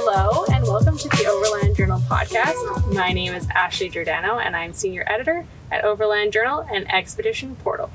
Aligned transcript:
Hello, 0.00 0.44
and 0.54 0.62
welcome 0.62 0.96
to 0.96 1.08
the 1.08 1.26
Overland 1.26 1.74
Journal 1.74 1.98
podcast. 1.98 2.94
My 2.94 3.12
name 3.12 3.34
is 3.34 3.48
Ashley 3.52 3.88
Giordano, 3.88 4.38
and 4.38 4.54
I'm 4.54 4.72
senior 4.72 5.02
editor 5.08 5.44
at 5.72 5.84
Overland 5.84 6.32
Journal 6.32 6.64
and 6.72 6.88
Expedition 6.88 7.56
Portal. 7.56 7.90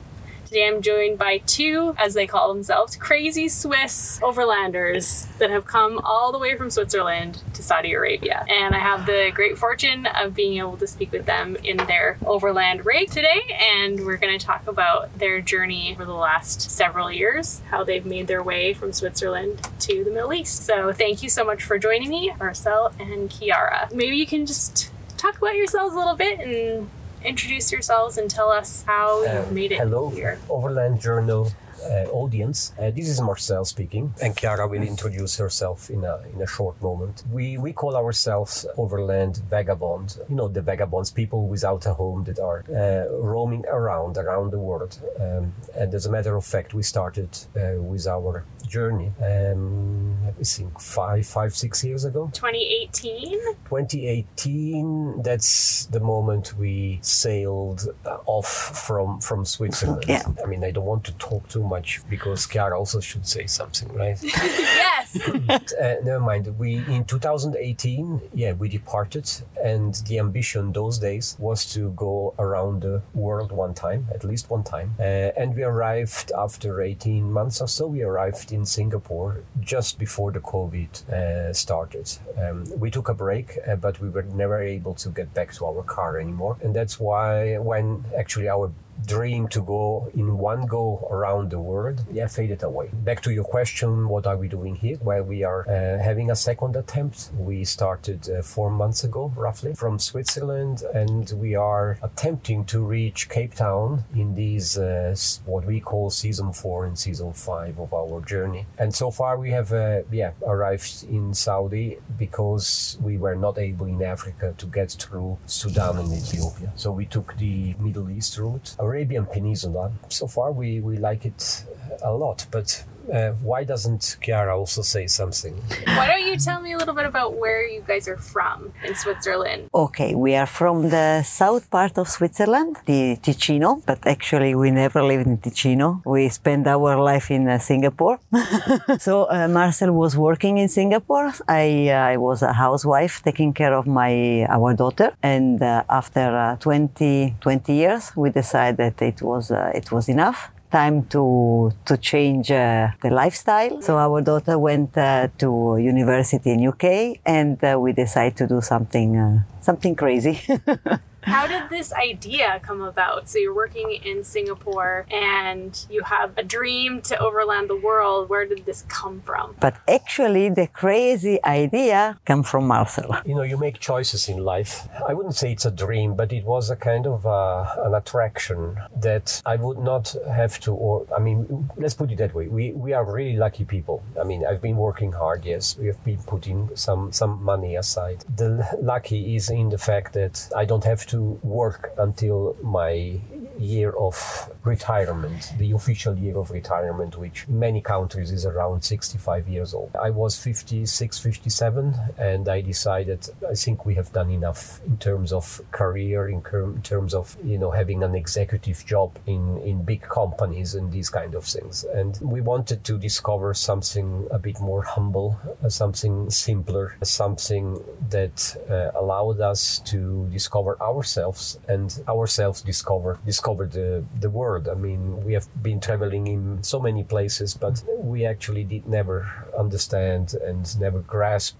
Today 0.53 0.67
I'm 0.67 0.83
joined 0.83 1.17
by 1.17 1.39
two, 1.39 1.95
as 1.97 2.13
they 2.13 2.27
call 2.27 2.53
themselves, 2.53 2.95
crazy 2.95 3.49
Swiss 3.49 4.19
overlanders 4.19 5.25
that 5.39 5.49
have 5.49 5.65
come 5.65 5.97
all 6.03 6.31
the 6.31 6.37
way 6.37 6.55
from 6.55 6.69
Switzerland 6.69 7.41
to 7.55 7.63
Saudi 7.63 7.93
Arabia. 7.93 8.45
And 8.47 8.75
I 8.75 8.77
have 8.77 9.07
the 9.07 9.31
great 9.33 9.57
fortune 9.57 10.05
of 10.05 10.35
being 10.35 10.59
able 10.59 10.77
to 10.77 10.85
speak 10.85 11.11
with 11.11 11.25
them 11.25 11.55
in 11.63 11.77
their 11.77 12.19
overland 12.23 12.85
rig 12.85 13.09
today. 13.09 13.41
And 13.73 14.05
we're 14.05 14.17
going 14.17 14.37
to 14.37 14.45
talk 14.45 14.67
about 14.67 15.17
their 15.17 15.41
journey 15.41 15.91
over 15.91 16.05
the 16.05 16.13
last 16.13 16.69
several 16.69 17.11
years, 17.11 17.61
how 17.71 17.83
they've 17.83 18.05
made 18.05 18.27
their 18.27 18.43
way 18.43 18.75
from 18.75 18.93
Switzerland 18.93 19.67
to 19.79 20.03
the 20.03 20.11
Middle 20.11 20.35
East. 20.35 20.67
So 20.67 20.93
thank 20.93 21.23
you 21.23 21.29
so 21.29 21.43
much 21.43 21.63
for 21.63 21.79
joining 21.79 22.11
me, 22.11 22.31
Marcel 22.37 22.93
and 22.99 23.31
Chiara. 23.31 23.89
Maybe 23.91 24.17
you 24.17 24.27
can 24.27 24.45
just 24.45 24.91
talk 25.17 25.35
about 25.35 25.55
yourselves 25.55 25.95
a 25.95 25.97
little 25.97 26.15
bit 26.15 26.39
and 26.41 26.91
introduce 27.23 27.71
yourselves 27.71 28.17
and 28.17 28.29
tell 28.29 28.51
us 28.51 28.83
how 28.85 29.23
you 29.23 29.29
Um, 29.29 29.53
made 29.53 29.71
it 29.71 29.79
Hello, 29.79 30.09
here. 30.09 30.37
Overland 30.49 30.99
Journal 31.01 31.47
uh, 31.83 32.05
audience. 32.11 32.71
Uh, 32.79 32.91
this 32.91 33.09
is 33.09 33.19
Marcel 33.19 33.65
speaking, 33.65 34.13
and 34.21 34.35
Chiara 34.37 34.67
will 34.67 34.83
introduce 34.83 35.35
herself 35.37 35.89
in 35.89 36.03
a 36.05 36.15
in 36.33 36.41
a 36.41 36.47
short 36.47 36.75
moment. 36.81 37.23
We 37.31 37.57
we 37.57 37.73
call 37.73 37.95
ourselves 37.95 38.65
Overland 38.77 39.41
Vagabond. 39.49 40.17
You 40.29 40.35
know 40.35 40.47
the 40.47 40.61
vagabonds, 40.61 41.11
people 41.11 41.39
without 41.47 41.85
a 41.85 41.93
home 41.93 42.23
that 42.25 42.39
are 42.39 42.63
uh, 42.69 43.05
roaming 43.33 43.65
around 43.67 44.17
around 44.17 44.51
the 44.51 44.59
world. 44.59 44.93
Um, 45.19 45.53
and 45.75 45.93
as 45.93 46.05
a 46.05 46.09
matter 46.11 46.35
of 46.37 46.45
fact, 46.45 46.73
we 46.73 46.83
started 46.83 47.29
uh, 47.55 47.81
with 47.91 48.07
our 48.07 48.43
journey. 48.73 49.09
Um, 49.21 50.17
let 50.25 50.37
me 50.39 50.43
think, 50.43 50.79
five 50.79 51.25
five 51.37 51.51
six 51.63 51.83
years 51.83 52.03
ago. 52.05 52.21
2018. 52.33 53.39
2018 53.69 55.21
that's 55.21 55.85
the 55.87 55.99
moment 55.99 56.53
we 56.57 56.99
sailed 57.01 57.81
uh, 58.05 58.17
off 58.25 58.47
from 58.87 59.19
from 59.19 59.45
switzerland 59.45 60.03
Yeah. 60.07 60.23
i 60.43 60.45
mean 60.51 60.63
i 60.63 60.71
don't 60.71 60.85
want 60.93 61.03
to 61.05 61.13
talk 61.29 61.47
too 61.49 61.63
much 61.75 62.01
because 62.09 62.45
Chiara 62.47 62.77
also 62.77 62.99
should 62.99 63.25
say 63.27 63.45
something 63.47 63.89
right 63.93 64.17
yes. 64.23 65.17
uh, 65.49 65.95
never 66.03 66.19
mind 66.19 66.47
we 66.59 66.69
in 66.95 67.03
2018 67.05 68.21
yeah 68.33 68.53
we 68.53 68.67
departed 68.69 69.29
and 69.63 69.95
the 70.07 70.19
ambition 70.19 70.71
those 70.71 70.97
days 70.99 71.35
was 71.39 71.59
to 71.73 71.91
go 71.91 72.33
around 72.39 72.81
the 72.83 73.01
world 73.13 73.51
one 73.51 73.73
time 73.73 74.05
at 74.13 74.23
least 74.23 74.49
one 74.49 74.63
time 74.63 74.93
uh, 74.99 75.03
and 75.39 75.55
we 75.55 75.63
arrived 75.63 76.31
after 76.37 76.81
18 76.81 77.31
months 77.31 77.61
or 77.61 77.67
so 77.67 77.87
we 77.87 78.01
arrived 78.03 78.51
in 78.51 78.62
singapore 78.65 79.43
just 79.59 79.99
before 79.99 80.31
the 80.31 80.39
covid 80.39 80.91
uh, 81.09 81.53
started. 81.53 82.09
Um, 82.37 82.65
we 82.79 82.89
took 82.91 83.09
a 83.09 83.13
break 83.13 83.57
uh, 83.67 83.75
but 83.75 83.99
we 83.99 84.09
were 84.09 84.23
never 84.23 84.61
able 84.61 84.93
to 84.95 85.09
get 85.09 85.33
back 85.33 85.53
to 85.53 85.65
our 85.65 85.83
car 85.83 86.19
anymore. 86.19 86.57
And 86.63 86.73
that's 86.73 86.99
why 86.99 87.57
when 87.57 88.05
actually 88.17 88.49
our 88.49 88.71
dream 89.05 89.47
to 89.49 89.61
go 89.61 90.09
in 90.13 90.37
one 90.37 90.65
go 90.65 91.07
around 91.11 91.51
the 91.51 91.59
world. 91.59 92.03
Yeah 92.11 92.27
faded 92.27 92.63
away. 92.63 92.89
Back 92.93 93.21
to 93.23 93.31
your 93.31 93.43
question 93.43 94.07
what 94.07 94.25
are 94.27 94.37
we 94.37 94.47
doing 94.47 94.75
here? 94.75 94.97
Well 95.01 95.23
we 95.23 95.43
are 95.43 95.67
uh, 95.67 96.01
having 96.03 96.31
a 96.31 96.35
second 96.35 96.75
attempt. 96.75 97.31
We 97.37 97.63
started 97.65 98.29
uh, 98.29 98.41
four 98.41 98.69
months 98.69 99.03
ago 99.03 99.31
roughly 99.35 99.73
from 99.75 99.99
switzerland 99.99 100.83
and 100.93 101.31
we 101.35 101.55
are 101.55 101.97
attempting 102.01 102.65
to 102.65 102.79
reach 102.81 103.29
cape 103.29 103.55
town 103.55 104.03
in 104.15 104.35
these 104.35 104.77
uh, 104.77 105.15
what 105.45 105.65
we 105.65 105.79
call 105.79 106.09
season 106.09 106.53
four 106.53 106.85
and 106.85 106.97
season 106.97 107.33
five 107.33 107.79
of 107.79 107.93
our 107.93 108.21
journey. 108.21 108.65
And 108.77 108.93
so 108.93 109.11
far 109.11 109.37
we 109.37 109.51
have 109.51 109.73
uh, 109.73 110.01
yeah 110.11 110.31
arrived 110.45 111.05
in 111.09 111.33
saudi 111.33 111.97
because 112.17 112.97
we 113.01 113.17
were 113.17 113.35
not 113.35 113.57
able 113.57 113.85
in 113.85 114.01
africa 114.01 114.53
to 114.57 114.65
get 114.67 114.91
through 114.91 115.37
sudan 115.45 115.97
and 115.97 116.11
ethiopia. 116.13 116.71
So 116.75 116.91
we 116.91 117.05
took 117.05 117.35
the 117.37 117.75
middle 117.79 118.09
east 118.09 118.37
route 118.37 118.75
arabian 118.83 119.25
peninsula. 119.25 119.91
So 120.09 120.27
far 120.27 120.51
we 120.51 120.79
we 120.79 120.97
like 120.97 121.25
it 121.25 121.65
uh, 122.03 122.11
a 122.11 122.13
lot 122.23 122.45
but 122.51 122.83
uh, 123.11 123.31
why 123.41 123.63
doesn't 123.63 124.17
Chiara 124.21 124.57
also 124.57 124.81
say 124.81 125.07
something? 125.07 125.53
Why 125.85 126.07
don't 126.07 126.25
you 126.25 126.37
tell 126.37 126.61
me 126.61 126.73
a 126.73 126.77
little 126.77 126.93
bit 126.93 127.05
about 127.05 127.35
where 127.35 127.67
you 127.67 127.83
guys 127.87 128.07
are 128.07 128.17
from 128.17 128.73
in 128.85 128.95
Switzerland? 128.95 129.69
Okay, 129.73 130.15
we 130.15 130.35
are 130.35 130.45
from 130.45 130.89
the 130.89 131.23
south 131.23 131.69
part 131.69 131.97
of 131.97 132.07
Switzerland, 132.07 132.77
the 132.85 133.17
Ticino, 133.17 133.81
but 133.85 134.05
actually 134.07 134.55
we 134.55 134.71
never 134.71 135.03
lived 135.03 135.27
in 135.27 135.37
Ticino. 135.37 136.01
We 136.05 136.29
spent 136.29 136.67
our 136.67 137.01
life 137.01 137.29
in 137.31 137.47
uh, 137.47 137.59
Singapore. 137.59 138.19
so 138.99 139.29
uh, 139.29 139.47
Marcel 139.47 139.91
was 139.91 140.17
working 140.17 140.57
in 140.57 140.69
Singapore. 140.69 141.33
I, 141.47 141.89
uh, 141.89 142.13
I 142.13 142.17
was 142.17 142.41
a 142.41 142.53
housewife 142.53 143.21
taking 143.23 143.53
care 143.53 143.73
of 143.73 143.85
my 143.87 144.45
our 144.49 144.73
daughter, 144.73 145.13
and 145.21 145.61
uh, 145.61 145.83
after 145.89 146.35
uh, 146.35 146.55
20, 146.57 147.35
20 147.41 147.73
years, 147.73 148.11
we 148.15 148.29
decided 148.29 148.77
that 148.77 149.01
it 149.01 149.21
was 149.21 149.51
uh, 149.51 149.71
it 149.73 149.91
was 149.91 150.09
enough. 150.09 150.52
Time 150.73 151.05
to 151.13 151.71
to 151.85 151.97
change 151.97 152.49
uh, 152.49 152.97
the 153.03 153.11
lifestyle. 153.11 153.79
So 153.85 153.99
our 153.99 154.25
daughter 154.25 154.57
went 154.57 154.97
uh, 154.97 155.27
to 155.37 155.77
university 155.77 156.49
in 156.49 156.65
UK, 156.65 157.21
and 157.23 157.63
uh, 157.63 157.77
we 157.77 157.93
decided 157.93 158.37
to 158.37 158.47
do 158.47 158.59
something 158.59 159.15
uh, 159.15 159.43
something 159.61 159.93
crazy. 159.93 160.41
How 161.23 161.47
did 161.47 161.69
this 161.69 161.93
idea 161.93 162.59
come 162.63 162.81
about? 162.81 163.29
So 163.29 163.39
you're 163.39 163.55
working 163.55 163.99
in 164.03 164.23
Singapore 164.23 165.05
and 165.11 165.85
you 165.89 166.03
have 166.03 166.37
a 166.37 166.43
dream 166.43 167.01
to 167.03 167.17
overland 167.19 167.69
the 167.69 167.75
world. 167.75 168.29
Where 168.29 168.45
did 168.45 168.65
this 168.65 168.83
come 168.87 169.21
from? 169.21 169.55
but 169.59 169.75
actually, 169.87 170.49
the 170.49 170.67
crazy 170.67 171.43
idea 171.45 172.17
came 172.25 172.43
from 172.43 172.67
Marcel. 172.67 173.09
You 173.25 173.35
know, 173.35 173.43
you 173.43 173.57
make 173.57 173.79
choices 173.79 174.29
in 174.29 174.37
life. 174.37 174.87
I 175.07 175.13
wouldn't 175.13 175.35
say 175.35 175.51
it's 175.51 175.65
a 175.65 175.71
dream, 175.71 176.15
but 176.15 176.31
it 176.33 176.43
was 176.45 176.69
a 176.69 176.75
kind 176.75 177.05
of 177.07 177.25
uh, 177.25 177.65
an 177.87 177.93
attraction 177.95 178.77
that 178.97 179.41
I 179.45 179.55
would 179.55 179.79
not 179.79 180.15
have 180.41 180.59
to, 180.61 180.73
or 180.73 181.05
I 181.15 181.19
mean, 181.19 181.69
let's 181.77 181.93
put 181.93 182.11
it 182.11 182.17
that 182.17 182.33
way. 182.33 182.47
We, 182.47 182.71
we 182.73 182.93
are 182.93 183.05
really 183.05 183.37
lucky 183.37 183.65
people. 183.65 184.03
I 184.19 184.23
mean, 184.23 184.45
I've 184.45 184.61
been 184.61 184.77
working 184.77 185.11
hard, 185.11 185.45
yes. 185.45 185.77
We 185.77 185.87
have 185.87 186.03
been 186.03 186.21
putting 186.23 186.69
some, 186.75 187.11
some 187.11 187.41
money 187.43 187.75
aside. 187.75 188.23
The 188.35 188.67
lucky 188.81 189.35
is 189.35 189.49
in 189.49 189.69
the 189.69 189.77
fact 189.77 190.13
that 190.13 190.49
I 190.55 190.65
don't 190.65 190.83
have 190.83 191.05
to 191.07 191.12
work 191.21 191.93
until 191.97 192.55
my 192.61 193.19
year 193.59 193.91
of 193.91 194.49
retirement, 194.63 195.53
the 195.57 195.71
official 195.71 196.17
year 196.17 196.37
of 196.37 196.51
retirement, 196.51 197.17
which 197.17 197.47
many 197.47 197.81
countries 197.81 198.31
is 198.31 198.45
around 198.45 198.83
65 198.83 199.47
years 199.47 199.73
old. 199.73 199.91
I 200.01 200.09
was 200.09 200.37
56, 200.37 201.19
57, 201.19 201.95
and 202.17 202.49
I 202.49 202.61
decided 202.61 203.29
I 203.49 203.53
think 203.53 203.85
we 203.85 203.95
have 203.95 204.11
done 204.11 204.29
enough 204.29 204.81
in 204.85 204.97
terms 204.97 205.33
of 205.33 205.61
career, 205.71 206.29
in, 206.29 206.41
terms 206.83 207.13
of 207.13 207.37
you 207.43 207.57
know 207.57 207.71
having 207.71 208.03
an 208.03 208.15
executive 208.15 208.85
job 208.85 209.17
in 209.25 209.59
in 209.59 209.83
big 209.83 210.01
companies 210.01 210.75
and 210.75 210.91
these 210.91 211.09
kind 211.09 211.35
of 211.35 211.45
things. 211.45 211.83
And 211.83 212.17
we 212.21 212.41
wanted 212.41 212.83
to 212.85 212.97
discover 212.97 213.53
something 213.53 214.27
a 214.31 214.39
bit 214.39 214.59
more 214.59 214.81
humble, 214.81 215.39
uh, 215.63 215.69
something 215.69 216.29
simpler, 216.29 216.95
something 217.03 217.83
that 218.09 218.55
uh, 218.69 218.97
allowed 218.99 219.39
us 219.41 219.79
to 219.79 220.27
discover 220.31 220.77
ourselves 221.03 221.59
and 221.67 221.89
ourselves 222.07 222.61
discover 222.61 223.11
discover 223.25 223.65
the 223.77 223.87
the 224.23 224.29
world. 224.29 224.65
I 224.75 224.77
mean, 224.87 225.01
we 225.25 225.33
have 225.33 225.47
been 225.61 225.79
traveling 225.79 226.25
in 226.35 226.63
so 226.63 226.79
many 226.79 227.03
places, 227.03 227.49
but 227.65 227.75
we 228.11 228.19
actually 228.33 228.63
did 228.63 228.87
never 228.99 229.17
understand 229.63 230.25
and 230.49 230.63
never 230.79 230.99
grasp 231.15 231.55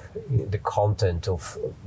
the 0.54 0.62
content 0.78 1.28
of 1.28 1.42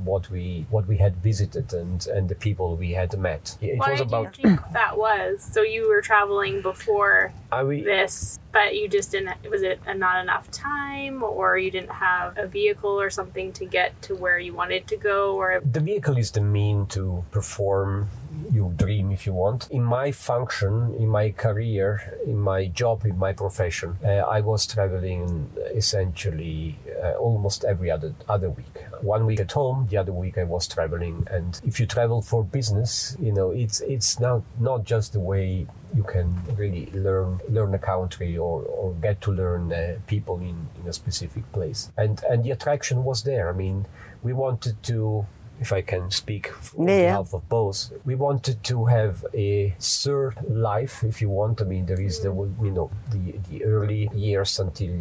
what 0.09 0.25
we 0.34 0.67
what 0.75 0.84
we 0.87 0.97
had 0.99 1.15
visited 1.31 1.72
and 1.72 1.99
and 2.15 2.28
the 2.28 2.39
people 2.47 2.67
we 2.77 2.93
had 3.03 3.11
met. 3.28 3.44
It 3.61 3.78
Why 3.78 3.93
was 3.93 4.00
about 4.00 4.38
you 4.38 4.50
think 4.50 4.61
that 4.83 4.94
was? 5.06 5.33
So 5.55 5.61
you 5.75 5.83
were 5.91 6.03
traveling 6.03 6.56
before 6.62 7.33
we, 7.64 7.82
this, 7.82 8.38
but 8.52 8.74
you 8.74 8.88
just 8.88 9.12
didn't. 9.12 9.36
Was 9.50 9.62
it 9.62 9.80
a 9.86 9.94
not 9.94 10.22
enough 10.22 10.50
time, 10.50 11.22
or 11.22 11.58
you 11.58 11.70
didn't 11.70 11.92
have 11.92 12.36
a 12.36 12.46
vehicle 12.46 13.00
or 13.00 13.10
something 13.10 13.52
to 13.52 13.64
get 13.64 14.00
to 14.02 14.14
where 14.14 14.38
you 14.38 14.54
wanted 14.54 14.87
to 14.88 14.96
go, 14.96 15.37
or 15.37 15.60
the 15.60 15.81
vehicle 15.81 16.16
is 16.19 16.31
the 16.32 16.40
mean 16.40 16.87
to 16.88 17.25
perform 17.31 18.08
your 18.53 18.71
dream 18.73 19.11
if 19.11 19.27
you 19.27 19.33
want. 19.33 19.69
In 19.71 19.83
my 19.83 20.12
function 20.12 20.94
in 20.99 21.09
my 21.09 21.31
career 21.31 22.19
in 22.27 22.38
my 22.38 22.67
job 22.67 23.05
in 23.05 23.19
my 23.19 23.33
profession 23.33 23.97
uh, 24.05 24.09
i 24.37 24.41
was 24.41 24.67
traveling 24.67 25.50
essentially 25.75 26.79
uh, 27.03 27.12
almost 27.12 27.65
every 27.65 27.91
other 27.91 28.15
other 28.29 28.50
week. 28.50 28.77
One 29.00 29.27
week 29.27 29.41
at 29.41 29.53
home 29.53 29.87
the 29.91 29.97
other 29.97 30.12
week 30.12 30.38
i 30.38 30.44
was 30.44 30.67
traveling. 30.67 31.27
And 31.31 31.61
if 31.65 31.79
you 31.81 31.87
travel 31.87 32.23
for 32.23 32.44
business 32.44 33.17
you 33.21 33.33
know 33.33 33.50
it's 33.50 33.81
it's 33.81 34.21
not 34.21 34.43
not 34.61 34.85
just 34.85 35.12
the 35.12 35.21
way 35.21 35.67
you 35.94 36.03
can 36.03 36.29
really 36.56 36.87
learn 36.93 37.41
learn 37.49 37.75
a 37.75 37.79
country 37.79 38.37
or, 38.37 38.62
or 38.62 38.93
get 38.94 39.21
to 39.23 39.33
learn 39.33 39.73
uh, 39.73 39.97
people 40.06 40.38
in, 40.41 40.69
in 40.81 40.88
a 40.88 40.93
specific 40.93 41.50
place. 41.53 41.93
And 41.97 42.23
and 42.31 42.44
the 42.44 42.50
attraction 42.50 43.05
was 43.05 43.23
there. 43.23 43.49
I 43.49 43.53
mean 43.53 43.87
we 44.23 44.33
wanted 44.33 44.83
to 44.85 45.27
if 45.61 45.73
I 45.73 45.82
can 45.82 46.11
speak 46.11 46.50
on 46.79 46.87
Yeah. 46.88 47.06
behalf 47.06 47.35
of 47.35 47.49
both, 47.49 47.93
we 48.05 48.14
wanted 48.14 48.62
to 48.64 48.85
have 48.87 49.25
a 49.35 49.75
third 49.81 50.35
life, 50.49 51.03
if 51.05 51.20
you 51.23 51.31
want. 51.31 51.61
I 51.62 51.64
mean, 51.64 51.87
there 51.87 52.00
is 52.00 52.20
the 52.20 52.31
you 52.67 52.70
know 52.76 52.91
the 53.11 53.38
the 53.50 53.64
early 53.64 54.08
years 54.14 54.61
until 54.61 54.93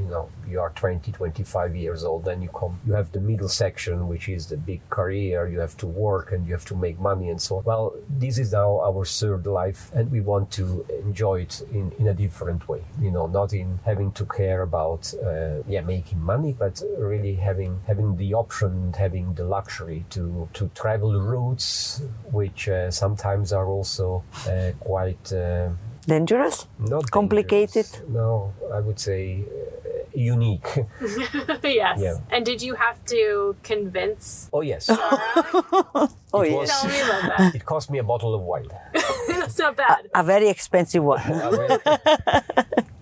you 0.00 0.10
know 0.10 0.28
you 0.48 0.60
are 0.60 0.70
20 0.70 1.12
25 1.12 1.76
years 1.76 2.04
old 2.04 2.24
then 2.24 2.40
you 2.42 2.48
come 2.48 2.78
you 2.86 2.92
have 2.92 3.10
the 3.12 3.20
middle 3.20 3.48
section 3.48 4.08
which 4.08 4.28
is 4.28 4.46
the 4.46 4.56
big 4.56 4.80
career 4.90 5.46
you 5.48 5.58
have 5.60 5.76
to 5.76 5.86
work 5.86 6.32
and 6.32 6.46
you 6.46 6.52
have 6.52 6.64
to 6.64 6.76
make 6.76 6.98
money 6.98 7.28
and 7.28 7.40
so 7.40 7.56
on 7.58 7.64
well 7.64 7.92
this 8.08 8.38
is 8.38 8.52
now 8.52 8.80
our 8.80 9.04
third 9.04 9.46
life 9.46 9.90
and 9.94 10.10
we 10.10 10.20
want 10.20 10.50
to 10.50 10.84
enjoy 11.04 11.40
it 11.40 11.62
in, 11.72 11.92
in 11.98 12.08
a 12.08 12.14
different 12.14 12.68
way 12.68 12.82
you 13.00 13.10
know 13.10 13.26
not 13.26 13.52
in 13.52 13.78
having 13.84 14.10
to 14.12 14.24
care 14.26 14.62
about 14.62 15.12
uh, 15.24 15.62
yeah 15.68 15.80
making 15.82 16.20
money 16.20 16.52
but 16.58 16.82
really 16.98 17.34
having 17.34 17.78
having 17.86 18.16
the 18.16 18.32
option 18.34 18.68
and 18.68 18.96
having 18.96 19.34
the 19.34 19.44
luxury 19.44 20.04
to 20.10 20.48
to 20.52 20.68
travel 20.74 21.20
routes 21.20 22.02
which 22.32 22.68
uh, 22.68 22.90
sometimes 22.90 23.52
are 23.52 23.66
also 23.66 24.22
uh, 24.48 24.70
quite 24.80 25.32
uh, 25.32 25.68
Dangerous? 26.06 26.66
not 26.78 27.10
Complicated? 27.10 27.86
dangerous. 27.86 28.08
No, 28.08 28.52
I 28.72 28.80
would 28.80 28.98
say 28.98 29.44
uh, 29.44 29.89
unique. 30.14 30.66
yes. 31.62 31.98
Yeah. 32.00 32.18
And 32.30 32.44
did 32.44 32.60
you 32.62 32.74
have 32.74 33.02
to 33.06 33.56
convince 33.62 34.48
Oh 34.52 34.60
yes, 34.62 34.88
Oh, 36.32 36.42
It 36.42 36.50
yes. 36.50 36.56
was- 36.58 36.70
Tell 36.70 36.90
me 36.90 37.00
about 37.00 37.38
that. 37.38 37.54
it 37.54 37.64
cost 37.64 37.90
me 37.90 37.98
a 37.98 38.02
bottle 38.04 38.34
of 38.34 38.42
wine. 38.42 38.68
That's 39.28 39.58
not 39.58 39.76
bad. 39.76 40.08
A 40.14 40.22
very 40.22 40.48
expensive 40.48 41.02
one. 41.02 41.20
I 41.20 42.42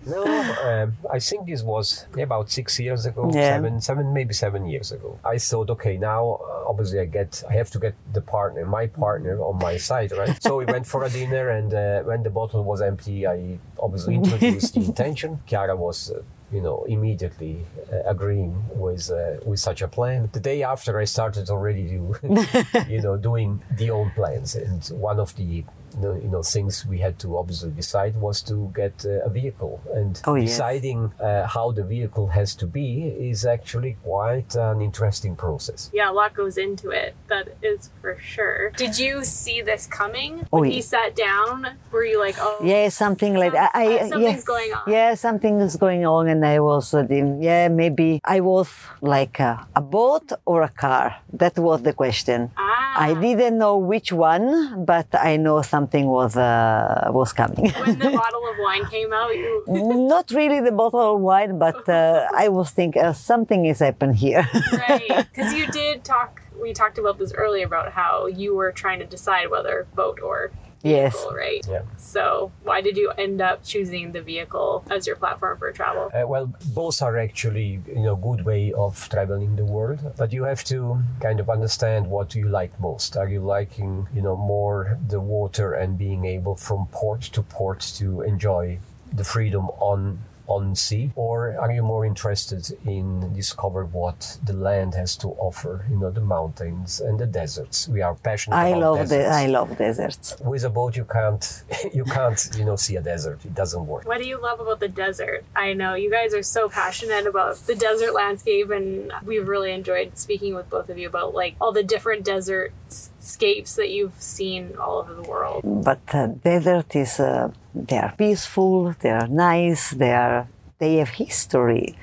no, 0.05 0.23
um, 0.63 0.93
I 1.11 1.19
think 1.19 1.45
this 1.47 1.61
was 1.61 2.07
about 2.19 2.49
six 2.49 2.79
years 2.79 3.05
ago, 3.05 3.29
Yeah. 3.31 3.55
seven, 3.55 3.79
seven, 3.81 4.11
maybe 4.13 4.33
seven 4.33 4.65
years 4.65 4.91
ago. 4.91 5.19
I 5.23 5.37
thought, 5.37 5.69
okay, 5.69 5.97
now 5.97 6.39
uh, 6.41 6.63
obviously 6.67 6.99
I 6.99 7.05
get, 7.05 7.43
I 7.47 7.53
have 7.53 7.69
to 7.71 7.79
get 7.79 7.93
the 8.13 8.21
partner, 8.21 8.65
my 8.65 8.87
partner, 8.87 9.39
on 9.43 9.59
my 9.59 9.77
side, 9.77 10.11
right? 10.13 10.41
So 10.41 10.57
we 10.57 10.65
went 10.65 10.87
for 10.87 11.03
a 11.03 11.09
dinner, 11.09 11.49
and 11.49 11.71
uh, 11.73 12.01
when 12.03 12.23
the 12.23 12.31
bottle 12.31 12.63
was 12.63 12.81
empty, 12.81 13.27
I 13.27 13.59
obviously 13.77 14.15
introduced 14.15 14.73
the 14.73 14.81
intention. 14.81 15.41
Chiara 15.45 15.75
was. 15.75 16.11
Uh, 16.11 16.21
you 16.51 16.61
know, 16.61 16.83
immediately 16.87 17.65
uh, 17.91 18.09
agreeing 18.09 18.63
with 18.73 19.11
uh, 19.11 19.37
with 19.45 19.59
such 19.59 19.81
a 19.81 19.87
plan. 19.87 20.29
The 20.31 20.39
day 20.39 20.63
after, 20.63 20.99
I 20.99 21.05
started 21.05 21.49
already 21.49 21.83
do, 21.83 22.15
you 22.87 23.01
know, 23.01 23.17
doing 23.17 23.61
the 23.77 23.91
own 23.91 24.11
plans, 24.11 24.55
and 24.55 24.83
one 24.87 25.19
of 25.19 25.35
the 25.35 25.63
you 25.99 26.07
know, 26.07 26.15
you 26.15 26.29
know 26.29 26.41
things 26.43 26.85
we 26.85 26.97
had 26.99 27.19
to 27.19 27.37
obviously 27.37 27.71
decide 27.71 28.15
was 28.15 28.41
to 28.43 28.71
get 28.75 28.93
uh, 29.05 29.25
a 29.25 29.29
vehicle 29.29 29.81
and 29.93 30.21
Oh, 30.25 30.35
yes. 30.35 30.49
deciding 30.51 31.11
uh, 31.19 31.45
how 31.47 31.71
the 31.71 31.83
vehicle 31.83 32.27
has 32.27 32.55
to 32.55 32.65
be 32.67 33.07
is 33.31 33.45
actually 33.45 33.97
quite 34.03 34.55
an 34.55 34.81
interesting 34.81 35.35
process 35.35 35.89
Yeah, 35.93 36.11
a 36.11 36.13
lot 36.13 36.33
goes 36.33 36.57
into 36.57 36.89
it. 36.91 37.15
That 37.27 37.47
is 37.61 37.89
for 38.01 38.17
sure. 38.19 38.71
Did 38.83 38.97
you 38.97 39.23
see 39.23 39.61
this 39.61 39.83
coming? 39.87 40.31
Oh, 40.53 40.61
when 40.61 40.69
yeah. 40.69 40.75
he 40.75 40.81
sat 40.81 41.15
down, 41.15 41.55
were 41.91 42.05
you 42.05 42.19
like, 42.19 42.35
oh, 42.39 42.57
Yeah, 42.63 42.89
something 42.89 43.33
like 43.35 43.53
that. 43.53 43.71
I, 43.73 43.85
I, 43.99 44.09
Something's 44.09 44.43
yeah, 44.43 44.53
going 44.53 44.71
on. 44.73 44.83
Yeah, 44.87 45.09
something 45.15 45.55
is 45.61 45.75
going 45.85 46.05
on, 46.05 46.27
and 46.27 46.45
I 46.45 46.59
was, 46.59 46.93
uh, 46.93 47.05
yeah, 47.49 47.67
maybe 47.67 48.19
I 48.23 48.39
was 48.41 48.69
like 49.01 49.39
a, 49.39 49.67
a 49.75 49.81
boat 49.81 50.27
or 50.45 50.61
a 50.63 50.69
car. 50.69 51.15
That 51.33 51.57
was 51.57 51.81
the 51.83 51.93
question. 51.93 52.51
ah, 52.57 53.07
I 53.07 53.13
didn't 53.13 53.57
know 53.57 53.77
which 53.77 54.11
one, 54.11 54.85
but 54.85 55.07
I 55.13 55.37
know 55.37 55.61
something 55.61 55.88
was 55.93 56.35
uh, 56.35 57.09
was 57.11 57.33
coming. 57.33 57.69
when 57.71 57.97
the 57.99 58.11
bottle 58.23 58.47
of 58.51 58.55
wine 58.59 58.85
came 58.85 59.11
out, 59.13 59.31
you, 59.35 59.63
Not 59.67 60.31
really 60.31 60.59
the 60.61 60.71
bottle 60.71 61.15
of 61.15 61.21
wine, 61.21 61.57
but 61.59 61.87
uh, 61.89 62.27
I 62.35 62.47
was 62.49 62.69
thinking 62.71 63.01
uh, 63.01 63.13
something 63.13 63.65
is 63.65 63.79
happened 63.79 64.15
here. 64.15 64.47
right? 64.73 65.27
Because 65.29 65.53
you 65.53 65.67
did 65.67 66.03
talk. 66.03 66.41
We 66.61 66.73
talked 66.73 66.97
about 66.97 67.17
this 67.17 67.31
earlier 67.33 67.65
about 67.65 67.93
how 67.93 68.27
you 68.27 68.53
were 68.53 68.71
trying 68.71 68.99
to 68.99 69.05
decide 69.05 69.49
whether 69.49 69.87
boat 69.95 70.19
or 70.21 70.51
yes. 70.81 71.13
vehicle, 71.13 71.35
right? 71.35 71.65
yeah 71.69 71.81
So 71.97 72.51
why 72.63 72.81
did 72.81 72.97
you 72.97 73.11
end 73.17 73.41
up 73.41 73.63
choosing 73.63 74.11
the 74.11 74.21
vehicle 74.21 74.83
as 74.89 75.07
your 75.07 75.15
platform 75.15 75.57
for 75.57 75.71
travel? 75.71 76.09
Uh, 76.13 76.27
well, 76.27 76.53
both 76.73 77.01
are 77.01 77.17
actually 77.17 77.81
you 77.87 78.01
know 78.01 78.15
good 78.15 78.45
way 78.45 78.73
of 78.73 79.09
traveling 79.09 79.55
the 79.55 79.65
world, 79.65 79.99
but 80.17 80.31
you 80.33 80.43
have 80.43 80.63
to 80.65 81.01
kind 81.21 81.39
of 81.39 81.49
understand 81.49 82.09
what 82.09 82.35
you 82.35 82.47
like 82.47 82.79
most. 82.79 83.17
Are 83.17 83.27
you 83.27 83.41
liking 83.41 84.07
you 84.13 84.21
know 84.21 84.35
more 84.35 84.97
the 85.07 85.19
water 85.19 85.73
and 85.73 85.97
being 85.97 86.25
able 86.25 86.55
from 86.55 86.87
port 86.91 87.21
to 87.21 87.41
port 87.41 87.79
to 87.97 88.21
enjoy 88.21 88.79
the 89.11 89.23
freedom 89.23 89.69
on 89.79 90.19
on 90.49 90.75
sea, 90.75 91.11
or 91.15 91.55
are 91.57 91.71
you 91.71 91.83
more 91.83 92.05
interested 92.05 92.63
in 92.85 93.33
discover 93.33 93.85
what 93.85 94.37
the 94.43 94.53
land 94.53 94.95
has 94.95 95.15
to 95.17 95.27
offer? 95.47 95.85
You 95.89 95.97
know 95.97 96.09
the 96.09 96.21
mountains 96.21 96.99
and 96.99 97.19
the 97.19 97.27
deserts. 97.27 97.87
We 97.87 98.01
are 98.01 98.15
passionate. 98.15 98.55
I 98.55 98.69
about 98.69 98.81
love 98.81 99.09
the 99.09 99.17
deserts. 99.17 99.35
I 99.35 99.45
love 99.45 99.77
deserts. 99.77 100.35
With 100.41 100.63
a 100.65 100.69
boat, 100.69 100.97
you 100.97 101.05
can't 101.05 101.63
you 101.93 102.03
can't 102.03 102.49
you 102.57 102.65
know 102.65 102.75
see 102.75 102.95
a 102.95 103.01
desert. 103.01 103.39
It 103.45 103.53
doesn't 103.53 103.85
work. 103.85 104.05
What 104.05 104.19
do 104.19 104.27
you 104.27 104.41
love 104.41 104.59
about 104.59 104.79
the 104.79 104.87
desert? 105.05 105.45
I 105.55 105.73
know 105.73 105.93
you 105.93 106.11
guys 106.11 106.33
are 106.33 106.43
so 106.43 106.67
passionate 106.67 107.25
about 107.27 107.55
the 107.67 107.75
desert 107.75 108.13
landscape, 108.13 108.69
and 108.71 109.11
we've 109.23 109.47
really 109.47 109.71
enjoyed 109.71 110.17
speaking 110.17 110.55
with 110.55 110.69
both 110.69 110.89
of 110.89 110.97
you 110.97 111.07
about 111.07 111.33
like 111.33 111.55
all 111.61 111.71
the 111.71 111.83
different 111.83 112.25
desert 112.25 112.73
scapes 113.19 113.75
that 113.75 113.89
you've 113.89 114.19
seen 114.19 114.75
all 114.79 114.99
over 114.99 115.13
the 115.13 115.23
world. 115.23 115.61
But 115.63 116.01
uh, 116.13 116.27
desert 116.27 116.95
is 116.95 117.19
uh, 117.19 117.51
they 117.73 117.97
are 117.97 118.13
peaceful, 118.17 118.93
they 118.99 119.11
are 119.11 119.27
nice, 119.27 119.91
they 119.91 120.13
are 120.13 120.47
they 120.79 120.95
have 120.97 121.09
history. 121.09 121.95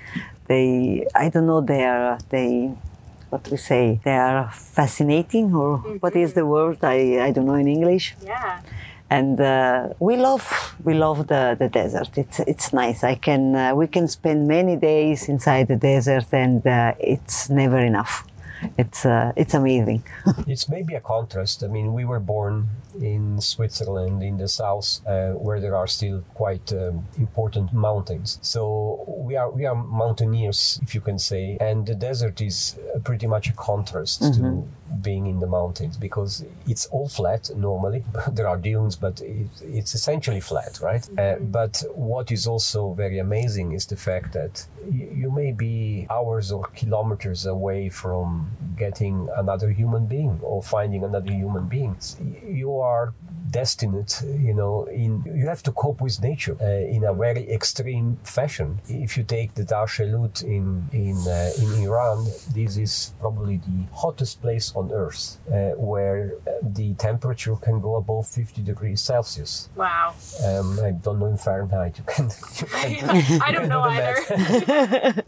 They 0.48 1.06
I 1.14 1.28
don't 1.28 1.46
know 1.46 1.60
they 1.60 1.84
are 1.84 2.18
they 2.30 2.72
what 3.30 3.48
we 3.50 3.56
say 3.56 4.00
they 4.04 4.16
are 4.16 4.50
fascinating 4.52 5.52
or 5.54 5.78
what 6.00 6.14
is 6.14 6.34
the 6.34 6.46
word 6.46 6.78
I, 6.84 7.26
I 7.26 7.32
don't 7.32 7.46
know 7.46 7.54
in 7.54 7.66
English. 7.68 8.14
Yeah. 8.24 8.60
and 9.10 9.40
uh, 9.40 9.88
we 10.00 10.16
love 10.16 10.74
we 10.84 10.94
love 10.94 11.26
the, 11.28 11.56
the 11.58 11.68
desert. 11.68 12.10
It's 12.18 12.40
it's 12.40 12.72
nice. 12.72 13.04
I 13.04 13.14
can 13.14 13.54
uh, 13.54 13.74
we 13.74 13.86
can 13.86 14.08
spend 14.08 14.48
many 14.48 14.76
days 14.76 15.28
inside 15.28 15.68
the 15.68 15.76
desert, 15.76 16.26
and 16.32 16.66
uh, 16.66 16.94
it's 16.98 17.48
never 17.50 17.78
enough. 17.78 18.24
It's 18.78 19.04
uh, 19.06 19.32
it's 19.36 19.54
amazing. 19.54 20.02
It's 20.46 20.68
maybe 20.68 20.94
a 20.94 21.00
contrast. 21.00 21.62
I 21.64 21.66
mean, 21.66 21.92
we 21.92 22.04
were 22.04 22.20
born 22.20 22.68
in 23.00 23.40
Switzerland, 23.40 24.22
in 24.22 24.36
the 24.38 24.48
south, 24.48 25.00
uh, 25.06 25.30
where 25.32 25.60
there 25.60 25.76
are 25.76 25.86
still 25.86 26.22
quite 26.34 26.72
um, 26.72 27.06
important 27.18 27.72
mountains. 27.72 28.38
So 28.42 29.04
we 29.06 29.36
are 29.36 29.50
we 29.50 29.66
are 29.66 29.74
mountaineers, 29.74 30.80
if 30.82 30.94
you 30.94 31.00
can 31.00 31.18
say, 31.18 31.56
and 31.60 31.86
the 31.86 31.94
desert 31.94 32.40
is 32.40 32.78
pretty 33.04 33.26
much 33.26 33.48
a 33.48 33.52
contrast 33.52 34.34
to 34.34 34.66
being 35.02 35.26
in 35.26 35.40
the 35.40 35.46
mountains 35.46 35.96
because 35.96 36.44
it's 36.66 36.86
all 36.86 37.08
flat 37.08 37.50
normally. 37.56 38.04
there 38.32 38.48
are 38.48 38.56
dunes, 38.56 38.96
but 38.96 39.20
it, 39.20 39.48
it's 39.62 39.94
essentially 39.94 40.40
flat, 40.40 40.80
right? 40.80 41.08
Uh, 41.18 41.36
but 41.40 41.82
what 41.94 42.30
is 42.30 42.46
also 42.46 42.92
very 42.94 43.18
amazing 43.18 43.72
is 43.72 43.86
the 43.86 43.96
fact 43.96 44.32
that 44.32 44.66
you 44.92 45.30
may 45.30 45.52
be 45.52 46.06
hours 46.10 46.52
or 46.52 46.64
kilometers 46.74 47.46
away 47.46 47.88
from 47.88 48.50
getting 48.76 49.28
another 49.36 49.70
human 49.70 50.06
being 50.06 50.38
or 50.42 50.62
finding 50.62 51.04
another 51.04 51.32
human 51.32 51.66
being. 51.66 51.96
You 52.46 52.78
are 52.78 53.14
destined, 53.50 54.22
you 54.38 54.54
know, 54.54 54.84
in 54.84 55.22
you 55.24 55.46
have 55.46 55.62
to 55.64 55.72
cope 55.72 56.00
with 56.00 56.22
nature 56.22 56.56
uh, 56.60 56.94
in 56.94 57.04
a 57.04 57.12
very 57.12 57.48
extreme 57.50 58.18
fashion. 58.24 58.80
If 58.88 59.16
you 59.16 59.24
take 59.24 59.54
the 59.54 59.64
Dasht-e 59.64 60.06
Lut 60.06 60.42
in 60.42 60.88
in 60.92 61.16
uh, 61.26 61.50
in 61.58 61.82
Iran, 61.84 62.26
this 62.54 62.76
is 62.76 63.14
probably 63.20 63.56
the 63.58 63.80
hottest 63.92 64.40
place 64.42 64.72
on 64.74 64.90
earth, 64.92 65.38
uh, 65.50 65.70
where 65.76 66.34
the 66.62 66.94
temperature 66.94 67.56
can 67.56 67.80
go 67.80 67.96
above 67.96 68.26
50 68.26 68.62
degrees 68.62 69.00
Celsius. 69.00 69.68
Wow. 69.76 70.14
Um, 70.44 70.78
I 70.80 70.90
don't 70.92 71.18
know 71.18 71.26
in 71.26 71.38
Fahrenheit. 71.38 71.96
You 71.98 72.04
can. 72.04 72.30
You 72.90 72.96
can 72.96 73.42
I 73.46 73.52
don't 73.52 73.68
know 73.68 73.82
either. 73.82 74.16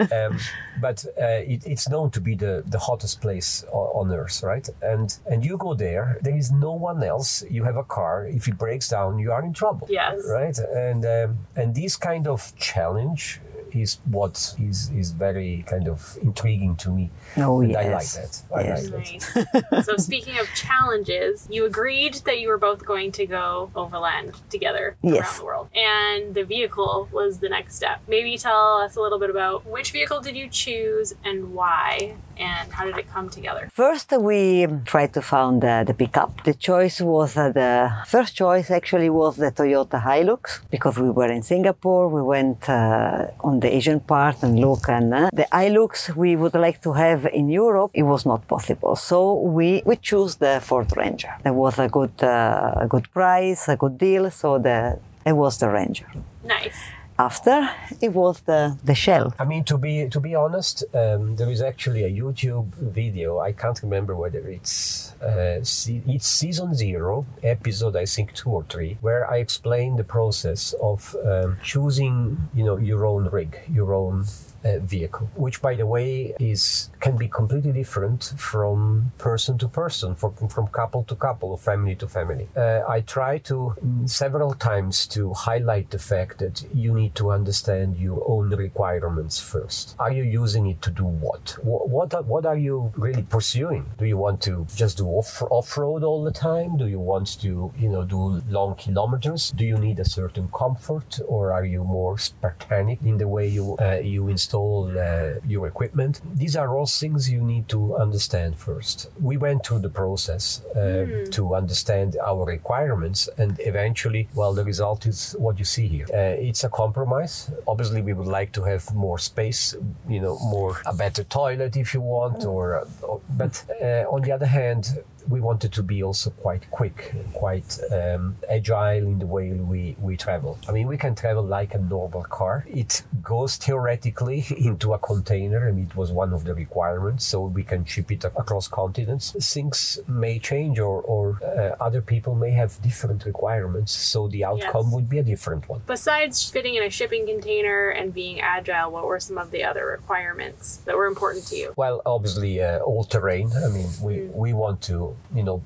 um, 0.16 0.38
but 0.80 1.04
uh, 1.20 1.42
it, 1.52 1.66
it's 1.66 1.88
known 1.88 2.10
to 2.10 2.20
be 2.20 2.34
the, 2.34 2.62
the 2.66 2.78
hottest 2.78 3.20
place 3.20 3.64
on, 3.72 4.10
on 4.10 4.16
earth, 4.16 4.42
right? 4.42 4.68
And 4.82 5.16
and 5.30 5.44
you 5.44 5.56
go 5.56 5.74
there, 5.74 6.18
there 6.22 6.36
is 6.36 6.50
no 6.50 6.72
one 6.72 7.02
else. 7.02 7.44
You 7.50 7.64
have 7.64 7.76
a 7.76 7.84
car. 7.84 8.07
If 8.26 8.48
it 8.48 8.56
breaks 8.58 8.88
down, 8.88 9.18
you 9.18 9.32
are 9.32 9.44
in 9.44 9.52
trouble. 9.52 9.86
Yes. 9.90 10.16
Right. 10.28 10.58
And 10.58 11.04
um, 11.04 11.38
and 11.56 11.74
this 11.74 11.96
kind 11.96 12.26
of 12.26 12.40
challenge 12.56 13.40
is 13.82 13.98
what 14.10 14.34
is 14.68 14.90
is 15.00 15.10
very 15.12 15.64
kind 15.66 15.88
of 15.88 16.18
intriguing 16.22 16.76
to 16.76 16.90
me. 16.90 17.10
Oh 17.36 17.60
and 17.60 17.76
I 17.76 17.92
like 17.98 18.10
that. 18.18 18.32
I 18.54 18.60
Yes. 18.62 18.90
like 18.90 19.20
that. 19.52 19.72
Nice. 19.72 19.86
so 19.86 19.96
speaking 19.96 20.38
of 20.38 20.46
challenges, 20.54 21.46
you 21.50 21.64
agreed 21.66 22.14
that 22.26 22.40
you 22.40 22.48
were 22.48 22.58
both 22.58 22.84
going 22.84 23.10
to 23.12 23.26
go 23.26 23.70
overland 23.74 24.32
together 24.50 24.96
around 25.04 25.38
the 25.38 25.44
world. 25.44 25.68
And 25.74 26.34
the 26.34 26.44
vehicle 26.44 27.08
was 27.12 27.38
the 27.38 27.48
next 27.48 27.74
step. 27.76 28.00
Maybe 28.08 28.36
tell 28.38 28.78
us 28.84 28.96
a 28.96 29.00
little 29.00 29.18
bit 29.18 29.30
about 29.30 29.66
which 29.66 29.90
vehicle 29.92 30.20
did 30.20 30.36
you 30.36 30.48
choose 30.48 31.14
and 31.24 31.38
why 31.54 32.14
and 32.38 32.72
how 32.72 32.84
did 32.84 32.96
it 32.96 33.08
come 33.10 33.28
together? 33.28 33.68
First, 33.72 34.12
we 34.30 34.66
tried 34.84 35.12
to 35.14 35.22
find 35.22 35.62
uh, 35.64 35.84
the 35.84 35.94
pickup. 35.94 36.44
The 36.44 36.54
choice 36.54 37.00
was 37.00 37.36
uh, 37.36 37.50
the 37.50 37.72
first 38.06 38.36
choice 38.36 38.70
actually 38.70 39.10
was 39.10 39.36
the 39.36 39.50
Toyota 39.50 40.00
Hilux 40.02 40.60
because 40.70 40.98
we 40.98 41.10
were 41.10 41.30
in 41.30 41.42
Singapore. 41.42 42.08
We 42.08 42.22
went 42.22 42.68
uh, 42.68 43.26
on 43.40 43.60
the 43.60 43.67
Asian 43.68 44.00
part 44.00 44.42
and 44.42 44.58
look, 44.58 44.88
and 44.88 45.12
uh, 45.14 45.30
the 45.32 45.46
Hilux 45.52 46.14
we 46.14 46.36
would 46.36 46.54
like 46.54 46.80
to 46.82 46.92
have 46.92 47.26
in 47.26 47.48
Europe. 47.48 47.90
It 47.94 48.04
was 48.04 48.26
not 48.26 48.46
possible, 48.48 48.96
so 48.96 49.18
we 49.40 49.82
we 49.84 49.96
choose 49.96 50.36
the 50.36 50.60
Ford 50.62 50.90
Ranger. 50.96 51.32
There 51.42 51.52
was 51.52 51.78
a 51.78 51.88
good 51.88 52.22
uh, 52.22 52.84
a 52.84 52.86
good 52.88 53.06
price, 53.12 53.68
a 53.68 53.76
good 53.76 53.96
deal, 53.98 54.30
so 54.30 54.58
the 54.58 54.98
it 55.24 55.32
was 55.32 55.58
the 55.58 55.68
Ranger. 55.68 56.08
Nice. 56.44 56.97
After 57.18 57.68
it 58.00 58.12
was 58.12 58.40
the, 58.42 58.78
the 58.84 58.94
shell. 58.94 59.34
I 59.38 59.44
mean, 59.44 59.64
to 59.64 59.76
be 59.76 60.08
to 60.08 60.20
be 60.20 60.34
honest, 60.34 60.84
um, 60.94 61.36
there 61.36 61.50
is 61.50 61.60
actually 61.60 62.04
a 62.04 62.10
YouTube 62.10 62.74
video. 62.74 63.38
I 63.38 63.52
can't 63.52 63.80
remember 63.82 64.14
whether 64.14 64.46
it's 64.48 65.14
uh, 65.22 65.60
it's 65.60 66.26
season 66.26 66.74
zero, 66.74 67.26
episode 67.42 67.96
I 67.96 68.06
think 68.06 68.34
two 68.34 68.50
or 68.50 68.64
three, 68.64 68.98
where 69.00 69.28
I 69.30 69.38
explain 69.38 69.96
the 69.96 70.04
process 70.04 70.74
of 70.80 71.16
um, 71.24 71.58
choosing, 71.62 72.48
you 72.54 72.64
know, 72.64 72.76
your 72.76 73.04
own 73.04 73.28
rig, 73.30 73.58
your 73.68 73.94
own 73.94 74.24
uh, 74.64 74.78
vehicle, 74.80 75.30
which, 75.36 75.62
by 75.62 75.74
the 75.74 75.86
way, 75.86 76.34
is 76.40 76.90
can 77.00 77.16
be 77.16 77.28
completely 77.28 77.72
different 77.72 78.34
from 78.36 79.12
person 79.18 79.56
to 79.58 79.68
person, 79.68 80.14
from, 80.14 80.34
from 80.48 80.66
couple 80.68 81.04
to 81.04 81.14
couple, 81.14 81.50
or 81.50 81.58
family 81.58 81.94
to 81.94 82.08
family. 82.08 82.48
Uh, 82.56 82.80
I 82.88 83.00
try 83.02 83.38
to 83.38 83.74
several 84.06 84.54
times 84.54 85.06
to 85.08 85.32
highlight 85.32 85.90
the 85.90 85.98
fact 85.98 86.38
that 86.38 86.64
you 86.74 86.92
need 86.94 87.14
to 87.16 87.30
understand 87.30 87.96
your 87.96 88.22
own 88.26 88.50
requirements 88.50 89.38
first. 89.38 89.94
Are 89.98 90.12
you 90.12 90.24
using 90.24 90.66
it 90.66 90.82
to 90.82 90.90
do 90.90 91.04
what? 91.04 91.56
What 91.62 91.88
what 91.88 92.14
are, 92.14 92.22
what 92.22 92.46
are 92.46 92.56
you 92.56 92.92
really 92.96 93.22
pursuing? 93.22 93.86
Do 93.98 94.04
you 94.06 94.16
want 94.16 94.40
to 94.42 94.66
just 94.74 94.98
do 94.98 95.06
off 95.06 95.42
off 95.50 95.76
road 95.76 96.02
all 96.02 96.24
the 96.24 96.32
time? 96.32 96.76
Do 96.76 96.86
you 96.86 97.00
want 97.00 97.40
to 97.42 97.72
you 97.78 97.88
know 97.88 98.04
do 98.04 98.42
long 98.48 98.74
kilometers? 98.74 99.52
Do 99.52 99.64
you 99.64 99.78
need 99.78 99.98
a 100.00 100.04
certain 100.04 100.48
comfort, 100.48 101.20
or 101.26 101.52
are 101.52 101.64
you 101.64 101.84
more 101.84 102.16
Spartanic 102.16 103.02
in 103.04 103.18
the 103.18 103.28
way 103.28 103.46
you 103.46 103.76
uh, 103.80 104.00
you 104.02 104.28
install 104.28 104.47
uh, 104.54 105.40
your 105.46 105.66
equipment? 105.66 106.20
These 106.34 106.56
are 106.56 106.76
all 106.76 106.86
things 106.86 107.30
you 107.30 107.40
need 107.40 107.68
to 107.68 107.96
understand 107.96 108.58
first. 108.58 109.10
We 109.20 109.36
went 109.36 109.64
through 109.64 109.80
the 109.80 109.88
process 109.88 110.62
uh, 110.74 111.26
to 111.30 111.54
understand 111.54 112.16
our 112.24 112.44
requirements, 112.44 113.28
and 113.38 113.58
eventually, 113.60 114.28
well, 114.34 114.54
the 114.54 114.64
result 114.64 115.06
is 115.06 115.34
what 115.38 115.58
you 115.58 115.64
see 115.64 115.86
here. 115.86 116.06
Uh, 116.12 116.48
it's 116.48 116.64
a 116.64 116.68
compromise. 116.68 117.50
Obviously, 117.66 118.02
we 118.02 118.12
would 118.12 118.26
like 118.26 118.52
to 118.52 118.62
have 118.62 118.94
more 118.94 119.18
space, 119.18 119.74
you 120.08 120.20
know, 120.20 120.38
more 120.38 120.80
a 120.86 120.94
better 120.94 121.24
toilet 121.24 121.76
if 121.76 121.94
you 121.94 122.00
want, 122.00 122.44
or, 122.44 122.86
or 123.02 123.20
but 123.30 123.64
uh, 123.82 124.04
on 124.14 124.22
the 124.22 124.32
other 124.32 124.46
hand, 124.46 124.98
we 125.28 125.40
wanted 125.40 125.72
to 125.74 125.82
be 125.82 126.02
also 126.02 126.30
quite 126.30 126.70
quick, 126.70 127.12
quite 127.34 127.78
um, 127.92 128.36
agile 128.48 129.04
in 129.12 129.18
the 129.18 129.26
way 129.26 129.52
we, 129.52 129.96
we 130.00 130.16
travel. 130.16 130.58
I 130.68 130.72
mean, 130.72 130.86
we 130.88 130.96
can 130.96 131.14
travel 131.14 131.42
like 131.42 131.74
a 131.74 131.78
normal 131.78 132.22
car. 132.24 132.64
It 132.68 133.02
goes 133.22 133.56
theoretically 133.56 134.44
into 134.58 134.94
a 134.94 134.98
container, 134.98 135.66
and 135.68 135.78
it 135.78 135.94
was 135.96 136.12
one 136.12 136.32
of 136.32 136.44
the 136.44 136.54
requirements, 136.54 137.24
so 137.24 137.42
we 137.42 137.62
can 137.62 137.84
ship 137.84 138.10
it 138.10 138.24
across 138.24 138.68
continents. 138.68 139.32
Things 139.54 139.98
may 140.08 140.38
change, 140.38 140.78
or, 140.78 141.02
or 141.02 141.38
uh, 141.44 141.76
other 141.82 142.00
people 142.00 142.34
may 142.34 142.50
have 142.52 142.80
different 142.82 143.24
requirements, 143.24 143.92
so 143.92 144.28
the 144.28 144.44
outcome 144.44 144.86
Yes. 144.86 144.94
would 144.94 145.08
be 145.08 145.18
a 145.18 145.22
different 145.22 145.68
one. 145.68 145.82
Besides 145.86 146.48
fitting 146.50 146.74
in 146.74 146.82
a 146.82 146.90
shipping 146.90 147.26
container 147.26 147.90
and 147.90 148.14
being 148.14 148.40
agile, 148.40 148.90
what 148.90 149.04
were 149.04 149.20
some 149.20 149.38
of 149.38 149.50
the 149.50 149.64
other 149.64 149.86
requirements 149.86 150.76
that 150.86 150.96
were 150.96 151.06
important 151.06 151.46
to 151.48 151.56
you? 151.56 151.72
Well, 151.76 152.00
obviously, 152.06 152.62
uh, 152.62 152.78
all 152.78 153.04
terrain. 153.04 153.50
I 153.64 153.68
mean, 153.68 153.88
we, 154.02 154.22
we 154.32 154.52
want 154.52 154.80
to, 154.82 155.16
you 155.34 155.42
know, 155.42 155.62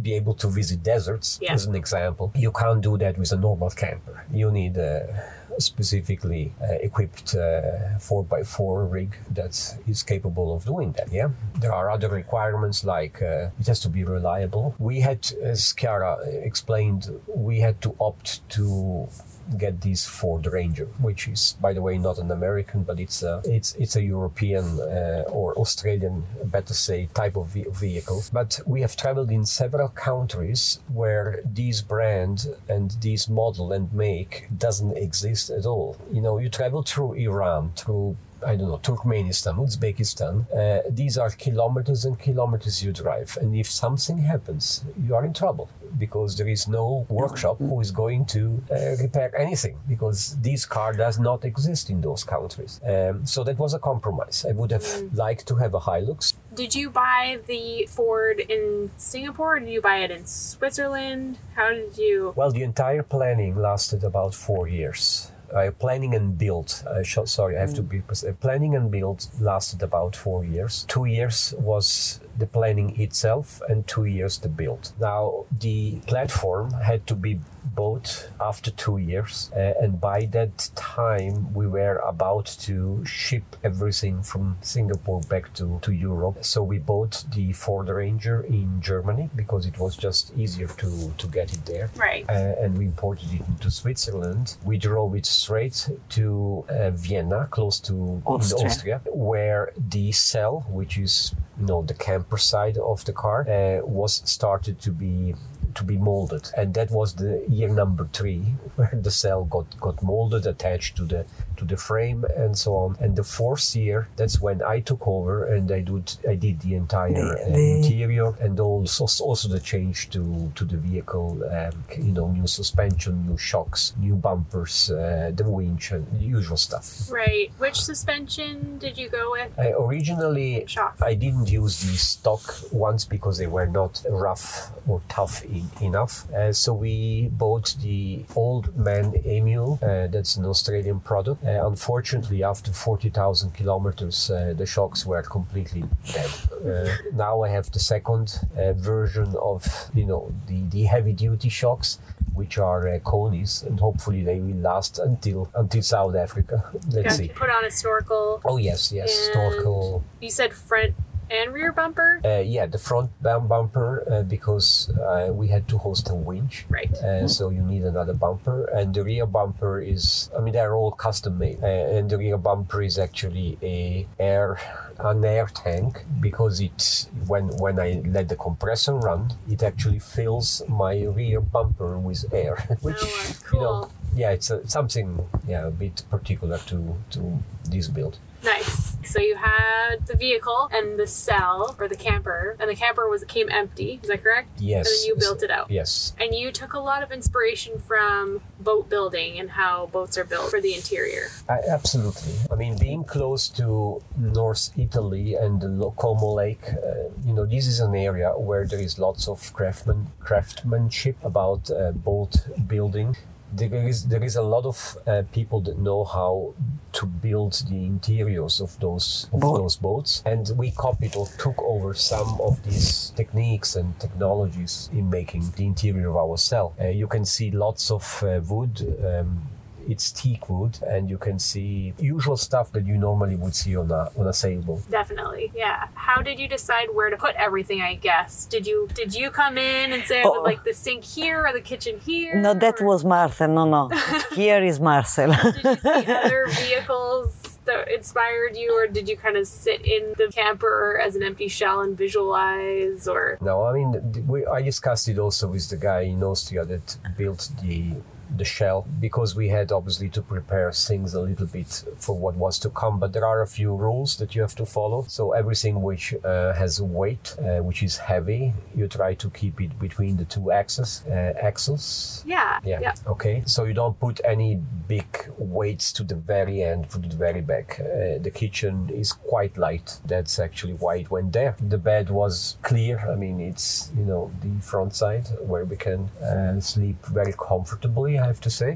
be 0.00 0.14
able 0.14 0.34
to 0.34 0.48
visit 0.48 0.82
deserts, 0.82 1.38
Yeah. 1.42 1.52
as 1.54 1.66
an 1.66 1.74
example. 1.74 2.32
You 2.34 2.52
can't 2.52 2.80
do 2.82 2.96
that 2.98 3.18
with 3.18 3.32
a 3.32 3.36
normal 3.36 3.70
camper. 3.70 4.24
You 4.32 4.50
need 4.50 4.76
a 4.76 5.24
specifically 5.58 6.52
uh, 6.62 6.66
equipped 6.80 7.34
uh, 7.34 7.98
4x4 7.98 8.90
rig 8.90 9.16
that 9.30 9.54
is 9.86 10.02
capable 10.02 10.54
of 10.56 10.64
doing 10.64 10.92
that, 10.92 11.12
yeah? 11.12 11.28
There 11.60 11.72
are 11.72 11.90
other 11.90 12.08
requirements 12.08 12.84
like 12.84 13.20
uh, 13.22 13.50
it 13.60 13.66
has 13.66 13.80
to 13.80 13.88
be 13.88 14.02
reliable. 14.04 14.74
We 14.78 15.00
had, 15.00 15.30
as 15.42 15.72
Chiara 15.74 16.16
explained, 16.50 17.10
we 17.26 17.60
had 17.60 17.80
to 17.82 17.94
opt 18.00 18.48
to 18.50 19.08
get 19.58 19.80
these 19.80 20.04
Ford 20.06 20.46
Ranger, 20.46 20.86
which 21.00 21.28
is, 21.28 21.56
by 21.60 21.72
the 21.72 21.82
way, 21.82 21.98
not 21.98 22.18
an 22.18 22.30
American, 22.30 22.82
but 22.82 22.98
it's 23.00 23.22
a 23.22 23.42
it's 23.44 23.74
it's 23.74 23.96
a 23.96 24.02
European 24.02 24.80
uh, 24.80 25.24
or 25.28 25.54
Australian, 25.54 26.24
better 26.44 26.74
say, 26.74 27.08
type 27.14 27.36
of 27.36 27.48
ve- 27.48 27.66
vehicle. 27.70 28.22
But 28.32 28.60
we 28.66 28.80
have 28.82 28.96
traveled 28.96 29.30
in 29.30 29.44
several 29.46 29.88
countries 29.88 30.80
where 30.92 31.40
these 31.44 31.82
brand 31.82 32.46
and 32.68 32.90
these 33.00 33.28
model 33.28 33.72
and 33.72 33.92
make 33.92 34.46
doesn't 34.56 34.96
exist 34.96 35.50
at 35.50 35.66
all. 35.66 35.96
You 36.12 36.20
know, 36.20 36.38
you 36.38 36.48
travel 36.48 36.82
through 36.82 37.14
Iran, 37.14 37.72
through 37.76 38.16
I 38.46 38.56
don't 38.56 38.68
know, 38.68 38.78
Turkmenistan, 38.78 39.56
Uzbekistan. 39.56 40.46
Uh, 40.52 40.82
these 40.90 41.18
are 41.18 41.30
kilometers 41.30 42.04
and 42.04 42.18
kilometers 42.18 42.82
you 42.82 42.92
drive. 42.92 43.36
And 43.40 43.54
if 43.54 43.70
something 43.70 44.18
happens, 44.18 44.84
you 45.06 45.14
are 45.14 45.24
in 45.24 45.32
trouble 45.32 45.68
because 45.98 46.36
there 46.36 46.48
is 46.48 46.66
no 46.68 47.06
workshop 47.08 47.58
who 47.58 47.80
is 47.80 47.90
going 47.90 48.24
to 48.24 48.62
uh, 48.70 48.96
repair 49.02 49.30
anything 49.38 49.78
because 49.88 50.36
this 50.40 50.64
car 50.64 50.92
does 50.92 51.18
not 51.18 51.44
exist 51.44 51.90
in 51.90 52.00
those 52.00 52.24
countries. 52.24 52.80
Um, 52.86 53.26
so 53.26 53.44
that 53.44 53.58
was 53.58 53.74
a 53.74 53.78
compromise. 53.78 54.46
I 54.48 54.52
would 54.52 54.70
have 54.70 54.86
liked 55.12 55.46
to 55.48 55.56
have 55.56 55.74
a 55.74 55.80
Hilux. 55.80 56.34
Did 56.54 56.74
you 56.74 56.90
buy 56.90 57.38
the 57.46 57.86
Ford 57.90 58.40
in 58.40 58.90
Singapore? 58.96 59.42
Or 59.42 59.58
did 59.58 59.70
you 59.70 59.80
buy 59.80 59.98
it 59.98 60.10
in 60.10 60.24
Switzerland? 60.24 61.36
How 61.56 61.70
did 61.70 61.98
you? 61.98 62.32
Well, 62.36 62.52
the 62.52 62.62
entire 62.62 63.02
planning 63.02 63.56
lasted 63.56 64.04
about 64.04 64.34
four 64.34 64.68
years. 64.68 65.31
Uh, 65.54 65.70
planning 65.78 66.14
and 66.14 66.38
build. 66.38 66.82
Uh, 66.86 67.02
sh- 67.02 67.18
sorry, 67.26 67.56
I 67.56 67.60
have 67.60 67.74
to 67.74 67.82
be 67.82 68.00
precise. 68.00 68.34
Planning 68.40 68.74
and 68.74 68.90
build 68.90 69.26
lasted 69.40 69.82
about 69.82 70.16
four 70.16 70.44
years. 70.44 70.84
Two 70.88 71.04
years 71.04 71.54
was 71.58 72.20
the 72.38 72.46
planning 72.46 72.98
itself, 73.00 73.60
and 73.68 73.86
two 73.86 74.06
years 74.06 74.38
the 74.38 74.48
build. 74.48 74.92
Now, 74.98 75.44
the 75.60 75.96
platform 76.06 76.72
had 76.72 77.06
to 77.06 77.14
be 77.14 77.38
bought 77.64 78.28
after 78.40 78.70
two 78.70 78.98
years, 78.98 79.50
uh, 79.56 79.72
and 79.80 80.00
by 80.00 80.26
that 80.26 80.70
time, 80.74 81.52
we 81.54 81.66
were 81.66 81.96
about 81.98 82.46
to 82.60 83.04
ship 83.04 83.44
everything 83.64 84.22
from 84.22 84.56
Singapore 84.60 85.20
back 85.28 85.52
to, 85.54 85.78
to 85.82 85.92
Europe. 85.92 86.44
So 86.44 86.62
we 86.62 86.78
bought 86.78 87.24
the 87.34 87.52
Ford 87.52 87.88
Ranger 87.88 88.42
in 88.42 88.80
Germany 88.80 89.30
because 89.36 89.66
it 89.66 89.78
was 89.78 89.96
just 89.96 90.32
easier 90.36 90.66
to, 90.68 91.12
to 91.18 91.26
get 91.28 91.52
it 91.52 91.64
there 91.66 91.90
Right. 91.96 92.24
uh, 92.28 92.54
and 92.60 92.76
we 92.78 92.86
imported 92.86 93.32
it 93.32 93.42
into 93.48 93.70
Switzerland. 93.70 94.56
We 94.64 94.78
drove 94.78 95.14
it 95.14 95.26
straight 95.26 95.88
to 96.10 96.64
uh, 96.68 96.90
Vienna, 96.90 97.48
close 97.50 97.80
to 97.80 98.22
Austria. 98.26 98.66
Austria, 98.66 99.00
where 99.06 99.72
the 99.76 100.12
cell, 100.12 100.66
which 100.68 100.98
is 100.98 101.34
you 101.60 101.66
know 101.66 101.82
the 101.82 101.94
camper 101.94 102.38
side 102.38 102.78
of 102.78 103.04
the 103.04 103.12
car, 103.12 103.46
uh, 103.48 103.84
was 103.86 104.22
started 104.24 104.80
to 104.80 104.90
be 104.90 105.34
to 105.74 105.84
be 105.84 105.96
molded, 105.96 106.50
and 106.56 106.74
that 106.74 106.90
was 106.90 107.14
the 107.14 107.44
year 107.48 107.68
number 107.68 108.08
three 108.12 108.42
where 108.76 108.90
the 108.92 109.10
cell 109.10 109.44
got 109.44 109.66
got 109.80 110.02
molded, 110.02 110.46
attached 110.46 110.96
to 110.96 111.04
the 111.04 111.24
to 111.56 111.64
the 111.64 111.76
frame, 111.76 112.24
and 112.36 112.56
so 112.56 112.74
on. 112.76 112.96
And 113.00 113.14
the 113.16 113.22
fourth 113.22 113.76
year, 113.76 114.08
that's 114.16 114.40
when 114.40 114.62
I 114.62 114.80
took 114.80 115.06
over, 115.06 115.44
and 115.54 115.70
I 115.70 115.80
did 115.80 116.12
I 116.28 116.34
did 116.34 116.60
the 116.60 116.74
entire 116.74 117.12
The- 117.12 117.42
uh, 117.42 117.48
the- 117.56 117.76
interior 117.76 118.34
and 118.40 118.58
also 118.60 119.04
also 119.24 119.48
the 119.48 119.60
change 119.60 120.10
to 120.10 120.22
to 120.54 120.64
the 120.64 120.76
vehicle 120.76 121.28
um, 121.58 121.72
you 121.98 122.12
know 122.12 122.28
new 122.28 122.46
suspension 122.46 123.26
new 123.28 123.38
shocks 123.38 123.92
new 123.98 124.14
bumpers 124.14 124.90
uh, 124.90 125.30
the 125.34 125.44
winch 125.48 125.92
and 125.92 126.06
the 126.18 126.24
usual 126.38 126.56
stuff 126.56 126.86
Right. 127.10 127.50
Which 127.58 127.78
suspension 127.80 128.78
did 128.78 128.96
you 128.98 129.08
go 129.08 129.30
with? 129.32 129.50
I 129.58 129.72
originally 129.72 130.64
Shock. 130.66 130.96
I 131.02 131.14
didn't 131.14 131.48
use 131.50 131.80
the 131.82 131.96
stock 131.96 132.42
ones 132.72 133.04
because 133.04 133.38
they 133.38 133.46
were 133.46 133.66
not 133.66 134.02
rough 134.08 134.72
or 134.86 135.00
tough 135.08 135.44
enough. 135.80 136.30
Uh, 136.32 136.52
so 136.52 136.72
we 136.74 137.28
bought 137.32 137.74
the 137.80 138.24
Old 138.36 138.76
Man 138.76 139.14
Emu. 139.26 139.74
Uh, 139.74 140.06
that's 140.08 140.36
an 140.36 140.44
Australian 140.44 141.00
product. 141.00 141.44
Uh, 141.44 141.66
unfortunately, 141.66 142.42
after 142.44 142.72
40,000 142.72 143.52
kilometers, 143.54 144.30
uh, 144.30 144.54
the 144.56 144.66
shocks 144.66 145.04
were 145.06 145.22
completely 145.22 145.84
dead. 146.12 146.30
Uh, 146.64 146.88
now 147.14 147.42
I 147.42 147.48
have 147.48 147.70
the 147.72 147.80
second 147.80 148.40
uh, 148.56 148.72
version 148.74 149.34
of 149.40 149.90
you 149.94 150.04
know 150.04 150.32
the, 150.46 150.62
the 150.70 150.84
heavy 150.84 151.12
duty 151.12 151.48
shocks. 151.48 151.98
Which 152.34 152.56
are 152.56 152.88
uh, 152.88 152.98
Konis, 153.00 153.62
and 153.66 153.78
hopefully 153.78 154.22
they 154.22 154.38
will 154.40 154.56
last 154.56 154.98
until 154.98 155.50
until 155.54 155.82
South 155.82 156.14
Africa. 156.16 156.64
Let's 156.88 157.16
see. 157.16 157.28
put 157.28 157.50
on 157.50 157.66
a 157.66 157.70
snorkel. 157.70 158.40
Oh 158.46 158.56
yes, 158.56 158.90
yes, 158.90 159.12
snorkel. 159.30 160.02
You 160.18 160.30
said 160.30 160.54
front 160.54 160.94
and 161.32 161.52
rear 161.52 161.72
bumper. 161.72 162.20
Uh, 162.24 162.38
yeah, 162.44 162.66
the 162.66 162.78
front 162.78 163.10
bumper 163.22 164.04
uh, 164.10 164.22
because 164.22 164.90
uh, 165.00 165.32
we 165.32 165.48
had 165.48 165.66
to 165.68 165.78
host 165.78 166.10
a 166.10 166.14
winch. 166.14 166.66
Right. 166.68 166.92
Uh, 166.92 167.26
so 167.26 167.50
you 167.50 167.62
need 167.62 167.82
another 167.82 168.12
bumper, 168.14 168.64
and 168.66 168.94
the 168.94 169.02
rear 169.02 169.26
bumper 169.26 169.80
is. 169.80 170.30
I 170.36 170.40
mean, 170.40 170.52
they're 170.52 170.74
all 170.74 170.92
custom 170.92 171.38
made, 171.38 171.62
uh, 171.62 171.66
and 171.66 172.10
the 172.10 172.18
rear 172.18 172.36
bumper 172.38 172.82
is 172.82 172.98
actually 172.98 173.58
a 173.62 174.06
air 174.18 174.58
an 174.98 175.24
air 175.24 175.46
tank 175.52 176.04
because 176.20 176.60
it 176.60 177.06
when 177.26 177.48
when 177.58 177.80
I 177.80 178.02
let 178.06 178.28
the 178.28 178.36
compressor 178.36 178.94
run, 178.94 179.32
it 179.48 179.62
actually 179.62 179.98
fills 179.98 180.62
my 180.68 181.02
rear 181.04 181.40
bumper 181.40 181.98
with 181.98 182.24
air, 182.32 182.56
which 182.82 182.96
Oh, 183.02 183.06
uh, 183.06 183.32
you 183.54 183.60
know, 183.60 183.80
cool. 183.80 183.92
yeah, 184.14 184.30
it's 184.30 184.50
a, 184.50 184.66
something 184.68 185.26
yeah 185.48 185.66
a 185.66 185.70
bit 185.70 186.04
particular 186.10 186.58
to 186.66 186.94
to 187.10 187.42
this 187.64 187.88
build. 187.88 188.18
Nice. 188.42 188.96
So 189.04 189.20
you 189.20 189.36
had 189.36 190.06
the 190.06 190.16
vehicle 190.16 190.70
and 190.72 190.98
the 190.98 191.06
cell 191.06 191.76
or 191.78 191.88
the 191.88 191.96
camper, 191.96 192.56
and 192.58 192.70
the 192.70 192.74
camper 192.74 193.08
was 193.08 193.24
came 193.24 193.50
empty. 193.50 194.00
Is 194.02 194.08
that 194.08 194.22
correct? 194.22 194.48
Yes. 194.58 194.86
And 194.86 194.86
then 194.86 195.06
you 195.06 195.16
built 195.16 195.42
it 195.42 195.50
out. 195.50 195.70
Yes. 195.70 196.14
And 196.20 196.34
you 196.34 196.50
took 196.52 196.72
a 196.72 196.78
lot 196.78 197.02
of 197.02 197.12
inspiration 197.12 197.78
from 197.78 198.40
boat 198.60 198.88
building 198.88 199.38
and 199.38 199.50
how 199.50 199.86
boats 199.86 200.16
are 200.16 200.24
built 200.24 200.50
for 200.50 200.60
the 200.60 200.74
interior. 200.74 201.28
I, 201.48 201.58
absolutely. 201.68 202.32
I 202.50 202.54
mean, 202.54 202.78
being 202.78 203.04
close 203.04 203.48
to 203.50 204.00
North 204.16 204.70
Italy 204.78 205.34
and 205.34 205.60
the 205.60 205.90
Como 205.96 206.32
Lake, 206.34 206.64
uh, 206.72 207.10
you 207.26 207.34
know, 207.34 207.44
this 207.44 207.66
is 207.66 207.80
an 207.80 207.94
area 207.94 208.30
where 208.30 208.66
there 208.66 208.80
is 208.80 208.98
lots 208.98 209.28
of 209.28 209.52
craftsman, 209.52 210.10
craftsmanship 210.20 211.16
about 211.24 211.70
uh, 211.70 211.90
boat 211.92 212.36
building. 212.66 213.16
There 213.54 213.86
is 213.86 214.06
there 214.06 214.24
is 214.24 214.36
a 214.36 214.42
lot 214.42 214.64
of 214.64 214.96
uh, 215.06 215.22
people 215.32 215.60
that 215.62 215.78
know 215.78 216.04
how 216.04 216.54
to 216.92 217.06
build 217.06 217.52
the 217.68 217.84
interiors 217.84 218.60
of 218.60 218.78
those 218.80 219.28
of 219.32 219.40
Boat. 219.40 219.58
those 219.58 219.76
boats, 219.76 220.22
and 220.24 220.50
we 220.56 220.70
copied 220.70 221.16
or 221.16 221.26
took 221.38 221.58
over 221.58 221.92
some 221.94 222.40
of 222.40 222.62
these 222.62 223.10
techniques 223.10 223.76
and 223.76 223.98
technologies 224.00 224.88
in 224.92 225.10
making 225.10 225.52
the 225.56 225.66
interior 225.66 226.08
of 226.10 226.16
our 226.16 226.38
cell. 226.38 226.74
Uh, 226.80 226.88
you 226.88 227.06
can 227.06 227.24
see 227.24 227.50
lots 227.50 227.90
of 227.90 228.22
uh, 228.22 228.40
wood. 228.48 228.80
Um, 229.04 229.42
it's 229.88 230.10
teak 230.12 230.48
wood, 230.48 230.78
and 230.86 231.08
you 231.10 231.18
can 231.18 231.38
see 231.38 231.94
usual 231.98 232.36
stuff 232.36 232.72
that 232.72 232.86
you 232.86 232.96
normally 232.98 233.36
would 233.36 233.54
see 233.54 233.76
on 233.76 233.90
a 233.90 234.10
on 234.18 234.26
a 234.26 234.32
sailboat. 234.32 234.88
Definitely, 234.90 235.52
yeah. 235.54 235.88
How 235.94 236.22
did 236.22 236.38
you 236.38 236.48
decide 236.48 236.88
where 236.92 237.10
to 237.10 237.16
put 237.16 237.34
everything? 237.36 237.80
I 237.82 237.94
guess 237.94 238.46
did 238.46 238.66
you 238.66 238.88
did 238.94 239.14
you 239.14 239.30
come 239.30 239.58
in 239.58 239.92
and 239.92 240.02
say 240.04 240.20
I 240.22 240.24
would 240.24 240.38
Oh. 240.38 240.42
like 240.42 240.64
the 240.64 240.72
sink 240.74 241.04
here 241.04 241.46
or 241.46 241.52
the 241.52 241.60
kitchen 241.60 241.98
here? 242.00 242.34
No, 242.40 242.54
that 242.54 242.80
or 242.80 242.86
was 242.86 243.04
Marcel. 243.04 243.48
No, 243.48 243.64
no. 243.68 243.88
Here 244.34 244.62
is 244.64 244.80
Marcel. 244.80 245.30
Did 245.32 245.64
you 245.64 245.76
see 245.76 246.12
other 246.24 246.46
vehicles 246.48 247.58
that 247.64 247.88
inspired 247.92 248.56
you, 248.56 248.72
or 248.78 248.86
did 248.86 249.08
you 249.08 249.16
kind 249.16 249.36
of 249.36 249.46
sit 249.46 249.80
in 249.86 250.14
the 250.16 250.28
camper 250.32 250.98
as 251.04 251.14
an 251.16 251.22
empty 251.22 251.48
shell 251.48 251.80
and 251.80 251.96
visualize? 251.96 253.06
Or 253.06 253.38
No, 253.40 253.64
I 253.64 253.72
mean, 253.74 254.26
we, 254.26 254.44
I 254.46 254.62
discussed 254.62 255.08
it 255.08 255.18
also 255.18 255.48
with 255.48 255.68
the 255.68 255.76
guy 255.76 256.02
in 256.02 256.22
Austria 256.22 256.64
that 256.64 256.96
built 257.16 257.50
the 257.62 257.94
the 258.36 258.44
shell 258.44 258.86
because 259.00 259.34
we 259.34 259.48
had 259.48 259.72
obviously 259.72 260.08
to 260.10 260.22
prepare 260.22 260.72
things 260.72 261.14
a 261.14 261.20
little 261.20 261.46
bit 261.46 261.84
for 261.98 262.16
what 262.16 262.34
was 262.36 262.58
to 262.60 262.70
come. 262.70 262.98
But 262.98 263.12
there 263.12 263.26
are 263.26 263.42
a 263.42 263.46
few 263.46 263.74
rules 263.74 264.16
that 264.16 264.34
you 264.34 264.42
have 264.42 264.54
to 264.56 264.66
follow. 264.66 265.04
So 265.08 265.32
everything 265.32 265.82
which 265.82 266.14
uh, 266.24 266.52
has 266.54 266.78
a 266.78 266.84
weight, 266.84 267.36
uh, 267.38 267.62
which 267.62 267.82
is 267.82 267.96
heavy, 267.98 268.52
you 268.74 268.88
try 268.88 269.14
to 269.14 269.30
keep 269.30 269.60
it 269.60 269.78
between 269.78 270.16
the 270.16 270.24
two 270.24 270.50
axes. 270.52 271.04
Uh, 271.08 271.32
axles. 271.40 272.22
yeah, 272.26 272.58
Yeah. 272.64 272.80
yeah. 272.80 272.94
Okay. 273.06 273.42
So 273.46 273.64
you 273.64 273.74
don't 273.74 273.98
put 273.98 274.20
any 274.24 274.56
big 274.88 275.06
weights 275.38 275.92
to 275.92 276.02
the 276.04 276.14
very 276.14 276.62
end, 276.62 276.90
to 276.90 276.98
the 276.98 277.16
very 277.16 277.40
back. 277.40 277.80
Uh, 277.80 278.18
the 278.20 278.30
kitchen 278.32 278.90
is 278.92 279.12
quite 279.12 279.56
light. 279.58 279.98
That's 280.06 280.38
actually 280.38 280.74
why 280.74 280.96
it 280.96 281.10
went 281.10 281.32
there. 281.32 281.56
The 281.68 281.78
bed 281.78 282.10
was 282.10 282.56
clear. 282.62 282.98
I 283.10 283.14
mean, 283.16 283.40
it's 283.40 283.90
you 283.96 284.04
know 284.04 284.30
the 284.42 284.62
front 284.62 284.94
side 284.94 285.26
where 285.40 285.64
we 285.64 285.76
can 285.76 286.08
uh, 286.22 286.60
sleep 286.60 287.04
very 287.06 287.32
comfortably. 287.32 288.18
I 288.22 288.26
have 288.32 288.40
to 288.48 288.50
say. 288.50 288.70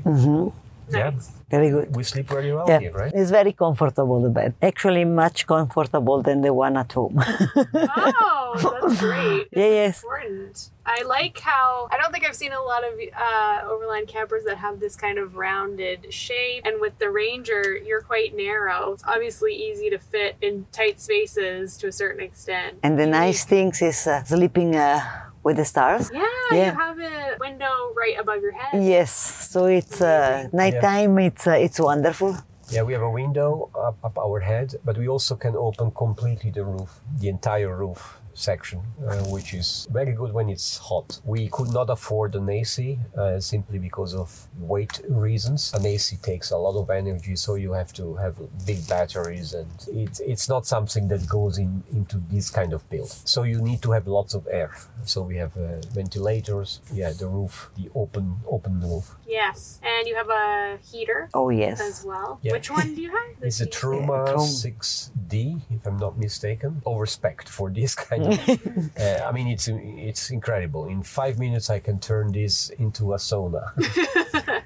Yeah. 0.89 1.11
Very 1.51 1.71
good. 1.71 1.97
We 1.97 2.03
sleep 2.05 2.29
very 2.29 2.53
well 2.57 2.67
Yeah, 2.69 2.79
here, 2.79 2.93
right? 2.93 3.13
it's 3.13 3.31
very 3.41 3.53
comfortable 3.53 4.17
the 4.23 4.29
bed. 4.41 4.51
Actually, 4.63 5.05
much 5.05 5.39
comfortable 5.55 6.23
than 6.23 6.39
the 6.47 6.53
one 6.65 6.77
at 6.77 6.93
home. 6.93 7.17
Oh, 7.21 8.79
that's 8.81 9.01
great. 9.01 9.49
Yeah, 9.53 9.67
yes. 9.81 10.03
important. 10.05 10.71
I 10.97 11.03
like 11.03 11.37
how 11.41 11.89
I 11.93 11.97
don't 12.01 12.13
think 12.13 12.25
I've 12.29 12.37
seen 12.45 12.53
a 12.53 12.63
lot 12.73 12.83
of 12.89 12.93
uh, 13.29 13.73
overland 13.73 14.07
campers 14.07 14.45
that 14.49 14.59
have 14.59 14.79
this 14.79 14.95
kind 14.95 15.19
of 15.19 15.37
rounded 15.37 16.13
shape. 16.25 16.63
And 16.67 16.81
with 16.81 16.97
the 17.03 17.11
Ranger, 17.11 17.63
you're 17.77 18.03
quite 18.13 18.37
narrow. 18.37 18.93
It's 18.93 19.05
obviously 19.15 19.55
easy 19.69 19.91
to 19.91 19.99
fit 19.99 20.37
in 20.41 20.67
tight 20.71 21.01
spaces 21.01 21.77
to 21.79 21.89
a 21.89 21.93
certain 22.03 22.23
extent. 22.23 22.79
and 22.85 22.95
the 23.03 23.07
nice 23.07 23.45
things 23.45 23.83
is 23.83 24.07
uh, 24.07 24.23
sleeping 24.25 24.77
uh, 24.77 25.01
with 25.47 25.57
the 25.63 25.65
stars. 25.65 26.11
Yeah, 26.13 26.27
Yeah. 26.51 26.67
you 26.67 26.73
have 26.85 26.99
a 26.99 27.37
window 27.47 27.75
right 28.03 28.17
above 28.19 28.43
your 28.43 28.53
head. 28.61 28.83
Yes, 28.95 29.11
so 29.53 29.59
it's 29.79 30.01
uh, 30.03 30.49
nighttime. 30.53 31.13
It's 31.29 31.47
uh, 31.47 31.65
it's 31.67 31.79
wonderful. 31.79 32.31
Yeah, 32.75 32.83
we 32.89 32.93
have 32.99 33.07
a 33.13 33.15
window 33.23 33.71
up, 33.87 33.97
up 34.09 34.17
our 34.19 34.41
head, 34.41 34.69
but 34.85 34.99
we 34.99 35.07
also 35.15 35.37
can 35.45 35.55
open 35.55 35.87
completely 36.05 36.51
the 36.51 36.65
roof, 36.65 36.91
the 37.21 37.29
entire 37.29 37.71
roof 37.83 38.19
section, 38.37 38.81
uh, 39.09 39.17
which 39.25 39.55
is 39.55 39.89
very 39.91 40.13
good 40.13 40.33
when 40.33 40.49
it's 40.49 40.79
hot. 40.79 41.21
We 41.25 41.49
could 41.49 41.71
not 41.71 41.91
afford 41.91 42.35
an 42.35 42.49
AC 42.49 42.99
uh, 43.17 43.41
simply 43.41 43.79
because 43.79 44.15
of 44.15 44.47
weight 44.59 45.01
reasons. 45.09 45.73
An 45.75 45.87
AC 45.87 46.17
takes 46.19 46.51
a 46.51 46.57
lot 46.57 46.79
of 46.81 46.91
energy, 46.91 47.37
so 47.37 47.55
you 47.55 47.73
have 47.73 47.93
to 47.95 48.15
have 48.15 48.37
big 48.67 48.87
batteries, 48.89 49.55
and 49.55 49.69
it's 49.89 50.21
it's 50.21 50.49
not 50.49 50.67
something 50.67 51.09
that 51.09 51.27
goes 51.29 51.59
in 51.59 51.83
into 51.93 52.19
this 52.31 52.51
kind 52.51 52.73
of 52.73 52.89
build. 52.91 53.11
So 53.25 53.43
you 53.43 53.61
need 53.61 53.83
to 53.83 53.93
have 53.93 54.07
lots 54.07 54.35
of 54.35 54.47
air. 54.51 54.73
So 55.05 55.23
we 55.23 55.37
have 55.37 55.57
uh, 55.57 55.81
ventilators. 55.93 56.81
Yeah, 56.93 57.13
the 57.13 57.29
roof, 57.29 57.71
the 57.77 57.91
open 57.95 58.37
open 58.47 58.81
roof. 58.81 59.16
Yes, 59.27 59.81
and 59.83 60.07
you 60.07 60.15
have 60.15 60.29
a 60.31 60.79
heater 60.91 61.29
Oh 61.35 61.51
yes, 61.51 61.81
as 61.81 62.05
well. 62.05 62.39
Yeah. 62.43 62.53
Which 62.53 62.71
one 62.71 62.95
do 62.95 63.01
you 63.03 63.11
have? 63.11 63.41
The 63.41 63.47
It's 63.51 63.61
a? 63.61 63.67
Truma 63.67 64.35
6D, 64.37 65.61
if 65.71 65.87
I'm 65.87 65.97
not 65.97 66.17
mistaken. 66.19 66.81
All 66.85 67.01
respect 67.01 67.49
for 67.49 67.69
this 67.71 67.95
kind 68.09 68.33
of. 68.33 68.39
uh, 68.99 69.25
I 69.27 69.33
mean, 69.33 69.49
it's 69.49 69.69
it's 69.69 70.31
incredible. 70.31 70.87
In 70.87 71.03
five 71.03 71.39
minutes, 71.39 71.71
I 71.71 71.81
can 71.81 71.99
turn 71.99 72.33
this 72.33 72.71
into 72.79 73.15
a 73.15 73.17
sauna. 73.17 73.73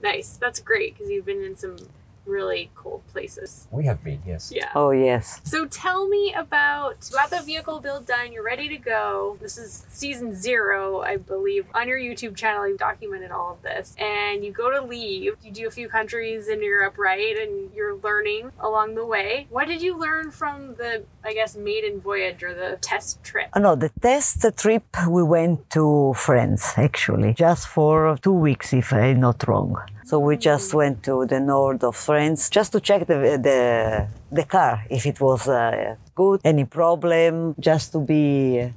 nice. 0.03 0.37
That's 0.37 0.61
great 0.61 0.95
because 0.95 1.11
you've 1.11 1.27
been 1.27 1.43
in 1.43 1.57
some 1.57 1.77
really 2.27 2.71
cool 2.75 3.03
places. 3.13 3.67
we 3.71 3.85
have 3.87 4.03
been, 4.05 4.21
yes. 4.27 4.53
Yeah. 4.55 4.71
Oh 4.75 4.91
yes. 4.91 5.41
So 5.45 5.67
tell 5.67 6.09
me 6.09 6.33
about 6.35 6.97
you 7.11 7.17
got 7.17 7.31
the 7.31 7.43
vehicle 7.43 7.81
build 7.81 8.07
done. 8.07 8.33
You're 8.33 8.45
ready 8.45 8.69
to 8.69 8.77
go. 8.77 9.37
This 9.41 9.59
is 9.59 9.87
season 9.89 10.35
zero, 10.35 11.01
I 11.01 11.17
believe. 11.17 11.67
On 11.75 11.89
your 11.89 11.99
YouTube 11.99 12.37
channel, 12.37 12.69
you've 12.69 12.79
documented 12.79 13.31
all 13.31 13.53
of 13.55 13.63
this, 13.63 13.95
and 13.99 14.45
you 14.45 14.53
go 14.53 14.71
to 14.71 14.81
leave. 14.81 15.37
You 15.43 15.51
do 15.53 15.67
a 15.67 15.71
few 15.71 15.89
countries 15.89 16.49
in 16.49 16.63
Europe, 16.63 16.97
right? 16.99 17.37
And 17.37 17.73
you're 17.75 17.97
learning 17.97 18.53
along 18.61 18.95
the 18.95 19.05
way. 19.07 19.47
What 19.51 19.67
did 19.69 19.83
you 19.83 19.99
learn 19.99 20.31
from 20.31 20.75
the, 20.77 21.05
I 21.25 21.33
guess, 21.35 21.57
maiden 21.57 22.01
voyage 22.01 22.43
or 22.43 22.55
the 22.55 22.79
test 22.81 23.23
trip? 23.25 23.49
Oh, 23.55 23.61
no, 23.61 23.75
the 23.75 23.91
test 24.01 24.45
trip 24.57 24.85
we 25.09 25.23
went 25.23 25.71
to 25.71 26.13
France 26.17 26.75
actually, 26.77 27.35
just 27.35 27.69
for 27.69 28.17
two 28.23 28.33
weeks, 28.33 28.73
if 28.73 28.93
I'm 28.93 29.21
not 29.21 29.47
wrong. 29.49 29.77
So 30.11 30.19
we 30.19 30.37
just 30.37 30.75
went 30.75 31.05
to 31.05 31.25
the 31.25 31.39
north 31.39 31.85
of 31.85 31.95
France 31.95 32.51
just 32.51 32.73
to 32.73 32.81
check 32.81 33.07
the 33.07 33.39
the, 33.49 34.09
the 34.33 34.45
car 34.45 34.85
if 34.91 35.07
it 35.07 35.21
was 35.21 35.47
uh, 35.47 35.95
good, 36.21 36.39
any 36.45 36.65
problem, 36.81 37.55
just 37.69 37.87
to 37.95 37.99
be 38.13 38.25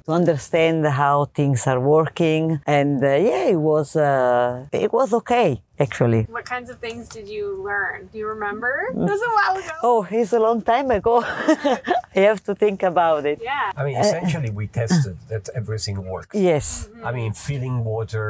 to 0.06 0.12
understand 0.20 0.78
how 1.02 1.16
things 1.38 1.60
are 1.72 1.80
working. 1.96 2.44
And 2.66 3.02
uh, 3.02 3.08
yeah, 3.30 3.44
it 3.54 3.60
was 3.70 3.88
uh, 3.96 4.66
it 4.86 4.92
was 4.98 5.08
okay 5.20 5.50
actually. 5.86 6.22
What 6.36 6.44
kinds 6.54 6.68
of 6.72 6.76
things 6.86 7.02
did 7.16 7.26
you 7.36 7.44
learn? 7.68 7.98
Do 8.12 8.16
you 8.22 8.28
remember? 8.36 8.72
That 8.94 9.10
was 9.14 9.22
a 9.30 9.32
while 9.38 9.56
ago. 9.62 9.72
Oh, 9.90 10.00
it's 10.20 10.32
a 10.32 10.42
long 10.48 10.60
time 10.74 10.88
ago. 11.00 11.14
I 12.16 12.20
have 12.30 12.40
to 12.48 12.54
think 12.64 12.78
about 12.92 13.22
it. 13.32 13.38
Yeah. 13.42 13.72
I 13.78 13.82
mean, 13.86 13.96
essentially, 14.04 14.50
we 14.60 14.64
tested 14.80 15.16
that 15.32 15.44
everything 15.60 15.96
works. 16.14 16.30
Yes. 16.50 16.66
I 17.08 17.10
mean, 17.18 17.32
filling 17.48 17.76
water, 17.92 18.28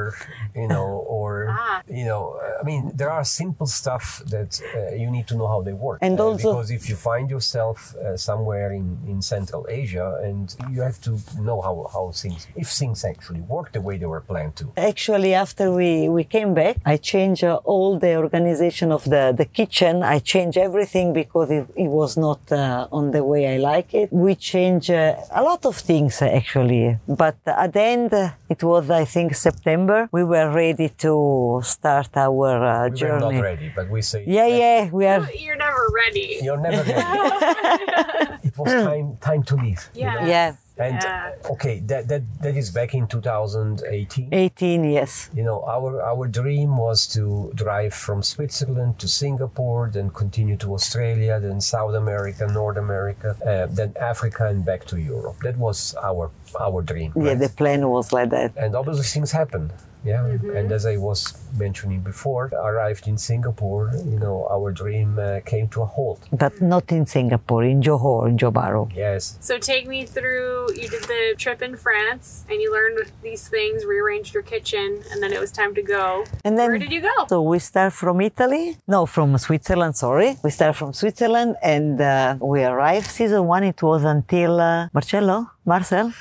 you 0.61 0.69
know, 0.73 0.89
or 1.17 1.31
Ah. 1.51 1.83
you 2.01 2.07
know, 2.11 2.23
uh, 2.45 2.61
I 2.61 2.63
mean, 2.71 2.83
there 3.01 3.11
are 3.19 3.25
simple 3.43 3.67
stuff 3.81 4.07
that 4.35 4.51
uh, 4.63 4.95
you 5.03 5.09
need 5.17 5.27
to 5.31 5.35
know 5.39 5.49
how 5.55 5.61
they 5.69 5.77
work. 5.87 5.99
And 6.07 6.15
Uh, 6.19 6.25
also- 6.29 6.53
because 6.53 6.71
if 6.79 6.83
you 6.91 6.97
find 7.11 7.27
yourself 7.37 7.77
uh, 7.97 8.17
somewhere 8.29 8.69
in, 8.79 8.85
in 9.09 9.23
Central 9.23 9.67
Asia, 9.69 10.21
and 10.23 10.55
you 10.73 10.81
have 10.83 11.01
to 11.03 11.19
know 11.41 11.61
how, 11.61 11.89
how 11.93 12.11
things, 12.13 12.47
if 12.57 12.69
things 12.69 13.05
actually 13.05 13.41
work 13.41 13.73
the 13.73 13.81
way 13.81 13.97
they 13.99 14.07
were 14.07 14.21
planned 14.21 14.57
to. 14.57 14.73
Actually, 14.77 15.35
after 15.35 15.73
we, 15.73 16.09
we 16.09 16.25
came 16.25 16.55
back, 16.55 16.77
I 16.85 16.97
changed 16.97 17.45
uh, 17.45 17.61
all 17.65 17.99
the 17.99 18.17
organization 18.17 18.93
of 18.93 19.05
the, 19.05 19.35
the 19.37 19.45
kitchen. 19.45 20.03
I 20.03 20.19
changed 20.19 20.59
everything 20.59 21.13
because 21.13 21.51
it, 21.51 21.67
it 21.77 21.89
was 21.89 22.17
not 22.17 22.41
uh, 22.53 22.89
on 22.93 23.11
the 23.11 23.23
way 23.25 23.55
I 23.55 23.59
like 23.59 23.95
it. 23.95 24.13
We 24.13 24.35
changed 24.35 24.91
uh, 24.91 25.17
a 25.31 25.43
lot 25.43 25.65
of 25.67 25.77
things 25.77 26.21
uh, 26.23 26.27
actually. 26.27 26.99
But 27.09 27.37
at 27.47 27.73
the 27.73 27.83
end, 27.83 28.13
uh, 28.15 28.31
it 28.49 28.63
was, 28.63 28.91
I 28.91 29.05
think, 29.05 29.35
September. 29.35 30.09
We 30.13 30.25
were 30.25 30.51
ready 30.51 30.89
to 31.05 31.61
start 31.65 32.17
our 32.17 32.65
uh, 32.65 32.85
We 32.85 32.91
were 32.91 32.97
journey. 32.97 33.37
not 33.37 33.43
ready, 33.43 33.73
but 33.75 33.89
we 33.91 34.03
say, 34.03 34.25
Yeah, 34.27 34.47
yeah, 34.47 34.91
we 34.91 35.07
are. 35.07 35.29
You're 35.33 35.57
never 35.57 35.87
ready. 35.95 36.39
You're 36.43 36.57
never 36.61 36.83
ready. 36.83 38.43
it 38.49 38.57
was 38.59 38.73
time 38.95 39.17
time 39.21 39.43
to 39.45 39.55
leave. 39.57 39.81
you 39.95 40.05
know? 40.05 40.21
Yeah. 40.27 40.27
Yeah, 40.27 40.87
And 40.87 41.03
Yeah. 41.03 41.53
okay, 41.55 41.77
that, 41.91 42.03
that 42.11 42.23
that 42.43 42.57
is 42.57 42.71
back 42.79 42.95
in 42.95 43.07
2018. 43.07 44.29
18 44.33 44.85
yes. 44.85 45.31
You 45.39 45.45
know, 45.45 45.59
our 45.75 45.91
our 46.03 46.27
dream 46.41 46.77
was 46.77 47.07
to 47.15 47.53
drive 47.55 47.95
from 47.95 48.23
Switzerland 48.23 48.99
to 49.03 49.07
Singapore, 49.09 49.91
then 49.97 50.11
continue 50.11 50.57
to 50.65 50.75
Australia, 50.75 51.39
then 51.41 51.61
South 51.61 51.95
America, 51.95 52.47
North 52.47 52.77
America, 52.87 53.29
uh, 53.47 53.67
then 53.79 53.91
Africa, 54.01 54.43
and 54.49 54.65
back 54.65 54.83
to 54.87 54.97
Europe. 54.99 55.37
That 55.47 55.57
was 55.67 55.95
our 56.03 56.31
our 56.67 56.83
dream. 56.83 57.13
Yeah, 57.15 57.23
right? 57.29 57.39
the 57.39 57.49
plan 57.61 57.81
was 57.97 58.13
like 58.13 58.31
that. 58.31 58.51
and 58.57 58.75
obviously 58.75 59.05
things 59.15 59.33
happen. 59.33 59.71
Yeah, 60.05 60.27
and 60.27 60.71
as 60.71 60.85
I 60.85 60.97
was 60.99 61.21
mentioning 61.59 62.01
before, 62.01 62.47
arrived 62.53 63.09
in 63.09 63.17
Singapore. 63.17 63.91
You 63.95 64.19
know, 64.19 64.47
our 64.51 64.71
dream 64.73 65.19
uh, 65.19 65.41
came 65.47 65.69
to 65.69 65.83
a 65.83 65.87
halt. 65.87 66.21
But 66.33 66.61
not 66.61 66.93
in 66.93 67.07
Singapore, 67.07 67.65
in 67.65 67.81
Johor, 67.81 68.29
in 68.29 68.37
Johor 68.37 68.53
Bahru. 68.53 68.83
Yes, 68.95 69.39
So 69.41 69.59
take 69.59 69.87
me 69.89 70.05
through. 70.05 70.69
You 70.81 70.89
did 70.89 71.05
the 71.05 71.35
trip 71.39 71.63
in 71.63 71.77
France, 71.77 72.45
and 72.51 72.61
you 72.61 72.69
learned 72.73 73.11
these 73.23 73.49
things, 73.49 73.85
rearranged 73.85 74.35
your 74.35 74.43
kitchen, 74.43 75.03
and 75.11 75.23
then 75.23 75.33
it 75.33 75.41
was 75.41 75.51
time 75.51 75.75
to 75.75 75.83
go. 75.83 76.25
And 76.45 76.59
then 76.59 76.71
Where 76.71 76.79
did 76.79 76.93
you 76.93 77.01
go? 77.01 77.17
So 77.29 77.43
we 77.43 77.59
start 77.59 77.93
from 77.93 78.21
Italy, 78.21 78.77
no, 78.87 79.07
from 79.07 79.37
Switzerland. 79.39 79.97
Sorry, 79.97 80.37
we 80.45 80.51
start 80.51 80.77
from 80.77 80.93
Switzerland, 80.93 81.57
and 81.63 82.01
uh, 82.01 82.37
we 82.41 82.63
arrived. 82.65 83.07
Season 83.07 83.47
one, 83.47 83.65
it 83.65 83.83
was 83.83 84.05
until 84.05 84.61
uh, 84.61 84.89
Marcello, 84.93 85.51
Marcel. 85.65 86.13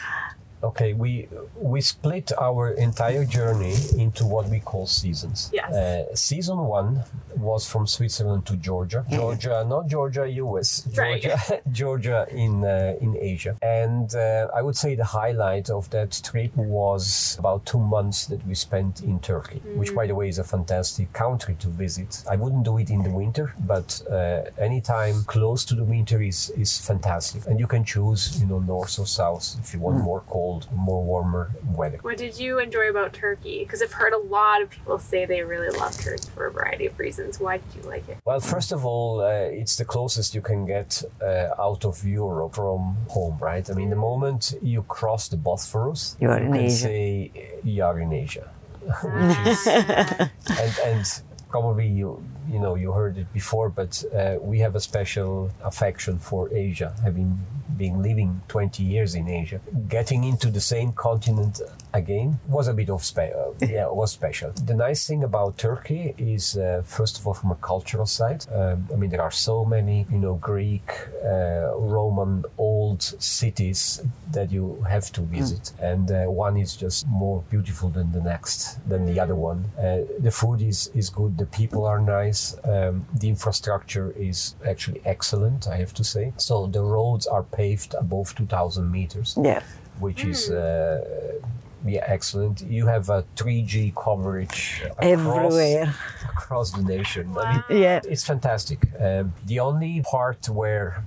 Okay, 0.63 0.93
we 0.93 1.27
we 1.55 1.81
split 1.81 2.31
our 2.39 2.71
entire 2.71 3.25
journey 3.25 3.75
into 3.97 4.25
what 4.25 4.47
we 4.49 4.59
call 4.59 4.87
seasons. 4.87 5.49
Yes. 5.53 5.71
Uh, 5.73 6.15
season 6.15 6.57
one 6.57 7.03
was 7.35 7.67
from 7.67 7.85
Switzerland 7.87 8.45
to 8.45 8.55
Georgia. 8.55 9.05
Georgia, 9.09 9.65
not 9.67 9.87
Georgia, 9.87 10.25
US. 10.43 10.87
Right. 10.97 11.21
Georgia, 11.21 11.61
Georgia 11.71 12.27
in 12.31 12.63
uh, 12.63 12.95
in 13.01 13.17
Asia. 13.19 13.57
And 13.61 14.13
uh, 14.15 14.47
I 14.55 14.61
would 14.61 14.77
say 14.77 14.95
the 14.95 15.09
highlight 15.21 15.69
of 15.69 15.89
that 15.89 16.11
trip 16.23 16.55
was 16.55 17.35
about 17.39 17.65
two 17.65 17.79
months 17.79 18.27
that 18.27 18.45
we 18.47 18.55
spent 18.55 19.01
in 19.01 19.19
Turkey, 19.19 19.61
which, 19.75 19.93
by 19.93 20.07
the 20.07 20.15
way, 20.15 20.29
is 20.29 20.39
a 20.39 20.43
fantastic 20.43 21.11
country 21.13 21.55
to 21.59 21.67
visit. 21.67 22.23
I 22.29 22.35
wouldn't 22.35 22.63
do 22.63 22.77
it 22.77 22.89
in 22.89 23.03
the 23.03 23.09
winter, 23.09 23.53
but 23.65 24.01
uh, 24.09 24.43
anytime 24.57 25.23
close 25.25 25.65
to 25.65 25.75
the 25.75 25.83
winter 25.83 26.21
is 26.21 26.51
is 26.51 26.71
fantastic. 26.79 27.41
And 27.47 27.59
you 27.59 27.67
can 27.67 27.83
choose, 27.83 28.21
you 28.39 28.47
know, 28.47 28.59
north 28.59 28.97
or 28.99 29.07
south 29.07 29.43
if 29.59 29.73
you 29.73 29.79
want 29.79 29.97
more 30.09 30.21
cold, 30.29 30.52
more 30.73 31.03
warmer 31.03 31.51
weather. 31.79 31.97
What 32.01 32.17
did 32.17 32.39
you 32.39 32.59
enjoy 32.59 32.89
about 32.89 33.13
Turkey? 33.13 33.59
Because 33.63 33.81
I've 33.81 33.93
heard 33.93 34.13
a 34.13 34.17
lot 34.37 34.61
of 34.61 34.69
people 34.69 34.97
say 34.99 35.25
they 35.25 35.41
really 35.43 35.69
love 35.77 35.95
Turkey 35.97 36.29
for 36.35 36.47
a 36.47 36.51
variety 36.51 36.85
of 36.87 36.97
reasons. 36.99 37.39
Why 37.39 37.57
did 37.57 37.71
you 37.75 37.83
like 37.89 38.07
it? 38.09 38.17
Well, 38.25 38.39
first 38.39 38.71
of 38.71 38.85
all, 38.85 39.21
uh, 39.21 39.59
it's 39.61 39.75
the 39.77 39.85
closest 39.85 40.33
you 40.35 40.41
can 40.41 40.65
get 40.65 40.89
uh, 41.21 41.49
out 41.67 41.85
of 41.85 41.95
Europe 42.05 42.55
from 42.55 42.97
home, 43.09 43.37
right? 43.39 43.67
I 43.69 43.73
mean, 43.73 43.89
the 43.89 43.95
moment 44.09 44.53
you 44.61 44.83
cross 44.83 45.27
the 45.27 45.37
Bosphorus, 45.37 46.15
You 46.19 46.29
are 46.29 46.39
in 46.39 46.51
can 46.51 46.61
Asia. 46.65 46.75
say 46.75 47.31
you 47.63 47.83
are 47.83 47.99
in 47.99 48.11
Asia, 48.13 48.49
which 49.03 49.37
is, 49.47 49.67
and 49.67 50.73
and 50.85 51.21
probably 51.53 51.87
you 51.87 52.09
you 52.49 52.59
know 52.63 52.73
you 52.73 52.91
heard 52.91 53.15
it 53.23 53.29
before, 53.31 53.69
but 53.69 53.91
uh, 54.19 54.35
we 54.41 54.57
have 54.65 54.73
a 54.75 54.83
special 54.91 55.51
affection 55.63 56.17
for 56.17 56.41
Asia, 56.51 56.89
having 57.03 57.29
been 57.77 58.01
living 58.01 58.41
20 58.47 58.81
years 58.81 59.13
in 59.13 59.29
Asia. 59.29 59.59
Getting 59.87 60.23
into 60.23 60.49
the 60.49 60.63
same 60.73 60.91
continent 60.93 61.61
again 61.93 62.39
was 62.47 62.67
a 62.67 62.73
bit 62.73 62.89
of 62.89 63.03
spe- 63.03 63.19
uh, 63.41 63.51
yeah, 63.61 63.85
it 63.85 63.95
was 63.95 64.11
special. 64.11 64.51
The 64.65 64.73
nice 64.73 65.07
thing 65.07 65.23
about 65.23 65.57
Turkey 65.57 66.13
is, 66.17 66.57
uh, 66.57 66.81
first 66.85 67.19
of 67.19 67.27
all, 67.27 67.33
from 67.33 67.51
a 67.51 67.55
cultural 67.55 68.05
side. 68.05 68.45
Um, 68.53 68.87
I 68.91 68.95
mean, 68.95 69.09
there 69.09 69.21
are 69.21 69.31
so 69.31 69.63
many, 69.65 70.05
you 70.11 70.17
know, 70.17 70.35
Greek, 70.35 70.89
uh, 71.23 71.71
Roman, 71.77 72.43
old 72.57 73.01
cities 73.01 74.01
that 74.31 74.51
you 74.51 74.83
have 74.89 75.11
to 75.13 75.21
visit, 75.21 75.71
and 75.79 76.09
uh, 76.11 76.25
one 76.25 76.57
is 76.57 76.75
just 76.75 77.07
more 77.07 77.43
beautiful 77.49 77.89
than 77.89 78.11
the 78.11 78.21
next, 78.21 78.79
than 78.89 79.05
the 79.05 79.19
other 79.19 79.35
one. 79.35 79.65
Uh, 79.77 80.01
the 80.19 80.31
food 80.31 80.61
is 80.61 80.89
is 80.93 81.09
good. 81.09 81.37
The 81.37 81.45
people 81.45 81.85
are 81.85 81.99
nice. 81.99 82.55
Um, 82.63 83.05
the 83.21 83.29
infrastructure 83.29 84.11
is 84.17 84.55
actually 84.65 85.01
excellent. 85.05 85.67
I 85.67 85.77
have 85.77 85.93
to 85.93 86.03
say. 86.03 86.33
So 86.37 86.67
the 86.67 86.81
roads 86.83 87.27
are 87.27 87.43
paved 87.43 87.93
above 87.93 88.33
2,000 88.35 88.91
meters 88.91 89.37
Yeah. 89.41 89.61
which 89.99 90.25
is 90.25 90.49
uh, 90.49 91.39
yeah 91.85 92.03
excellent. 92.07 92.61
You 92.61 92.85
have 92.87 93.09
a 93.09 93.23
3G 93.35 93.93
coverage 93.95 94.81
across, 94.85 94.97
Everywhere. 95.13 95.93
across 96.35 96.71
the 96.71 96.83
nation. 96.83 97.35
I 97.37 97.63
mean, 97.69 97.81
Yeah. 97.81 97.99
it's 98.03 98.23
fantastic. 98.23 98.79
Um, 98.99 99.33
the 99.45 99.59
only 99.59 100.01
part 100.01 100.47
where 100.49 101.03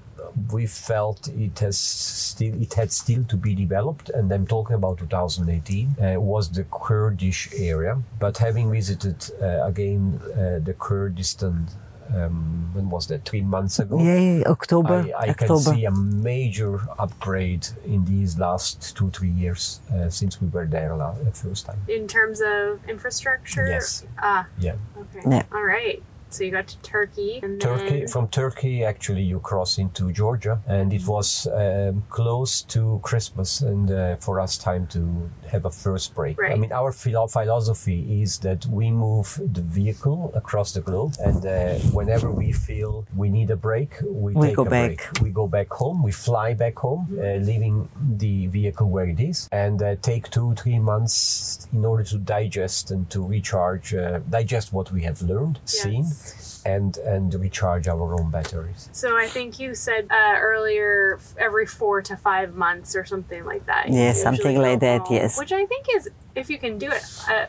we 0.53 0.67
felt 0.67 1.29
it 1.29 1.59
has 1.61 1.79
still 1.79 2.55
it 2.61 2.75
had 2.75 2.91
still 2.93 3.25
to 3.25 3.37
be 3.37 3.55
developed, 3.55 4.11
and 4.11 4.31
I'm 4.33 4.47
talking 4.47 4.77
about 4.77 4.99
2018, 4.99 5.97
uh, 5.99 6.21
was 6.21 6.51
the 6.51 6.65
Kurdish 6.65 7.49
area. 7.57 7.97
But 8.19 8.37
having 8.39 8.71
visited 8.71 9.17
uh, 9.41 9.65
again 9.67 10.21
uh, 10.35 10.59
the 10.69 10.75
Kurdistan. 10.79 11.69
Um, 12.15 12.71
when 12.73 12.89
was 12.91 13.07
that? 13.09 13.25
Three 13.25 13.41
months 13.43 13.79
ago. 13.79 13.99
Yeah, 14.03 14.43
October. 14.47 15.07
I, 15.19 15.31
I 15.31 15.33
can 15.33 15.57
see 15.59 15.85
a 15.87 15.91
major 15.91 16.81
upgrade 16.99 17.67
in 17.85 18.05
these 18.05 18.39
last 18.39 18.97
two 18.97 19.11
three 19.11 19.31
years 19.31 19.81
uh, 19.95 20.09
since 20.11 20.41
we 20.41 20.49
were 20.49 20.67
there 20.67 20.95
la- 20.97 21.15
the 21.15 21.33
first 21.33 21.67
time. 21.67 21.79
In 21.89 22.07
terms 22.07 22.41
of 22.41 22.81
infrastructure? 22.89 23.67
Yes. 23.69 24.05
Ah, 24.19 24.47
Yeah, 24.59 24.77
okay. 24.99 25.23
Yeah. 25.29 25.45
All 25.53 25.65
right. 25.65 26.03
So 26.37 26.45
you 26.45 26.51
got 26.51 26.69
to 26.69 26.79
Turkey. 26.83 27.41
And 27.43 27.59
Turkey. 27.61 28.01
Then, 28.01 28.09
From 28.09 28.29
Turkey, 28.29 28.85
actually, 28.85 29.23
you 29.23 29.41
cross 29.41 29.79
into 29.79 30.13
Georgia, 30.13 30.61
and 30.67 30.93
it 30.93 31.07
was 31.07 31.47
um, 31.47 32.05
close 32.11 32.61
to 32.75 33.01
Christmas, 33.03 33.63
and 33.63 33.91
uh, 33.91 34.17
for 34.17 34.39
us, 34.41 34.59
time 34.59 34.87
to 34.89 35.31
have 35.51 35.65
a 35.65 35.71
first 35.71 36.15
break. 36.15 36.37
I 36.43 36.55
mean, 36.57 36.73
our 36.73 36.93
philo- 36.93 37.29
philosophy 37.29 38.23
is 38.23 38.39
that 38.41 38.67
we 38.67 38.91
move 38.91 39.41
the 39.53 39.63
vehicle 39.63 40.31
across 40.35 40.73
the 40.73 40.83
globe, 40.83 41.15
and 41.21 41.47
uh, 41.47 41.75
whenever 41.99 42.31
we 42.31 42.53
feel 42.53 43.07
we 43.17 43.29
need 43.31 43.51
a 43.51 43.57
break, 43.57 43.91
we, 44.05 44.35
We 44.35 44.49
take 44.49 44.57
go 44.57 44.63
a 44.67 44.71
back. 44.71 44.97
break. 44.97 45.23
We 45.23 45.31
go 45.31 45.47
back 45.47 45.71
home. 45.73 46.03
We 46.03 46.13
fly 46.13 46.53
back 46.55 46.77
home, 46.79 47.03
uh, 47.19 47.37
leaving 47.51 47.89
the 48.19 48.47
vehicle 48.49 48.89
where 48.91 49.07
it 49.09 49.21
is, 49.21 49.49
and 49.53 49.83
uh, 49.83 49.97
take 50.03 50.31
two, 50.31 50.55
three 50.55 50.79
months 50.79 51.67
in 51.73 51.85
order 51.85 52.05
to 52.05 52.19
digest 52.19 52.91
and 52.91 53.09
to 53.11 53.25
recharge, 53.25 53.95
uh, 53.95 54.19
digest 54.29 54.73
what 54.73 54.93
we 54.93 55.03
have 55.03 55.23
learned, 55.23 55.59
seen 55.65 56.05
Yes. 56.05 56.26
And 56.67 56.97
and 56.99 57.33
recharge 57.35 57.87
our 57.89 58.21
own 58.21 58.31
batteries. 58.31 58.89
So 58.93 59.17
I 59.17 59.29
think 59.29 59.59
you 59.59 59.75
said 59.75 60.09
uh, 60.11 60.37
earlier 60.39 61.21
every 61.39 61.67
four 61.67 62.03
to 62.03 62.17
five 62.17 62.55
months 62.55 62.97
or 62.97 63.05
something 63.05 63.45
like 63.45 63.67
that. 63.67 63.89
Yeah, 63.89 64.13
something 64.13 64.57
go 64.57 64.61
like 64.61 64.81
that, 64.81 65.07
yes. 65.11 65.39
Which 65.39 65.53
I 65.53 65.65
think 65.67 65.87
is, 65.95 66.11
if 66.37 66.51
you 66.51 66.59
can 66.59 66.79
do 66.79 66.89
it, 66.91 67.03
uh, 67.29 67.47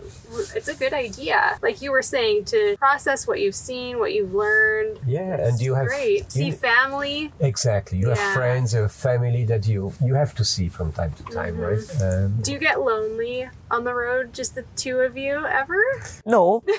it's 0.56 0.68
a 0.70 0.76
good 0.76 0.94
idea. 0.94 1.58
Like 1.62 1.82
you 1.82 1.92
were 1.92 2.02
saying, 2.02 2.46
to 2.46 2.76
process 2.80 3.28
what 3.28 3.40
you've 3.42 3.56
seen, 3.70 4.00
what 4.00 4.14
you've 4.14 4.34
learned. 4.34 5.00
Yeah, 5.06 5.34
and 5.34 5.54
It's 5.54 5.62
you 5.62 5.74
have 5.76 5.88
great. 5.88 6.32
See 6.32 6.52
family. 6.52 7.32
exactly. 7.40 7.98
You 8.00 8.10
Yeah. 8.10 8.16
have 8.16 8.34
friends, 8.34 8.74
a 8.74 8.88
family 8.90 9.44
that 9.46 9.68
you 9.68 9.94
you 10.08 10.14
have 10.16 10.34
to 10.36 10.44
see 10.54 10.68
from 10.70 10.92
time 11.00 11.14
to 11.20 11.24
time, 11.38 11.56
Mm-hmm. 11.58 11.70
right? 11.70 11.86
Um, 12.26 12.42
Do 12.42 12.52
you 12.54 12.60
get 12.70 12.76
lonely 12.92 13.50
on 13.76 13.84
the 13.84 13.94
road, 13.94 14.34
just 14.34 14.56
the 14.56 14.64
two 14.84 14.98
of 15.08 15.18
you, 15.18 15.46
ever? 15.62 15.82
No. 16.26 16.64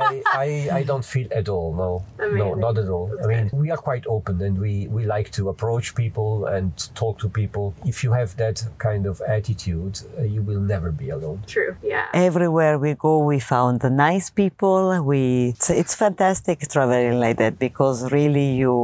I, 0.00 0.22
I 0.44 0.48
I 0.80 0.82
don't 0.90 1.04
feel 1.12 1.28
at 1.40 1.48
all. 1.48 1.70
No, 1.84 1.90
no, 2.40 2.54
not 2.54 2.74
at 2.82 2.88
all. 2.94 3.06
That's 3.08 3.26
I 3.26 3.28
mean, 3.32 3.50
we 3.52 3.70
are 3.74 3.76
quite 3.90 4.04
open, 4.16 4.34
and 4.46 4.54
we 4.64 4.72
we 4.96 5.02
like 5.16 5.28
to 5.38 5.42
approach 5.48 5.86
people 5.94 6.46
and 6.54 6.70
talk 6.94 7.18
to 7.22 7.28
people. 7.28 7.64
If 7.92 7.96
you 8.04 8.12
have 8.20 8.30
that 8.36 8.56
kind 8.78 9.06
of 9.06 9.20
attitude, 9.36 9.94
uh, 10.18 10.22
you 10.34 10.42
will 10.48 10.60
never 10.74 10.90
be 10.92 11.08
alone. 11.10 11.38
True. 11.54 11.72
Yeah. 11.82 12.06
Everywhere 12.28 12.74
we 12.78 12.92
go, 12.94 13.12
we 13.32 13.38
found 13.54 13.80
the 13.80 13.90
nice 14.08 14.28
people. 14.42 14.80
We 15.10 15.22
it's, 15.56 15.70
it's 15.82 15.94
fantastic 15.94 16.56
traveling 16.74 17.18
like 17.24 17.36
that 17.42 17.54
because 17.66 17.96
really 18.18 18.48
you 18.62 18.74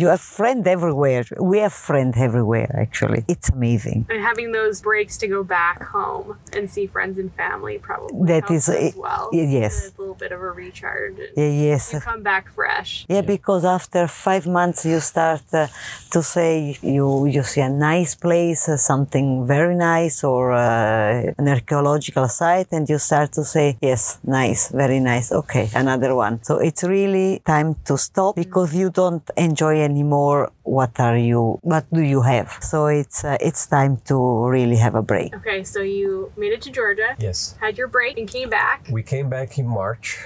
you 0.00 0.06
have 0.14 0.20
friend 0.38 0.62
everywhere. 0.76 1.24
We 1.52 1.56
have 1.66 1.72
friend 1.88 2.10
everywhere. 2.28 2.70
Actually, 2.86 3.20
it's 3.34 3.48
amazing. 3.58 4.00
and 4.12 4.20
having 4.30 4.48
those 4.52 4.76
breaks 4.88 5.14
to 5.22 5.26
go 5.36 5.40
back 5.60 5.78
home 5.96 6.28
and 6.56 6.70
see 6.74 6.86
friends 6.86 7.16
and 7.22 7.30
family 7.42 7.76
probably 7.88 8.26
That 8.32 8.46
is- 8.56 8.68
as 8.68 8.94
well. 9.06 9.24
yes. 9.32 9.74
a 9.96 10.00
little 10.00 10.18
bit 10.24 10.32
of 10.36 10.40
a 10.40 10.50
recharge. 10.64 11.18
Yeah, 11.40 11.52
yes. 11.68 11.82
You 11.92 12.00
come 12.12 12.22
back 12.32 12.44
fresh. 12.58 12.90
Yeah, 13.14 13.22
because 13.34 13.62
after 13.78 14.02
five 14.26 14.44
months 14.58 14.80
you 14.92 14.98
start 15.12 15.42
uh, 15.52 15.66
to 16.14 16.20
say 16.34 16.76
you 16.96 17.06
you 17.34 17.42
see 17.52 17.62
a 17.70 17.72
nice 17.92 18.14
place, 18.26 18.62
uh, 18.68 18.76
something 18.92 19.26
very 19.54 19.74
nice, 19.94 20.16
or 20.32 20.42
uh, 20.52 21.40
an 21.40 21.46
archaeological 21.72 22.28
site, 22.28 22.68
and 22.72 22.88
you 22.88 22.98
start 22.98 23.32
to 23.32 23.44
say 23.44 23.76
yes, 23.80 24.18
nice, 24.24 24.68
very 24.68 25.00
nice. 25.00 25.32
Okay, 25.32 25.70
another 25.74 26.14
one. 26.14 26.42
So 26.44 26.58
it's 26.58 26.84
really 26.84 27.40
time 27.46 27.76
to 27.86 27.96
stop 27.96 28.36
because 28.36 28.74
you 28.74 28.90
don't 28.90 29.22
enjoy 29.36 29.80
anymore. 29.80 30.50
What 30.64 31.00
are 31.00 31.16
you? 31.16 31.58
What 31.62 31.86
do 31.92 32.02
you 32.02 32.22
have? 32.22 32.58
So 32.60 32.86
it's 32.86 33.24
uh, 33.24 33.36
it's 33.40 33.66
time 33.66 33.96
to 34.06 34.16
really 34.48 34.76
have 34.76 34.94
a 34.94 35.02
break. 35.02 35.34
Okay, 35.36 35.64
so 35.64 35.80
you 35.80 36.30
made 36.36 36.52
it 36.52 36.62
to 36.62 36.70
Georgia, 36.70 37.16
Yes. 37.18 37.56
had 37.60 37.78
your 37.78 37.88
break, 37.88 38.18
and 38.18 38.28
came 38.28 38.50
back. 38.50 38.86
We 38.90 39.02
came 39.02 39.28
back 39.28 39.58
in 39.58 39.66
March 39.66 40.18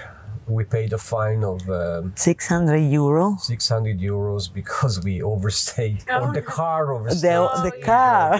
we 0.49 0.65
paid 0.65 0.93
a 0.93 0.99
fine 0.99 1.43
of 1.45 1.69
um, 1.71 2.13
600 2.17 2.77
euro. 2.79 3.37
600 3.41 3.99
euros 3.99 4.53
because 4.53 5.03
we 5.03 5.21
overstayed, 5.23 6.05
Oh, 6.09 6.21
or 6.29 6.33
the 6.33 6.41
no. 6.41 6.47
car 6.47 6.87
The, 6.87 6.93
overstayed. 6.93 7.33
Oh, 7.35 7.63
the 7.71 7.77
yeah. 7.79 7.85
car. 7.85 8.33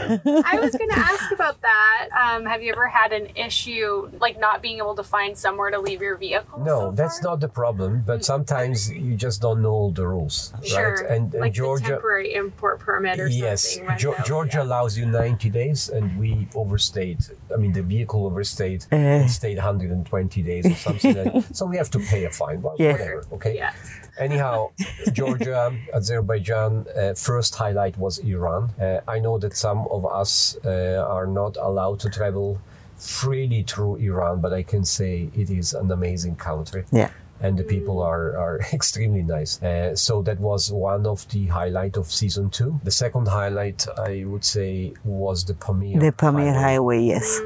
I 0.47 0.61
was 0.61 0.75
going 0.77 0.91
to 0.91 0.99
ask 0.99 1.33
about 1.33 1.61
that. 1.63 2.09
Um, 2.17 2.45
have 2.47 2.63
you 2.63 2.73
ever 2.73 2.87
had 2.87 3.13
an 3.13 3.27
issue 3.37 4.09
like 4.21 4.39
not 4.39 4.63
being 4.63 4.79
able 4.79 4.95
to 4.95 5.03
find 5.03 5.37
somewhere 5.37 5.71
to 5.71 5.81
leave 5.81 6.01
your 6.01 6.17
vehicle? 6.17 6.61
No, 6.61 6.79
so 6.81 6.93
that's 6.93 7.23
not 7.23 7.41
the 7.41 7.49
problem. 7.49 8.03
But 8.07 8.25
sometimes 8.25 8.91
you 8.93 9.17
just 9.17 9.41
don't 9.43 9.61
know 9.63 9.73
all 9.73 9.91
the 9.91 10.07
rules, 10.07 10.53
Sure. 10.63 10.95
right? 11.03 11.11
And, 11.11 11.33
and 11.35 11.41
like 11.41 11.53
the 11.53 11.57
Georgia, 11.57 11.89
temporary 11.89 12.35
import 12.35 12.79
permit 12.81 13.19
or 13.19 13.27
yes, 13.27 13.75
something. 13.75 13.89
runs 13.89 14.27
Georgia 14.27 14.59
yeah. 14.59 14.65
allows 14.65 14.97
you 14.97 15.07
90 15.07 15.51
days, 15.51 15.89
and 15.89 16.17
we 16.19 16.47
overstayed. 16.55 17.19
I 17.53 17.57
mean, 17.57 17.73
the 17.73 17.83
vehicle 17.83 18.27
overstayed. 18.27 18.85
Uh. 18.93 18.97
and 18.97 19.31
stayed 19.31 19.57
120 19.57 20.43
days 20.43 20.67
or 20.67 20.75
something. 20.77 21.15
like 21.17 21.45
so 21.53 21.67
we 21.67 21.77
have 21.77 21.91
to 21.91 21.96
pay 22.01 22.25
a 22.25 22.31
fine. 22.31 22.63
Well, 22.63 22.77
Yeah. 22.79 22.93
whatever. 22.93 23.25
Okay. 23.33 23.55
Yes. 23.55 23.75
Anyhow, 24.19 24.71
Georgia, 25.13 25.73
Azerbaijan, 25.93 26.87
uh, 26.97 27.15
first 27.15 27.55
highlight 27.55 27.97
was 27.99 28.19
Iran. 28.19 28.71
Uh, 28.81 29.01
I 29.07 29.19
know 29.19 29.39
that 29.39 29.57
some 29.57 29.87
of 29.91 30.07
us 30.07 30.57
uh, 30.65 31.05
are 31.09 31.27
not 31.27 31.57
allowed 31.59 32.01
to 32.01 32.09
travel 32.11 32.59
freely 32.97 33.63
through 33.63 33.97
Iran, 33.97 34.41
but 34.41 34.53
I 34.55 34.63
can 34.63 34.85
say 34.85 35.29
it 35.37 35.51
is 35.51 35.75
an 35.75 35.91
amazing 35.93 36.37
country. 36.37 36.85
Yeah. 36.93 37.11
And 37.43 37.59
the 37.59 37.65
people 37.65 38.01
are, 38.01 38.35
are 38.39 38.61
extremely 38.73 39.23
nice. 39.23 39.63
Uh, 39.63 39.95
so 39.95 40.23
that 40.23 40.41
was 40.41 40.73
one 40.73 41.05
of 41.07 41.29
the 41.29 41.47
highlight 41.47 41.99
of 41.99 42.07
season 42.11 42.49
two. 42.49 42.81
The 42.85 42.91
second 42.91 43.29
highlight, 43.29 43.87
I 43.99 44.25
would 44.27 44.45
say, 44.45 44.95
was 45.05 45.45
the 45.45 45.53
Pamir. 45.55 46.01
The 46.01 46.13
Pamir 46.13 46.55
Highway 46.55 46.63
Highway, 46.63 47.01
yes. 47.03 47.41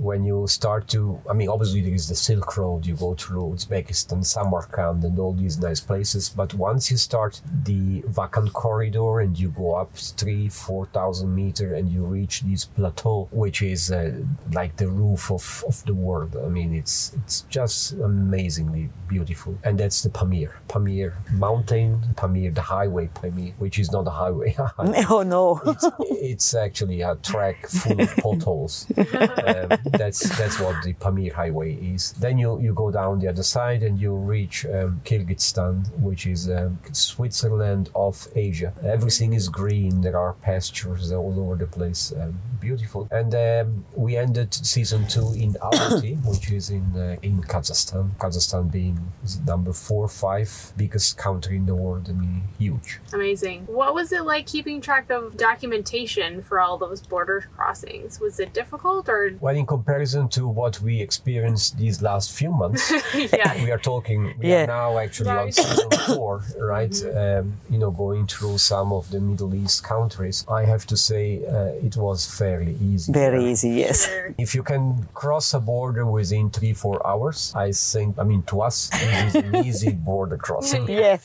When 0.00 0.24
you 0.24 0.46
start 0.46 0.88
to 0.88 1.00
i 1.30 1.32
mean 1.32 1.48
obviously 1.48 1.80
there 1.82 1.94
is 1.94 2.08
the 2.08 2.14
silk 2.14 2.56
road 2.56 2.86
you 2.86 2.96
go 2.96 3.14
through 3.14 3.44
uzbekistan 3.54 4.24
samarkand 4.24 5.04
and 5.04 5.18
all 5.18 5.34
these 5.34 5.58
nice 5.58 5.80
places 5.80 6.28
but 6.40 6.54
once 6.54 6.90
you 6.90 6.96
start 6.96 7.40
the 7.64 8.00
Wakhan 8.18 8.48
corridor 8.52 9.20
and 9.20 9.38
you 9.38 9.48
go 9.50 9.74
up 9.74 9.90
three 10.20 10.48
four 10.48 10.86
thousand 10.86 11.34
meter 11.34 11.74
and 11.74 11.86
you 11.94 12.02
reach 12.04 12.40
this 12.42 12.64
plateau 12.64 13.28
which 13.30 13.58
is 13.62 13.90
uh, 13.92 14.12
like 14.52 14.76
the 14.76 14.88
roof 14.88 15.30
of, 15.30 15.64
of 15.68 15.84
the 15.84 15.94
world 15.94 16.36
i 16.46 16.48
mean 16.48 16.74
it's 16.74 17.12
it's 17.18 17.42
just 17.58 17.92
amazingly 17.92 18.88
beautiful 19.08 19.52
and 19.64 19.78
that's 19.78 20.02
the 20.02 20.10
pamir 20.10 20.50
pamir 20.68 21.12
mountain 21.32 22.00
pamir 22.16 22.50
the 22.52 22.66
highway 22.76 23.06
pamir 23.20 23.52
which 23.58 23.78
is 23.78 23.90
not 23.92 24.06
a 24.06 24.10
highway 24.22 24.56
Oh 25.12 25.22
no. 25.22 25.60
it's, 25.66 25.86
it's 26.32 26.54
actually 26.54 27.00
a 27.02 27.16
track 27.16 27.66
full 27.68 28.00
of 28.00 28.16
potholes. 28.24 28.86
um, 28.96 29.68
that's 29.92 30.20
that's 30.38 30.58
what 30.60 30.82
the 30.82 30.92
Pamir 30.94 31.32
Highway 31.32 31.74
is. 31.74 32.12
Then 32.12 32.38
you, 32.38 32.60
you 32.60 32.72
go 32.74 32.90
down 32.90 33.18
the 33.18 33.28
other 33.28 33.42
side 33.42 33.82
and 33.82 34.00
you 34.00 34.14
reach 34.14 34.66
um, 34.66 35.00
Kyrgyzstan, 35.04 35.88
which 36.00 36.26
is 36.26 36.50
um, 36.50 36.78
Switzerland 36.92 37.90
of 37.94 38.28
Asia. 38.34 38.72
Everything 38.84 39.32
is 39.32 39.48
green. 39.48 40.00
There 40.00 40.18
are 40.18 40.34
pastures 40.34 41.12
all 41.12 41.34
over 41.38 41.56
the 41.56 41.66
place. 41.66 42.12
Um, 42.12 42.38
beautiful. 42.60 43.08
And 43.10 43.34
um, 43.34 43.84
we 43.94 44.16
ended 44.16 44.52
season 44.54 45.06
two 45.08 45.32
in 45.32 45.54
Almaty, 45.62 46.22
which 46.24 46.50
is 46.50 46.70
in 46.70 46.84
uh, 46.96 47.16
in 47.22 47.42
Kazakhstan. 47.42 48.10
Kazakhstan 48.18 48.70
being 48.70 48.98
number 49.46 49.72
four, 49.72 50.08
five 50.08 50.72
biggest 50.76 51.16
country 51.16 51.56
in 51.56 51.66
the 51.66 51.74
world. 51.74 52.06
I 52.08 52.12
mean, 52.12 52.42
huge. 52.58 53.00
Amazing. 53.12 53.66
What 53.66 53.94
was 53.94 54.12
it 54.12 54.22
like 54.24 54.46
keeping 54.46 54.80
track 54.80 55.10
of 55.10 55.36
documentation 55.36 56.42
for 56.42 56.60
all 56.60 56.78
those 56.78 57.00
border 57.00 57.48
crossings? 57.56 58.20
Was 58.20 58.40
it 58.40 58.52
difficult 58.52 59.08
or? 59.08 59.36
Well, 59.40 59.56
in 59.56 59.66
comparison 59.84 60.28
to 60.28 60.42
what 60.60 60.74
we 60.86 60.94
experienced 61.08 61.68
these 61.82 61.96
last 62.02 62.26
few 62.38 62.50
months, 62.62 62.84
yeah. 63.38 63.54
we 63.64 63.70
are 63.74 63.82
talking. 63.92 64.20
We 64.38 64.48
Yeah. 64.50 64.64
are 64.64 64.66
now 64.80 64.90
actually 65.04 65.30
on 65.30 65.36
Right. 65.44 65.54
season 65.54 65.90
four, 66.16 66.34
right? 66.74 66.96
Um, 67.22 67.44
you 67.72 67.78
know, 67.82 67.90
going 68.04 68.24
through 68.32 68.58
some 68.72 68.88
of 68.98 69.04
the 69.14 69.20
Middle 69.30 69.52
East 69.62 69.78
countries. 69.94 70.36
I 70.60 70.62
have 70.72 70.84
to 70.92 70.96
say, 71.08 71.24
uh, 71.56 71.86
it 71.88 71.94
was 72.06 72.18
fairly 72.40 72.74
easy. 72.90 73.08
Very 73.26 73.42
easy, 73.52 73.70
yes. 73.84 73.98
If 74.46 74.50
you 74.56 74.62
can 74.72 74.82
cross 75.22 75.46
a 75.60 75.60
border 75.72 76.04
within 76.18 76.44
three, 76.56 76.74
four 76.84 76.98
hours, 77.10 77.38
I 77.66 77.68
think, 77.72 78.10
I 78.22 78.24
mean, 78.30 78.42
to 78.50 78.56
us, 78.68 78.76
it 79.04 79.12
is 79.26 79.34
an 79.44 79.56
easy 79.68 79.92
border 80.10 80.36
crossing, 80.46 80.84
Yes. 81.06 81.22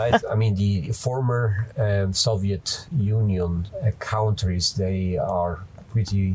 right? 0.00 0.20
I 0.32 0.34
mean, 0.42 0.52
the 0.64 0.72
former 1.06 1.42
um, 1.84 2.12
Soviet 2.28 2.66
Union 3.18 3.52
uh, 3.82 3.90
countries, 4.14 4.64
they 4.84 5.02
are 5.38 5.54
pretty 5.92 6.26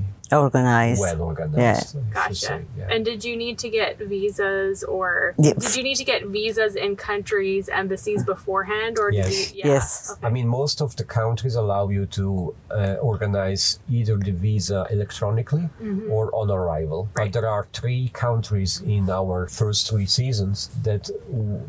Organized. 0.41 0.99
well 1.01 1.21
organized. 1.21 1.95
I 1.97 2.01
should 2.01 2.13
Gotcha. 2.13 2.35
say, 2.35 2.65
yeah. 2.77 2.87
And 2.93 3.03
did 3.05 3.23
you 3.23 3.35
need 3.37 3.57
to 3.59 3.69
get 3.69 3.97
visas 3.99 4.83
or 4.83 5.33
Yeah. 5.37 5.53
did 5.53 5.75
you 5.75 5.83
need 5.83 5.95
to 5.95 6.03
get 6.03 6.25
visas 6.27 6.75
in 6.75 6.95
countries, 6.95 7.69
embassies 7.69 8.23
beforehand 8.23 8.97
or 8.99 9.11
did 9.11 9.17
Yes. 9.25 9.53
you? 9.53 9.61
Yeah. 9.63 9.67
Yes. 9.73 10.11
Okay. 10.11 10.27
I 10.27 10.29
mean, 10.29 10.47
most 10.47 10.81
of 10.81 10.95
the 10.95 11.03
countries 11.03 11.55
allow 11.55 11.89
you 11.89 12.05
to 12.07 12.53
uh, 12.71 12.95
organize 13.01 13.79
either 13.89 14.17
the 14.17 14.31
visa 14.31 14.85
electronically 14.89 15.69
or 16.09 16.29
on 16.33 16.49
arrival. 16.51 17.03
Mm-hmm. 17.03 17.19
Right. 17.19 17.31
But 17.33 17.41
there 17.41 17.49
are 17.49 17.67
three 17.73 18.09
countries 18.13 18.81
in 18.85 19.09
our 19.09 19.47
first 19.47 19.89
three 19.89 20.05
seasons 20.05 20.69
that 20.83 21.09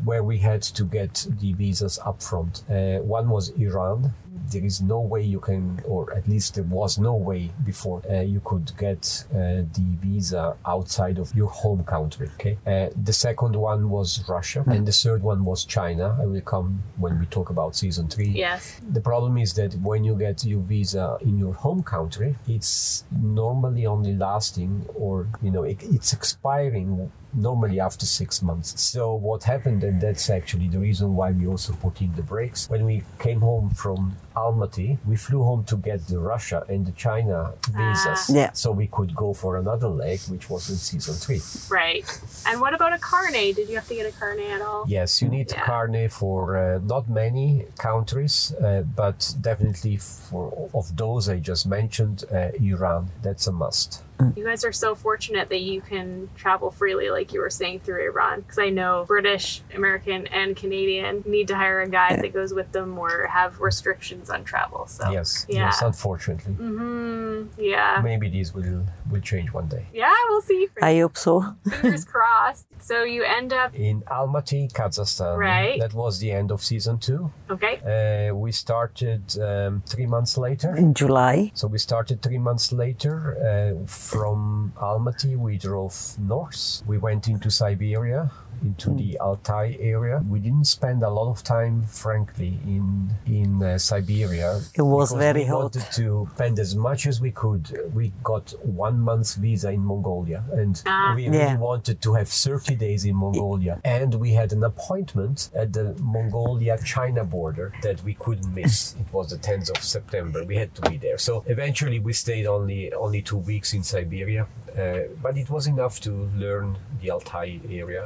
where 0.03 0.23
we 0.23 0.37
had 0.37 0.61
to 0.79 0.83
get 0.85 1.27
the 1.41 1.53
visas 1.53 1.99
upfront. 2.05 2.53
Uh, 2.69 3.01
one 3.03 3.29
was 3.29 3.49
Iran. 3.49 4.13
There 4.51 4.63
is 4.63 4.81
no 4.81 4.99
way 4.99 5.21
you 5.21 5.39
can, 5.39 5.81
or 5.87 6.13
at 6.13 6.27
least 6.27 6.55
there 6.55 6.63
was 6.63 6.97
no 6.97 7.15
way 7.15 7.51
before 7.63 8.01
uh, 8.09 8.21
you 8.21 8.41
could 8.43 8.71
get 8.77 9.25
uh, 9.31 9.63
the 9.77 9.85
visa 10.01 10.55
outside 10.65 11.17
of 11.17 11.33
your 11.35 11.49
home 11.49 11.83
country. 11.83 12.29
Okay. 12.35 12.57
Uh, 12.65 12.89
the 13.03 13.13
second 13.13 13.55
one 13.55 13.89
was 13.89 14.23
Russia, 14.27 14.63
and 14.67 14.85
the 14.85 14.91
third 14.91 15.21
one 15.23 15.43
was 15.45 15.65
China. 15.65 16.17
I 16.19 16.25
will 16.25 16.41
come 16.41 16.83
when 16.97 17.19
we 17.19 17.25
talk 17.27 17.49
about 17.49 17.75
season 17.75 18.07
three. 18.07 18.29
yes. 18.29 18.79
The 18.91 19.01
problem 19.01 19.37
is 19.37 19.53
that 19.53 19.73
when 19.75 20.03
you 20.03 20.15
get 20.15 20.45
your 20.45 20.61
visa 20.61 21.17
in 21.21 21.37
your 21.37 21.53
home 21.53 21.83
country, 21.83 22.35
it's 22.47 23.03
normally 23.11 23.85
only 23.85 24.13
lasting 24.15 24.85
or, 24.95 25.27
you 25.41 25.51
know, 25.51 25.63
it, 25.63 25.81
it's 25.83 26.13
expiring 26.13 27.11
normally 27.33 27.79
after 27.79 28.05
six 28.05 28.41
months. 28.41 28.79
So 28.81 29.13
what 29.13 29.43
happened, 29.43 29.83
and 29.83 29.99
that's 29.99 30.29
actually 30.29 30.67
the 30.69 30.79
reason 30.79 31.15
why 31.15 31.31
we 31.31 31.47
also 31.47 31.73
put 31.73 32.01
in 32.01 32.13
the 32.15 32.21
brakes. 32.21 32.69
When 32.69 32.85
we 32.85 33.03
came 33.19 33.41
home 33.41 33.69
from 33.71 34.15
Almaty, 34.35 34.97
we 35.05 35.15
flew 35.15 35.43
home 35.43 35.63
to 35.65 35.75
get 35.77 36.07
the 36.07 36.19
Russia 36.19 36.63
and 36.67 36.85
the 36.85 36.91
China 36.93 37.53
visas. 37.69 38.29
Ah. 38.29 38.33
Yeah. 38.33 38.51
So 38.53 38.71
we 38.71 38.87
could 38.87 39.15
go 39.15 39.33
for 39.33 39.57
another 39.57 39.87
leg, 39.87 40.19
which 40.29 40.49
was 40.49 40.69
in 40.69 40.75
season 40.75 41.15
three. 41.15 41.41
Right. 41.69 42.05
And 42.47 42.59
what 42.61 42.73
about 42.73 42.93
a 42.93 42.97
carnet? 42.99 43.55
Did 43.55 43.69
you 43.69 43.75
have 43.75 43.87
to 43.87 43.95
get 43.95 44.05
a 44.05 44.11
carnet 44.17 44.49
at 44.49 44.61
all? 44.61 44.85
Yes, 44.87 45.21
you 45.21 45.29
need 45.29 45.51
Yeah. 45.51 45.65
carnet 45.65 46.11
for 46.11 46.57
uh, 46.57 46.79
not 46.83 47.09
many 47.09 47.65
countries, 47.77 48.53
uh, 48.61 48.81
but 48.95 49.33
definitely 49.41 49.97
for 49.97 50.69
of 50.73 50.95
those 50.97 51.29
I 51.29 51.37
just 51.39 51.65
mentioned, 51.67 52.25
uh, 52.31 52.49
Iran. 52.59 53.09
That's 53.21 53.47
a 53.47 53.51
must. 53.51 54.01
You 54.37 54.45
guys 54.45 54.63
are 54.63 54.71
so 54.71 54.95
fortunate 54.95 55.49
that 55.49 55.59
you 55.59 55.81
can 55.81 56.29
travel 56.37 56.71
freely, 56.71 57.09
like 57.09 57.33
you 57.33 57.41
were 57.41 57.49
saying, 57.49 57.81
through 57.81 58.01
Iran. 58.09 58.41
Because 58.41 58.59
I 58.59 58.69
know 58.69 59.03
British, 59.05 59.61
American, 59.73 60.27
and 60.27 60.55
Canadian 60.55 61.23
need 61.25 61.49
to 61.49 61.55
hire 61.55 61.81
a 61.81 61.89
guide 61.89 62.21
that 62.21 62.31
goes 62.33 62.53
with 62.53 62.71
them 62.71 62.97
or 62.97 63.27
have 63.27 63.59
restrictions 63.59 64.24
on 64.29 64.43
travel. 64.43 64.85
So 64.87 65.09
Yes, 65.11 65.45
yeah. 65.49 65.65
yes. 65.65 65.81
Unfortunately, 65.81 66.53
hmm 66.53 67.43
Yeah. 67.57 68.01
maybe 68.03 68.29
these 68.29 68.53
will 68.53 68.85
will 69.11 69.21
change 69.21 69.51
one 69.53 69.67
day. 69.67 69.85
Yeah, 69.93 70.13
we'll 70.29 70.41
see. 70.41 70.67
I 70.81 70.99
hope 70.99 71.17
so. 71.17 71.55
Fingers 71.81 72.05
crossed. 72.13 72.65
So 72.79 73.03
you 73.03 73.23
end 73.23 73.53
up 73.53 73.73
In 73.75 74.01
Almaty, 74.03 74.71
Kazakhstan. 74.71 75.37
Right. 75.37 75.79
That 75.79 75.93
was 75.93 76.19
the 76.19 76.31
end 76.31 76.51
of 76.51 76.61
season 76.63 76.97
two. 76.97 77.31
okay. 77.49 77.75
Uh, 77.85 78.35
we 78.35 78.51
started 78.51 79.23
um, 79.39 79.81
three 79.85 80.05
months 80.07 80.37
later. 80.37 80.75
In 80.75 80.93
July. 80.93 81.51
So 81.53 81.67
we 81.67 81.77
started 81.77 82.21
three 82.21 82.37
months 82.39 82.71
later. 82.71 83.15
Uh, 83.49 83.85
from 83.87 84.73
Almaty, 84.77 85.35
we 85.37 85.57
drove 85.57 85.95
north. 86.19 86.81
We 86.87 86.97
went 86.97 87.27
into 87.27 87.49
Siberia, 87.49 88.31
into 88.63 88.93
the 88.93 89.19
Altai 89.19 89.77
area. 89.79 90.21
We 90.29 90.39
didn't 90.39 90.65
spend 90.67 91.03
a 91.03 91.09
lot 91.09 91.29
of 91.29 91.43
time, 91.43 91.83
frankly, 91.83 92.59
in 92.65 93.09
in 93.25 93.61
uh, 93.63 93.77
Siberia. 93.77 94.61
It 94.73 94.81
was 94.81 95.09
because 95.11 95.19
very 95.19 95.41
we 95.43 95.45
hot. 95.49 95.61
wanted 95.63 95.85
to 95.93 96.27
spend 96.35 96.59
as 96.59 96.75
much 96.75 97.05
as 97.07 97.19
we 97.21 97.31
could. 97.31 97.63
We 97.93 98.11
got 98.23 98.53
one 98.63 98.99
month's 98.99 99.35
visa 99.35 99.69
in 99.71 99.83
Mongolia, 99.85 100.43
and 100.53 100.81
Ah. 100.85 101.13
we 101.15 101.23
really 101.27 101.37
Yeah. 101.37 101.57
wanted 101.57 102.01
to 102.01 102.13
have 102.13 102.27
30 102.29 102.75
days 102.75 103.05
in 103.05 103.15
Mongolia. 103.15 103.79
And 103.83 104.15
we 104.15 104.33
had 104.33 104.51
an 104.53 104.63
appointment 104.63 105.49
at 105.55 105.73
the 105.73 105.95
Mongolia-China 106.01 107.23
border 107.23 107.71
that 107.81 108.03
we 108.03 108.13
couldn't 108.13 108.53
miss. 108.53 108.95
It 108.99 109.13
was 109.13 109.29
the 109.29 109.37
10th 109.37 109.69
of 109.75 109.83
September. 109.83 110.43
We 110.43 110.55
had 110.55 110.73
to 110.75 110.81
be 110.89 110.97
there. 110.97 111.17
So 111.17 111.43
eventually, 111.47 111.99
we 111.99 112.13
stayed 112.13 112.45
only 112.47 112.93
only 112.93 113.21
two 113.21 113.37
weeks 113.37 113.73
in 113.73 113.83
Siberia, 113.83 114.43
uh, 114.77 114.99
but 115.21 115.37
it 115.37 115.49
was 115.49 115.67
enough 115.67 115.99
to 116.01 116.11
learn 116.35 116.77
the 117.01 117.11
Altai 117.11 117.59
area. 117.69 118.03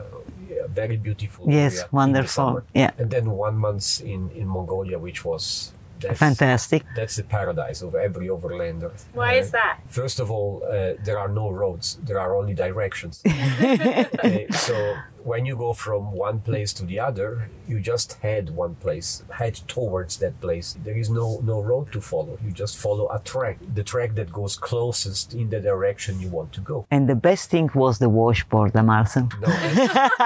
Yeah, 0.50 0.68
very 0.68 0.98
beautiful. 0.98 1.46
Yes, 1.48 1.74
area 1.74 1.84
in 1.84 1.90
the 1.92 1.96
wonderful. 1.96 2.62
Yeah. 2.74 2.92
And 2.98 3.10
then 3.12 3.26
one 3.32 3.56
month 3.58 4.02
in 4.02 4.30
in 4.36 4.48
Mongolia, 4.48 4.98
which 4.98 5.24
was 5.26 5.74
that's, 6.00 6.20
Fantastic. 6.20 6.84
That's 6.96 7.16
the 7.18 7.24
paradise 7.24 7.82
of 7.82 7.94
every 7.94 8.28
overlander. 8.30 8.92
Why 9.14 9.36
Uh, 9.36 9.42
is 9.42 9.52
that? 9.52 9.80
First 9.88 10.20
of 10.20 10.32
all, 10.32 10.64
uh, 10.64 10.94
there 11.04 11.20
are 11.20 11.28
no 11.28 11.50
roads; 11.52 11.98
there 12.08 12.20
are 12.20 12.36
only 12.36 12.54
directions. 12.54 13.22
Okay, 13.26 14.48
so 14.68 14.96
when 15.24 15.46
you 15.46 15.56
go 15.58 15.74
from 15.74 16.12
one 16.14 16.40
place 16.40 16.74
to 16.74 16.86
the 16.86 17.00
other, 17.00 17.50
you 17.70 17.80
just 17.94 18.10
head 18.26 18.50
one 18.50 18.76
place, 18.84 19.24
head 19.42 19.56
towards 19.68 20.18
that 20.18 20.36
place. 20.42 20.68
There 20.84 20.98
is 21.04 21.10
no 21.10 21.28
no 21.44 21.58
road 21.72 21.88
to 21.96 22.02
follow. 22.02 22.34
You 22.46 22.52
just 22.64 22.76
follow 22.86 23.06
a 23.18 23.20
track, 23.34 23.58
the 23.78 23.84
track 23.84 24.12
that 24.20 24.30
goes 24.40 24.54
closest 24.70 25.34
in 25.42 25.50
the 25.54 25.60
direction 25.72 26.20
you 26.20 26.30
want 26.30 26.52
to 26.58 26.62
go. 26.62 26.78
And 26.96 27.08
the 27.08 27.16
best 27.30 27.50
thing 27.54 27.70
was 27.84 27.94
the 28.00 28.10
washboard, 28.10 28.74
Marcel. 28.92 29.30
No, 29.42 29.48
that's, 29.48 30.18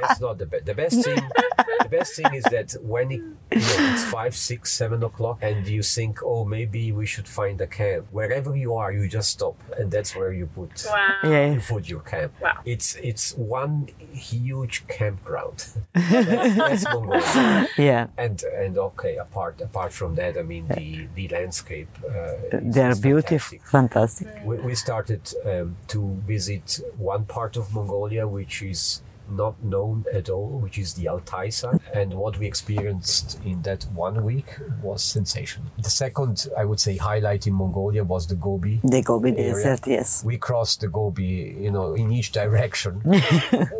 that's 0.00 0.20
not 0.20 0.38
the 0.38 0.46
best. 0.46 0.64
The 0.66 0.74
best 0.74 0.96
thing, 1.04 1.20
the 1.84 1.88
best 1.98 2.10
thing 2.16 2.30
is 2.34 2.44
that 2.56 2.68
when 2.82 3.06
it, 3.16 3.20
you 3.20 3.60
know, 3.68 3.92
it's 3.92 4.04
five, 4.04 4.34
six, 4.34 4.72
seven 4.72 5.02
o'clock, 5.02 5.38
and 5.42 5.66
you 5.66 5.82
think, 5.82 6.20
oh, 6.24 6.44
maybe 6.44 6.92
we 6.92 7.06
should 7.06 7.28
find 7.28 7.60
a 7.60 7.66
camp. 7.66 8.06
Wherever 8.10 8.56
you 8.56 8.74
are, 8.74 8.90
you 8.92 9.08
just 9.08 9.30
stop, 9.30 9.56
and 9.78 9.90
that's 9.90 10.14
where 10.16 10.32
you 10.32 10.46
put 10.46 10.84
Wow. 10.86 11.52
you 11.54 11.60
put 11.60 11.88
your 11.88 12.00
camp. 12.00 12.32
Wow. 12.40 12.58
It's 12.64 12.96
it's 12.96 13.34
one 13.36 13.88
huge 14.12 14.76
campground. 14.88 15.58
that's, 16.56 16.84
Mongolia. 16.84 17.68
Yeah. 17.78 18.06
And 18.16 18.42
and 18.42 18.78
okay, 18.78 19.16
apart 19.16 19.60
apart 19.60 19.92
from 19.92 20.14
that, 20.16 20.36
I 20.38 20.42
mean 20.42 20.68
the 20.68 21.06
the 21.14 21.28
landscape. 21.28 21.88
Uh, 22.08 22.34
They're 22.52 22.94
beautiful, 22.96 23.58
fantastic. 23.58 23.62
fantastic. 23.62 24.28
We, 24.44 24.56
we 24.58 24.74
started 24.74 25.22
um, 25.44 25.76
to 25.88 26.00
visit 26.26 26.80
one 26.98 27.24
part 27.24 27.56
of 27.56 27.72
Mongolia 27.74 28.26
which 28.26 28.62
is 28.62 29.02
not 29.28 29.62
known 29.62 30.04
at 30.12 30.28
all, 30.28 30.48
which 30.64 30.78
is 30.78 30.94
the 30.94 31.08
Altai 31.08 31.48
side. 31.50 31.80
And 31.96 32.12
what 32.12 32.38
we 32.38 32.46
experienced 32.46 33.40
in 33.46 33.62
that 33.62 33.84
one 33.94 34.22
week 34.22 34.48
was 34.82 35.02
sensational. 35.02 35.68
The 35.78 35.88
second, 35.88 36.46
I 36.54 36.66
would 36.66 36.78
say, 36.78 36.98
highlight 36.98 37.46
in 37.46 37.54
Mongolia 37.54 38.04
was 38.04 38.26
the 38.26 38.34
Gobi. 38.34 38.80
The 38.84 39.00
Gobi 39.00 39.30
Area. 39.30 39.54
Desert, 39.54 39.86
yes. 39.86 40.22
We 40.22 40.36
crossed 40.36 40.82
the 40.82 40.88
Gobi, 40.88 41.56
you 41.58 41.70
know, 41.70 41.94
in 41.94 42.12
each 42.12 42.32
direction. 42.32 43.02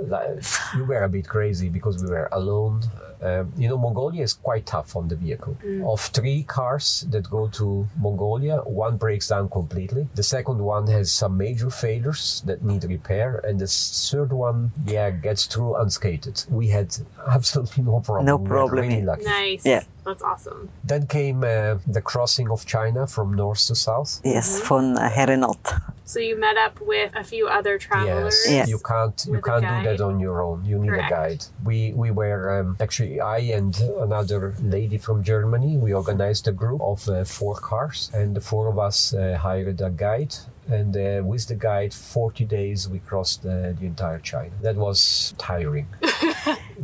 Like, 0.07 0.41
we 0.77 0.83
were 0.83 1.03
a 1.03 1.09
bit 1.09 1.27
crazy 1.27 1.69
because 1.69 2.01
we 2.03 2.09
were 2.09 2.29
alone. 2.31 2.81
Um, 3.23 3.53
you 3.57 3.69
know, 3.69 3.79
Mongolia 3.79 4.23
is 4.23 4.35
quite 4.35 4.67
tough 4.67 4.97
on 4.97 5.09
the 5.09 5.17
vehicle. 5.17 5.57
Of 5.85 6.01
three 6.01 6.43
cars 6.43 7.07
that 7.11 7.29
go 7.31 7.49
to 7.49 7.87
Mongolia, 7.99 8.59
one 8.59 8.97
breaks 8.97 9.29
down 9.29 9.49
completely. 9.49 10.09
The 10.15 10.23
second 10.23 10.59
one 10.59 10.87
has 10.89 11.11
some 11.11 11.37
major 11.37 11.71
failures 11.71 12.43
that 12.47 12.63
need 12.63 12.85
repair, 12.85 13.41
and 13.45 13.59
the 13.59 13.67
third 13.67 14.33
one, 14.33 14.73
yeah, 14.87 15.11
gets 15.11 15.47
through 15.47 15.77
unscathed. 15.77 16.47
We 16.51 16.69
had 16.69 16.97
absolutely 17.29 17.85
no 17.85 18.01
problem. 18.01 18.27
No 18.27 18.37
We 18.37 18.49
problem. 18.49 18.89
Really 18.89 19.03
lucky. 19.03 19.25
Nice. 19.25 19.65
Yeah. 19.65 19.85
That's 20.07 20.23
awesome. 20.23 20.69
Then 20.85 21.07
came 21.09 21.43
uh, 21.43 21.79
the 21.97 22.01
crossing 22.01 22.49
of 22.51 22.65
China 22.65 23.07
from 23.09 23.35
north 23.35 23.67
to 23.67 23.75
south. 23.75 24.21
Yes, 24.25 24.61
von 24.69 24.97
uh, 24.97 25.11
Herrenot. 25.11 25.65
So 26.05 26.21
you 26.21 26.39
met 26.39 26.57
up 26.57 26.81
with 26.81 27.11
a 27.17 27.25
few 27.25 27.49
other 27.49 27.75
travelers. 27.79 28.37
Yes, 28.47 28.53
Yes. 28.59 28.69
you 28.69 28.79
can't 28.79 29.19
you 29.35 29.41
can't 29.49 29.67
do 29.75 29.77
that 29.89 30.01
on 30.01 30.21
your 30.21 30.37
own. 30.47 30.65
You 30.65 30.79
need 30.79 30.91
Correct. 30.91 31.11
a 31.13 31.15
guide. 31.17 31.43
We 31.65 31.93
we 32.03 32.09
were 32.13 32.61
um, 32.61 32.77
actually 32.81 33.21
I 33.21 33.39
and 33.59 33.75
another 34.09 34.55
lady 34.77 34.99
from 34.99 35.25
Germany. 35.25 35.73
We 35.77 35.93
organized 35.93 36.47
a 36.47 36.53
group 36.63 36.81
of 36.81 37.09
uh, 37.09 37.25
four 37.25 37.57
cars, 37.71 37.99
and 38.15 38.37
the 38.37 38.41
four 38.51 38.69
of 38.69 38.79
us 38.79 39.13
uh, 39.13 39.37
hired 39.47 39.81
a 39.81 39.91
guide. 39.91 40.35
And 40.69 40.97
uh, 40.97 41.23
with 41.25 41.47
the 41.47 41.55
guide, 41.55 41.95
40 41.95 42.45
days 42.45 42.89
we 42.89 42.99
crossed 42.99 43.47
uh, 43.47 43.73
the 43.79 43.87
entire 43.87 44.19
China. 44.19 44.51
That 44.63 44.75
was 44.77 45.33
tiring 45.39 45.87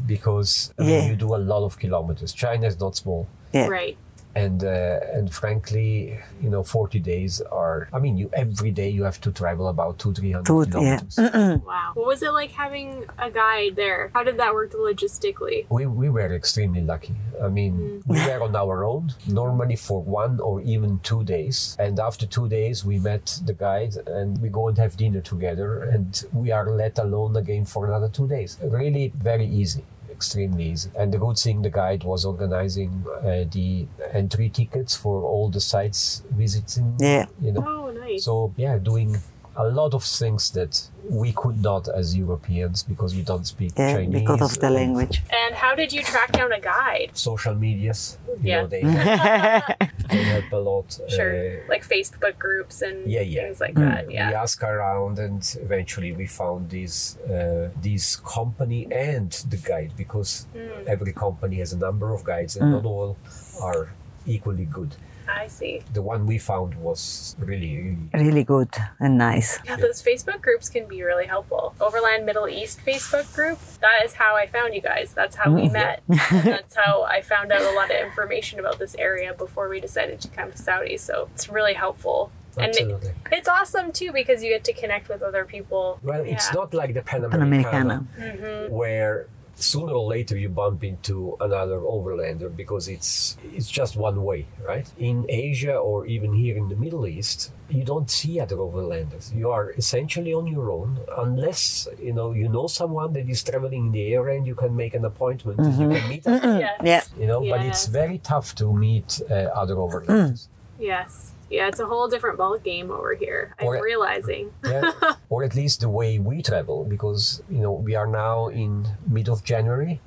because 0.07 0.73
I 0.79 0.83
mean, 0.83 0.91
Yeah. 0.91 1.07
you 1.11 1.17
do 1.17 1.35
a 1.35 1.43
lot 1.53 1.65
of 1.65 1.79
kilometers. 1.79 2.33
China 2.33 2.67
is 2.67 2.79
not 2.81 2.97
small 2.97 3.27
Yeah. 3.53 3.69
Right. 3.69 3.97
and 4.35 4.65
uh, 4.65 5.17
and 5.17 5.27
frankly, 5.43 6.19
you 6.43 6.49
know, 6.49 6.63
forty 6.63 6.99
days 6.99 7.43
are. 7.63 7.89
I 7.93 7.99
mean, 8.05 8.17
you 8.17 8.31
every 8.33 8.71
day 8.71 8.89
you 8.89 9.05
have 9.05 9.21
to 9.27 9.31
travel 9.31 9.67
about 9.69 9.99
two 9.99 10.13
three 10.15 10.33
hundred 10.33 10.47
Two- 10.47 10.65
yeah. 10.65 10.71
kilometers. 10.73 11.63
Wow. 11.67 11.91
What 11.97 12.07
was 12.13 12.23
it 12.23 12.33
like 12.33 12.51
having 12.65 13.05
a 13.19 13.31
guide 13.31 13.77
there? 13.77 14.11
How 14.15 14.23
did 14.29 14.37
that 14.43 14.55
work 14.55 14.73
logistically? 14.73 15.67
We 15.69 15.85
we 15.87 16.09
were 16.09 16.33
extremely 16.35 16.81
lucky. 16.93 17.15
I 17.47 17.49
mean, 17.59 18.03
we 18.07 18.17
were 18.27 18.41
on 18.49 18.57
our 18.57 18.85
own 18.93 19.13
normally 19.27 19.77
for 19.77 20.01
one 20.01 20.41
or 20.41 20.63
even 20.75 20.91
two 21.11 21.23
days, 21.25 21.77
and 21.79 22.01
after 22.01 22.25
two 22.37 22.49
days 22.49 22.77
we 22.91 22.99
met 23.11 23.25
the 23.45 23.53
guide 23.67 23.95
and 24.19 24.41
we 24.43 24.49
go 24.49 24.69
and 24.69 24.77
have 24.79 24.97
dinner 24.97 25.21
together, 25.21 25.71
and 25.95 26.09
we 26.33 26.49
are 26.53 26.67
let 26.71 26.99
alone 26.99 27.37
again 27.37 27.65
for 27.67 27.81
another 27.87 28.09
two 28.09 28.27
days. 28.37 28.51
Really, 28.63 29.13
very 29.31 29.47
easy. 29.63 29.85
Extremely 30.23 30.65
easy. 30.71 30.89
And 31.01 31.13
the 31.13 31.19
good 31.19 31.37
thing, 31.37 31.63
the 31.63 31.71
guide 31.83 32.05
was 32.05 32.25
organizing 32.25 32.93
uh, 33.09 33.43
the 33.57 33.87
entry 34.13 34.49
tickets 34.51 34.95
for 35.03 35.17
all 35.33 35.49
the 35.51 35.61
sites 35.61 36.23
visiting. 36.31 36.95
Yeah. 37.01 37.27
You 37.41 37.51
know, 37.55 37.65
Oh, 37.67 37.91
nice. 37.91 38.25
So 38.25 38.35
yeah, 38.57 38.79
doing 38.79 39.11
a 39.57 39.67
lot 39.81 39.93
of 39.95 40.05
things 40.05 40.43
that 40.53 40.73
we 41.11 41.33
could 41.33 41.61
not 41.61 41.89
as 41.89 42.17
Europeans 42.17 42.85
because 42.85 43.17
we 43.17 43.23
don't 43.23 43.47
speak 43.55 43.73
Yeah, 43.77 43.95
Chinese. 43.95 44.21
because 44.21 44.41
of 44.49 44.61
the 44.61 44.71
language. 44.71 45.23
and 45.43 45.55
how 45.57 45.75
did 45.75 45.93
you 45.93 46.03
track 46.13 46.31
down 46.33 46.53
a 46.53 46.61
guide? 46.61 47.11
Social 47.15 47.55
medias, 47.67 48.17
you 48.29 48.51
Yeah. 48.51 48.61
know, 48.63 48.69
they, 50.13 50.19
they 50.19 50.25
help 50.25 50.53
a 50.53 50.57
lot. 50.57 50.99
Sure. 51.09 51.35
Uh, 51.35 51.57
like 51.69 51.87
Facebook 51.87 52.39
groups 52.39 52.83
and 52.83 53.11
Yeah, 53.11 53.21
yeah. 53.21 53.43
things 53.43 53.61
like 53.61 53.75
that. 53.75 54.11
Yeah, 54.11 54.29
we 54.29 54.33
Yeah. 54.33 54.43
ask 54.43 54.63
around, 54.63 55.19
and 55.19 55.43
eventually 55.61 56.13
we 56.13 56.27
found 56.27 56.71
this 56.71 57.17
uh, 57.29 57.71
this 57.81 58.17
company 58.17 58.87
and 58.91 59.31
the 59.51 59.57
guide 59.57 59.93
because 59.97 60.47
Hmm. 60.55 60.87
every 60.95 61.13
company 61.13 61.57
has 61.59 61.73
a 61.73 61.79
number 61.79 62.13
of 62.15 62.25
guides, 62.25 62.57
and 62.57 62.71
not 62.73 62.85
all 62.85 63.17
are 63.63 63.89
equally 64.27 64.67
good. 64.67 64.95
I 65.35 65.49
see. 65.49 65.83
The 65.93 66.03
one 66.03 66.27
we 66.27 66.39
found 66.39 66.75
was 66.75 67.37
really, 67.39 67.97
really 68.13 68.33
really 68.33 68.45
good 68.45 68.75
and 69.01 69.19
nice. 69.19 69.59
Yeah, 69.65 69.77
those 69.77 70.03
Facebook 70.03 70.41
groups 70.41 70.69
can 70.69 70.87
be 70.87 71.03
really 71.03 71.27
helpful. 71.27 71.75
Overland 71.81 72.27
Middle 72.27 72.49
East 72.49 72.81
Facebook 72.85 73.33
group, 73.35 73.59
that 73.81 74.05
is 74.05 74.15
how 74.15 74.37
I 74.37 74.47
found 74.47 74.75
you 74.75 74.81
guys. 74.81 75.13
That's 75.13 75.37
how 75.37 75.53
we 75.53 75.69
mm. 75.69 75.73
met. 75.73 76.03
and 76.09 76.19
that's 76.45 76.77
how 76.77 77.03
I 77.03 77.23
found 77.23 77.53
out 77.53 77.63
a 77.63 77.75
lot 77.75 77.91
of 77.91 77.97
information 77.97 78.59
about 78.61 78.79
this 78.79 78.95
area 78.97 79.35
before 79.35 79.69
we 79.69 79.81
decided 79.81 80.21
to 80.21 80.29
come 80.29 80.51
to 80.51 80.59
Saudi. 80.59 80.97
So 80.97 81.29
it's 81.35 81.49
really 81.49 81.75
helpful. 81.75 82.31
And 82.57 82.67
it- 82.67 82.83
absolutely. 82.83 83.13
it's 83.31 83.49
awesome 83.49 83.93
too 83.93 84.13
because 84.13 84.43
you 84.43 84.51
get 84.51 84.65
to 84.65 84.73
connect 84.73 85.09
with 85.09 85.23
other 85.23 85.45
people. 85.45 85.99
Well, 86.03 86.23
it's 86.25 86.53
not 86.53 86.75
like 86.75 86.95
the 86.95 87.03
Pan 87.03 87.23
Panamericana. 87.23 87.43
Americana, 87.43 88.07
mm-hmm. 88.19 88.75
where 88.75 89.27
sooner 89.63 89.93
or 89.93 90.07
later 90.09 90.37
you 90.37 90.49
bump 90.49 90.83
into 90.85 91.37
another 91.41 91.79
overlander 91.81 92.49
because 92.63 92.89
it's 92.89 93.37
it's 93.57 93.71
just 93.71 93.97
one 93.97 94.23
way, 94.25 94.47
right? 94.67 94.87
In 94.99 95.25
Asia 95.29 95.75
or 95.77 96.07
even 96.07 96.33
here 96.35 96.57
in 96.57 96.69
the 96.69 96.77
Middle 96.77 97.07
East, 97.07 97.53
you 97.71 97.85
don't 97.85 98.11
see 98.11 98.41
other 98.41 98.57
overlanders. 98.57 99.35
You 99.35 99.51
are 99.51 99.71
essentially 99.73 100.33
on 100.35 100.47
your 100.47 100.71
own, 100.71 100.99
unless 101.19 101.89
you 102.01 102.13
know 102.13 102.33
you 102.33 102.49
know 102.49 102.67
someone 102.67 103.13
that 103.15 103.29
is 103.29 103.43
traveling 103.43 103.87
in 103.87 103.93
the 103.93 104.15
area 104.15 104.37
and 104.39 104.47
you 104.47 104.55
can 104.55 104.75
make 104.77 104.95
an 104.95 105.05
appointment. 105.05 105.59
and 105.61 105.75
You 105.81 105.89
can 105.97 106.09
meet 106.09 106.25
them, 106.25 106.41
Yes. 106.61 106.81
Yeah. 106.85 107.03
you 107.21 107.27
know. 107.27 107.41
But 107.53 107.61
it's 107.71 107.87
very 107.87 108.19
tough 108.19 108.55
to 108.61 108.73
meet 108.73 109.21
uh, 109.31 109.35
other 109.63 109.77
overlanders. 109.77 110.49
Yes. 110.79 111.33
Yeah, 111.53 111.69
it's 111.69 111.81
a 111.81 111.87
whole 111.93 112.09
different 112.09 112.39
ball 112.39 112.57
game 112.59 112.91
over 112.91 113.13
here. 113.25 113.43
I'm 113.59 113.67
Or- 113.67 113.83
realizing. 113.93 114.45
yeah, 114.65 114.91
or 115.29 115.45
at 115.45 115.55
least 115.55 115.81
the 115.85 115.89
way 116.01 116.19
we 116.19 116.37
travel, 116.51 116.79
because 116.95 117.43
you 117.55 117.61
know 117.65 117.73
we 117.73 117.93
are 118.01 118.07
now 118.25 118.49
in 118.49 118.87
mid 119.07 119.29
of 119.29 119.39
January 119.45 120.01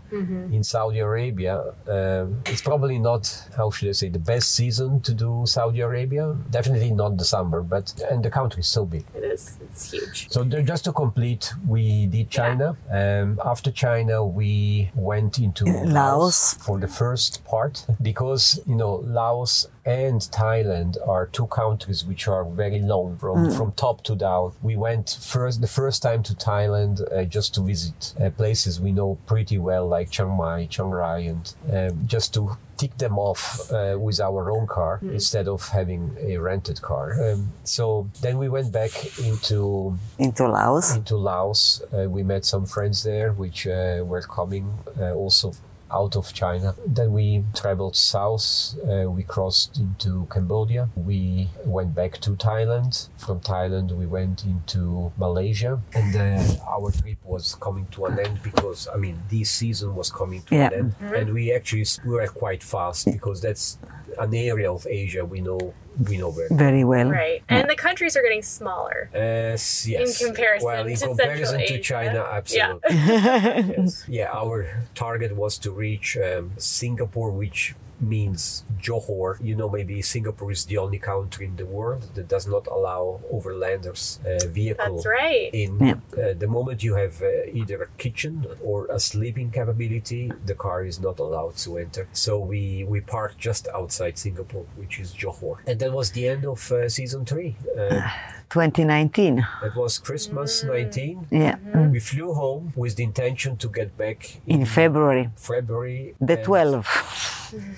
in 0.57 0.63
Saudi 0.63 0.99
Arabia. 0.99 1.55
Um, 1.95 2.39
it's 2.45 2.61
probably 2.61 2.97
not 2.99 3.23
how 3.57 3.69
should 3.69 3.89
I 3.89 3.91
say 4.01 4.07
the 4.09 4.23
best 4.33 4.47
season 4.59 5.01
to 5.07 5.13
do 5.13 5.43
Saudi 5.45 5.81
Arabia. 5.81 6.25
Definitely 6.57 6.91
not 6.91 7.17
the 7.17 7.25
summer, 7.25 7.61
but 7.61 7.85
and 8.09 8.23
the 8.23 8.29
country 8.39 8.61
is 8.61 8.69
so 8.77 8.85
big. 8.85 9.03
It 9.13 9.25
is. 9.35 9.57
It's 9.65 9.91
huge. 9.91 10.29
So 10.31 10.43
there, 10.45 10.61
just 10.63 10.83
to 10.85 10.93
complete, 10.93 11.43
we 11.67 12.05
did 12.07 12.29
China. 12.29 12.67
Um, 12.99 13.39
after 13.43 13.71
China, 13.71 14.23
we 14.25 14.89
went 14.95 15.37
into 15.39 15.65
Laos. 15.99 16.53
for 16.65 16.79
the 16.79 16.87
first 16.87 17.43
part 17.43 17.85
because 18.01 18.45
you 18.65 18.75
know 18.81 18.93
Laos 19.17 19.67
and 19.85 20.19
Thailand 20.19 20.97
are 21.07 21.27
two 21.27 21.47
countries 21.47 22.03
which 22.03 22.27
are 22.27 22.43
very 22.43 22.79
long 22.81 23.17
from 23.17 23.51
from 23.51 23.71
top 23.73 24.03
to 24.05 24.15
down. 24.15 24.51
We 24.63 24.75
went 24.75 25.17
first 25.21 25.61
the 25.61 25.67
first 25.67 26.01
time 26.01 26.23
to 26.23 26.33
Thailand 26.33 27.01
uh, 27.13 27.23
just 27.25 27.53
to 27.55 27.61
visit 27.61 28.13
uh, 28.19 28.29
places 28.31 28.81
we 28.81 28.91
know 28.91 29.17
pretty 29.27 29.57
well 29.59 29.87
like 29.87 30.09
Chiang 30.09 30.35
Mai, 30.35 30.65
Chiang 30.67 30.89
Rai, 30.89 31.27
and 31.27 31.53
um, 31.71 32.07
just 32.07 32.33
to 32.33 32.57
tick 32.77 32.97
them 32.97 33.17
off 33.17 33.71
uh, 33.71 33.95
with 33.97 34.19
our 34.19 34.51
own 34.51 34.67
car 34.67 34.99
instead 35.03 35.47
of 35.47 35.69
having 35.69 36.17
a 36.19 36.35
rented 36.37 36.81
car. 36.81 37.13
Um, 37.23 37.53
so 37.63 38.09
then 38.21 38.37
we 38.37 38.49
went 38.49 38.71
back 38.73 38.91
into 39.19 39.97
Into 40.17 40.47
Laos. 40.47 40.95
into 40.95 41.15
Laos. 41.15 41.81
Uh, 41.93 42.09
we 42.09 42.23
met 42.23 42.43
some 42.43 42.65
friends 42.65 43.03
there, 43.03 43.31
which 43.31 43.65
uh, 43.67 44.03
were 44.03 44.21
coming 44.21 44.73
uh, 44.99 45.13
also 45.13 45.53
out 45.95 46.15
of 46.15 46.33
China. 46.33 46.75
Then 46.85 47.13
we 47.13 47.43
traveled 47.53 47.95
south. 47.95 48.75
Uh, 48.87 49.09
we 49.09 49.23
crossed 49.23 49.77
into 49.77 50.27
Cambodia. 50.29 50.89
We 50.95 51.47
went 51.65 51.95
back 51.95 52.13
to 52.25 52.31
Thailand. 52.31 53.07
From 53.17 53.39
Thailand, 53.39 53.91
we 53.91 54.05
went 54.05 54.43
into 54.45 55.11
Malaysia, 55.17 55.79
and 55.93 56.15
uh, 56.15 56.43
our 56.75 56.91
trip 56.91 57.17
was 57.23 57.55
coming 57.55 57.87
to 57.91 58.05
an 58.05 58.19
end 58.19 58.39
because 58.43 58.87
I 58.93 58.97
mean, 58.97 59.17
this 59.29 59.49
season 59.49 59.95
was 59.95 60.11
coming 60.11 60.41
to 60.43 60.55
Yeah. 60.55 60.67
an 60.67 60.73
end, 60.73 61.13
and 61.15 61.33
we 61.33 61.53
actually 61.53 61.85
we 62.05 62.11
were 62.15 62.27
quite 62.27 62.61
fast 62.63 63.05
because 63.05 63.41
that's 63.41 63.77
an 64.19 64.33
area 64.33 64.71
of 64.71 64.85
Asia 64.87 65.23
we 65.25 65.41
know 65.41 65.73
we 66.07 66.17
know 66.17 66.29
very. 66.31 66.49
very 66.51 66.83
well. 66.83 67.09
Right. 67.09 67.41
And 67.47 67.69
the 67.69 67.75
countries 67.75 68.17
are 68.17 68.21
getting 68.21 68.41
smaller. 68.41 69.09
Uh, 69.15 69.55
yes. 69.85 70.23
comparison 70.23 70.65
well, 70.65 70.85
in 70.87 70.95
to 70.97 71.07
comparison 71.07 71.45
Central 71.45 71.67
to 71.67 71.73
Asia. 71.75 71.83
China, 71.83 72.13
Yeah. 72.15 72.37
absolutely. 72.37 72.89
yes. 73.83 74.05
Yeah, 74.07 74.29
our 74.33 74.83
target 74.93 75.35
was 75.35 75.57
to 75.59 75.71
reach 75.71 76.17
um, 76.17 76.51
Singapore, 76.57 77.31
which 77.31 77.75
means 77.99 78.63
Johor. 78.81 79.37
You 79.43 79.55
know, 79.55 79.69
maybe 79.69 80.01
Singapore 80.01 80.51
is 80.51 80.65
the 80.65 80.77
only 80.77 80.99
country 80.99 81.45
in 81.45 81.55
the 81.55 81.65
world 81.65 82.03
that 82.15 82.27
does 82.27 82.47
not 82.47 82.67
allow 82.67 83.21
overlanders 83.33 84.19
uh, 84.25 84.47
vehicle 84.47 84.95
That's 84.95 85.05
right. 85.05 85.49
in. 85.53 85.79
Yeah. 85.79 85.93
Uh, 86.17 86.33
the 86.37 86.47
moment 86.47 86.83
you 86.83 86.95
have 86.95 87.21
uh, 87.21 87.45
either 87.53 87.83
a 87.83 87.87
kitchen 87.97 88.45
or 88.63 88.87
a 88.87 88.99
sleeping 88.99 89.51
capability, 89.51 90.31
the 90.45 90.55
car 90.55 90.85
is 90.85 90.99
not 90.99 91.19
allowed 91.19 91.55
to 91.57 91.77
enter. 91.77 92.07
So 92.13 92.39
we 92.39 92.83
we 92.87 93.01
parked 93.01 93.37
just 93.37 93.67
outside 93.73 94.17
Singapore, 94.17 94.65
which 94.75 94.99
is 94.99 95.13
Johor, 95.13 95.57
and 95.67 95.79
that 95.79 95.91
was 95.91 96.11
the 96.11 96.27
end 96.27 96.45
of 96.45 96.71
uh, 96.71 96.89
season 96.89 97.25
three. 97.25 97.55
Uh, 97.77 98.01
2019. 98.49 99.45
it 99.63 99.75
was 99.75 99.97
Christmas 99.97 100.63
19. 100.63 101.27
Yeah. 101.31 101.57
We 101.89 101.99
flew 101.99 102.33
home 102.33 102.71
with 102.75 102.95
the 102.95 103.03
intention 103.03 103.57
to 103.57 103.67
get 103.67 103.97
back 103.97 104.37
In 104.47 104.65
February, 104.65 105.29
February. 105.35 106.13
the 106.21 106.37
12th. 106.37 107.34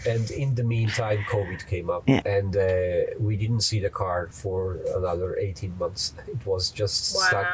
And 0.07 0.29
in 0.31 0.55
the 0.55 0.63
meantime, 0.63 1.19
COVID 1.29 1.67
came 1.67 1.89
up, 1.89 2.03
Yeah. 2.07 2.21
and 2.25 2.55
uh, 2.55 3.13
we 3.19 3.35
didn't 3.37 3.61
see 3.61 3.79
the 3.79 3.89
car 3.89 4.27
for 4.31 4.79
another 4.95 5.37
18 5.37 5.77
months. 5.77 6.13
It 6.27 6.45
was 6.45 6.71
just 6.71 6.95
stuck 7.15 7.47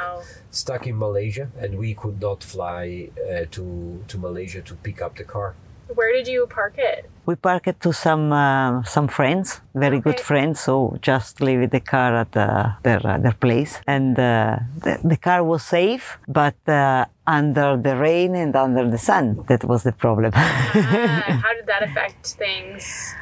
stuck 0.51 0.87
in 0.87 0.97
Malaysia, 0.97 1.49
and 1.59 1.77
we 1.77 1.93
could 1.93 2.21
not 2.21 2.43
fly 2.43 3.09
uh, 3.17 3.45
to 3.51 3.63
to 4.07 4.17
Malaysia 4.17 4.61
to 4.61 4.73
pick 4.75 5.01
up 5.01 5.15
the 5.17 5.23
car. 5.23 5.55
Where 5.95 6.11
did 6.13 6.27
you 6.27 6.47
park 6.47 6.75
it? 6.77 7.09
We 7.25 7.35
parked 7.35 7.67
it 7.67 7.79
to 7.81 7.93
some 7.93 8.33
uh, 8.33 8.83
some 8.83 9.07
friends, 9.07 9.61
very 9.73 9.99
good 9.99 10.19
friends. 10.19 10.59
So 10.59 10.97
just 11.01 11.39
leave 11.39 11.69
the 11.69 11.79
car 11.79 12.15
at 12.23 12.35
uh, 12.35 12.71
their 12.83 12.99
uh, 13.05 13.17
their 13.17 13.33
place, 13.33 13.79
and 13.87 14.19
uh, 14.19 14.59
the, 14.83 14.99
the 15.03 15.17
car 15.17 15.41
was 15.43 15.63
safe, 15.63 16.17
but 16.27 16.55
uh, 16.67 17.05
under 17.25 17.77
the 17.77 17.95
rain 17.95 18.35
and 18.35 18.53
under 18.55 18.89
the 18.89 18.97
sun, 18.97 19.43
that 19.47 19.63
was 19.63 19.83
the 19.83 19.93
problem. 19.93 20.31
Ah, 20.35 21.39
how 21.43 21.53
did 21.53 21.65
that 21.67 21.83
affect 21.83 22.27
things? 22.27 23.15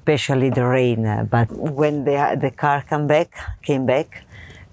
Especially 0.00 0.50
the 0.50 0.64
rain. 0.64 1.06
uh, 1.06 1.24
but 1.30 1.50
when 1.52 2.04
the 2.04 2.16
the 2.40 2.50
car 2.50 2.82
came 2.82 3.06
back, 3.06 3.30
came 3.62 3.86
back, 3.86 4.25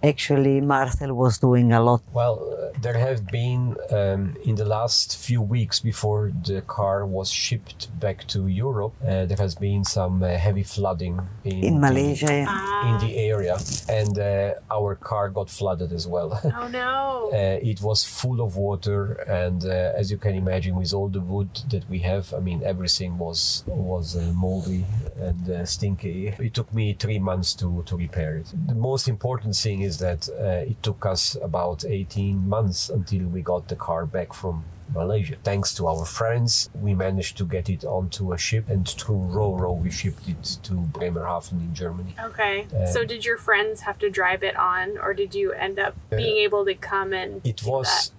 actually 0.03 0.61
Marcel 0.61 1.13
was 1.13 1.37
doing 1.37 1.71
a 1.71 1.81
lot. 1.81 2.01
Well, 2.13 2.35
uh, 2.51 2.79
there 2.81 2.97
have 2.97 3.25
been 3.27 3.75
um, 3.89 4.35
in 4.43 4.55
the 4.55 4.65
last 4.65 5.17
few 5.17 5.41
weeks 5.41 5.79
before 5.79 6.31
the 6.45 6.61
car 6.61 7.05
was 7.05 7.31
shipped 7.31 7.87
back 7.99 8.27
to 8.27 8.47
Europe, 8.47 8.93
uh, 9.01 9.25
there 9.25 9.37
has 9.37 9.55
been 9.55 9.83
some 9.83 10.21
uh, 10.23 10.37
heavy 10.37 10.63
flooding 10.63 11.19
in, 11.43 11.63
In 11.63 11.79
Malaysia, 11.79 12.33
yeah. 12.33 12.45
Ah. 12.47 12.89
in 12.89 13.07
the 13.07 13.17
area, 13.17 13.57
and 13.87 14.19
uh, 14.19 14.53
our 14.69 14.95
car 14.95 15.29
got 15.29 15.49
flooded 15.49 15.91
as 15.91 16.05
well. 16.07 16.31
Oh 16.63 16.67
no. 16.67 17.31
Uh, 17.33 17.71
it 17.71 17.81
was 17.81 17.99
full 18.03 18.39
of 18.41 18.57
water, 18.57 19.13
and 19.43 19.65
uh, 19.65 19.99
as 19.99 20.11
you 20.11 20.17
can 20.17 20.35
imagine, 20.35 20.75
with 20.75 20.93
all 20.93 21.09
the 21.09 21.19
wood 21.33 21.49
that 21.73 21.83
we 21.89 21.99
have, 21.99 22.33
I 22.33 22.39
mean, 22.39 22.61
everything 22.63 23.17
was 23.17 23.63
was 23.67 24.15
uh, 24.15 24.21
moldy 24.45 24.85
and 25.27 25.49
uh, 25.49 25.65
stinky. 25.65 26.27
It 26.47 26.53
took 26.53 26.69
me 26.73 26.85
three 26.93 27.19
months 27.19 27.49
to 27.61 27.67
to 27.89 27.93
repair 28.05 28.31
it. 28.41 28.47
The 28.67 28.79
most 28.91 29.07
important 29.07 29.55
thing 29.55 29.81
is 29.81 29.92
that 29.99 30.29
uh, 30.29 30.69
it 30.71 30.81
took 30.83 31.05
us 31.05 31.35
about 31.41 31.85
18 31.85 32.47
months 32.47 32.89
until 32.89 33.25
we 33.27 33.41
got 33.41 33.67
the 33.67 33.75
car 33.75 34.05
back 34.05 34.33
from. 34.33 34.65
Malaysia. 34.93 35.35
Thanks 35.43 35.73
to 35.75 35.87
our 35.87 36.05
friends, 36.05 36.69
we 36.79 36.93
managed 36.93 37.37
to 37.37 37.45
get 37.45 37.69
it 37.69 37.83
onto 37.83 38.33
a 38.33 38.37
ship, 38.37 38.69
and 38.69 38.87
through 38.87 39.27
Roro, 39.31 39.75
we 39.81 39.89
shipped 39.89 40.27
it 40.27 40.57
to 40.63 40.73
Bremerhaven 40.73 41.59
in 41.59 41.73
Germany. 41.73 42.15
Okay. 42.21 42.67
Uh, 42.75 42.85
so 42.85 43.03
did 43.03 43.25
your 43.25 43.37
friends 43.37 43.81
have 43.81 43.97
to 43.99 44.09
drive 44.09 44.43
it 44.43 44.55
on, 44.55 44.97
or 44.97 45.13
did 45.13 45.33
you 45.33 45.51
end 45.53 45.79
up 45.79 45.95
being 46.09 46.37
able 46.37 46.65
to 46.65 46.75
come 46.75 47.13
and? 47.13 47.41
It 47.45 47.63
was 47.63 48.09
ju- 48.09 48.15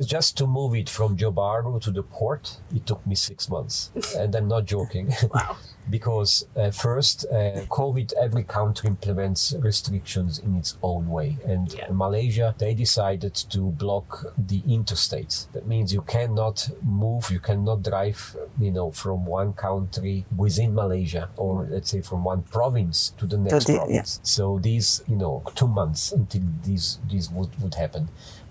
just 0.00 0.36
to 0.38 0.46
move 0.46 0.74
it 0.74 0.88
from 0.88 1.16
Johor 1.16 1.34
Bahru 1.34 1.80
to 1.82 1.90
the 1.90 2.02
port. 2.02 2.56
It 2.74 2.86
took 2.86 3.06
me 3.06 3.14
six 3.14 3.48
months, 3.48 3.90
and 4.16 4.34
I'm 4.34 4.48
not 4.48 4.64
joking. 4.64 5.12
Wow. 5.34 5.56
because 5.90 6.46
uh, 6.54 6.70
first, 6.70 7.24
uh, 7.32 7.64
COVID, 7.70 8.12
every 8.20 8.42
country 8.44 8.88
implements 8.88 9.54
restrictions 9.60 10.38
in 10.38 10.56
its 10.56 10.76
own 10.82 11.08
way, 11.08 11.38
and 11.46 11.72
Yeah. 11.72 11.86
Malaysia 11.90 12.54
they 12.58 12.74
decided 12.74 13.34
to 13.54 13.60
block 13.72 14.26
the 14.36 14.60
interstates. 14.62 15.50
That 15.52 15.66
means 15.66 15.92
you 15.92 16.02
cannot 16.02 16.68
move, 16.82 17.30
you 17.30 17.40
cannot 17.40 17.82
drive, 17.82 18.36
you 18.58 18.70
know, 18.70 18.90
from 18.90 19.24
one 19.24 19.52
country 19.54 20.26
within 20.36 20.74
Malaysia, 20.74 21.30
or 21.36 21.66
let's 21.70 21.90
say 21.90 22.02
from 22.02 22.24
one 22.24 22.42
province 22.42 23.14
to 23.18 23.26
the 23.26 23.38
next 23.38 23.64
the- 23.66 23.72
yeah. 23.72 23.78
province. 23.78 24.20
So 24.22 24.58
these, 24.60 25.02
you 25.08 25.16
know, 25.16 25.42
two 25.54 25.68
months 25.68 26.12
until 26.12 26.42
these 26.64 26.98
these 27.08 27.30
would, 27.30 27.50
would 27.62 27.74
happen. 27.74 28.08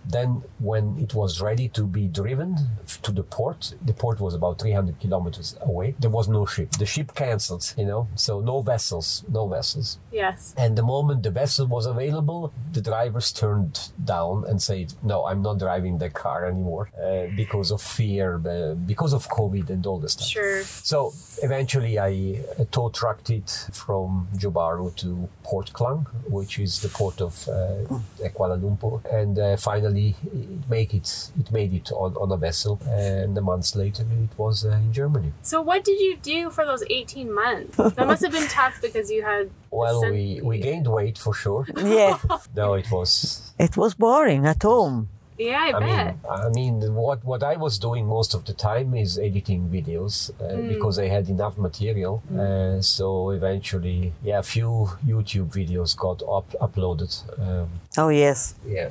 Then, 0.09 0.43
when 0.59 0.97
it 0.99 1.13
was 1.13 1.41
ready 1.41 1.67
to 1.69 1.83
be 1.83 2.07
driven 2.07 2.55
to 3.03 3.11
the 3.11 3.23
port, 3.23 3.73
the 3.85 3.93
port 3.93 4.19
was 4.19 4.33
about 4.33 4.59
300 4.59 4.99
kilometers 4.99 5.57
away. 5.61 5.95
There 5.99 6.09
was 6.09 6.27
no 6.27 6.45
ship. 6.45 6.71
The 6.71 6.85
ship 6.85 7.13
cancelled, 7.13 7.73
you 7.77 7.85
know, 7.85 8.07
so 8.15 8.39
no 8.39 8.61
vessels, 8.61 9.23
no 9.29 9.47
vessels. 9.47 9.99
Yes. 10.11 10.53
And 10.57 10.77
the 10.77 10.83
moment 10.83 11.23
the 11.23 11.31
vessel 11.31 11.67
was 11.67 11.85
available, 11.85 12.53
the 12.71 12.81
drivers 12.81 13.31
turned 13.31 13.89
down 14.03 14.45
and 14.47 14.61
said, 14.61 14.93
"No, 15.03 15.25
I'm 15.25 15.41
not 15.41 15.59
driving 15.59 15.97
the 15.97 16.09
car 16.09 16.45
anymore 16.45 16.89
uh, 17.01 17.27
because 17.35 17.71
of 17.71 17.81
fear, 17.81 18.35
uh, 18.35 18.75
because 18.75 19.13
of 19.13 19.27
COVID 19.29 19.69
and 19.69 19.85
all 19.85 19.99
this 19.99 20.13
stuff." 20.13 20.27
Sure. 20.27 20.63
So 20.63 21.13
eventually, 21.43 21.99
I 21.99 22.11
uh, 22.59 22.65
tow 22.71 22.89
trucked 22.89 23.29
it 23.29 23.49
from 23.73 24.27
Johor 24.35 24.53
Bahru 24.57 24.95
to 25.01 25.29
Port 25.43 25.73
Klang, 25.73 26.05
which 26.37 26.59
is 26.59 26.81
the 26.81 26.89
port 26.89 27.21
of 27.21 27.47
uh, 27.47 28.29
Kuala 28.35 28.57
Lumpur, 28.63 29.03
and 29.13 29.37
uh, 29.39 29.57
finally 29.97 30.15
it 30.33 30.69
make 30.69 30.93
it 30.93 31.31
it 31.39 31.51
made 31.51 31.73
it 31.73 31.91
on, 31.91 32.15
on 32.15 32.31
a 32.31 32.37
vessel, 32.37 32.79
and 32.87 33.37
a 33.37 33.41
month 33.41 33.75
later 33.75 34.03
it 34.03 34.37
was 34.37 34.65
uh, 34.65 34.71
in 34.71 34.93
Germany. 34.93 35.31
So 35.41 35.61
what 35.61 35.83
did 35.83 35.99
you 35.99 36.17
do 36.17 36.49
for 36.49 36.65
those 36.65 36.83
18 36.89 37.33
months? 37.33 37.77
That 37.77 38.07
must 38.07 38.23
have 38.23 38.31
been 38.31 38.47
tough 38.47 38.79
because 38.81 39.11
you 39.11 39.23
had. 39.23 39.49
Well, 39.69 40.09
we, 40.09 40.39
we 40.41 40.59
gained 40.59 40.87
weight 40.87 41.17
for 41.17 41.33
sure. 41.33 41.67
Yeah, 41.75 42.17
No, 42.55 42.75
it 42.75 42.89
was 42.89 43.51
it 43.59 43.75
was 43.75 43.93
boring 43.95 44.45
at 44.45 44.63
home. 44.63 45.09
Yeah, 45.37 45.59
I, 45.61 45.77
I 45.77 45.79
bet. 45.79 46.05
mean, 46.05 46.19
I 46.29 46.49
mean, 46.49 46.95
what 46.95 47.23
what 47.23 47.43
I 47.43 47.55
was 47.57 47.77
doing 47.77 48.07
most 48.07 48.33
of 48.33 48.45
the 48.45 48.53
time 48.53 48.95
is 48.95 49.19
editing 49.19 49.69
videos 49.69 50.31
uh, 50.41 50.67
because 50.67 50.97
I 50.99 51.07
had 51.07 51.29
enough 51.29 51.57
material. 51.57 52.23
Uh, 52.37 52.81
so 52.81 53.31
eventually, 53.31 54.13
yeah, 54.23 54.39
a 54.39 54.43
few 54.43 54.89
YouTube 55.05 55.49
videos 55.53 55.95
got 55.95 56.21
up, 56.23 56.49
uploaded. 56.61 57.11
Um, 57.39 57.69
Oh 57.97 58.09
yes, 58.09 58.53
yeah, 58.65 58.89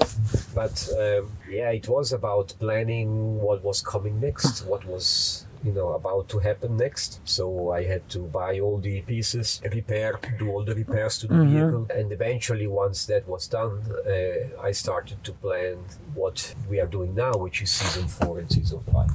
but 0.54 0.88
um, 0.98 1.30
yeah, 1.48 1.70
it 1.70 1.88
was 1.88 2.12
about 2.12 2.52
planning 2.58 3.40
what 3.40 3.62
was 3.62 3.80
coming 3.80 4.20
next, 4.20 4.66
what 4.66 4.84
was 4.84 5.45
you 5.64 5.72
know 5.72 5.92
about 5.92 6.28
to 6.30 6.38
happen 6.38 6.76
next. 6.76 7.20
So 7.24 7.70
I 7.72 7.84
had 7.84 8.08
to 8.10 8.20
buy 8.20 8.60
all 8.60 8.78
the 8.78 9.02
pieces, 9.02 9.60
repair, 9.72 10.18
do 10.38 10.50
all 10.50 10.64
the 10.64 10.74
repairs 10.74 11.18
to 11.18 11.26
the 11.26 11.44
vehicle, 11.44 11.86
and 11.94 12.12
eventually, 12.12 12.66
once 12.66 13.06
that 13.06 13.26
was 13.28 13.46
done, 13.46 13.82
uh, 14.06 14.62
I 14.62 14.72
started 14.72 15.22
to 15.24 15.32
plan 15.32 15.78
what 16.14 16.54
we 16.68 16.80
are 16.80 16.86
doing 16.86 17.14
now, 17.14 17.32
which 17.32 17.62
is 17.62 17.70
season 17.70 18.08
four 18.08 18.38
and 18.38 18.50
season 18.50 18.80
five. 18.92 19.10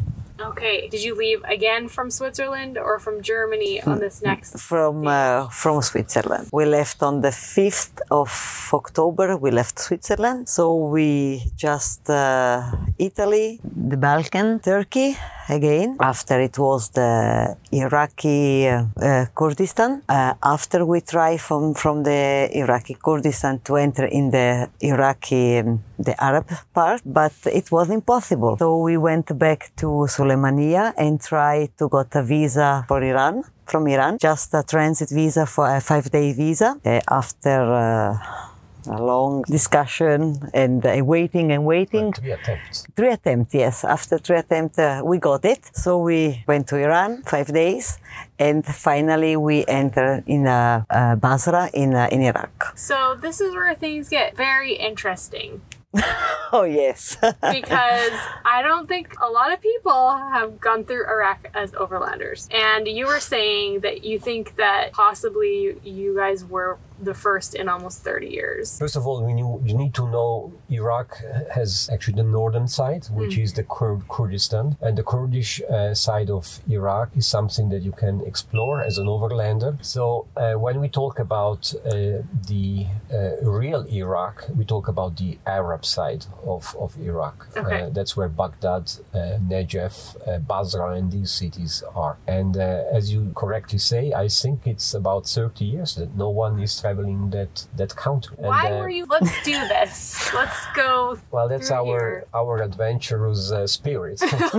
okay. 0.51 0.87
Did 0.93 1.03
you 1.03 1.13
leave 1.15 1.41
again 1.57 1.87
from 1.87 2.09
Switzerland 2.09 2.77
or 2.77 2.99
from 2.99 3.21
Germany 3.21 3.81
on 3.83 3.99
this 3.99 4.21
next? 4.21 4.59
from 4.59 5.07
uh, 5.07 5.47
from 5.49 5.81
Switzerland. 5.81 6.45
We 6.51 6.65
left 6.65 7.03
on 7.03 7.21
the 7.21 7.31
fifth 7.31 8.01
of 8.09 8.29
October. 8.73 9.37
We 9.37 9.51
left 9.51 9.79
Switzerland, 9.79 10.49
so 10.49 10.63
we 10.95 11.43
just 11.55 12.09
uh, 12.09 12.71
Italy, 12.97 13.59
the 13.91 13.97
Balkan, 13.97 14.59
Turkey 14.59 15.15
again. 15.51 15.97
After 15.99 16.39
it 16.39 16.57
was 16.57 16.89
the 16.89 17.55
Iraqi 17.71 18.67
uh, 18.67 18.85
uh, 19.01 19.25
Kurdistan. 19.35 20.01
Uh, 20.07 20.33
after 20.41 20.85
we 20.85 21.01
tried 21.01 21.41
from 21.41 21.73
from 21.73 22.03
the 22.03 22.49
Iraqi 22.63 22.95
Kurdistan 23.05 23.59
to 23.65 23.75
enter 23.75 24.05
in 24.05 24.31
the 24.31 24.69
Iraqi 24.79 25.59
um, 25.59 25.83
the 25.99 26.15
Arab 26.23 26.47
part, 26.73 27.01
but 27.05 27.33
it 27.45 27.71
was 27.71 27.89
impossible. 27.89 28.57
So 28.57 28.77
we 28.77 28.97
went 28.97 29.37
back 29.37 29.71
to 29.81 29.87
Suleimania 30.15 30.93
and 30.97 31.21
tried 31.21 31.77
to 31.77 31.89
get 31.89 32.15
a 32.15 32.23
visa 32.23 32.85
for 32.87 33.03
Iran 33.03 33.43
from 33.65 33.87
Iran, 33.87 34.17
just 34.19 34.53
a 34.53 34.63
transit 34.63 35.09
visa 35.09 35.45
for 35.45 35.65
a 35.77 35.79
five-day 35.79 36.33
visa. 36.33 36.75
Uh, 36.85 36.99
after 37.09 37.59
uh, 37.73 38.50
a 38.87 39.01
long 39.01 39.43
discussion 39.43 40.37
and 40.53 40.85
uh, 40.85 41.01
waiting 41.03 41.51
and 41.51 41.65
waiting, 41.65 42.13
Three 42.13 42.31
attempts. 42.31 42.87
three 42.95 43.09
attempts, 43.11 43.53
yes. 43.53 43.83
After 43.83 44.17
three 44.17 44.37
attempts, 44.37 44.79
uh, 44.79 45.01
we 45.03 45.17
got 45.19 45.45
it. 45.45 45.61
So 45.73 45.99
we 45.99 46.43
went 46.47 46.67
to 46.69 46.77
Iran 46.77 47.21
five 47.23 47.47
days, 47.53 47.99
and 48.39 48.65
finally 48.65 49.35
we 49.37 49.65
entered 49.67 50.23
in 50.27 50.47
uh, 50.47 50.83
uh, 50.89 51.15
Basra 51.15 51.69
in 51.73 51.93
uh, 51.95 52.07
in 52.11 52.21
Iraq. 52.21 52.73
So 52.77 53.15
this 53.21 53.39
is 53.41 53.53
where 53.53 53.75
things 53.75 54.09
get 54.09 54.35
very 54.35 54.73
interesting. 54.73 55.61
oh 56.53 56.63
yes. 56.63 57.17
because 57.21 58.17
I 58.45 58.61
don't 58.61 58.87
think 58.87 59.13
a 59.21 59.29
lot 59.29 59.51
of 59.51 59.61
people 59.61 60.11
have 60.31 60.59
gone 60.59 60.85
through 60.85 61.05
Iraq 61.05 61.49
as 61.53 61.71
overlanders. 61.71 62.47
And 62.53 62.87
you 62.87 63.07
were 63.07 63.19
saying 63.19 63.81
that 63.81 64.03
you 64.03 64.19
think 64.19 64.55
that 64.55 64.93
possibly 64.93 65.75
you 65.83 66.15
guys 66.15 66.45
were 66.45 66.77
the 67.01 67.13
first 67.13 67.55
in 67.55 67.67
almost 67.67 68.03
30 68.03 68.27
years. 68.27 68.77
First 68.77 68.95
of 68.95 69.07
all, 69.07 69.23
we 69.23 69.33
knew, 69.33 69.61
you 69.65 69.75
need 69.75 69.93
to 69.95 70.07
know 70.07 70.53
Iraq 70.69 71.17
has 71.53 71.89
actually 71.91 72.15
the 72.15 72.23
northern 72.23 72.67
side, 72.67 73.05
which 73.11 73.37
is 73.37 73.53
the 73.53 73.63
Kur- 73.63 74.01
Kurdistan, 74.07 74.77
and 74.81 74.97
the 74.97 75.03
Kurdish 75.03 75.61
uh, 75.63 75.93
side 75.93 76.29
of 76.29 76.59
Iraq 76.69 77.09
is 77.15 77.27
something 77.27 77.69
that 77.69 77.81
you 77.81 77.91
can 77.91 78.21
explore 78.21 78.81
as 78.81 78.97
an 78.97 79.07
overlander. 79.07 79.83
So 79.83 80.27
uh, 80.37 80.53
when 80.53 80.79
we 80.79 80.89
talk 80.89 81.19
about 81.19 81.73
uh, 81.85 82.21
the 82.47 82.85
uh, 83.11 83.41
real 83.41 83.83
Iraq, 83.87 84.45
we 84.55 84.65
talk 84.65 84.87
about 84.87 85.17
the 85.17 85.39
Arab 85.45 85.80
side 85.85 86.25
of, 86.45 86.75
of 86.79 86.97
Iraq. 86.99 87.47
Okay. 87.55 87.81
Uh, 87.83 87.89
that's 87.89 88.15
where 88.17 88.29
Baghdad, 88.29 88.91
uh, 89.13 89.17
Najaf, 89.51 90.15
uh, 90.27 90.39
Basra, 90.39 90.91
and 90.93 91.11
these 91.11 91.31
cities 91.31 91.83
are. 91.95 92.17
And 92.27 92.57
uh, 92.57 92.83
as 92.93 93.11
you 93.13 93.31
correctly 93.35 93.79
say, 93.79 94.13
I 94.13 94.27
think 94.27 94.67
it's 94.67 94.93
about 94.93 95.25
30 95.27 95.65
years 95.65 95.95
that 95.95 96.15
no 96.15 96.29
one 96.29 96.59
is 96.59 96.79
traveling 96.79 97.29
that 97.31 97.67
that 97.77 97.95
country. 97.95 98.35
And, 98.37 98.47
Why 98.47 98.71
uh, 98.71 98.79
were 98.79 98.89
you? 98.89 99.05
Let's 99.09 99.43
do 99.43 99.53
this. 99.67 100.31
Let's 100.33 100.65
go. 100.75 101.17
Well, 101.31 101.47
that's 101.49 101.71
our 101.71 101.85
here? 101.85 102.25
our 102.33 102.61
adventurous 102.61 103.51
uh, 103.51 103.67
spirit, 103.67 104.21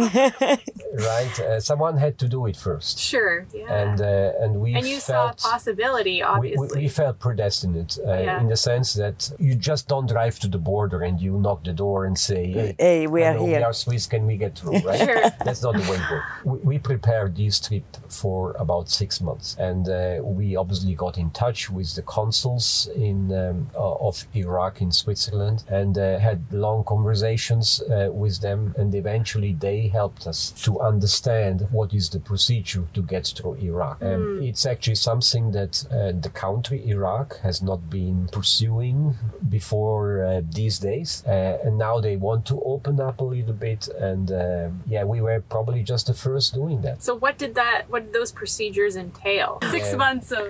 right? 0.95 1.41
Uh, 1.41 1.61
someone 1.61 1.97
had 1.97 2.19
to 2.19 2.29
do 2.29 2.47
it 2.47 2.57
first, 2.57 2.99
Sure. 2.99 3.47
Yeah. 3.55 3.73
and 3.83 4.01
uh, 4.01 4.33
and 4.43 4.57
we 4.61 4.75
and 4.75 4.87
you 4.87 5.01
saw 5.01 5.13
a 5.13 5.27
felt. 5.29 5.39
possibility, 5.39 6.23
obviously. 6.23 6.69
we, 6.77 6.83
we 6.83 6.89
felt 6.89 7.19
predestined 7.19 7.99
uh, 8.07 8.13
Yeah. 8.13 8.41
in 8.41 8.49
the 8.49 8.57
sense 8.57 8.95
that 8.95 9.31
you 9.39 9.55
just 9.55 9.89
don't 9.89 10.09
drive 10.09 10.39
to 10.41 10.49
the 10.49 10.59
border 10.59 11.03
and 11.13 11.21
you 11.21 11.39
knock 11.39 11.63
the 11.65 11.73
door 11.73 12.07
and 12.07 12.19
say, 12.19 12.47
"Hey, 12.53 12.75
Hey, 12.79 13.07
we 13.07 13.23
are 13.23 13.33
hello, 13.35 13.47
here. 13.47 13.59
We 13.59 13.65
are 13.65 13.73
Swiss. 13.85 14.07
Can 14.07 14.27
we 14.27 14.37
get 14.37 14.53
through?" 14.59 14.81
Right? 14.89 14.99
Sure. 14.99 15.23
That's 15.45 15.63
not 15.63 15.75
the 15.75 15.87
way 15.91 15.99
it 16.03 16.11
works. 16.11 16.27
We, 16.45 16.59
we 16.71 16.77
prepared 16.79 17.37
this 17.37 17.61
trip 17.61 17.85
for 18.09 18.41
about 18.59 18.87
six 18.89 19.21
months, 19.21 19.49
and 19.59 19.85
uh, 19.89 20.19
we 20.39 20.57
obviously 20.63 20.95
got 20.95 21.15
in 21.19 21.29
touch 21.31 21.61
with 21.77 21.89
the 21.99 22.03
consuls 22.03 22.67
in 22.97 23.19
um, 23.33 23.69
uh, 23.75 24.09
of 24.09 24.15
Iraq 24.35 24.75
in 24.81 24.91
Switzerland 25.03 25.59
and 25.69 25.95
uh, 25.99 26.19
had 26.29 26.39
long 26.67 26.85
conversations 26.85 27.67
uh, 27.83 28.09
with 28.23 28.41
them, 28.47 28.75
and 28.79 28.95
eventually 28.95 29.53
they 29.67 29.81
helped 29.89 30.27
us 30.33 30.41
to 30.65 30.81
understand 30.81 31.57
what 31.71 31.89
is 32.01 32.07
the 32.15 32.21
procedure 32.31 32.85
to 32.97 33.03
get 33.03 33.25
through 33.37 33.55
Iraq. 33.71 33.97
Um, 34.03 34.41
it's 34.43 34.65
actually 34.73 35.01
something 35.11 35.45
that 35.59 35.73
uh, 35.91 36.13
the 36.27 36.33
country 36.47 36.79
Iraq 36.97 37.29
has 37.41 37.57
not 37.71 37.81
been 37.99 38.19
pursuing 38.39 39.15
before 39.49 40.25
uh, 40.25 40.41
these 40.59 40.77
days, 40.91 41.02
uh, 41.27 41.59
and 41.65 41.79
now 41.79 42.01
they 42.01 42.17
want 42.17 42.47
to 42.47 42.61
open 42.75 43.01
up 43.01 43.21
a 43.21 43.25
little 43.25 43.53
bit. 43.55 43.89
And 44.11 44.31
uh, 44.31 44.69
yeah, 44.87 45.05
we 45.05 45.21
were 45.21 45.41
probably 45.41 45.83
just 45.83 46.07
the 46.07 46.15
first 46.15 46.55
doing 46.55 46.81
that. 46.83 47.03
so 47.03 47.15
what 47.15 47.39
did 47.39 47.55
that? 47.55 47.79
What 47.89 48.01
did 48.05 48.13
those 48.13 48.33
procedures 48.33 48.95
entail? 48.97 49.59
Six 49.71 49.91
Yeah. 49.91 49.97
months 49.97 50.31
of 50.33 50.47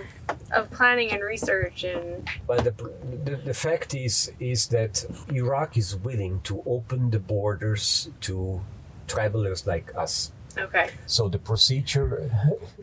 of 0.58 0.70
planning 0.70 1.08
and 1.14 1.22
research 1.22 1.78
and 1.84 2.28
Well, 2.48 2.62
the, 2.68 2.72
the, 3.26 3.36
the 3.50 3.54
fact 3.54 3.94
is 3.94 4.32
is 4.38 4.60
that 4.68 5.04
Iraq 5.42 5.76
is 5.76 5.96
willing 5.96 6.40
to 6.48 6.54
open 6.66 7.10
the 7.10 7.18
borders 7.34 8.10
to 8.26 8.60
travelers 9.06 9.66
like 9.66 9.88
us. 10.04 10.32
Okay. 10.58 10.90
So 11.06 11.28
the 11.28 11.38
procedure 11.38 12.30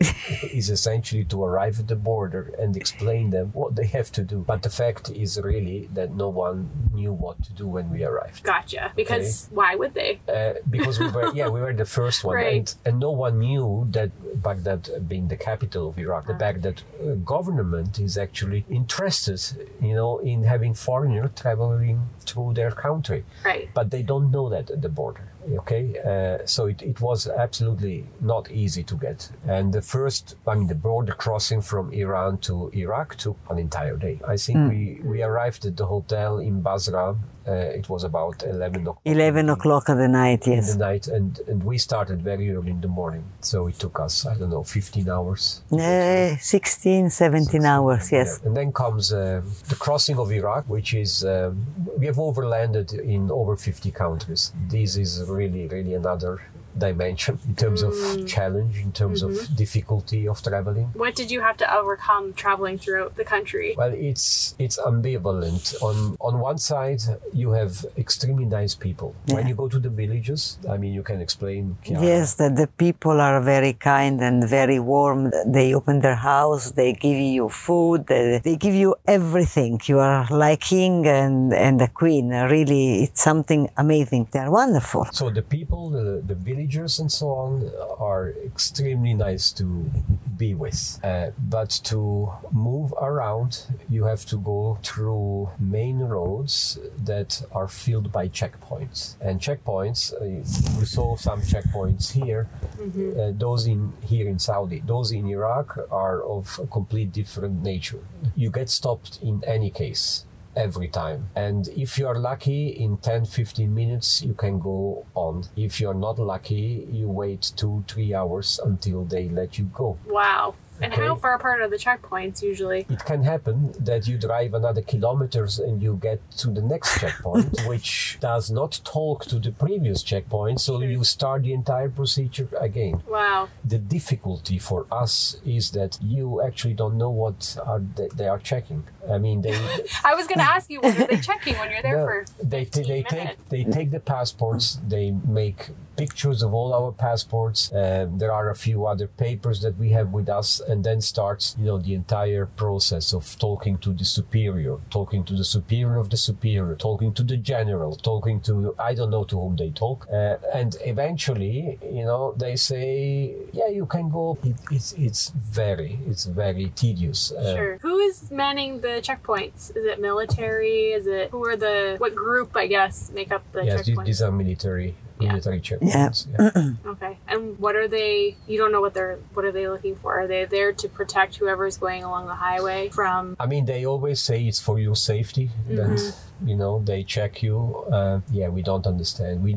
is 0.52 0.70
essentially 0.70 1.24
to 1.26 1.44
arrive 1.44 1.78
at 1.80 1.88
the 1.88 1.96
border 1.96 2.54
and 2.58 2.76
explain 2.76 3.30
them 3.30 3.50
what 3.52 3.76
they 3.76 3.86
have 3.86 4.10
to 4.12 4.22
do. 4.22 4.44
But 4.46 4.62
the 4.62 4.70
fact 4.70 5.10
is 5.10 5.40
really 5.42 5.88
that 5.94 6.12
no 6.14 6.28
one 6.28 6.70
knew 6.92 7.12
what 7.12 7.42
to 7.44 7.52
do 7.52 7.66
when 7.66 7.90
we 7.90 8.04
arrived. 8.04 8.42
Gotcha. 8.42 8.92
Because 8.96 9.48
why 9.50 9.74
would 9.74 9.94
they? 9.94 10.20
Uh, 10.28 10.54
because 10.68 10.98
we 10.98 11.08
were, 11.08 11.32
yeah, 11.34 11.48
we 11.48 11.60
were 11.60 11.72
the 11.72 11.84
first 11.84 12.24
one, 12.24 12.36
Right. 12.36 12.56
and, 12.56 12.74
and 12.84 13.00
no 13.00 13.10
one 13.10 13.38
knew 13.38 13.86
that 13.90 14.10
Baghdad, 14.42 15.08
being 15.08 15.28
the 15.28 15.36
capital 15.36 15.88
of 15.90 15.98
Iraq, 15.98 16.26
the 16.26 16.34
Baghdad 16.34 16.82
uh, 17.02 17.14
government 17.34 17.98
is 17.98 18.16
actually 18.18 18.64
interested, 18.70 19.40
you 19.80 19.94
know, 19.94 20.18
in 20.18 20.44
having 20.44 20.74
foreigners 20.74 21.30
traveling 21.36 22.08
through 22.20 22.54
their 22.54 22.70
country, 22.70 23.24
Right. 23.44 23.68
but 23.74 23.90
they 23.90 24.02
don't 24.02 24.30
know 24.30 24.48
that 24.48 24.70
at 24.70 24.82
the 24.82 24.88
border. 24.88 25.29
Okay, 25.58 25.98
uh, 25.98 26.46
so 26.46 26.66
it, 26.66 26.82
it 26.82 27.00
was 27.00 27.26
absolutely 27.26 28.06
not 28.20 28.50
easy 28.50 28.82
to 28.84 28.94
get. 28.96 29.30
And 29.46 29.72
the 29.72 29.82
first, 29.82 30.36
I 30.46 30.54
mean, 30.54 30.68
the 30.68 30.74
border 30.74 31.12
crossing 31.12 31.60
from 31.60 31.92
Iran 31.92 32.38
to 32.38 32.70
Iraq 32.72 33.16
took 33.16 33.36
an 33.48 33.58
entire 33.58 33.96
day. 33.96 34.20
I 34.26 34.36
think 34.36 34.70
we, 34.70 35.00
we 35.02 35.22
arrived 35.22 35.66
at 35.66 35.76
the 35.76 35.86
hotel 35.86 36.38
in 36.38 36.60
Basra. 36.60 37.16
Uh, 37.50 37.78
it 37.80 37.86
was 37.88 38.02
about 38.04 38.36
11 38.44 38.80
o'clock. 38.82 39.00
11 39.04 39.48
o'clock 39.56 39.84
at 39.92 39.96
the 39.96 40.08
night, 40.22 40.42
in 40.46 40.52
yes. 40.54 40.72
the 40.72 40.78
night 40.78 41.04
and, 41.16 41.30
and 41.50 41.58
we 41.70 41.76
started 41.88 42.18
very 42.22 42.46
early 42.54 42.70
in 42.76 42.80
the 42.80 42.92
morning 43.00 43.24
so 43.40 43.56
it 43.70 43.76
took 43.84 43.96
us 44.06 44.14
i 44.32 44.34
don't 44.38 44.50
know 44.56 44.62
15 44.62 45.08
hours 45.08 45.42
Uh, 45.72 46.36
16, 46.38 47.10
17 47.10 47.64
hours, 47.64 48.12
yes. 48.12 48.28
Yeah. 48.28 48.46
and 48.46 48.52
then 48.58 48.68
comes 48.72 49.12
uh, 49.12 49.40
the 49.68 49.76
crossing 49.84 50.18
of 50.22 50.26
iraq 50.40 50.64
which 50.76 50.90
is 50.94 51.24
um, 51.24 51.52
we 51.98 52.06
have 52.10 52.16
overlanded 52.28 52.88
in 53.14 53.22
over 53.40 53.56
50 53.56 53.90
countries 53.90 54.52
this 54.68 54.96
is 54.96 55.10
really 55.28 55.66
really 55.74 55.94
another 55.94 56.32
dimension 56.78 57.38
in 57.48 57.54
terms 57.54 57.82
of 57.82 57.92
mm. 57.92 58.26
challenge 58.26 58.78
in 58.78 58.92
terms 58.92 59.22
of 59.22 59.32
mm-hmm. 59.32 59.54
difficulty 59.54 60.28
of 60.28 60.42
traveling 60.42 60.86
What 60.94 61.14
did 61.14 61.30
you 61.30 61.40
have 61.40 61.56
to 61.58 61.74
overcome 61.74 62.32
traveling 62.34 62.78
throughout 62.78 63.16
the 63.16 63.24
country? 63.24 63.74
Well, 63.76 63.92
it's 63.94 64.54
it's 64.58 64.78
ambivalent. 64.78 65.64
On 65.82 66.16
on 66.20 66.40
one 66.40 66.58
side, 66.58 67.02
you 67.32 67.50
have 67.52 67.84
extremely 67.96 68.44
nice 68.44 68.74
people. 68.74 69.14
When 69.26 69.46
you 69.48 69.54
go 69.54 69.68
to 69.68 69.78
the 69.78 69.88
villages, 69.88 70.58
I 70.68 70.76
mean, 70.76 70.92
you 70.92 71.02
can 71.02 71.20
explain. 71.20 71.76
Chiara, 71.84 72.04
Yes, 72.04 72.34
that 72.34 72.56
the 72.56 72.66
people 72.66 73.20
are 73.20 73.40
very 73.40 73.74
kind 73.74 74.20
and 74.20 74.48
very 74.48 74.78
warm. 74.78 75.30
They 75.46 75.74
open 75.74 76.00
their 76.00 76.20
house, 76.32 76.72
they 76.72 76.92
give 76.92 77.18
you 77.18 77.48
food, 77.48 78.06
they, 78.06 78.40
they 78.44 78.56
give 78.56 78.74
you 78.74 78.96
everything. 79.06 79.80
You 79.84 79.98
are 79.98 80.26
like 80.30 80.60
king 80.60 81.06
and, 81.06 81.52
and 81.52 81.80
a 81.82 81.88
queen. 81.88 82.30
Really, 82.30 83.04
it's 83.04 83.22
something 83.22 83.68
amazing. 83.76 84.28
They're 84.32 84.50
wonderful. 84.50 85.06
So 85.12 85.30
the 85.30 85.42
people, 85.42 85.90
the, 85.90 86.22
the 86.26 86.34
villagers, 86.60 86.98
and 86.98 87.10
so 87.10 87.28
on, 87.30 87.70
are 87.98 88.34
extremely 88.44 89.14
nice 89.14 89.52
to 89.52 89.90
be 90.36 90.54
with. 90.54 90.98
Uh, 91.02 91.30
but 91.48 91.70
to 91.84 92.30
move 92.52 92.92
around, 93.00 93.66
you 93.88 94.04
have 94.04 94.24
to 94.26 94.36
go 94.36 94.78
through 94.82 95.48
main 95.58 95.98
roads 95.98 96.78
that 97.04 97.42
are 97.52 97.68
filled 97.68 98.12
by 98.12 98.28
checkpoints. 98.28 99.16
And 99.20 99.40
checkpoints, 99.40 100.12
uh, 100.14 100.78
we 100.78 100.86
saw 100.86 101.16
some 101.16 101.40
checkpoints 101.42 102.12
here. 102.12 102.48
Uh, 102.80 103.32
those 103.36 103.66
in 103.66 103.92
here 104.02 104.28
in 104.28 104.38
Saudi, 104.38 104.82
those 104.86 105.12
in 105.12 105.26
Iraq 105.26 105.78
are 105.90 106.22
of 106.22 106.58
a 106.62 106.66
complete 106.66 107.12
different 107.12 107.62
nature. 107.62 108.02
You 108.36 108.50
get 108.50 108.70
stopped 108.70 109.18
in 109.22 109.42
any 109.46 109.70
case 109.70 110.24
every 110.56 110.88
time. 110.88 111.28
And 111.36 111.68
if 111.68 111.98
you 111.98 112.06
are 112.08 112.18
lucky, 112.18 112.68
in 112.68 112.96
10 112.98 113.24
15 113.26 113.74
minutes, 113.74 114.22
you 114.22 114.34
can 114.34 114.58
go 114.58 115.06
on. 115.14 115.44
If 115.56 115.80
you're 115.80 115.94
not 115.94 116.18
lucky, 116.18 116.86
you 116.90 117.08
wait 117.08 117.52
two, 117.56 117.84
three 117.88 118.14
hours 118.14 118.58
until 118.64 119.04
they 119.04 119.28
let 119.28 119.58
you 119.58 119.64
go. 119.66 119.98
Wow. 120.08 120.54
And 120.82 120.94
Okay. 120.94 121.02
how 121.06 121.14
far 121.14 121.34
apart 121.34 121.60
are 121.60 121.68
the 121.68 121.76
checkpoints 121.76 122.40
usually? 122.42 122.86
It 122.88 123.04
can 123.04 123.22
happen 123.22 123.74
that 123.80 124.08
you 124.08 124.16
drive 124.16 124.54
another 124.54 124.80
kilometers 124.80 125.58
and 125.58 125.82
you 125.82 125.98
get 126.00 126.20
to 126.38 126.48
the 126.48 126.62
next 126.62 126.98
checkpoint, 126.98 127.54
which 127.66 128.16
does 128.20 128.50
not 128.50 128.80
talk 128.82 129.26
to 129.26 129.38
the 129.38 129.52
previous 129.52 130.02
checkpoint. 130.02 130.58
So 130.62 130.80
you 130.80 131.04
start 131.04 131.42
the 131.42 131.52
entire 131.52 131.90
procedure 131.90 132.48
again. 132.58 133.02
Wow. 133.06 133.48
The 133.62 133.76
difficulty 133.78 134.58
for 134.58 134.86
us 134.90 135.36
is 135.44 135.70
that 135.72 135.98
you 136.00 136.40
actually 136.40 136.74
don't 136.74 136.96
know 136.96 137.10
what 137.10 137.58
are 137.62 137.82
they, 137.96 138.08
they 138.14 138.28
are 138.28 138.38
checking. 138.38 138.84
I 139.10 139.18
mean, 139.18 139.42
they 139.42 139.54
I 140.04 140.14
was 140.14 140.26
going 140.26 140.38
to 140.38 140.50
ask 140.56 140.70
you, 140.70 140.80
what 140.80 140.98
are 140.98 141.06
they 141.06 141.18
checking 141.18 141.56
when 141.58 141.70
you're 141.70 141.82
there 141.82 141.98
No, 141.98 142.04
for 142.04 142.24
they, 142.42 142.64
15 142.64 142.88
they 142.88 143.02
take 143.02 143.48
they 143.48 143.64
take 143.64 143.90
the 143.90 144.00
passports. 144.00 144.78
They 144.86 145.10
make 145.26 145.70
pictures 145.96 146.42
of 146.42 146.54
all 146.54 146.72
our 146.72 146.92
passports. 146.92 147.70
Um, 147.74 148.18
there 148.18 148.32
are 148.32 148.48
a 148.50 148.54
few 148.54 148.86
other 148.86 149.06
papers 149.06 149.60
that 149.62 149.76
we 149.76 149.90
have 149.90 150.12
with 150.12 150.28
us, 150.28 150.60
and 150.60 150.82
then 150.84 151.00
starts 151.00 151.56
you 151.58 151.66
know 151.66 151.78
the 151.78 151.94
entire 151.94 152.46
process 152.46 153.12
of 153.12 153.38
talking 153.38 153.76
to 153.78 153.92
the 153.92 154.04
superior, 154.04 154.76
talking 154.90 155.24
to 155.24 155.34
the 155.34 155.44
superior 155.44 155.96
of 155.98 156.08
the 156.10 156.16
superior, 156.16 156.74
talking 156.76 157.12
to 157.14 157.22
the 157.22 157.36
general, 157.36 157.96
talking 157.96 158.40
to 158.42 158.74
I 158.78 158.94
don't 158.94 159.10
know 159.10 159.24
to 159.24 159.36
whom 159.40 159.56
they 159.56 159.70
talk, 159.70 160.06
uh, 160.12 160.36
and 160.54 160.76
eventually 160.84 161.78
you 161.82 162.04
know 162.04 162.34
they 162.36 162.56
say 162.56 163.34
yeah 163.52 163.68
you 163.68 163.86
can 163.86 164.08
go. 164.08 164.38
It, 164.42 164.56
it's 164.70 164.92
it's 164.92 165.30
very 165.30 165.98
it's 166.08 166.24
very 166.24 166.68
tedious. 166.76 167.32
Uh, 167.32 167.54
Sure. 167.56 167.78
Who's 167.82 168.30
manning 168.30 168.80
the 168.80 168.99
checkpoints? 169.00 169.74
Is 169.76 169.84
it 169.84 170.00
military? 170.00 170.92
Is 170.92 171.06
it 171.06 171.30
who 171.30 171.44
are 171.46 171.56
the 171.56 171.96
what 171.98 172.14
group? 172.14 172.56
I 172.56 172.66
guess 172.66 173.10
make 173.12 173.32
up 173.32 173.42
the 173.52 173.64
yes, 173.64 173.84
these, 173.86 173.96
checkpoints. 173.96 174.04
these 174.06 174.22
are 174.22 174.32
military 174.32 174.94
Yeah. 175.20 175.28
military 175.32 175.60
checkpoints. 175.60 176.26
Yeah. 176.32 176.90
Okay. 176.92 177.18
And 177.28 177.58
what 177.58 177.74
are 177.76 177.88
they? 177.88 178.36
You 178.46 178.56
don't 178.58 178.72
know 178.72 178.80
what 178.80 178.94
they're. 178.94 179.18
What 179.34 179.44
are 179.44 179.52
they 179.52 179.68
looking 179.68 179.96
for? 179.96 180.18
Are 180.20 180.26
they 180.26 180.44
there 180.46 180.72
to 180.72 180.88
protect 180.88 181.36
whoever's 181.36 181.76
going 181.76 182.02
along 182.04 182.26
the 182.26 182.34
highway 182.48 182.88
from? 182.90 183.36
I 183.38 183.46
mean, 183.46 183.64
they 183.66 183.84
always 183.84 184.20
say 184.20 184.38
it's 184.46 184.60
for 184.60 184.78
your 184.78 184.96
safety. 184.96 185.50
That 185.68 186.14
you 186.44 186.56
know 186.56 186.80
they 186.90 187.02
check 187.04 187.42
you. 187.42 187.56
Uh, 187.92 188.20
yeah, 188.30 188.48
we 188.48 188.62
don't 188.62 188.86
understand. 188.86 189.42
We 189.44 189.52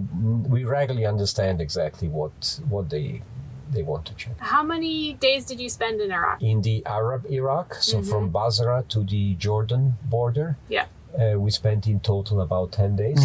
we 0.53 0.65
rarely 0.65 1.05
understand 1.05 1.61
exactly 1.61 2.07
what 2.09 2.59
what 2.73 2.89
they 2.89 3.21
they 3.73 3.83
want 3.83 4.05
to 4.05 4.13
check. 4.15 4.33
How 4.39 4.63
many 4.63 5.13
days 5.13 5.45
did 5.45 5.59
you 5.59 5.69
spend 5.69 6.01
in 6.01 6.11
Iraq? 6.11 6.41
In 6.41 6.61
the 6.61 6.83
Arab 6.85 7.25
Iraq, 7.29 7.75
so 7.75 8.01
from 8.03 8.29
Basra 8.29 8.83
to 8.89 9.03
the 9.03 9.33
Jordan 9.35 9.95
border, 10.05 10.57
Yeah. 10.69 10.85
uh, 11.19 11.37
we 11.39 11.51
spent 11.51 11.87
in 11.87 11.99
total 11.99 12.41
about 12.41 12.71
ten 12.71 12.95
days. 12.95 13.19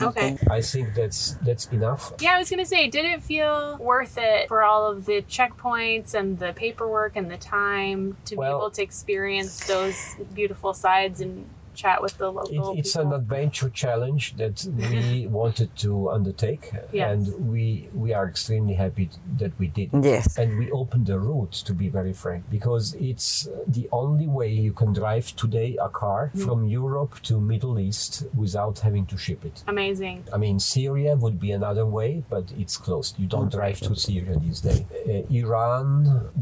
Okay. 0.00 0.36
I 0.50 0.60
think 0.60 0.94
that's 0.94 1.36
that's 1.42 1.66
enough. 1.72 2.12
Yeah, 2.20 2.34
I 2.36 2.38
was 2.38 2.50
gonna 2.50 2.64
say, 2.66 2.88
did 2.88 3.04
it 3.04 3.22
feel 3.22 3.76
worth 3.78 4.16
it 4.18 4.48
for 4.48 4.62
all 4.62 4.90
of 4.90 5.06
the 5.06 5.22
checkpoints 5.22 6.14
and 6.14 6.38
the 6.38 6.52
paperwork 6.52 7.16
and 7.16 7.30
the 7.30 7.36
time 7.38 8.16
to 8.26 8.36
be 8.36 8.44
able 8.44 8.70
to 8.70 8.82
experience 8.82 9.64
those 9.66 9.96
beautiful 10.34 10.72
sides 10.74 11.20
and 11.20 11.48
chat 11.74 12.02
with 12.02 12.16
the 12.18 12.30
It, 12.32 12.78
it's 12.78 12.92
people? 12.92 13.12
an 13.12 13.20
adventure 13.20 13.70
challenge 13.70 14.36
that 14.36 14.66
we 14.76 15.26
wanted 15.40 15.70
to 15.84 16.10
undertake, 16.10 16.70
Yes. 16.92 17.10
and 17.10 17.22
we 17.52 17.88
we 17.94 18.12
are 18.14 18.26
extremely 18.28 18.74
happy 18.74 19.10
that 19.38 19.52
we 19.58 19.66
did. 19.68 19.88
it. 19.94 20.04
Yes. 20.04 20.38
And 20.38 20.58
we 20.58 20.70
opened 20.70 21.06
the 21.06 21.18
route, 21.18 21.52
to 21.68 21.72
be 21.82 21.88
very 21.88 22.12
frank, 22.12 22.42
because 22.50 22.94
it's 23.10 23.48
the 23.66 23.86
only 23.92 24.26
way 24.38 24.48
you 24.66 24.72
can 24.72 24.90
drive 25.02 25.26
today 25.44 25.70
a 25.88 25.88
car 26.02 26.30
Mm. 26.34 26.44
from 26.46 26.58
Europe 26.80 27.14
to 27.28 27.34
Middle 27.52 27.76
East 27.86 28.10
without 28.42 28.76
having 28.86 29.04
to 29.12 29.16
ship 29.24 29.40
it. 29.50 29.56
Amazing. 29.74 30.18
I 30.32 30.38
mean, 30.44 30.56
Syria 30.74 31.12
would 31.22 31.38
be 31.46 31.50
another 31.60 31.86
way, 31.98 32.10
but 32.34 32.44
it's 32.62 32.76
closed. 32.86 33.12
You 33.22 33.26
don't 33.34 33.50
drive 33.58 33.78
to 33.88 33.92
Syria 34.06 34.34
these 34.46 34.60
days. 34.68 34.82
Uh, 35.08 35.22
Iran, 35.42 35.90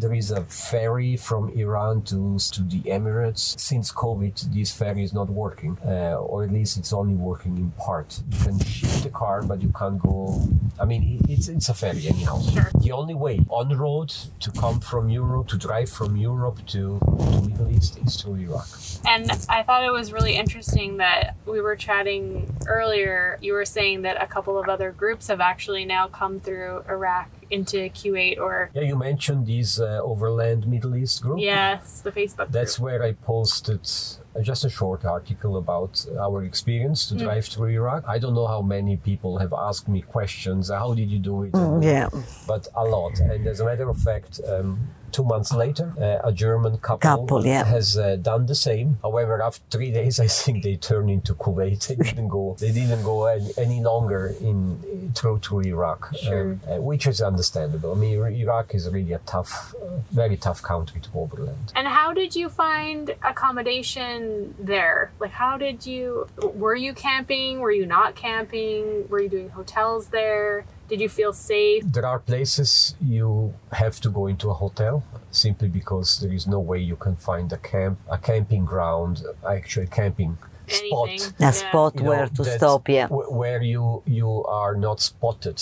there 0.03 0.15
is 0.23 0.31
a 0.31 0.43
ferry 0.45 1.17
from 1.17 1.43
Iran 1.65 2.03
to, 2.11 2.19
to 2.55 2.61
the 2.75 2.81
Emirates. 2.99 3.45
Since 3.69 3.87
COVID, 3.93 4.35
this 4.55 4.71
ferry 4.81 5.03
is 5.09 5.13
not 5.13 5.20
working, 5.29 5.77
uh, 5.85 6.15
or 6.17 6.45
at 6.45 6.53
least 6.53 6.79
it's 6.79 6.93
only 6.93 7.15
working 7.15 7.59
in 7.59 7.71
part. 7.73 8.23
You 8.31 8.45
can 8.45 8.59
ship 8.61 8.91
the 9.03 9.11
car, 9.11 9.43
but 9.43 9.61
you 9.61 9.73
can't 9.79 9.99
go. 9.99 10.49
I 10.81 10.85
mean, 10.85 11.21
it's, 11.29 11.49
it's 11.49 11.69
a 11.69 11.75
ferry 11.75 12.07
anyhow. 12.09 12.41
Sure. 12.41 12.71
The 12.81 12.93
only 12.93 13.15
way 13.15 13.41
on 13.49 13.69
the 13.69 13.77
road 13.77 14.09
to 14.41 14.51
come 14.53 14.81
from 14.81 15.11
Europe, 15.11 15.49
to 15.49 15.59
drive 15.59 15.91
from 15.91 16.17
Europe 16.17 16.65
to, 16.69 16.99
to 17.01 17.43
Middle 17.49 17.71
East 17.71 17.99
is 18.05 18.21
through 18.21 18.37
Iraq. 18.37 18.69
And 19.07 19.31
I 19.49 19.63
thought 19.63 19.85
it 19.85 19.91
was 19.91 20.13
really 20.13 20.37
interesting 20.37 20.99
that 20.99 21.35
we 21.47 21.61
were 21.61 21.77
chatting 21.77 22.53
earlier. 22.67 23.39
You 23.43 23.53
were 23.55 23.65
saying 23.65 24.03
that 24.03 24.23
a 24.23 24.27
couple 24.27 24.59
of 24.59 24.69
other 24.69 24.93
groups 24.93 25.29
have 25.29 25.41
actually 25.41 25.85
now 25.85 26.09
come 26.09 26.41
through 26.41 26.85
Iraq 26.89 27.29
into 27.51 27.79
Kuwait 27.91 28.39
or, 28.39 28.71
Yeah, 28.75 28.83
you 28.83 28.97
mentioned 28.97 29.47
these 29.47 29.81
uh, 29.81 30.01
Overland 30.03 30.67
Middle 30.67 30.95
East 30.97 31.23
group. 31.23 31.41
yes, 31.41 32.01
the 32.03 32.13
Facebook 32.13 32.37
group. 32.37 32.53
That's 32.53 32.79
where 32.79 33.03
I 33.03 33.13
posted 33.13 33.81
uh, 34.37 34.41
just 34.43 34.65
a 34.65 34.71
short 34.71 35.05
article 35.05 35.57
about 35.57 36.07
our 36.21 36.45
experience 36.45 37.07
to 37.09 37.15
drive 37.17 37.47
through 37.47 37.71
Iraq. 37.71 38.05
I 38.07 38.19
don't 38.19 38.35
know 38.35 38.47
how 38.47 38.63
many 38.63 38.97
people 38.97 39.39
have 39.39 39.53
asked 39.53 39.89
me 39.89 40.01
questions. 40.03 40.71
How 40.71 40.95
did 40.95 41.11
you 41.11 41.19
do 41.19 41.43
it? 41.45 41.55
And- 41.55 41.83
Yeah. 41.83 42.09
But 42.47 42.69
a 42.75 42.85
lot. 42.85 43.19
And 43.21 43.47
as 43.47 43.61
a 43.61 43.65
matter 43.65 43.89
of 43.89 43.99
fact, 43.99 44.41
um, 44.47 44.79
two 45.13 45.25
months 45.25 45.53
later, 45.53 45.93
uh, 46.01 46.29
a 46.29 46.33
German 46.33 46.79
couple, 46.79 46.99
Couple, 46.99 47.47
yeah. 47.47 47.65
has 47.65 47.99
uh, 47.99 48.17
done 48.17 48.47
the 48.47 48.55
same. 48.55 48.99
However, 49.03 49.43
after 49.43 49.63
three 49.71 49.91
days, 50.01 50.19
I 50.21 50.27
think 50.27 50.63
they 50.63 50.77
turned 50.77 51.11
into 51.11 51.35
Kuwait. 51.35 51.87
They 51.87 51.97
didn't 51.97 52.29
go. 52.29 52.57
They 52.59 52.73
didn't 52.73 53.03
go 53.03 53.27
any, 53.27 53.51
any 53.59 53.81
longer 53.83 54.35
in 54.41 55.13
through 55.15 55.39
to 55.41 55.61
Iraq, 55.61 56.15
Sure. 56.17 56.43
um, 56.53 56.61
uh, 56.71 56.77
which 56.81 57.07
is 57.07 57.21
understandable. 57.21 57.93
I 57.93 57.97
mean, 57.97 58.15
Iraq 58.45 58.75
is 58.75 58.89
really 58.89 59.13
a 59.13 59.19
tough, 59.27 59.75
uh, 59.83 59.87
very 60.13 60.37
tough 60.37 60.63
country 60.63 61.01
to 61.01 61.09
overland. 61.15 61.73
And 61.75 61.87
how 61.89 62.13
did 62.13 62.37
you 62.37 62.49
find 62.49 63.15
accommodation 63.23 64.55
there? 64.59 65.11
Like, 65.19 65.33
how 65.33 65.57
did 65.59 65.87
you, 65.87 66.29
were 66.55 66.75
you 66.75 66.93
camping? 66.95 67.61
Were 67.61 67.73
you 67.73 67.87
not 67.87 68.15
camping? 68.15 69.09
Were 69.09 69.21
you 69.21 69.29
doing 69.29 69.51
hotels 69.51 70.09
there? 70.09 70.65
Did 70.91 71.01
you 71.01 71.09
feel 71.09 71.33
safe? 71.33 71.83
There 71.87 72.05
are 72.05 72.19
places 72.19 72.95
you 73.01 73.55
have 73.73 74.01
to 74.01 74.09
go 74.11 74.27
into 74.27 74.51
a 74.51 74.55
hotel 74.55 75.03
simply 75.31 75.69
because 75.69 76.19
there 76.21 76.33
is 76.33 76.47
no 76.47 76.59
way 76.59 76.79
you 76.81 76.97
can 76.97 77.17
find 77.17 77.53
a 77.53 77.57
camp, 77.59 77.99
a 78.11 78.19
camping 78.19 78.65
ground, 78.65 79.23
actually 79.49 79.87
camping 79.87 80.37
Anything? 80.69 80.89
spot. 80.89 81.09
A 81.39 81.43
Yeah. 81.45 81.51
spot 81.53 81.93
you 81.95 82.03
know, 82.03 82.09
where 82.11 82.27
to 82.29 82.45
stop. 82.45 82.89
Yeah. 82.89 83.07
wh- 83.09 83.31
Where 83.43 83.63
you 83.63 84.03
you 84.05 84.45
are 84.61 84.75
not 84.87 85.01
spotted 85.01 85.59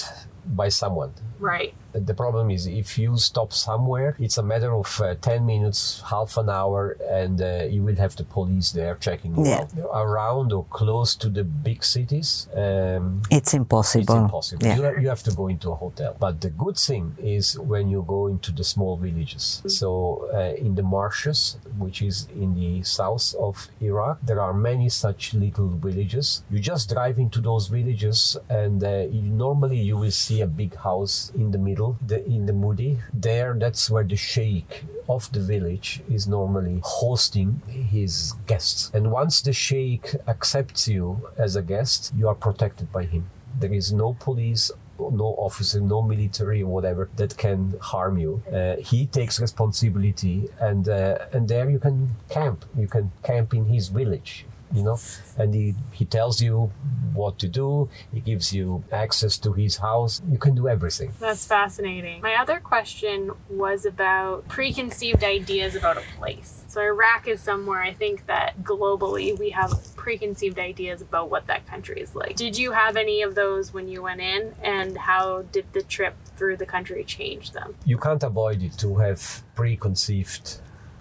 by 0.60 0.68
someone. 0.70 1.12
Right. 1.38 1.74
The 1.92 2.14
problem 2.14 2.50
is 2.50 2.66
if 2.66 2.98
you 2.98 3.16
stop 3.16 3.52
somewhere, 3.52 4.14
it's 4.18 4.38
a 4.38 4.42
matter 4.42 4.74
of 4.74 5.00
uh, 5.00 5.14
10 5.20 5.46
minutes, 5.46 6.02
half 6.10 6.36
an 6.36 6.48
hour, 6.50 6.96
and 7.08 7.40
uh, 7.40 7.64
you 7.68 7.82
will 7.82 7.96
have 7.96 8.14
the 8.16 8.24
police 8.24 8.72
there 8.72 8.94
checking 9.00 9.36
you 9.36 9.44
Yeah. 9.46 9.66
Around 9.92 10.52
or 10.52 10.64
close 10.70 11.14
to 11.16 11.28
the 11.28 11.44
big 11.44 11.84
cities, 11.84 12.48
um, 12.54 13.22
It's 13.30 13.54
impossible. 13.54 14.02
it's 14.02 14.12
impossible. 14.24 14.66
Yeah. 14.66 14.76
You, 14.76 14.82
have, 14.82 14.98
you 15.02 15.08
have 15.08 15.22
to 15.24 15.32
go 15.32 15.48
into 15.48 15.70
a 15.70 15.74
hotel. 15.74 16.16
But 16.18 16.40
the 16.40 16.50
good 16.50 16.76
thing 16.76 17.16
is 17.18 17.58
when 17.58 17.88
you 17.88 18.04
go 18.06 18.26
into 18.26 18.52
the 18.52 18.64
small 18.64 18.96
villages. 18.96 19.62
So 19.66 20.28
uh, 20.34 20.54
in 20.66 20.74
the 20.74 20.82
marshes, 20.82 21.56
which 21.78 22.02
is 22.02 22.28
in 22.34 22.54
the 22.54 22.82
south 22.82 23.34
of 23.38 23.68
Iraq, 23.80 24.18
there 24.22 24.40
are 24.40 24.52
many 24.70 24.88
such 24.88 25.34
little 25.34 25.68
villages. 25.68 26.42
You 26.50 26.58
just 26.60 26.90
drive 26.92 27.18
into 27.18 27.40
those 27.40 27.68
villages, 27.68 28.36
and 28.48 28.82
uh, 28.84 29.06
you, 29.16 29.22
normally 29.22 29.78
you 29.78 29.96
will 29.96 30.10
see 30.24 30.40
a 30.42 30.46
big 30.46 30.74
house 30.76 31.32
in 31.34 31.50
the 31.50 31.58
middle, 31.58 31.77
the, 32.06 32.24
in 32.24 32.46
the 32.46 32.52
Mudi. 32.52 32.98
There, 33.12 33.54
that's 33.58 33.90
where 33.90 34.04
the 34.04 34.16
sheikh 34.16 34.84
of 35.08 35.30
the 35.32 35.40
village 35.40 36.02
is 36.10 36.26
normally 36.26 36.80
hosting 36.84 37.62
his 37.68 38.34
guests. 38.46 38.90
And 38.92 39.10
once 39.10 39.40
the 39.42 39.52
sheikh 39.52 40.14
accepts 40.26 40.88
you 40.88 41.28
as 41.36 41.56
a 41.56 41.62
guest, 41.62 42.12
you 42.16 42.28
are 42.28 42.34
protected 42.34 42.92
by 42.92 43.04
him. 43.04 43.24
There 43.58 43.72
is 43.72 43.92
no 43.92 44.14
police 44.20 44.70
no 44.98 45.34
officer, 45.38 45.80
no 45.80 46.02
military 46.02 46.62
whatever 46.64 47.08
that 47.16 47.36
can 47.36 47.74
harm 47.80 48.18
you. 48.18 48.42
Uh, 48.52 48.76
he 48.76 49.06
takes 49.06 49.40
responsibility, 49.40 50.48
and 50.60 50.88
uh, 50.88 51.18
and 51.32 51.48
there 51.48 51.70
you 51.70 51.78
can 51.78 52.16
camp. 52.28 52.64
You 52.76 52.88
can 52.88 53.12
camp 53.22 53.54
in 53.54 53.66
his 53.66 53.88
village, 53.88 54.44
you 54.72 54.82
know, 54.82 54.98
and 55.36 55.54
he 55.54 55.74
he 55.92 56.04
tells 56.04 56.40
you 56.42 56.70
what 57.12 57.38
to 57.38 57.48
do. 57.48 57.88
He 58.12 58.20
gives 58.20 58.52
you 58.52 58.84
access 58.92 59.38
to 59.38 59.52
his 59.52 59.76
house. 59.76 60.20
You 60.30 60.38
can 60.38 60.54
do 60.54 60.68
everything. 60.68 61.12
That's 61.18 61.44
fascinating. 61.46 62.20
My 62.22 62.34
other 62.36 62.60
question 62.60 63.32
was 63.48 63.84
about 63.84 64.46
preconceived 64.48 65.24
ideas 65.24 65.74
about 65.74 65.96
a 65.96 66.02
place. 66.18 66.64
So, 66.68 66.80
Iraq 66.82 67.26
is 67.28 67.40
somewhere 67.40 67.82
I 67.82 67.92
think 67.92 68.26
that 68.26 68.62
globally 68.62 69.38
we 69.38 69.50
have 69.50 69.72
preconceived 69.96 70.58
ideas 70.58 71.00
about 71.02 71.30
what 71.30 71.46
that 71.46 71.66
country 71.66 72.00
is 72.00 72.14
like. 72.14 72.36
Did 72.36 72.56
you 72.58 72.72
have 72.72 72.96
any 72.96 73.22
of 73.22 73.34
those 73.34 73.72
when 73.72 73.88
you 73.88 74.02
went 74.02 74.20
in? 74.20 74.54
And 74.62 74.96
how 74.96 75.42
did 75.50 75.66
the 75.72 75.82
trip 75.82 76.14
through 76.36 76.56
the 76.58 76.66
country 76.66 77.04
change 77.04 77.52
them? 77.52 77.74
you 77.84 77.96
can't 77.96 78.22
avoid 78.22 78.62
it 78.62 78.72
to 78.78 78.96
have 78.96 79.42
preconceived 79.54 80.60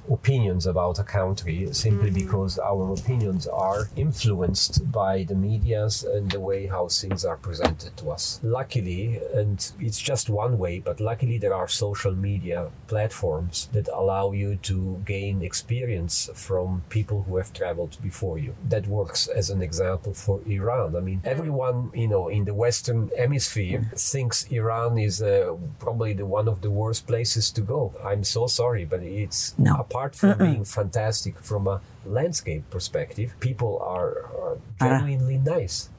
opinions 0.10 0.66
about 0.66 1.00
a 1.00 1.04
country 1.04 1.68
simply 1.72 2.10
mm-hmm. 2.10 2.26
because 2.26 2.60
our 2.60 2.94
opinions 2.94 3.48
are 3.48 3.90
influenced 3.96 4.92
by 4.92 5.24
the 5.24 5.36
medias 5.36 6.04
and 6.04 6.32
the 6.32 6.40
way 6.40 6.68
how 6.68 6.88
things 6.88 7.26
are 7.26 7.38
presented 7.38 7.96
to 7.98 8.12
us. 8.12 8.40
Luckily, 8.44 9.20
and 9.34 9.72
it's 9.80 10.00
just 10.00 10.30
one 10.30 10.58
way, 10.58 10.80
but 10.80 11.00
luckily 11.00 11.38
there 11.38 11.54
are 11.54 11.68
social 11.68 12.14
media 12.14 12.70
platforms 12.88 13.70
that 13.74 13.88
allow 13.90 14.32
you 14.32 14.56
to 14.58 15.02
gain 15.06 15.42
experience 15.42 16.30
from 16.34 16.84
people 16.90 17.24
who 17.24 17.38
have 17.38 17.52
traveled 17.54 17.98
before 18.02 18.38
you. 18.38 18.56
That 18.70 18.88
works 18.88 19.28
as 19.28 19.50
an 19.50 19.62
example 19.62 20.14
for 20.14 20.40
Iran. 20.46 20.96
I 20.96 21.00
mean, 21.00 21.20
mm-hmm. 21.20 21.28
everyone, 21.36 21.92
you 21.94 22.08
know, 22.08 22.28
in 22.30 22.46
the 22.46 22.54
Western 22.54 23.10
hemisphere 23.18 23.80
mm-hmm. 23.80 23.96
thinks 23.96 24.46
Iran 24.52 24.98
is 24.98 25.22
uh, 25.22 25.56
probably 25.80 26.14
the 26.14 26.26
one 26.26 26.48
of 26.48 26.62
the 26.62 26.72
worst 26.72 27.08
places 27.08 27.52
to 27.52 27.62
go. 27.62 27.94
I'm 28.04 28.24
so 28.24 28.48
sorry, 28.48 28.86
but 28.86 29.02
it's 29.04 29.58
No. 29.58 29.76
apart 29.76 29.97
from 30.16 30.38
being 30.38 30.64
fantastic 30.66 31.40
from 31.40 31.68
a 31.68 31.82
landscape 32.08 32.70
perspective, 32.70 33.34
people 33.40 33.80
are, 33.84 34.26
are 34.42 34.58
genuinely 34.80 35.38
nice. 35.38 35.90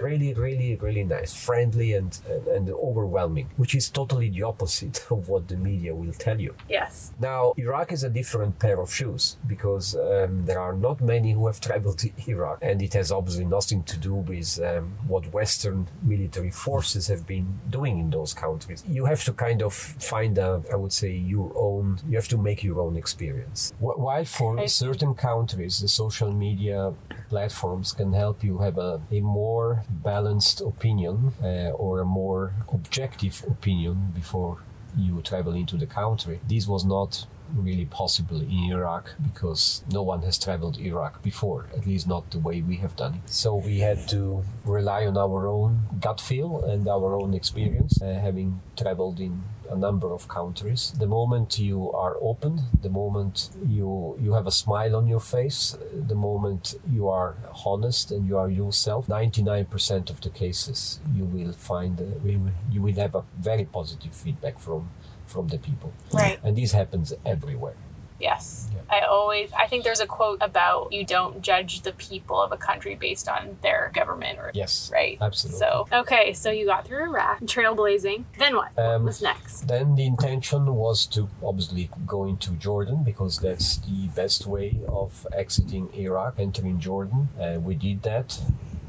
Really, 0.00 0.32
really, 0.32 0.76
really 0.76 1.04
nice, 1.04 1.34
friendly, 1.34 1.92
and, 1.92 2.18
and, 2.26 2.46
and 2.48 2.70
overwhelming, 2.70 3.50
which 3.58 3.74
is 3.74 3.90
totally 3.90 4.30
the 4.30 4.42
opposite 4.42 5.04
of 5.10 5.28
what 5.28 5.46
the 5.46 5.56
media 5.58 5.94
will 5.94 6.14
tell 6.14 6.40
you. 6.40 6.54
Yes. 6.70 7.12
Now, 7.20 7.52
Iraq 7.58 7.92
is 7.92 8.02
a 8.02 8.08
different 8.08 8.58
pair 8.58 8.80
of 8.80 8.90
shoes 8.92 9.36
because 9.46 9.94
um, 9.94 10.46
there 10.46 10.58
are 10.58 10.72
not 10.72 11.02
many 11.02 11.32
who 11.32 11.46
have 11.48 11.60
traveled 11.68 11.98
to 11.98 12.10
Iraq, 12.26 12.60
and 12.62 12.80
it 12.80 12.94
has 12.94 13.12
obviously 13.12 13.44
nothing 13.44 13.82
to 13.84 13.98
do 13.98 14.14
with 14.14 14.58
um, 14.62 14.90
what 15.06 15.30
Western 15.34 15.86
military 16.02 16.50
forces 16.50 17.06
have 17.08 17.26
been 17.26 17.46
doing 17.68 17.98
in 17.98 18.08
those 18.08 18.32
countries. 18.32 18.82
You 18.88 19.04
have 19.04 19.22
to 19.24 19.34
kind 19.34 19.60
of 19.62 19.74
find 19.74 20.38
a, 20.38 20.62
I 20.72 20.76
would 20.76 20.94
say, 20.94 21.10
your 21.12 21.52
own. 21.54 21.98
You 22.08 22.16
have 22.16 22.28
to 22.28 22.38
make 22.38 22.64
your 22.64 22.80
own 22.80 22.96
experience. 22.96 23.74
Wh- 23.80 23.98
While 23.98 24.24
for 24.24 24.58
I- 24.60 24.64
certain 24.64 25.12
countries, 25.14 25.57
the 25.58 25.88
social 25.88 26.32
media 26.32 26.92
platforms 27.28 27.92
can 27.92 28.12
help 28.12 28.42
you 28.42 28.58
have 28.58 28.78
a, 28.78 29.00
a 29.10 29.20
more 29.20 29.84
balanced 29.90 30.60
opinion 30.60 31.32
uh, 31.42 31.70
or 31.70 32.00
a 32.00 32.04
more 32.04 32.52
objective 32.72 33.44
opinion 33.48 34.12
before 34.14 34.58
you 34.96 35.20
travel 35.22 35.54
into 35.54 35.76
the 35.76 35.86
country. 35.86 36.40
This 36.48 36.66
was 36.66 36.84
not 36.84 37.26
really 37.54 37.86
possible 37.86 38.40
in 38.40 38.70
Iraq 38.70 39.14
because 39.22 39.82
no 39.90 40.02
one 40.02 40.22
has 40.22 40.38
traveled 40.38 40.78
Iraq 40.78 41.22
before, 41.22 41.66
at 41.76 41.86
least 41.86 42.06
not 42.06 42.30
the 42.30 42.38
way 42.38 42.60
we 42.60 42.76
have 42.76 42.94
done 42.96 43.14
it. 43.14 43.30
So 43.30 43.54
we 43.54 43.78
had 43.78 44.08
to 44.08 44.44
rely 44.64 45.06
on 45.06 45.16
our 45.16 45.46
own 45.46 45.80
gut 46.00 46.20
feel 46.20 46.64
and 46.64 46.86
our 46.88 47.14
own 47.14 47.34
experience, 47.34 48.00
uh, 48.02 48.06
having 48.14 48.60
traveled 48.76 49.20
in 49.20 49.42
a 49.70 49.76
number 49.76 50.12
of 50.12 50.28
countries. 50.28 50.92
The 50.98 51.06
moment 51.06 51.58
you 51.58 51.90
are 51.92 52.16
open, 52.20 52.52
the 52.82 52.88
moment 52.90 53.50
you 53.66 54.16
you 54.20 54.32
have 54.34 54.46
a 54.46 54.50
smile 54.50 54.94
on 54.96 55.06
your 55.06 55.20
face, 55.20 55.76
the 56.08 56.14
moment 56.14 56.74
you 56.90 57.08
are 57.08 57.34
honest 57.66 58.10
and 58.12 58.26
you 58.28 58.36
are 58.38 58.50
yourself, 58.50 59.06
99% 59.08 60.10
of 60.10 60.20
the 60.20 60.30
cases 60.30 61.00
you 61.14 61.24
will 61.24 61.52
find 61.52 62.00
uh, 62.00 62.04
you 62.24 62.38
will- 62.38 62.52
you 62.74 62.80
will 62.82 62.94
have 63.04 63.14
a 63.14 63.24
very 63.50 63.64
positive 63.64 64.12
feedback 64.14 64.58
from 64.58 64.82
from 65.26 65.48
the 65.48 65.58
people. 65.58 65.92
Right. 66.12 66.38
And 66.44 66.56
this 66.56 66.72
happens 66.72 67.12
everywhere. 67.26 67.76
Yes. 68.20 68.68
I 68.90 69.00
always 69.00 69.50
I 69.52 69.66
think 69.66 69.84
there's 69.84 70.00
a 70.00 70.06
quote 70.06 70.38
about 70.40 70.92
you 70.92 71.04
don't 71.04 71.42
judge 71.42 71.82
the 71.82 71.92
people 71.92 72.40
of 72.40 72.52
a 72.52 72.56
country 72.56 72.94
based 72.94 73.28
on 73.28 73.58
their 73.62 73.90
government 73.94 74.38
or 74.38 74.50
Yes. 74.54 74.90
right. 74.92 75.18
Absolutely. 75.20 75.58
So 75.58 75.86
okay, 75.92 76.32
so 76.32 76.50
you 76.50 76.64
got 76.66 76.86
through 76.86 77.04
Iraq, 77.04 77.40
trailblazing. 77.42 78.24
Then 78.38 78.56
what? 78.56 78.70
what 78.76 78.86
Um, 78.86 79.04
was 79.04 79.20
next? 79.22 79.68
Then 79.68 79.94
the 79.94 80.06
intention 80.06 80.74
was 80.74 81.06
to 81.08 81.28
obviously 81.44 81.90
go 82.06 82.24
into 82.24 82.52
Jordan 82.52 83.04
because 83.04 83.38
that's 83.40 83.76
the 83.78 84.08
best 84.16 84.46
way 84.46 84.80
of 84.88 85.26
exiting 85.32 85.88
Iraq, 85.94 86.34
entering 86.38 86.80
Jordan. 86.80 87.28
Uh, 87.40 87.58
we 87.60 87.74
did 87.74 88.02
that. 88.04 88.40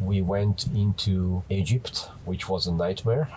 We 0.02 0.22
went 0.22 0.68
into 0.74 1.44
Egypt, 1.50 2.10
which 2.24 2.48
was 2.48 2.68
a 2.68 2.72
nightmare. 2.72 3.28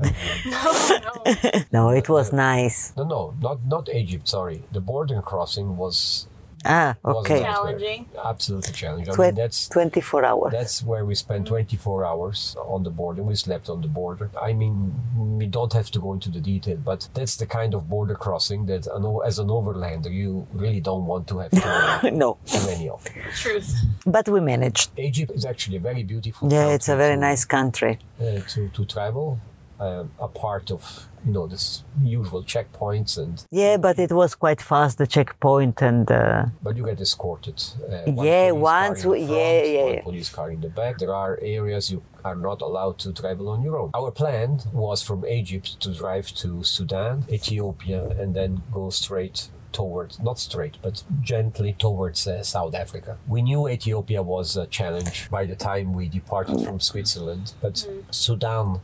No, 0.00 1.00
no. 1.04 1.62
No, 1.72 1.90
it 1.90 2.08
was 2.08 2.32
nice. 2.32 2.92
No, 2.96 3.04
no, 3.04 3.34
not 3.40 3.58
not 3.66 3.88
Egypt. 3.88 4.28
Sorry, 4.28 4.62
the 4.72 4.80
border 4.80 5.20
crossing 5.22 5.76
was 5.76 6.26
Ah, 6.62 6.94
okay. 7.02 7.40
Challenging. 7.40 8.04
Absolutely 8.22 8.74
challenging. 8.74 9.12
I 9.12 9.14
Twen- 9.16 9.28
mean, 9.28 9.34
that's 9.36 9.66
24 9.70 10.26
hours. 10.26 10.52
That's 10.52 10.82
where 10.82 11.06
we 11.06 11.14
spent 11.14 11.46
24 11.46 12.04
hours 12.04 12.54
on 12.66 12.82
the 12.82 12.90
border. 12.90 13.22
We 13.22 13.34
slept 13.34 13.70
on 13.70 13.80
the 13.80 13.88
border. 13.88 14.28
I 14.38 14.52
mean, 14.52 14.92
we 15.38 15.46
don't 15.46 15.72
have 15.72 15.90
to 15.92 15.98
go 15.98 16.12
into 16.12 16.28
the 16.28 16.38
detail, 16.38 16.76
but 16.76 17.08
that's 17.14 17.36
the 17.36 17.46
kind 17.46 17.72
of 17.72 17.88
border 17.88 18.14
crossing 18.14 18.66
that, 18.66 18.86
an 18.88 19.06
o- 19.06 19.20
as 19.20 19.38
an 19.38 19.48
overlander, 19.48 20.12
you 20.12 20.46
really 20.52 20.80
don't 20.82 21.06
want 21.06 21.26
to 21.28 21.38
have 21.38 21.50
to 21.52 22.10
no, 22.22 22.36
do 22.44 22.68
any 22.68 22.90
of. 22.90 23.02
Truth. 23.36 23.74
but 24.04 24.28
we 24.28 24.40
managed. 24.40 24.90
Egypt 24.98 25.32
is 25.34 25.46
actually 25.46 25.78
a 25.78 25.80
very 25.80 26.02
beautiful. 26.02 26.52
Yeah, 26.52 26.74
it's 26.74 26.90
a 26.90 26.96
very 26.96 27.14
to- 27.14 27.20
nice 27.28 27.46
country. 27.46 27.98
uh, 28.20 28.40
to 28.52 28.68
to 28.76 28.84
travel. 28.84 29.38
Um, 29.80 30.10
a 30.20 30.28
part 30.28 30.70
of 30.70 31.08
you 31.26 31.32
know 31.32 31.46
this 31.46 31.84
usual 32.02 32.42
checkpoints 32.42 33.16
and 33.16 33.42
Yeah, 33.50 33.78
but 33.78 33.98
it 33.98 34.12
was 34.12 34.34
quite 34.34 34.60
fast, 34.60 34.98
the 34.98 35.06
checkpoint, 35.06 35.80
and 35.80 36.10
uh, 36.10 36.44
but 36.62 36.76
you 36.76 36.84
get 36.84 37.00
escorted. 37.00 37.58
Uh, 37.88 38.12
one 38.12 38.26
Yeah, 38.26 38.50
police 38.50 38.62
car 38.68 38.88
once 38.88 39.04
in 39.04 39.10
we- 39.10 39.26
front, 39.26 39.40
yeah, 39.40 39.62
yeah, 39.76 39.84
one 39.94 40.02
police 40.02 40.28
car 40.36 40.50
in 40.50 40.60
the 40.60 40.68
back. 40.68 40.98
There 40.98 41.14
are 41.14 41.38
areas 41.40 41.90
you 41.90 42.02
are 42.28 42.36
not 42.36 42.60
allowed 42.60 42.98
to 43.04 43.12
travel 43.12 43.48
on 43.48 43.62
your 43.62 43.76
own. 43.80 43.90
Our 43.94 44.10
plan 44.10 44.60
was 44.72 45.02
from 45.02 45.24
Egypt 45.24 45.80
to 45.80 45.88
drive 45.94 46.26
to 46.42 46.62
Sudan, 46.62 47.24
Ethiopia, 47.30 48.02
and 48.20 48.34
then 48.34 48.62
go 48.70 48.90
straight 48.90 49.48
towards 49.72 50.18
not 50.18 50.36
straight 50.38 50.76
but 50.82 51.04
gently 51.22 51.72
towards 51.78 52.26
uh, 52.26 52.42
south 52.42 52.74
africa 52.74 53.16
we 53.28 53.40
knew 53.40 53.68
ethiopia 53.68 54.20
was 54.20 54.56
a 54.56 54.66
challenge 54.66 55.30
by 55.30 55.44
the 55.46 55.54
time 55.54 55.92
we 55.92 56.08
departed 56.08 56.58
from 56.66 56.80
switzerland 56.80 57.52
but 57.62 57.86
sudan 58.10 58.80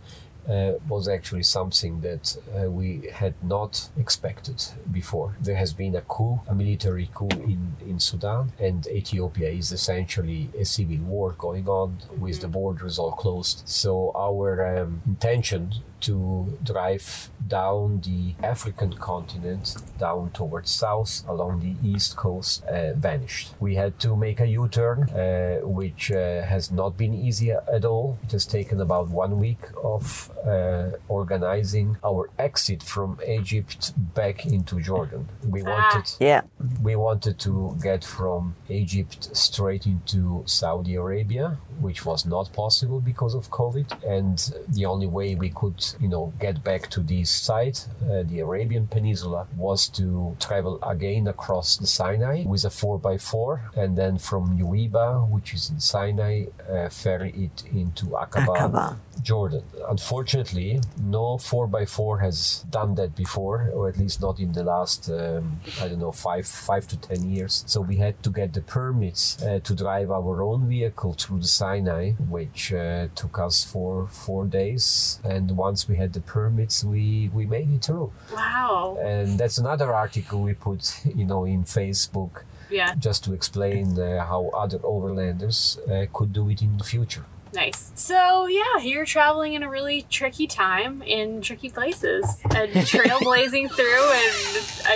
uh, 0.49 0.73
was 0.89 1.09
actually 1.09 1.43
something 1.43 2.01
that 2.01 2.37
uh, 2.57 2.71
we 2.71 3.09
had 3.13 3.35
not 3.43 3.89
expected 3.99 4.63
before. 4.93 5.37
There 5.41 5.57
has 5.57 5.73
been 5.73 5.97
a 5.97 6.03
coup, 6.03 6.41
a 6.47 6.55
military 6.55 7.11
coup 7.15 7.29
in, 7.31 7.77
in 7.87 7.99
Sudan, 7.99 8.53
and 8.59 8.87
Ethiopia 8.87 9.51
is 9.51 9.73
essentially 9.73 10.51
a 10.59 10.65
civil 10.65 10.99
war 10.99 11.33
going 11.33 11.69
on 11.69 11.99
with 12.19 12.41
the 12.41 12.49
borders 12.49 12.99
all 12.99 13.13
closed. 13.13 13.63
So, 13.67 14.13
our 14.15 14.79
um, 14.79 15.03
intention 15.07 15.75
to 16.03 16.59
drive 16.63 17.31
down 17.49 18.01
the 18.05 18.35
African 18.43 18.93
continent, 18.95 19.77
down 19.99 20.31
towards 20.31 20.71
south 20.71 21.23
along 21.29 21.61
the 21.61 21.75
east 21.89 22.17
coast, 22.17 22.65
uh, 22.67 22.93
vanished. 22.95 23.55
We 23.61 23.75
had 23.77 23.99
to 24.01 24.17
make 24.17 24.41
a 24.41 24.47
U 24.47 24.69
turn, 24.69 25.05
uh, 25.11 25.61
which 25.67 26.11
uh, 26.13 26.43
has 26.43 26.71
not 26.71 26.97
been 26.97 27.15
easy 27.15 27.51
at 27.53 27.85
all. 27.85 28.19
It 28.25 28.33
has 28.33 28.45
taken 28.47 28.81
about 28.81 29.09
one 29.09 29.39
week 29.39 29.61
of 29.83 30.31
uh, 30.47 30.91
organizing 31.09 31.97
our 32.05 32.31
exit 32.39 32.83
from 32.83 33.19
Egypt 33.27 33.93
back 34.15 34.47
into 34.47 34.81
Jordan. 34.81 35.29
We 35.49 35.63
Ah. 35.63 35.71
wanted 35.73 36.07
yeah, 36.21 36.43
we 36.83 36.95
wanted 36.97 37.39
to 37.41 37.77
get 37.83 38.05
from 38.05 38.55
Egypt 38.69 39.35
straight 39.37 39.87
into 39.87 40.43
Saudi 40.47 40.95
Arabia, 40.97 41.57
which 41.81 42.05
was 42.07 42.25
not 42.27 42.53
possible 42.53 43.01
because 43.01 43.35
of 43.35 43.51
COVID. 43.51 43.87
And 44.05 44.39
the 44.69 44.85
only 44.87 45.07
way 45.07 45.35
we 45.35 45.51
could, 45.51 45.85
you 46.01 46.09
know, 46.09 46.33
get 46.41 46.63
back 46.65 46.89
to 46.91 47.01
this 47.01 47.31
site, 47.31 47.87
uh, 48.11 48.23
the 48.25 48.41
Arabian 48.41 48.87
Peninsula, 48.87 49.47
was 49.57 49.89
to 49.91 50.37
travel 50.41 50.79
again 50.83 51.27
across 51.29 51.77
the 51.77 51.87
Sinai 51.87 52.45
with 52.45 52.65
a 52.65 52.69
4x4, 52.69 53.77
and 53.77 53.97
then 53.97 54.19
from 54.19 54.59
Nuweiba, 54.59 55.29
which 55.29 55.55
is 55.55 55.71
in 55.71 55.81
Sinai, 55.81 56.47
uh, 56.71 56.89
ferry 56.89 57.33
it 57.37 57.65
into 57.73 58.07
Aqaba. 58.07 58.97
Jordan. 59.23 59.63
Unfortunately, 59.89 60.81
no 61.01 61.37
4x4 61.37 62.21
has 62.21 62.65
done 62.71 62.95
that 62.97 63.15
before, 63.17 63.71
or 63.75 63.89
at 63.89 63.99
least 63.99 64.21
not 64.21 64.39
in 64.39 64.53
the 64.53 64.63
last, 64.63 65.09
um, 65.11 65.61
I 65.81 65.89
don't 65.89 65.99
know, 65.99 66.13
five 66.13 66.47
five 66.47 66.87
to 66.89 66.97
ten 66.97 67.31
years. 67.31 67.65
So 67.67 67.81
we 67.81 67.97
had 67.97 68.23
to 68.23 68.31
get 68.31 68.53
the 68.53 68.61
permits 68.61 69.43
uh, 69.43 69.61
to 69.65 69.75
drive 69.75 70.11
our 70.11 70.43
own 70.43 70.69
vehicle 70.69 71.15
through 71.15 71.41
the 71.41 71.49
Sinai, 71.49 72.13
which 72.13 72.73
uh, 72.73 73.09
took 73.15 73.39
us 73.39 73.65
for 73.65 74.07
four 74.09 74.45
days. 74.45 75.21
And 75.25 75.57
once 75.77 75.89
we 75.91 75.97
had 75.97 76.13
the 76.15 76.21
permits, 76.23 76.83
we, 76.83 77.29
we 77.35 77.45
made 77.45 77.71
it 77.71 77.85
through. 77.85 78.11
Wow. 78.33 78.97
And 79.03 79.39
that's 79.39 79.59
another 79.59 79.93
article 79.93 80.41
we 80.41 80.55
put, 80.55 80.83
you 81.21 81.27
know, 81.27 81.45
in 81.45 81.65
Facebook 81.65 82.33
Yeah. 82.71 82.95
just 83.07 83.21
to 83.25 83.35
explain 83.35 83.87
uh, 84.01 84.25
how 84.31 84.41
other 84.63 84.79
overlanders 84.79 85.59
uh, 85.91 86.07
could 86.17 86.33
do 86.33 86.49
it 86.49 86.63
in 86.63 86.79
the 86.79 86.85
future. 86.95 87.25
Nice. 87.53 87.81
So 87.95 88.19
yeah, 88.61 88.77
you're 88.91 89.05
traveling 89.17 89.53
in 89.57 89.63
a 89.63 89.71
really 89.79 90.01
tricky 90.19 90.47
time 90.47 91.03
in 91.03 91.27
tricky 91.49 91.71
places 91.79 92.25
and 92.59 92.71
trailblazing 92.93 93.67
through, 93.79 94.07
and 94.23 94.63
I, 94.93 94.95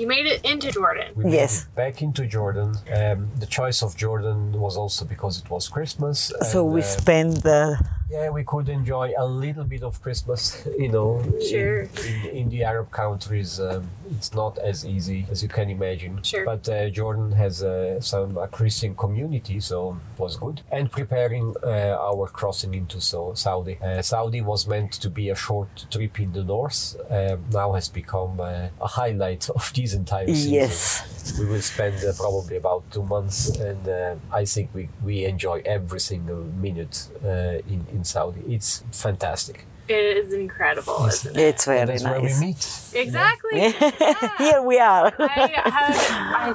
you 0.00 0.06
made 0.14 0.26
it 0.34 0.40
into 0.52 0.68
Jordan. 0.78 1.08
We 1.16 1.24
made 1.24 1.34
Yes. 1.42 1.52
it 1.62 1.74
back 1.82 1.96
into 2.06 2.22
Jordan. 2.36 2.70
Um, 3.00 3.18
the 3.42 3.46
choice 3.58 3.78
of 3.86 3.90
Jordan 4.04 4.38
was 4.66 4.74
also 4.82 5.04
because 5.04 5.34
it 5.42 5.48
was 5.54 5.68
Christmas. 5.68 6.32
so 6.52 6.58
we 6.76 6.80
uh, 6.80 6.84
spent 7.00 7.44
uh, 7.46 7.74
yeah, 8.12 8.28
we 8.28 8.44
could 8.44 8.68
enjoy 8.68 9.14
a 9.16 9.26
little 9.26 9.64
bit 9.64 9.82
of 9.82 10.00
Christmas. 10.02 10.42
You 10.82 10.88
know, 10.88 11.18
in- 11.20 11.42
Sure. 11.52 11.82
In, 11.82 12.30
in, 12.38 12.48
the 12.48 12.64
Arab 12.64 12.90
countries, 12.90 13.60
um, 13.60 13.88
it's 14.16 14.32
not 14.34 14.58
as 14.58 14.84
easy 14.84 15.26
as 15.30 15.42
you 15.42 15.48
can 15.48 15.68
imagine. 15.70 16.22
Sure. 16.22 16.44
But 16.44 16.68
uh, 16.68 16.88
Jordan 16.90 17.32
has 17.32 17.62
uh, 17.62 18.00
some 18.00 18.36
a 18.36 18.48
Christian 18.48 18.94
community, 18.94 19.60
so 19.60 19.96
it 20.14 20.20
was 20.20 20.36
good. 20.36 20.60
And 20.70 20.90
preparing 20.90 21.54
uh, 21.62 22.10
our 22.10 22.26
crossing 22.28 22.74
into 22.74 23.00
so 23.00 23.34
Saudi. 23.34 23.78
Uh, 23.80 24.02
Saudi 24.02 24.40
was 24.40 24.66
meant 24.66 24.92
to 25.04 25.08
be 25.10 25.30
a 25.30 25.36
short 25.36 25.86
trip 25.90 26.18
in 26.20 26.32
the 26.32 26.44
north. 26.44 26.96
Uh, 27.10 27.36
now 27.52 27.72
has 27.72 27.88
become 27.88 28.40
uh, 28.40 28.68
a 28.80 28.86
highlight 28.86 29.48
of 29.50 29.72
this 29.76 29.94
entire 29.94 30.26
season 30.26 30.52
yes, 30.52 31.36
we 31.38 31.46
will 31.46 31.60
spend 31.60 31.96
uh, 32.04 32.12
probably 32.16 32.56
about 32.56 32.82
two 32.90 33.02
months 33.02 33.48
and 33.60 33.88
uh, 33.88 34.14
i 34.32 34.44
think 34.44 34.68
we, 34.74 34.88
we 35.04 35.24
enjoy 35.24 35.62
every 35.64 36.00
single 36.00 36.42
minute 36.66 37.08
uh, 37.24 37.58
in, 37.72 37.86
in 38.02 38.04
saudi 38.04 38.42
it's 38.56 38.82
fantastic 38.90 39.58
It 39.88 40.16
is 40.20 40.32
incredible, 40.32 41.04
isn't 41.06 41.36
it? 41.36 41.42
It's 41.48 41.64
very 41.66 41.84
That's 41.86 42.04
where 42.04 42.20
we 42.20 42.28
nice. 42.28 42.40
meet. 42.40 42.62
Exactly. 43.04 43.54
Yeah. 43.60 44.38
Here 44.38 44.62
we 44.62 44.78
are. 44.78 45.12
I 45.18 45.28
had, 45.28 45.50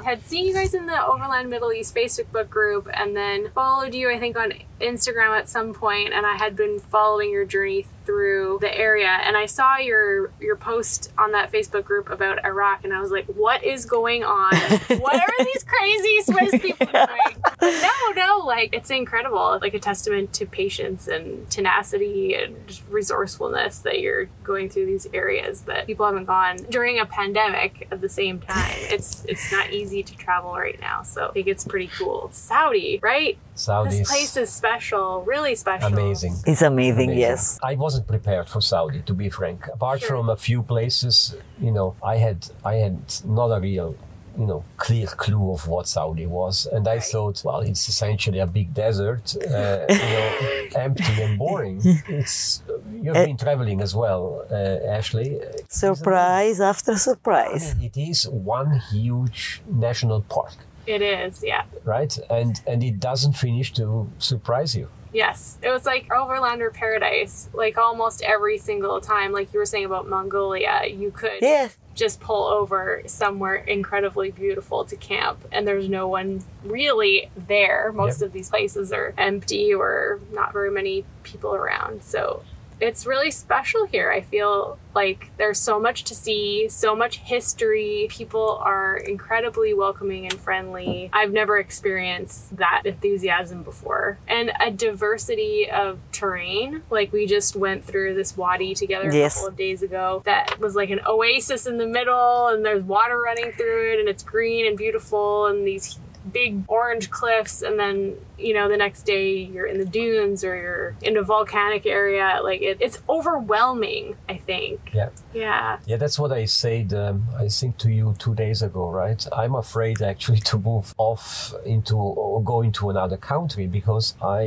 had 0.02 0.20
seen 0.30 0.46
you 0.48 0.54
guys 0.54 0.72
in 0.74 0.86
the 0.86 0.98
Overland 1.12 1.48
Middle 1.50 1.72
East 1.78 1.94
Facebook 1.94 2.48
group 2.48 2.84
and 3.00 3.14
then 3.14 3.50
followed 3.54 3.94
you, 3.94 4.10
I 4.10 4.18
think, 4.18 4.34
on 4.36 4.48
Instagram 4.80 5.32
at 5.38 5.46
some 5.48 5.70
point, 5.74 6.10
and 6.16 6.24
I 6.26 6.36
had 6.36 6.56
been 6.56 6.80
following 6.80 7.30
your 7.30 7.44
journey 7.44 7.86
through 8.08 8.56
the 8.62 8.74
area 8.74 9.06
and 9.26 9.36
I 9.36 9.44
saw 9.44 9.76
your 9.76 10.32
your 10.40 10.56
post 10.56 11.12
on 11.18 11.32
that 11.32 11.52
Facebook 11.52 11.84
group 11.84 12.08
about 12.08 12.42
Iraq 12.42 12.84
and 12.84 12.94
I 12.94 13.02
was 13.02 13.10
like, 13.10 13.26
what 13.26 13.62
is 13.62 13.84
going 13.84 14.24
on? 14.24 14.54
what 14.98 15.14
are 15.14 15.44
these 15.44 15.62
crazy 15.64 16.22
Swiss 16.22 16.50
people 16.62 16.86
doing? 16.86 17.36
No, 17.60 18.12
no, 18.16 18.38
like 18.46 18.70
it's 18.72 18.88
incredible. 18.90 19.58
Like 19.60 19.74
a 19.74 19.78
testament 19.78 20.32
to 20.34 20.46
patience 20.46 21.06
and 21.06 21.48
tenacity 21.50 22.34
and 22.34 22.80
resourcefulness 22.88 23.80
that 23.80 24.00
you're 24.00 24.26
going 24.42 24.70
through 24.70 24.86
these 24.86 25.06
areas 25.12 25.62
that 25.62 25.86
people 25.86 26.06
haven't 26.06 26.24
gone 26.24 26.56
during 26.70 26.98
a 26.98 27.04
pandemic 27.04 27.86
at 27.90 28.00
the 28.00 28.08
same 28.08 28.40
time. 28.40 28.74
It's 28.90 29.24
it's 29.26 29.52
not 29.52 29.70
easy 29.70 30.02
to 30.02 30.16
travel 30.16 30.52
right 30.54 30.80
now. 30.80 31.02
So 31.02 31.28
I 31.28 31.32
think 31.32 31.46
it's 31.46 31.64
pretty 31.64 31.88
cool. 31.88 32.30
Saudi, 32.32 32.98
right? 33.02 33.36
Saudi 33.54 33.98
This 33.98 34.08
place 34.08 34.36
is 34.36 34.50
special, 34.50 35.22
really 35.24 35.54
special. 35.56 35.88
amazing. 35.88 36.34
It's 36.46 36.62
amazing, 36.62 37.10
Amazing. 37.10 37.18
yes. 37.18 37.58
I 37.62 37.74
wasn't 37.98 38.08
prepared 38.08 38.48
for 38.48 38.60
Saudi, 38.60 39.02
to 39.06 39.14
be 39.14 39.28
frank. 39.30 39.66
Apart 39.72 40.00
Sure. 40.00 40.08
from 40.08 40.28
a 40.30 40.36
few 40.36 40.62
places, 40.62 41.34
you 41.60 41.72
know, 41.72 41.94
I 42.02 42.16
had 42.18 42.38
I 42.64 42.74
had 42.84 42.96
not 43.24 43.50
a 43.56 43.60
real, 43.60 43.94
you 44.38 44.46
know, 44.46 44.62
clear 44.76 45.06
clue 45.06 45.52
of 45.52 45.66
what 45.68 45.86
Saudi 45.88 46.26
was, 46.26 46.66
and 46.74 46.86
I 46.86 46.92
Right. 46.94 47.02
thought, 47.12 47.42
well, 47.44 47.60
it's 47.70 47.88
essentially 47.88 48.40
a 48.40 48.46
big 48.46 48.68
desert, 48.74 49.34
uh, 49.36 49.78
you 49.88 50.10
know, 50.14 50.28
empty 50.86 51.22
and 51.24 51.38
boring. 51.38 51.80
It's 52.08 52.62
you've 53.04 53.16
Eh. 53.16 53.26
been 53.26 53.36
traveling 53.36 53.80
as 53.82 53.92
well, 53.94 54.22
uh, 54.50 54.96
Ashley. 54.98 55.30
Surprise 55.68 56.60
after 56.60 56.92
amazing. 56.92 57.12
surprise. 57.14 57.64
It 57.88 57.96
is 57.96 58.28
one 58.28 58.70
huge 58.92 59.60
national 59.86 60.20
park, 60.34 60.54
It 60.86 61.02
is, 61.02 61.42
yeah. 61.42 61.64
right? 61.84 62.14
And 62.30 62.52
and 62.70 62.82
it 62.82 62.96
doesn't 63.00 63.34
finish 63.46 63.68
to 63.78 63.84
surprise 64.18 64.72
you. 64.80 64.86
Yes, 65.12 65.58
it 65.62 65.70
was 65.70 65.86
like 65.86 66.08
Overlander 66.08 66.72
Paradise. 66.72 67.48
Like 67.52 67.78
almost 67.78 68.22
every 68.22 68.58
single 68.58 69.00
time, 69.00 69.32
like 69.32 69.52
you 69.52 69.58
were 69.58 69.66
saying 69.66 69.84
about 69.86 70.08
Mongolia, 70.08 70.82
you 70.86 71.10
could 71.10 71.40
Yeah, 71.40 71.68
just 71.94 72.20
pull 72.20 72.46
over 72.46 73.02
somewhere 73.06 73.56
incredibly 73.56 74.30
beautiful 74.30 74.84
to 74.84 74.96
camp, 74.96 75.46
and 75.50 75.66
there's 75.66 75.88
no 75.88 76.06
one 76.08 76.44
really 76.62 77.30
there. 77.36 77.90
Most 77.94 78.20
Yep. 78.20 78.26
of 78.26 78.32
these 78.32 78.50
places 78.50 78.92
are 78.92 79.14
empty 79.16 79.72
or 79.72 80.20
not 80.32 80.52
very 80.52 80.70
many 80.70 81.04
people 81.22 81.54
around. 81.54 82.02
So 82.02 82.42
it's 82.80 83.06
really 83.06 83.30
special 83.30 83.86
here. 83.86 84.10
I 84.10 84.20
feel 84.20 84.78
like 84.94 85.30
there's 85.36 85.58
so 85.58 85.78
much 85.78 86.04
to 86.04 86.14
see, 86.14 86.68
so 86.68 86.94
much 86.94 87.18
history. 87.18 88.06
People 88.10 88.60
are 88.62 88.96
incredibly 88.96 89.74
welcoming 89.74 90.26
and 90.26 90.38
friendly. 90.40 91.10
I've 91.12 91.32
never 91.32 91.58
experienced 91.58 92.56
that 92.56 92.82
enthusiasm 92.84 93.62
before. 93.62 94.18
And 94.26 94.52
a 94.60 94.70
diversity 94.70 95.70
of 95.70 95.98
terrain. 96.12 96.82
Like 96.90 97.12
we 97.12 97.26
just 97.26 97.56
went 97.56 97.84
through 97.84 98.14
this 98.14 98.36
wadi 98.36 98.74
together 98.74 99.08
a 99.08 99.28
couple 99.28 99.48
of 99.48 99.56
days 99.56 99.82
ago 99.82 100.22
that 100.24 100.58
was 100.58 100.74
like 100.74 100.90
an 100.90 101.00
oasis 101.06 101.66
in 101.66 101.78
the 101.78 101.86
middle 101.86 102.48
and 102.48 102.64
there's 102.64 102.82
water 102.82 103.20
running 103.20 103.52
through 103.52 103.92
it 103.92 104.00
and 104.00 104.08
it's 104.08 104.22
green 104.22 104.66
and 104.66 104.76
beautiful 104.76 105.46
and 105.46 105.66
these 105.66 105.98
big 106.32 106.62
orange 106.68 107.10
cliffs 107.10 107.62
and 107.62 107.78
then 107.78 108.14
you 108.38 108.54
know 108.54 108.68
the 108.68 108.76
next 108.76 109.02
day 109.02 109.30
you're 109.52 109.66
in 109.66 109.78
the 109.78 109.84
dunes 109.84 110.44
or 110.44 110.54
you're 110.56 110.96
in 111.02 111.16
a 111.16 111.22
volcanic 111.22 111.84
area 111.86 112.38
like 112.42 112.60
it, 112.62 112.76
it's 112.80 112.98
overwhelming 113.08 114.16
i 114.28 114.36
think 114.36 114.78
Yeah. 114.94 115.10
yeah 115.32 115.78
Yeah, 115.86 115.96
that's 115.96 116.18
what 116.18 116.32
I 116.32 116.44
said. 116.46 116.92
Um, 116.92 117.16
I 117.44 117.48
think 117.48 117.78
to 117.78 117.88
you 117.90 118.14
two 118.18 118.34
days 118.34 118.62
ago, 118.62 118.90
right? 118.90 119.20
I'm 119.32 119.54
afraid 119.54 120.02
actually 120.02 120.40
to 120.50 120.58
move 120.58 120.94
off 120.98 121.54
into 121.64 121.96
or 121.96 122.42
go 122.42 122.62
into 122.62 122.90
another 122.90 123.16
country 123.16 123.66
because 123.66 124.06
I 124.22 124.44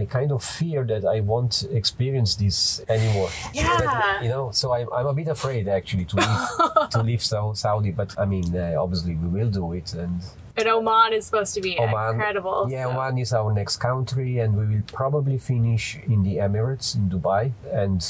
I 0.00 0.02
kind 0.06 0.30
of 0.32 0.42
fear 0.42 0.80
that 0.92 1.04
I 1.04 1.20
won't 1.20 1.54
experience 1.80 2.32
this 2.36 2.82
anymore. 2.88 3.30
Yeah. 3.54 4.22
You 4.24 4.28
know, 4.34 4.50
so 4.60 4.66
I'm, 4.76 4.88
I'm 4.96 5.06
a 5.06 5.14
bit 5.20 5.28
afraid 5.28 5.68
actually 5.68 6.06
to 6.10 6.16
leave 6.16 6.90
to 6.94 6.98
leave 7.10 7.22
Saudi, 7.22 7.92
but 8.00 8.10
I 8.18 8.24
mean, 8.34 8.46
uh, 8.56 8.82
obviously 8.84 9.14
we 9.22 9.28
will 9.36 9.50
do 9.60 9.64
it 9.80 9.88
and. 9.94 10.20
And 10.56 10.68
oman 10.68 11.12
is 11.12 11.24
supposed 11.26 11.54
to 11.54 11.60
be 11.60 11.78
Oman. 11.78 12.14
incredible 12.14 12.66
Yeah, 12.70 12.84
so- 12.84 12.90
Oman 12.90 13.18
is 13.18 13.32
our 13.32 13.52
next 13.52 13.76
country, 13.78 14.38
and 14.38 14.56
we 14.56 14.66
will 14.66 14.82
probably 14.92 15.38
finish 15.38 15.98
in 16.06 16.22
the 16.22 16.36
Emirates 16.36 16.94
in 16.96 17.08
Dubai 17.08 17.52
and 17.72 18.00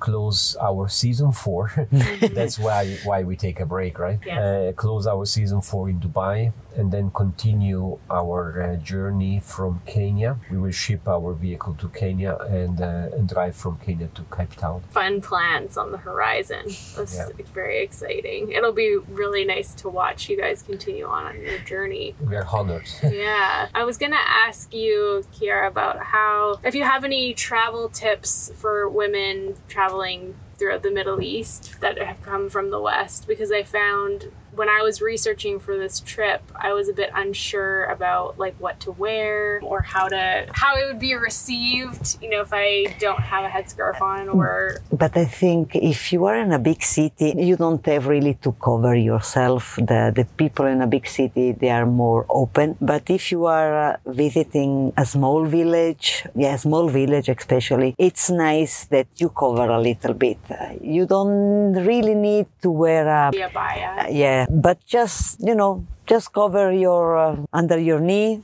close 0.00 0.56
our 0.60 0.88
season 0.88 1.32
four. 1.32 1.70
That's 2.38 2.58
why 2.58 2.96
why 3.04 3.22
we 3.22 3.36
take 3.36 3.60
a 3.60 3.66
break, 3.66 3.98
right? 3.98 4.18
Yes. 4.26 4.38
Uh, 4.38 4.72
close 4.76 5.06
our 5.06 5.24
season 5.26 5.60
four 5.60 5.88
in 5.88 6.00
Dubai, 6.00 6.52
and 6.76 6.90
then 6.92 7.10
continue 7.10 7.98
our 8.10 8.60
uh, 8.62 8.76
journey 8.76 9.40
from 9.40 9.80
Kenya. 9.86 10.36
We 10.50 10.58
will 10.58 10.70
ship 10.72 11.06
our 11.08 11.32
vehicle 11.32 11.74
to 11.74 11.88
Kenya 11.88 12.36
and 12.48 12.80
uh, 12.80 13.14
and 13.16 13.28
drive 13.28 13.54
from 13.56 13.78
Kenya 13.78 14.08
to 14.14 14.22
Cape 14.36 14.54
Town. 14.56 14.82
fun 14.90 15.20
plans 15.20 15.76
on 15.76 15.92
the 15.92 15.98
horizon 15.98 16.64
that's 16.96 17.16
Yeah. 17.16 17.28
very 17.52 17.78
exciting 17.82 18.52
it'll 18.52 18.72
be 18.86 18.96
really 18.96 19.44
nice 19.44 19.74
to 19.82 19.88
watch 19.88 20.28
you 20.28 20.36
guys 20.36 20.62
continue 20.62 21.06
on 21.06 21.24
on 21.24 21.40
your 21.40 21.58
journey 21.60 22.14
We 22.20 22.36
are 22.36 22.46
honored. 22.46 22.88
yeah. 23.02 23.68
I 23.74 23.84
was 23.84 23.96
gonna 23.98 24.24
ask 24.46 24.72
you, 24.74 25.24
Chiara, 25.32 25.68
about 25.68 25.96
how 26.14 26.58
if 26.64 26.74
you 26.74 26.82
have 26.84 27.02
any 27.04 27.34
travel 27.34 27.88
tips 27.88 28.50
for 28.56 28.88
women 28.88 29.54
traveling 29.68 30.34
throughout 30.58 30.82
the 30.82 30.90
Middle 30.90 31.20
East 31.22 31.80
that 31.80 31.98
have 31.98 32.20
come 32.22 32.48
from 32.48 32.70
the 32.70 32.80
West, 32.80 33.26
because 33.26 33.50
I 33.50 33.62
found 33.62 34.30
when 34.56 34.68
I 34.68 34.82
was 34.82 35.00
researching 35.00 35.58
for 35.58 35.76
this 35.76 36.00
trip, 36.00 36.42
I 36.54 36.72
was 36.72 36.88
a 36.88 36.92
bit 36.92 37.10
unsure 37.14 37.84
about 37.84 38.38
like 38.38 38.54
what 38.58 38.80
to 38.80 38.90
wear 38.92 39.60
or 39.62 39.80
how 39.82 40.08
to 40.08 40.46
how 40.52 40.76
it 40.76 40.86
would 40.86 40.98
be 40.98 41.14
received, 41.14 42.18
you 42.22 42.30
know, 42.30 42.40
if 42.40 42.52
I 42.52 42.96
don't 42.98 43.20
have 43.20 43.44
a 43.44 43.48
headscarf 43.48 44.00
on 44.00 44.28
or 44.28 44.78
but 44.92 45.16
I 45.16 45.24
think 45.24 45.74
if 45.74 46.12
you 46.12 46.26
are 46.26 46.36
in 46.36 46.52
a 46.52 46.58
big 46.58 46.82
city, 46.82 47.34
you 47.36 47.56
don't 47.56 47.84
have 47.86 48.06
really 48.06 48.34
to 48.42 48.52
cover 48.52 48.94
yourself. 48.94 49.76
The, 49.76 50.12
the 50.14 50.26
people 50.36 50.66
in 50.66 50.82
a 50.82 50.86
big 50.86 51.06
city, 51.06 51.52
they 51.52 51.70
are 51.70 51.86
more 51.86 52.26
open. 52.28 52.76
But 52.80 53.10
if 53.10 53.32
you 53.32 53.46
are 53.46 53.92
uh, 53.92 53.96
visiting 54.06 54.92
a 54.96 55.04
small 55.04 55.44
village, 55.44 56.24
yeah, 56.34 56.56
small 56.56 56.88
village 56.88 57.28
especially, 57.28 57.94
it's 57.98 58.30
nice 58.30 58.86
that 58.86 59.06
you 59.16 59.28
cover 59.30 59.68
a 59.70 59.80
little 59.80 60.14
bit. 60.14 60.38
You 60.80 61.06
don't 61.06 61.72
really 61.72 62.14
need 62.14 62.46
to 62.62 62.70
wear 62.70 63.06
a 63.08 63.32
abaya. 63.32 64.43
But 64.50 64.78
just 64.86 65.40
you 65.40 65.54
know, 65.54 65.84
just 66.06 66.32
cover 66.32 66.72
your 66.72 67.16
uh, 67.18 67.36
under 67.52 67.78
your 67.78 68.00
knee. 68.00 68.42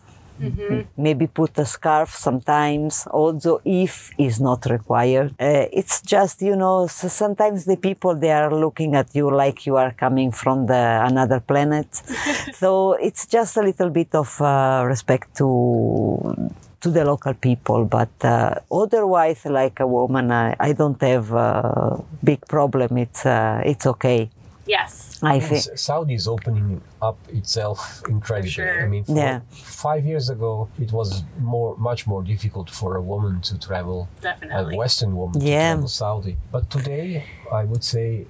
Maybe 0.97 1.27
put 1.27 1.59
a 1.59 1.67
scarf 1.67 2.15
sometimes, 2.17 3.07
also 3.11 3.61
if 3.65 4.11
is 4.17 4.41
not 4.41 4.65
required. 4.67 5.35
Uh, 5.39 5.67
it's 5.73 6.01
just 6.01 6.41
you 6.41 6.57
know, 6.57 6.85
s 6.85 7.13
sometimes 7.13 7.65
the 7.65 7.77
people 7.77 8.15
they 8.15 8.33
are 8.33 8.51
looking 8.65 8.95
at 8.95 9.09
you 9.15 9.31
like 9.31 9.67
you 9.67 9.77
are 9.77 9.93
coming 9.93 10.33
from 10.33 10.67
the 10.67 10.83
another 11.11 11.41
planet. 11.41 11.89
so 12.63 12.95
it's 12.95 13.27
just 13.27 13.57
a 13.57 13.63
little 13.63 13.91
bit 13.91 14.15
of 14.15 14.41
uh, 14.41 14.83
respect 14.87 15.37
to 15.37 15.49
to 16.81 16.91
the 16.91 17.05
local 17.05 17.35
people, 17.35 17.85
but 17.85 18.09
uh, 18.25 18.55
otherwise, 18.73 19.45
like 19.45 19.81
a 19.81 19.87
woman, 19.87 20.33
I, 20.33 20.57
I 20.59 20.73
don't 20.73 21.01
have 21.03 21.33
a 21.33 22.03
big 22.25 22.41
problem. 22.49 22.97
It's 22.97 23.27
uh, 23.27 23.61
it's 23.65 23.87
okay. 23.87 24.31
Yes. 24.67 25.10
I 25.23 25.41
think. 25.41 25.79
Saudi 25.79 26.15
is 26.15 26.27
opening 26.29 26.81
up 27.03 27.19
itself 27.29 28.03
incredibly. 28.09 28.51
sure. 28.51 28.83
I 28.85 28.87
mean, 28.89 29.05
for 29.05 29.17
Yeah. 29.17 29.41
five 29.87 30.05
years 30.07 30.31
ago, 30.31 30.69
it 30.85 30.93
was 30.93 31.23
more, 31.39 31.77
much 31.79 32.07
more 32.07 32.23
difficult 32.23 32.69
for 32.71 32.97
a 32.97 33.03
woman 33.03 33.41
to 33.49 33.59
travel, 33.59 34.09
a 34.51 34.65
Western 34.77 35.13
woman 35.17 35.41
Yeah. 35.41 35.49
to 35.51 35.75
travel 35.75 35.89
Saudi. 35.89 36.37
But 36.53 36.71
today, 36.71 37.25
I 37.53 37.65
would 37.65 37.85
say, 37.85 38.27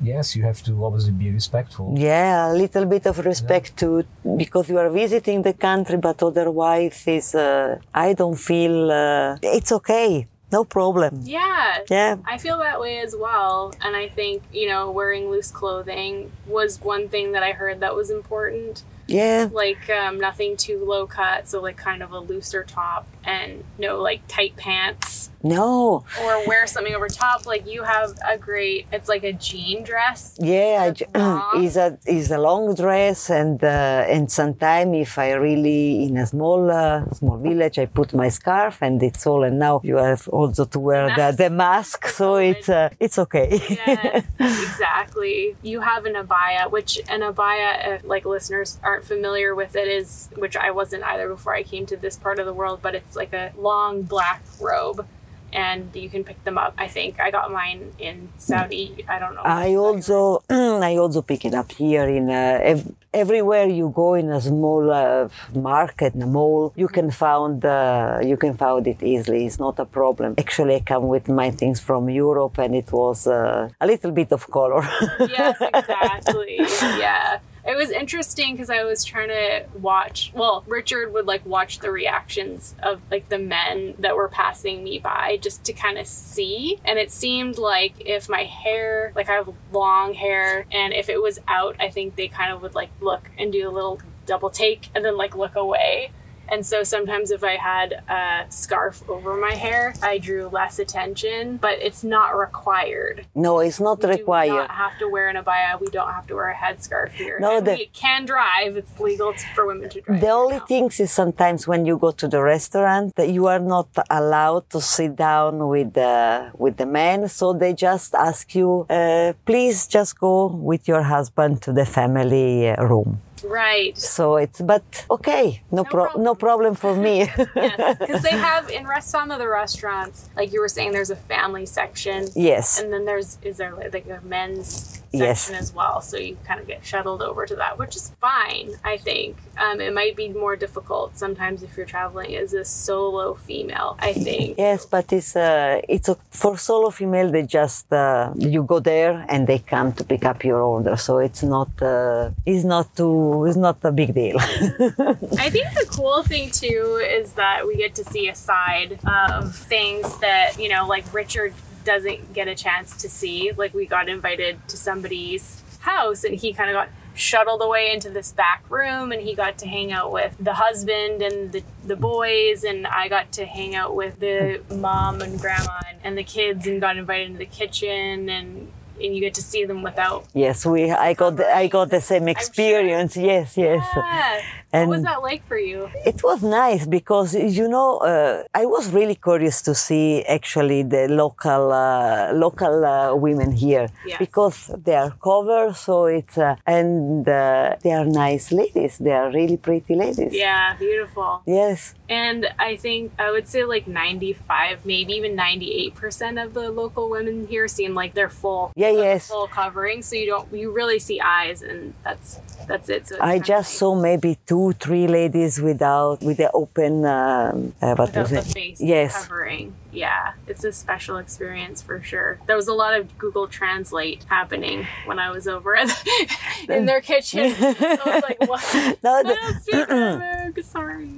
yes, 0.00 0.34
you 0.36 0.42
have 0.44 0.60
to 0.64 0.72
obviously 0.84 1.12
be 1.12 1.30
respectful. 1.30 1.94
Yeah, 1.96 2.52
a 2.52 2.54
little 2.54 2.86
bit 2.86 3.06
of 3.06 3.18
respect 3.24 3.76
to 3.78 4.04
because 4.36 4.68
you 4.68 4.78
are 4.78 4.90
visiting 4.90 5.42
the 5.42 5.52
country, 5.52 5.96
but 5.96 6.22
otherwise, 6.22 7.04
is 7.06 7.34
uh, 7.34 7.78
I 7.94 8.14
don't 8.14 8.38
feel 8.50 8.90
uh, 8.90 9.36
it's 9.42 9.70
okay, 9.72 10.26
no 10.52 10.64
problem. 10.64 11.20
Yeah. 11.24 11.78
Yeah, 11.90 12.16
I 12.24 12.38
feel 12.38 12.58
that 12.58 12.80
way 12.80 12.98
as 12.98 13.16
well. 13.16 13.74
And 13.80 13.96
I 13.96 14.08
think, 14.08 14.42
you 14.52 14.68
know, 14.68 14.90
wearing 14.90 15.30
loose 15.30 15.50
clothing 15.50 16.30
was 16.46 16.80
one 16.80 17.08
thing 17.08 17.32
that 17.32 17.42
I 17.42 17.52
heard 17.52 17.80
that 17.80 17.96
was 17.96 18.10
important. 18.10 18.84
Yeah. 19.06 19.48
Like 19.50 19.90
um, 19.90 20.18
nothing 20.18 20.56
too 20.56 20.84
low 20.84 21.06
cut, 21.06 21.48
so 21.48 21.60
like 21.60 21.76
kind 21.76 22.02
of 22.02 22.12
a 22.12 22.20
looser 22.20 22.64
top 22.64 23.06
and 23.24 23.64
no 23.78 24.00
like 24.00 24.26
tight 24.28 24.56
pants. 24.56 25.30
No. 25.42 26.04
Or 26.22 26.46
wear 26.46 26.66
something 26.66 26.94
over 26.94 27.08
top. 27.08 27.46
Like 27.46 27.66
you 27.66 27.82
have 27.82 28.14
a 28.26 28.38
great, 28.38 28.86
it's 28.92 29.08
like 29.08 29.24
a 29.24 29.32
jean 29.32 29.82
dress. 29.82 30.36
Yeah, 30.40 30.92
is 31.56 31.76
a 31.76 31.98
is 32.06 32.30
a 32.30 32.38
long 32.38 32.74
dress, 32.74 33.30
and 33.30 33.62
uh, 33.62 34.04
and 34.08 34.30
sometimes 34.30 34.96
if 34.96 35.18
I 35.18 35.32
really 35.32 36.04
in 36.04 36.16
a 36.16 36.26
small 36.26 36.70
uh, 36.70 37.10
small 37.12 37.38
village, 37.38 37.78
I 37.78 37.86
put 37.86 38.14
my 38.14 38.28
scarf, 38.28 38.82
and 38.82 39.02
it's 39.02 39.26
all. 39.26 39.42
And 39.42 39.58
now 39.58 39.80
you 39.82 39.96
have 39.96 40.28
also 40.28 40.64
to 40.64 40.78
wear 40.78 41.08
the, 41.08 41.16
mask. 41.16 41.38
the 41.38 41.50
mask, 41.50 42.06
so 42.08 42.36
it's 42.36 42.68
uh, 42.68 42.90
it's 43.00 43.18
okay. 43.18 43.60
Yes, 43.68 44.24
exactly. 44.38 45.56
You 45.62 45.80
have 45.80 46.06
an 46.06 46.14
abaya, 46.14 46.70
which 46.70 47.00
an 47.08 47.20
abaya, 47.20 47.96
if 47.96 48.04
like 48.04 48.24
listeners 48.24 48.78
aren't 48.82 49.04
familiar 49.04 49.54
with 49.54 49.74
it, 49.74 49.88
is 49.88 50.28
which 50.36 50.56
I 50.56 50.70
wasn't 50.70 51.02
either 51.02 51.28
before 51.28 51.54
I 51.54 51.62
came 51.62 51.86
to 51.86 51.96
this 51.96 52.16
part 52.16 52.38
of 52.38 52.46
the 52.46 52.52
world, 52.52 52.80
but 52.80 52.94
it's 52.94 53.11
like 53.16 53.32
a 53.32 53.52
long 53.58 54.02
black 54.02 54.42
robe. 54.60 55.06
And 55.54 55.94
you 55.94 56.08
can 56.08 56.24
pick 56.24 56.42
them 56.44 56.56
up. 56.56 56.72
I 56.78 56.88
think 56.88 57.20
I 57.20 57.30
got 57.30 57.52
mine 57.52 57.92
in 57.98 58.30
Saudi. 58.38 59.04
I 59.06 59.18
don't 59.18 59.34
know. 59.34 59.42
I 59.44 59.74
also 59.74 60.42
I 60.50 60.96
also 60.96 61.20
pick 61.20 61.44
it 61.44 61.52
up 61.52 61.72
here 61.72 62.08
in 62.08 62.30
uh, 62.30 62.58
ev- 62.62 62.90
everywhere 63.12 63.66
you 63.66 63.92
go 63.94 64.14
in 64.14 64.30
a 64.30 64.40
small 64.40 64.90
uh, 64.90 65.28
market, 65.54 66.14
in 66.14 66.22
a 66.22 66.26
mall, 66.26 66.72
you 66.74 66.88
can 66.88 67.10
found 67.10 67.66
uh, 67.66 68.20
you 68.24 68.38
can 68.38 68.54
find 68.56 68.86
it 68.86 69.02
easily. 69.02 69.44
It's 69.44 69.58
not 69.58 69.78
a 69.78 69.84
problem. 69.84 70.36
Actually, 70.38 70.76
I 70.76 70.80
come 70.80 71.08
with 71.08 71.28
my 71.28 71.50
things 71.50 71.80
from 71.80 72.08
Europe, 72.08 72.56
and 72.58 72.74
it 72.74 72.90
was 72.90 73.26
uh, 73.26 73.68
a 73.78 73.86
little 73.86 74.10
bit 74.10 74.32
of 74.32 74.50
color. 74.50 74.82
yes, 75.20 75.58
exactly. 75.60 76.56
yeah. 76.98 77.40
It 77.64 77.76
was 77.76 77.90
interesting 77.90 78.54
because 78.54 78.70
I 78.70 78.82
was 78.82 79.04
trying 79.04 79.28
to 79.28 79.66
watch. 79.78 80.32
Well, 80.34 80.64
Richard 80.66 81.12
would 81.12 81.26
like 81.26 81.46
watch 81.46 81.78
the 81.78 81.92
reactions 81.92 82.74
of 82.82 83.00
like 83.10 83.28
the 83.28 83.38
men 83.38 83.94
that 84.00 84.16
were 84.16 84.28
passing 84.28 84.82
me 84.82 84.98
by 84.98 85.38
just 85.40 85.62
to 85.64 85.72
kind 85.72 85.96
of 85.96 86.06
see. 86.06 86.80
And 86.84 86.98
it 86.98 87.12
seemed 87.12 87.58
like 87.58 87.94
if 88.00 88.28
my 88.28 88.44
hair, 88.44 89.12
like 89.14 89.28
I 89.28 89.34
have 89.34 89.50
long 89.70 90.14
hair, 90.14 90.66
and 90.72 90.92
if 90.92 91.08
it 91.08 91.22
was 91.22 91.38
out, 91.46 91.76
I 91.78 91.88
think 91.88 92.16
they 92.16 92.26
kind 92.26 92.52
of 92.52 92.62
would 92.62 92.74
like 92.74 92.90
look 93.00 93.30
and 93.38 93.52
do 93.52 93.68
a 93.68 93.70
little 93.70 94.00
double 94.26 94.50
take 94.50 94.88
and 94.94 95.04
then 95.04 95.16
like 95.16 95.36
look 95.36 95.54
away. 95.54 96.10
And 96.52 96.64
so 96.72 96.82
sometimes 96.82 97.30
if 97.30 97.42
I 97.42 97.56
had 97.56 97.88
a 98.08 98.44
scarf 98.50 98.96
over 99.08 99.30
my 99.48 99.54
hair, 99.54 99.94
I 100.02 100.18
drew 100.18 100.48
less 100.48 100.78
attention, 100.78 101.56
but 101.56 101.76
it's 101.86 102.04
not 102.04 102.36
required. 102.36 103.24
no, 103.34 103.60
it's 103.60 103.80
not 103.80 104.04
required. 104.04 104.52
We 104.52 104.58
don't 104.58 104.70
have 104.84 104.98
to 104.98 105.06
wear 105.08 105.26
an 105.32 105.36
abaya. 105.42 105.80
We 105.80 105.86
don't 105.98 106.12
have 106.12 106.26
to 106.26 106.34
wear 106.34 106.50
a 106.50 106.54
headscarf 106.54 107.10
here. 107.12 107.38
No, 107.40 107.56
and 107.56 107.66
the- 107.66 107.72
we 107.72 107.86
can 108.04 108.26
drive. 108.26 108.76
It's 108.76 108.94
legal 109.00 109.32
for 109.54 109.66
women 109.66 109.88
to 109.94 110.00
drive. 110.02 110.20
The 110.20 110.28
only 110.28 110.58
now. 110.58 110.66
thing 110.70 110.84
is 111.04 111.10
sometimes 111.22 111.66
when 111.66 111.86
you 111.86 111.96
go 111.96 112.10
to 112.22 112.28
the 112.28 112.42
restaurant 112.42 113.14
that 113.16 113.30
you 113.30 113.46
are 113.46 113.64
not 113.76 113.88
allowed 114.10 114.68
to 114.74 114.80
sit 114.80 115.16
down 115.16 115.52
with 115.72 115.94
the 115.94 116.50
with 116.64 116.76
the 116.76 116.86
men, 117.00 117.28
so 117.28 117.44
they 117.62 117.72
just 117.72 118.14
ask 118.14 118.54
you, 118.54 118.68
uh, 118.90 119.32
please 119.46 119.86
just 119.86 120.12
go 120.18 120.34
with 120.70 120.82
your 120.86 121.02
husband 121.14 121.62
to 121.62 121.70
the 121.72 121.86
family 121.86 122.68
uh, 122.68 122.84
room. 122.92 123.10
Right. 123.44 123.96
So 123.98 124.36
it's 124.36 124.60
but 124.60 124.84
okay, 125.10 125.62
no, 125.70 125.84
pro- 125.84 126.04
problem. 126.04 126.24
no 126.24 126.34
problem 126.34 126.74
for 126.74 126.94
me. 126.96 127.28
Yes, 127.56 127.98
because 127.98 128.22
they 128.22 128.30
have 128.50 128.70
in 128.70 128.86
rest 128.86 129.08
some 129.10 129.30
of 129.30 129.38
the 129.38 129.48
restaurants, 129.48 130.28
like 130.36 130.52
you 130.52 130.60
were 130.60 130.68
saying, 130.68 130.92
there's 130.92 131.10
a 131.10 131.16
family 131.16 131.66
section, 131.66 132.26
yes, 132.34 132.80
and 132.80 132.92
then 132.92 133.04
there's 133.04 133.38
is 133.42 133.56
there 133.58 133.74
like 133.92 134.06
a 134.08 134.20
men's 134.24 134.68
section 135.12 135.20
Yes. 135.20 135.50
as 135.50 135.74
well. 135.74 136.00
So 136.00 136.16
you 136.16 136.36
kind 136.48 136.58
of 136.60 136.66
get 136.66 136.80
shuttled 136.84 137.20
over 137.22 137.44
to 137.46 137.54
that, 137.56 137.78
which 137.78 137.94
is 137.96 138.12
fine. 138.20 138.70
I 138.82 138.96
think 138.96 139.36
um, 139.58 139.78
it 139.80 139.92
might 139.92 140.16
be 140.16 140.28
more 140.30 140.56
difficult 140.56 141.18
sometimes 141.18 141.62
if 141.62 141.76
you're 141.76 141.86
traveling 141.96 142.34
as 142.34 142.54
a 142.54 142.64
solo 142.64 143.34
female. 143.34 143.96
I 143.98 144.12
think. 144.14 144.56
yes, 144.58 144.86
but 144.86 145.12
it's 145.12 145.36
uh, 145.36 145.80
it's 145.94 146.08
a, 146.08 146.16
for 146.30 146.56
solo 146.56 146.88
female. 146.90 147.30
They 147.30 147.42
just 147.60 147.92
uh, 147.92 148.32
you 148.36 148.62
go 148.62 148.78
there 148.80 149.14
and 149.28 149.46
they 149.46 149.58
come 149.58 149.92
to 149.98 150.02
pick 150.04 150.24
up 150.24 150.44
your 150.44 150.60
order. 150.62 150.96
So 150.96 151.18
it's 151.18 151.42
not 151.42 151.70
uh, 151.82 152.30
it's 152.46 152.64
not 152.64 152.86
too 152.96 153.12
it's 153.44 153.56
not 153.56 153.78
a 153.82 153.92
big 153.92 154.14
deal. 154.14 154.36
I 154.40 155.50
think 155.50 155.68
the 155.74 155.86
cool 155.88 156.22
thing 156.22 156.50
too 156.50 157.00
is 157.02 157.34
that 157.34 157.66
we 157.66 157.76
get 157.76 157.94
to 157.96 158.04
see 158.04 158.28
a 158.28 158.34
side 158.34 158.98
of 159.04 159.54
things 159.54 160.18
that, 160.18 160.58
you 160.58 160.68
know, 160.68 160.86
like 160.86 161.12
Richard 161.12 161.54
doesn't 161.84 162.32
get 162.32 162.48
a 162.48 162.54
chance 162.54 162.96
to 163.02 163.08
see. 163.08 163.52
Like 163.52 163.74
we 163.74 163.86
got 163.86 164.08
invited 164.08 164.66
to 164.68 164.76
somebody's 164.76 165.62
house 165.80 166.24
and 166.24 166.34
he 166.34 166.52
kind 166.52 166.70
of 166.70 166.74
got 166.74 166.88
shuttled 167.14 167.62
away 167.62 167.92
into 167.92 168.08
this 168.08 168.32
back 168.32 168.64
room 168.70 169.12
and 169.12 169.20
he 169.20 169.34
got 169.34 169.58
to 169.58 169.68
hang 169.68 169.92
out 169.92 170.12
with 170.12 170.34
the 170.40 170.54
husband 170.54 171.20
and 171.22 171.52
the, 171.52 171.62
the 171.84 171.96
boys 171.96 172.64
and 172.64 172.86
I 172.86 173.08
got 173.08 173.32
to 173.32 173.44
hang 173.44 173.74
out 173.74 173.94
with 173.94 174.18
the 174.20 174.62
mom 174.74 175.20
and 175.20 175.38
grandma 175.38 175.78
and, 175.88 175.98
and 176.04 176.18
the 176.18 176.24
kids 176.24 176.66
and 176.66 176.80
got 176.80 176.96
invited 176.96 177.26
into 177.26 177.38
the 177.38 177.46
kitchen 177.46 178.28
and 178.30 178.72
and 179.02 179.14
you 179.14 179.20
get 179.20 179.34
to 179.34 179.42
see 179.42 179.64
them 179.64 179.82
without 179.82 180.24
Yes, 180.34 180.64
we. 180.64 180.90
I 180.90 181.14
got 181.14 181.36
the, 181.36 181.46
I 181.54 181.66
got 181.68 181.90
the 181.90 182.00
same 182.00 182.28
experience. 182.28 183.16
Yes, 183.16 183.56
yes. 183.56 183.86
yeah. 183.96 184.42
And 184.72 184.88
what 184.88 184.96
was 184.96 185.04
that 185.04 185.22
like 185.22 185.42
for 185.46 185.58
you? 185.58 185.88
it 186.06 186.22
was 186.22 186.42
nice 186.42 186.86
because 186.86 187.34
you 187.34 187.68
know 187.68 187.98
uh, 187.98 188.42
I 188.54 188.64
was 188.66 188.90
really 188.92 189.14
curious 189.16 189.60
to 189.62 189.74
see 189.74 190.22
actually 190.24 190.82
the 190.82 191.08
local 191.08 191.72
uh, 191.72 192.32
local 192.32 192.84
uh, 192.84 193.14
women 193.14 193.52
here 193.52 193.88
Yes. 194.06 194.18
because 194.18 194.56
they 194.84 194.94
are 194.94 195.12
covered, 195.22 195.74
so 195.76 196.06
it's 196.06 196.38
uh, 196.38 196.56
and 196.66 197.28
uh, 197.28 197.76
they 197.82 197.92
are 197.92 198.04
nice 198.06 198.50
ladies. 198.52 198.98
They 198.98 199.12
are 199.12 199.30
really 199.30 199.56
pretty 199.58 199.94
ladies. 199.94 200.32
Yeah, 200.34 200.76
beautiful. 200.78 201.42
Yes. 201.46 201.94
And 202.08 202.46
I 202.58 202.76
think 202.76 203.12
I 203.18 203.30
would 203.30 203.48
say 203.48 203.64
like 203.64 203.86
95, 203.86 204.84
maybe 204.84 205.12
even 205.14 205.36
98% 205.36 206.42
of 206.44 206.54
the 206.54 206.70
local 206.70 207.08
women 207.10 207.46
here 207.46 207.68
seem 207.68 207.94
like 207.94 208.14
they're 208.14 208.28
full. 208.28 208.72
Yeah, 208.76 208.90
yes. 208.90 209.28
Full 209.28 209.48
covering, 209.48 210.02
so 210.02 210.16
you 210.16 210.26
don't 210.26 210.52
you 210.52 210.70
really 210.72 210.98
see 210.98 211.20
eyes, 211.20 211.62
and 211.62 211.94
that's 212.04 212.40
that's 212.68 212.88
it. 212.88 213.08
So 213.08 213.16
I 213.20 213.38
just 213.38 213.70
nice. 213.70 213.78
saw 213.78 213.94
maybe 213.94 214.38
two, 214.46 214.61
three 214.70 215.08
ladies 215.08 215.60
without 215.60 216.22
with 216.22 216.36
the 216.36 216.50
open. 216.52 217.04
Um, 217.04 217.74
uh, 217.82 217.94
what 217.96 218.14
without 218.14 218.22
was 218.22 218.30
the 218.30 218.38
it? 218.38 218.44
face 218.44 218.80
Yes. 218.80 219.10
covering. 219.26 219.74
Yeah, 219.90 220.34
it's 220.46 220.62
a 220.64 220.72
special 220.72 221.16
experience 221.18 221.82
for 221.82 222.00
sure. 222.02 222.38
There 222.46 222.54
was 222.62 222.68
a 222.68 222.72
lot 222.82 222.94
of 222.94 223.02
Google 223.18 223.48
Translate 223.48 224.22
happening 224.28 224.86
when 225.08 225.18
I 225.18 225.30
was 225.30 225.48
over 225.48 225.74
at 225.76 225.88
in 226.68 226.86
their 226.86 227.00
kitchen. 227.00 227.52
I 227.58 227.98
was 228.06 228.22
like, 228.28 228.40
what? 228.52 228.62
No, 229.02 229.10
I 229.18 229.22
don't 229.24 229.60
speak 229.62 229.90
Arabic. 229.90 230.64
Sorry. 230.64 231.10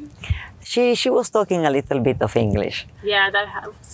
she 0.62 0.94
she 0.94 1.10
was 1.10 1.28
talking 1.30 1.66
a 1.66 1.70
little 1.70 2.00
bit 2.00 2.22
of 2.22 2.34
English. 2.36 2.86
Yeah, 3.02 3.30
that 3.30 3.48
helps. 3.58 3.88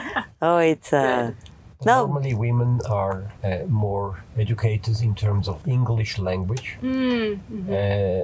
Oh, 0.42 0.58
it's 0.58 0.92
uh, 0.92 1.32
But 1.78 1.86
No. 1.86 2.06
Normally, 2.06 2.34
women 2.34 2.80
are 2.88 3.18
uh, 3.44 3.66
more 3.68 4.08
educated 4.38 4.96
in 5.02 5.12
terms 5.14 5.48
of 5.48 5.56
English 5.68 6.18
language. 6.18 6.68
Hmm. 6.80 7.34
Uh, 7.68 8.22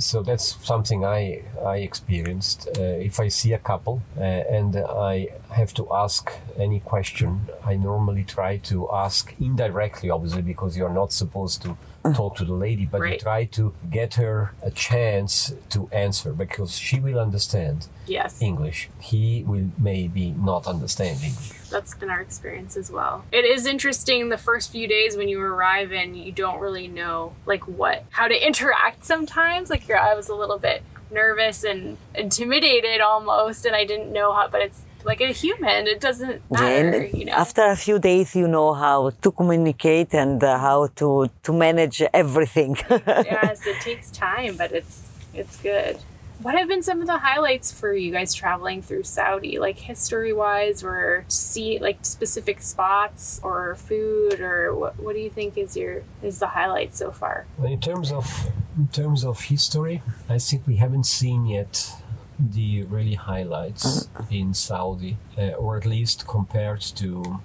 so 0.00 0.22
that's 0.22 0.56
something 0.66 1.04
I 1.04 1.42
I 1.64 1.76
experienced. 1.78 2.68
Uh, 2.78 2.82
if 2.82 3.20
I 3.20 3.28
see 3.28 3.52
a 3.52 3.58
couple 3.58 4.02
uh, 4.16 4.22
and 4.22 4.76
I 4.76 5.28
have 5.50 5.72
to 5.74 5.86
ask 5.92 6.32
any 6.58 6.80
question, 6.80 7.48
I 7.64 7.76
normally 7.76 8.24
try 8.24 8.56
to 8.70 8.90
ask 8.92 9.34
indirectly, 9.40 10.10
obviously, 10.10 10.42
because 10.42 10.76
you're 10.76 10.96
not 11.02 11.12
supposed 11.12 11.62
to 11.62 11.76
talk 12.14 12.36
to 12.36 12.44
the 12.44 12.54
lady, 12.54 12.86
but 12.86 13.02
you 13.02 13.18
try 13.18 13.44
to 13.44 13.74
get 13.90 14.14
her 14.14 14.54
a 14.62 14.70
chance 14.70 15.52
to 15.68 15.88
answer 15.92 16.32
because 16.32 16.78
she 16.78 16.98
will 16.98 17.18
understand 17.18 17.88
yes. 18.06 18.40
English. 18.40 18.88
He 19.00 19.44
will 19.46 19.68
maybe 19.78 20.30
not 20.30 20.66
understand 20.66 21.18
English. 21.22 21.59
That's 21.70 21.94
been 21.94 22.10
our 22.10 22.20
experience 22.20 22.76
as 22.76 22.90
well. 22.90 23.24
It 23.32 23.44
is 23.44 23.66
interesting 23.66 24.28
the 24.28 24.38
first 24.38 24.70
few 24.70 24.86
days 24.86 25.16
when 25.16 25.28
you 25.28 25.40
arrive 25.40 25.92
and 25.92 26.16
you 26.16 26.32
don't 26.32 26.60
really 26.60 26.88
know 26.88 27.34
like 27.46 27.66
what 27.66 28.04
how 28.10 28.28
to 28.28 28.46
interact 28.46 29.04
sometimes. 29.04 29.70
Like 29.70 29.88
I 29.90 30.14
was 30.14 30.28
a 30.28 30.34
little 30.34 30.58
bit 30.58 30.82
nervous 31.10 31.64
and 31.64 31.96
intimidated 32.14 33.00
almost 33.00 33.64
and 33.66 33.74
I 33.74 33.84
didn't 33.84 34.12
know 34.12 34.32
how 34.32 34.48
but 34.48 34.60
it's 34.62 34.82
like 35.04 35.20
a 35.20 35.32
human. 35.32 35.86
It 35.86 36.00
doesn't 36.00 36.42
matter, 36.50 37.02
and 37.02 37.18
you 37.18 37.24
know. 37.24 37.32
after 37.32 37.62
a 37.62 37.76
few 37.76 37.98
days, 37.98 38.34
you 38.36 38.48
know 38.48 38.74
how 38.74 39.10
to 39.22 39.30
communicate 39.30 40.14
and 40.14 40.42
uh, 40.42 40.58
how 40.58 40.88
to 40.96 41.30
to 41.42 41.52
manage 41.52 42.02
everything. 42.12 42.76
yes, 42.90 43.66
it 43.66 43.80
takes 43.80 44.10
time, 44.10 44.56
but 44.56 44.72
it's 44.72 45.08
it's 45.32 45.56
good. 45.56 45.98
What 46.42 46.54
have 46.56 46.68
been 46.68 46.82
some 46.82 47.02
of 47.02 47.06
the 47.06 47.18
highlights 47.18 47.70
for 47.70 47.92
you 47.92 48.10
guys 48.10 48.32
traveling 48.32 48.80
through 48.80 49.02
Saudi, 49.02 49.58
like 49.58 49.78
history 49.78 50.32
wise, 50.32 50.82
or 50.82 51.26
see 51.28 51.78
like 51.78 51.98
specific 52.02 52.62
spots 52.62 53.40
or 53.42 53.74
food, 53.74 54.40
or 54.40 54.74
what? 54.74 54.98
What 54.98 55.14
do 55.14 55.20
you 55.20 55.28
think 55.28 55.58
is 55.58 55.76
your 55.76 56.02
is 56.22 56.38
the 56.38 56.46
highlight 56.46 56.94
so 56.94 57.10
far? 57.10 57.46
In 57.62 57.78
terms 57.78 58.10
of 58.10 58.26
in 58.78 58.88
terms 58.88 59.22
of 59.22 59.38
history, 59.38 60.02
I 60.30 60.38
think 60.38 60.66
we 60.66 60.76
haven't 60.76 61.04
seen 61.04 61.44
yet 61.44 61.92
the 62.38 62.84
really 62.84 63.16
highlights 63.16 64.08
in 64.30 64.54
Saudi, 64.54 65.18
uh, 65.36 65.50
or 65.62 65.76
at 65.76 65.84
least 65.84 66.26
compared 66.26 66.80
to 66.80 67.40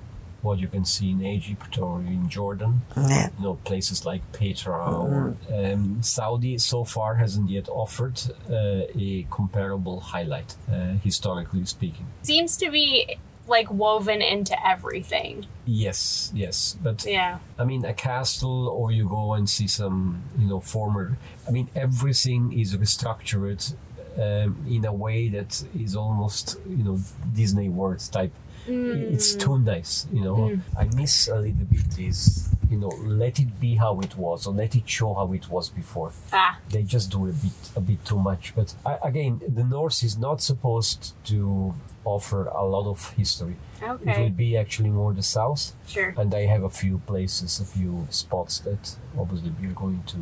what 0.46 0.60
you 0.60 0.68
can 0.68 0.86
see 0.86 1.12
in 1.12 1.26
Egypt 1.26 1.78
or 1.80 2.00
in 2.00 2.30
Jordan. 2.30 2.82
Yeah. 2.96 3.30
You 3.38 3.43
know, 3.43 3.56
places 3.66 4.06
like 4.06 4.22
Petra 4.32 4.80
or 5.04 5.36
um, 5.54 6.02
Saudi 6.02 6.58
so 6.58 6.84
far 6.84 7.16
hasn't 7.16 7.50
yet 7.50 7.68
offered 7.68 8.18
uh, 8.50 8.84
a 9.08 9.28
comparable 9.30 10.00
highlight, 10.00 10.56
uh, 10.72 10.93
historically 11.04 11.66
speaking. 11.66 12.06
Seems 12.22 12.56
to 12.58 12.70
be 12.70 13.18
like 13.48 13.70
woven 13.72 14.22
into 14.22 14.56
everything. 14.68 15.46
Yes, 15.66 16.32
yes, 16.34 16.78
but 16.82 17.06
Yeah. 17.06 17.39
I 17.60 17.64
mean, 17.64 17.86
a 17.86 17.93
castle, 17.93 18.68
or 18.68 18.91
you 18.91 19.08
go 19.08 19.34
and 19.34 19.50
see 19.50 19.68
some, 19.68 20.24
you 20.39 20.48
know, 20.48 20.60
former. 20.60 21.18
I 21.48 21.52
mean, 21.52 21.70
everything 21.76 22.58
is 22.58 22.76
restructured 22.76 23.76
um, 24.18 24.66
in 24.70 24.86
a 24.86 24.93
way 24.93 25.30
that 25.30 25.64
is 25.78 25.96
almost, 25.96 26.58
you 26.68 26.84
know, 26.84 27.00
Disney 27.34 27.70
World 27.70 28.02
type. 28.12 28.34
It's 28.68 29.36
too 29.36 29.59
nice, 29.59 30.07
you 30.11 30.22
know. 30.22 30.59
I 30.78 30.86
miss 30.95 31.28
a 31.28 31.36
little 31.36 31.66
bit 31.66 31.89
this, 31.91 32.49
you 32.70 32.78
know, 32.78 32.89
let 33.03 33.39
it 33.39 33.59
be 33.59 33.76
how 33.76 33.99
it 33.99 34.18
was, 34.18 34.47
or 34.47 34.53
let 34.53 34.76
it 34.76 34.89
show 34.89 35.13
how 35.13 35.32
it 35.34 35.49
was 35.49 35.70
before. 35.70 36.11
Ah. 36.34 36.59
They 36.70 36.84
just 36.84 37.11
do 37.11 37.28
a 37.28 37.32
bit, 37.32 37.51
a 37.76 37.80
bit 37.80 38.03
too 38.05 38.18
much. 38.20 38.53
But 38.55 38.74
I, 38.86 38.97
again, 39.03 39.41
the 39.47 39.63
North 39.63 40.03
is 40.03 40.18
not 40.18 40.41
supposed 40.41 41.13
to 41.26 41.74
offer 42.03 42.45
a 42.47 42.63
lot 42.66 42.88
of 42.89 43.09
history. 43.11 43.55
okay. 43.82 44.11
It 44.11 44.20
will 44.20 44.30
be 44.30 44.55
actually 44.57 44.89
more 44.91 45.11
the 45.13 45.24
south 45.24 45.74
Sure. 45.88 46.13
and 46.18 46.34
I 46.36 46.45
have 46.45 46.63
a 46.63 46.70
few 46.70 46.99
places, 47.07 47.59
a 47.59 47.66
few 47.66 48.05
spots 48.09 48.59
that 48.59 48.95
obviously 49.18 49.51
we're 49.59 49.72
going 49.74 50.03
to 50.07 50.18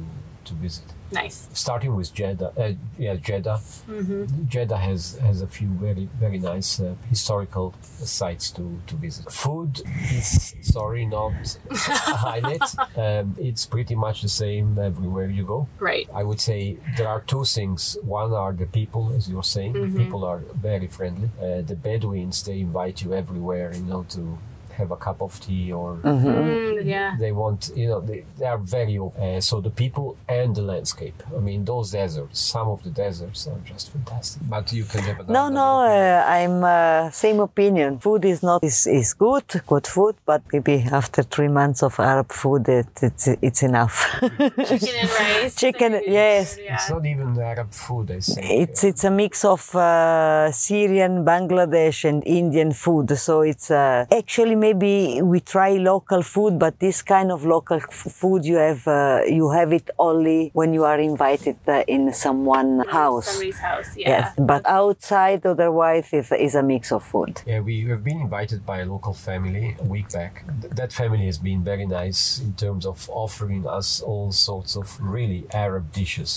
to 0.45 0.53
visit. 0.53 0.85
Nice. 1.11 1.47
Starting 1.53 1.95
with 1.95 2.13
Jeddah, 2.13 2.53
uh, 2.57 2.71
yeah, 2.97 3.15
Jeddah. 3.15 3.59
Mm-hmm. 3.87 4.47
Jeddah 4.47 4.77
has 4.77 5.17
has 5.19 5.41
a 5.41 5.47
few 5.47 5.67
very 5.67 6.09
very 6.19 6.39
nice 6.39 6.79
uh, 6.79 6.95
historical 7.09 7.73
sites 7.81 8.49
to 8.51 8.79
to 8.87 8.95
visit. 8.95 9.31
Food 9.31 9.81
is 10.11 10.55
sorry 10.61 11.05
not 11.05 11.33
a 11.69 11.75
highlight. 12.27 12.63
Um, 12.97 13.35
it's 13.37 13.65
pretty 13.65 13.95
much 13.95 14.21
the 14.21 14.29
same 14.29 14.79
everywhere 14.79 15.29
you 15.29 15.45
go. 15.45 15.67
Right. 15.79 16.09
I 16.13 16.23
would 16.23 16.41
say 16.41 16.77
there 16.97 17.07
are 17.07 17.21
two 17.21 17.45
things. 17.45 17.97
One 18.03 18.33
are 18.33 18.53
the 18.53 18.65
people, 18.65 19.13
as 19.15 19.29
you're 19.29 19.43
saying. 19.43 19.73
The 19.73 20.03
people 20.03 20.23
are 20.25 20.39
very 20.55 20.87
friendly. 20.87 21.29
Uh, 21.39 21.61
the 21.61 21.75
Bedouins, 21.75 22.43
they 22.43 22.59
invite 22.61 23.01
you 23.03 23.13
everywhere, 23.13 23.71
you 23.73 23.83
know, 23.83 24.03
to 24.09 24.37
have 24.79 24.91
a 24.91 24.95
cup 25.07 25.21
of 25.21 25.31
tea 25.45 25.71
or 25.71 25.89
Mm, 26.03 26.85
yeah. 26.85 27.15
they 27.19 27.31
want, 27.31 27.71
you 27.75 27.87
know, 27.89 27.99
they, 28.09 28.23
they 28.37 28.45
are 28.53 28.57
very 28.57 28.97
open. 28.97 29.21
Uh, 29.23 29.41
so 29.41 29.61
the 29.61 29.69
people 29.83 30.07
and 30.27 30.55
the 30.55 30.61
landscape. 30.61 31.17
I 31.35 31.39
mean, 31.39 31.65
those 31.65 31.91
deserts, 31.91 32.39
some 32.39 32.67
of 32.67 32.79
the 32.83 32.89
deserts 32.89 33.47
are 33.47 33.59
just 33.71 33.91
fantastic. 33.93 34.41
But 34.49 34.65
you 34.73 34.85
can 34.85 35.01
have 35.09 35.19
another. 35.19 35.33
No, 35.33 35.43
no, 35.49 35.69
uh, 35.83 36.25
I'm 36.37 36.63
uh, 36.63 37.11
same 37.11 37.39
opinion. 37.39 37.99
Food 37.99 38.25
is 38.25 38.41
not 38.43 38.63
is, 38.63 38.87
is 38.87 39.13
good, 39.13 39.45
good 39.67 39.85
food, 39.87 40.15
but 40.25 40.41
maybe 40.51 40.75
after 40.91 41.21
three 41.23 41.47
months 41.47 41.83
of 41.83 41.99
Arab 41.99 42.31
food, 42.31 42.67
it, 42.69 42.87
it's 43.01 43.27
it's 43.47 43.61
enough. 43.63 43.95
Chicken 44.21 44.95
and 45.01 45.09
rice. 45.19 45.55
Chicken, 45.55 45.93
and- 45.95 46.03
yes. 46.07 46.57
Yeah. 46.61 46.75
It's 46.75 46.89
not 46.89 47.05
even 47.05 47.37
Arab 47.39 47.71
food, 47.71 48.11
I 48.11 48.19
think. 48.19 48.45
it's 48.63 48.83
it's 48.83 49.03
a 49.03 49.11
mix 49.11 49.45
of 49.45 49.61
uh, 49.75 50.51
Syrian, 50.51 51.23
Bangladesh, 51.25 52.03
and 52.09 52.23
Indian 52.25 52.71
food. 52.73 53.17
So 53.17 53.41
it's 53.41 53.69
uh, 53.71 54.05
actually 54.11 54.55
maybe 54.67 55.21
we 55.31 55.37
try 55.55 55.71
local 55.93 56.21
food, 56.33 56.53
but 56.63 56.73
this 56.85 56.97
kind 57.15 57.29
of 57.35 57.39
local 57.55 57.77
f- 57.77 58.07
food 58.21 58.41
you 58.51 58.57
have 58.67 58.81
uh, 58.87 59.21
you 59.39 59.45
have 59.59 59.69
it 59.79 59.87
only 60.09 60.39
when 60.59 60.69
you 60.77 60.83
are 60.91 60.99
invited 61.11 61.57
uh, 61.67 61.83
in 61.95 62.01
someone 62.25 62.69
house. 62.99 63.27
Somebody's 63.27 63.61
house. 63.69 63.89
Yeah. 63.97 64.09
Yes, 64.13 64.25
but 64.51 64.61
outside, 64.81 65.41
otherwise, 65.53 66.07
is 66.19 66.27
is 66.47 66.53
a 66.55 66.63
mix 66.73 66.83
of 66.97 67.01
food. 67.11 67.33
Yeah, 67.51 67.59
we 67.69 67.75
have 67.91 68.03
been 68.09 68.19
invited 68.27 68.59
by 68.71 68.77
a 68.85 68.87
local 68.95 69.13
family 69.29 69.65
a 69.83 69.85
week 69.95 70.09
back. 70.19 70.33
Th- 70.61 70.73
That 70.79 70.91
family 71.01 71.25
has 71.31 71.37
been 71.49 71.61
very 71.71 71.85
nice 72.01 72.21
in 72.45 72.51
terms 72.65 72.83
of 72.91 72.97
offering 73.23 73.63
us 73.79 73.89
all 74.09 74.29
sorts 74.49 74.71
of 74.81 74.85
really 75.15 75.41
Arab 75.65 75.85
dishes. 76.01 76.31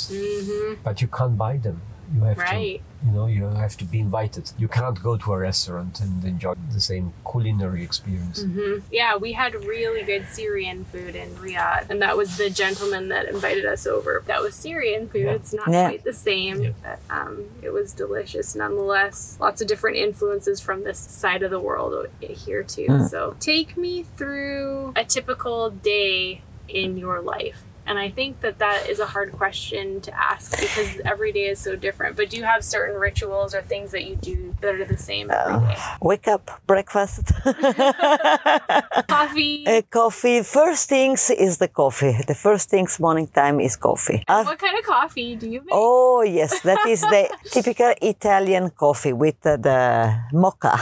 But 0.87 0.95
you 1.03 1.09
can't 1.19 1.37
buy 1.47 1.55
them. 1.67 1.77
You 2.15 2.23
have. 2.23 2.39
Right. 2.39 2.81
to, 3.03 3.07
you 3.07 3.13
know, 3.13 3.27
you 3.27 3.45
have 3.45 3.77
to 3.79 3.85
be 3.85 4.01
invited. 4.01 4.51
You 4.59 4.69
can't 4.69 5.01
go 5.03 5.17
to 5.17 5.33
a 5.33 5.39
restaurant 5.39 6.01
and 6.01 6.25
enjoy 6.25 6.55
the 6.73 6.81
same 6.81 7.13
culinary 7.31 7.83
experience. 7.83 8.43
Mm-hmm. 8.43 8.87
Yeah, 8.91 9.17
we 9.17 9.33
had 9.33 9.55
really 9.55 10.03
good 10.03 10.27
Syrian 10.29 10.85
food 10.87 11.15
in 11.17 11.31
Riyadh, 11.37 11.91
and 11.91 12.01
that 12.03 12.17
was 12.17 12.37
the 12.37 12.51
gentleman 12.51 13.09
that 13.09 13.27
invited 13.29 13.65
us 13.67 13.87
over. 13.87 14.23
That 14.27 14.41
was 14.43 14.55
Syrian 14.55 15.09
food. 15.09 15.25
Yeah. 15.25 15.33
It's 15.33 15.53
not 15.53 15.69
Yeah. 15.69 15.89
quite 15.89 16.05
the 16.05 16.13
same, 16.13 16.63
Yeah. 16.63 16.71
but 16.83 16.99
um, 17.11 17.45
it 17.63 17.71
was 17.73 17.93
delicious 17.93 18.55
nonetheless. 18.55 19.37
Lots 19.41 19.61
of 19.61 19.69
different 19.69 19.97
influences 19.99 20.61
from 20.61 20.85
this 20.85 20.99
side 20.99 21.43
of 21.43 21.51
the 21.51 21.61
world 21.61 22.07
here 22.21 22.63
too. 22.63 23.07
So, 23.09 23.37
take 23.41 23.77
me 23.77 24.03
through 24.17 24.93
a 24.97 25.05
typical 25.05 25.71
day 25.71 26.43
in 26.69 26.97
your 26.97 27.21
life. 27.21 27.63
And 27.87 27.99
I 27.99 28.09
think 28.11 28.41
that 28.41 28.59
that 28.59 28.89
is 28.89 28.99
a 28.99 29.07
hard 29.07 29.33
question 29.33 30.01
to 30.03 30.11
ask 30.31 30.59
because 30.59 30.91
every 31.05 31.31
day 31.33 31.47
is 31.47 31.59
so 31.61 31.77
different. 31.77 32.17
But 32.17 32.31
do 32.31 32.37
you 32.37 32.45
have 32.45 32.65
certain 32.65 32.97
rituals 32.99 33.55
or 33.55 33.63
things 33.63 33.91
that 33.93 34.05
you 34.05 34.17
do 34.17 34.55
that 34.61 34.75
are 34.75 34.85
the 34.85 34.97
same 34.99 35.31
every 35.31 35.69
day? 35.69 35.77
Wake 36.03 36.27
up, 36.29 36.45
breakfast, 36.67 37.31
Coffee. 39.09 39.67
uh, 39.67 39.83
coffee. 39.91 40.43
First 40.43 40.89
things 40.89 41.31
is 41.31 41.59
the 41.59 41.69
coffee. 41.69 42.17
The 42.27 42.35
first 42.35 42.71
things 42.71 42.99
morning 42.99 43.29
time 43.29 43.61
is 43.61 43.77
coffee. 43.77 44.23
Af- 44.29 44.47
What 44.47 44.59
kind 44.59 44.79
of 44.79 44.85
coffee 44.85 45.37
do 45.37 45.47
you 45.49 45.61
make? 45.61 45.71
Oh 45.73 46.23
yes, 46.23 46.61
that 46.63 46.79
is 46.89 47.01
the 47.03 47.29
typical 47.51 47.93
Italian 48.03 48.71
coffee 48.71 49.13
with 49.13 49.45
uh, 49.47 49.57
the 49.57 50.15
mocha. 50.33 50.79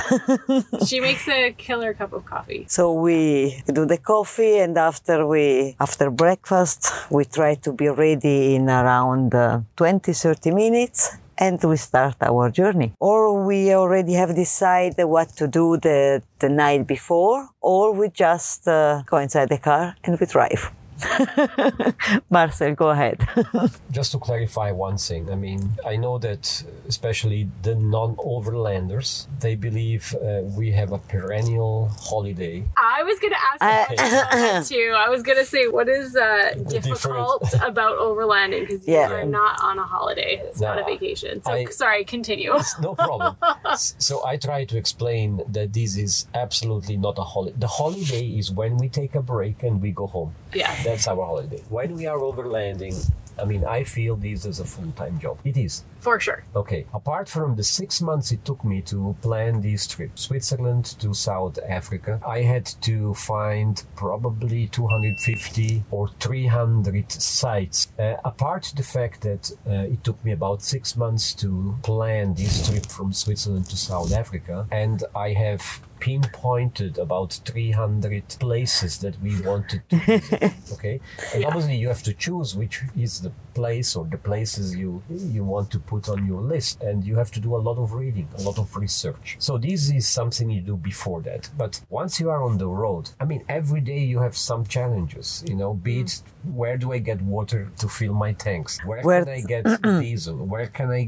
She 0.86 1.00
makes 1.00 1.28
a 1.28 1.52
killer 1.52 1.92
cup 1.94 2.12
of 2.12 2.24
coffee. 2.24 2.64
so 2.68 2.92
we 2.92 3.62
do 3.72 3.86
the 3.86 3.98
coffee, 3.98 4.58
and 4.58 4.76
after 4.78 5.26
we 5.26 5.76
after 5.80 6.10
breakfast, 6.10 6.90
we 7.10 7.24
try 7.24 7.54
to 7.56 7.72
be 7.72 7.88
ready 7.88 8.54
in 8.56 8.68
around 8.68 9.34
uh, 9.34 9.60
20, 9.76 10.12
30 10.12 10.50
minutes. 10.50 11.16
And 11.36 11.62
we 11.64 11.76
start 11.76 12.14
our 12.22 12.48
journey. 12.48 12.92
Or 13.00 13.44
we 13.44 13.74
already 13.74 14.12
have 14.12 14.36
decided 14.36 15.04
what 15.04 15.30
to 15.36 15.48
do 15.48 15.76
the, 15.78 16.22
the 16.38 16.48
night 16.48 16.86
before, 16.86 17.48
or 17.60 17.92
we 17.92 18.08
just 18.10 18.68
uh, 18.68 19.02
go 19.04 19.16
inside 19.16 19.48
the 19.48 19.58
car 19.58 19.96
and 20.04 20.20
we 20.20 20.26
drive. 20.26 20.70
Marcel, 22.30 22.74
go 22.74 22.90
ahead. 22.90 23.26
Just 23.90 24.12
to 24.12 24.18
clarify 24.18 24.70
one 24.72 24.96
thing, 24.98 25.30
I 25.30 25.34
mean, 25.34 25.72
I 25.84 25.96
know 25.96 26.18
that 26.18 26.62
especially 26.88 27.48
the 27.62 27.74
non-overlanders, 27.74 29.26
they 29.40 29.54
believe 29.54 30.14
uh, 30.14 30.42
we 30.56 30.70
have 30.72 30.92
a 30.92 30.98
perennial 30.98 31.88
holiday. 31.98 32.64
I 32.76 33.02
was 33.02 33.18
gonna 33.18 33.36
ask 33.36 33.90
you 33.90 33.96
that 33.96 34.66
too. 34.68 34.94
I 34.96 35.08
was 35.08 35.22
gonna 35.22 35.44
say, 35.44 35.66
what 35.68 35.88
is 35.88 36.16
uh, 36.16 36.54
difficult 36.68 37.52
about 37.62 37.98
overlanding? 37.98 38.60
Because 38.60 38.86
you 38.86 38.96
are 38.96 39.24
not 39.24 39.60
on 39.62 39.78
a 39.78 39.84
holiday; 39.84 40.40
it's 40.44 40.60
not 40.60 40.78
a 40.78 40.84
vacation. 40.84 41.42
So 41.42 41.52
I- 41.52 41.64
sorry, 41.66 42.04
continue. 42.04 42.54
No 42.80 42.94
problem. 42.94 43.36
So 43.76 44.24
I 44.24 44.36
try 44.36 44.64
to 44.64 44.76
explain 44.76 45.40
that 45.48 45.72
this 45.72 45.96
is 45.96 46.26
absolutely 46.34 46.96
not 46.96 47.18
a 47.18 47.22
holiday. 47.22 47.56
The 47.58 47.66
holiday 47.68 48.26
is 48.28 48.50
when 48.50 48.76
we 48.78 48.88
take 48.88 49.14
a 49.14 49.22
break 49.22 49.62
and 49.62 49.80
we 49.80 49.90
go 49.90 50.06
home. 50.06 50.34
yes. 50.54 50.83
That's 50.84 51.08
our 51.08 51.24
holiday. 51.24 51.62
When 51.70 51.94
we 51.94 52.06
are 52.06 52.18
overlanding, 52.18 53.10
I 53.38 53.44
mean, 53.44 53.64
I 53.64 53.84
feel 53.84 54.16
this 54.16 54.44
is 54.44 54.60
a 54.60 54.64
full-time 54.64 55.18
job. 55.18 55.38
It 55.44 55.56
is. 55.56 55.84
For 55.98 56.20
sure. 56.20 56.44
Okay, 56.54 56.86
apart 56.92 57.28
from 57.28 57.56
the 57.56 57.64
six 57.64 58.02
months 58.02 58.30
it 58.30 58.44
took 58.44 58.64
me 58.64 58.82
to 58.82 59.16
plan 59.22 59.62
this 59.62 59.86
trip, 59.86 60.18
Switzerland 60.18 60.84
to 61.00 61.14
South 61.14 61.58
Africa, 61.66 62.20
I 62.26 62.42
had 62.42 62.66
to 62.82 63.14
find 63.14 63.82
probably 63.96 64.66
250 64.68 65.84
or 65.90 66.08
300 66.20 67.10
sites. 67.10 67.88
Uh, 67.98 68.16
apart 68.24 68.72
the 68.76 68.82
fact 68.82 69.22
that 69.22 69.50
uh, 69.66 69.92
it 69.94 70.04
took 70.04 70.22
me 70.24 70.32
about 70.32 70.62
six 70.62 70.96
months 70.96 71.32
to 71.34 71.74
plan 71.82 72.34
this 72.34 72.68
trip 72.68 72.86
from 72.86 73.12
Switzerland 73.12 73.66
to 73.70 73.76
South 73.76 74.12
Africa, 74.12 74.66
and 74.70 75.02
I 75.16 75.32
have 75.32 75.80
pinpointed 76.04 76.98
about 76.98 77.32
300 77.46 78.28
places 78.38 78.98
that 78.98 79.18
we 79.22 79.40
wanted 79.40 79.80
to 79.88 79.96
visit. 79.96 80.52
Okay, 80.74 81.00
and 81.34 81.44
obviously 81.46 81.76
you 81.76 81.88
have 81.88 82.02
to 82.02 82.12
choose 82.12 82.54
which 82.54 82.82
is 82.96 83.20
the 83.20 83.32
place 83.54 83.96
or 83.96 84.04
the 84.04 84.18
places 84.18 84.76
you 84.76 85.02
you 85.08 85.44
want 85.44 85.70
to 85.70 85.78
put 85.78 86.08
on 86.08 86.26
your 86.26 86.42
list, 86.42 86.82
and 86.82 87.04
you 87.04 87.16
have 87.16 87.30
to 87.36 87.40
do 87.40 87.56
a 87.56 87.62
lot 87.68 87.78
of 87.78 87.94
reading, 87.94 88.28
a 88.36 88.42
lot 88.42 88.58
of 88.58 88.76
research. 88.76 89.36
So 89.38 89.56
this 89.56 89.90
is 89.90 90.06
something 90.06 90.50
you 90.50 90.60
do 90.60 90.76
before 90.76 91.20
that. 91.22 91.42
But 91.56 91.80
once 91.88 92.20
you 92.20 92.28
are 92.34 92.42
on 92.42 92.58
the 92.58 92.66
road, 92.66 93.04
I 93.22 93.24
mean, 93.24 93.42
every 93.48 93.80
day 93.80 94.00
you 94.12 94.18
have 94.18 94.36
some 94.36 94.62
challenges. 94.76 95.42
You 95.48 95.56
know, 95.60 95.72
be 95.72 96.00
it 96.00 96.06
mm. 96.06 96.22
where 96.60 96.76
do 96.76 96.92
I 96.92 96.98
get 96.98 97.20
water 97.22 97.70
to 97.80 97.88
fill 97.88 98.14
my 98.26 98.32
tanks? 98.32 98.72
Where, 98.84 99.02
Where- 99.02 99.24
can 99.24 99.34
I 99.40 99.42
get 99.54 99.64
diesel? 100.00 100.36
Where 100.52 100.66
can 100.66 100.90
I 100.90 101.02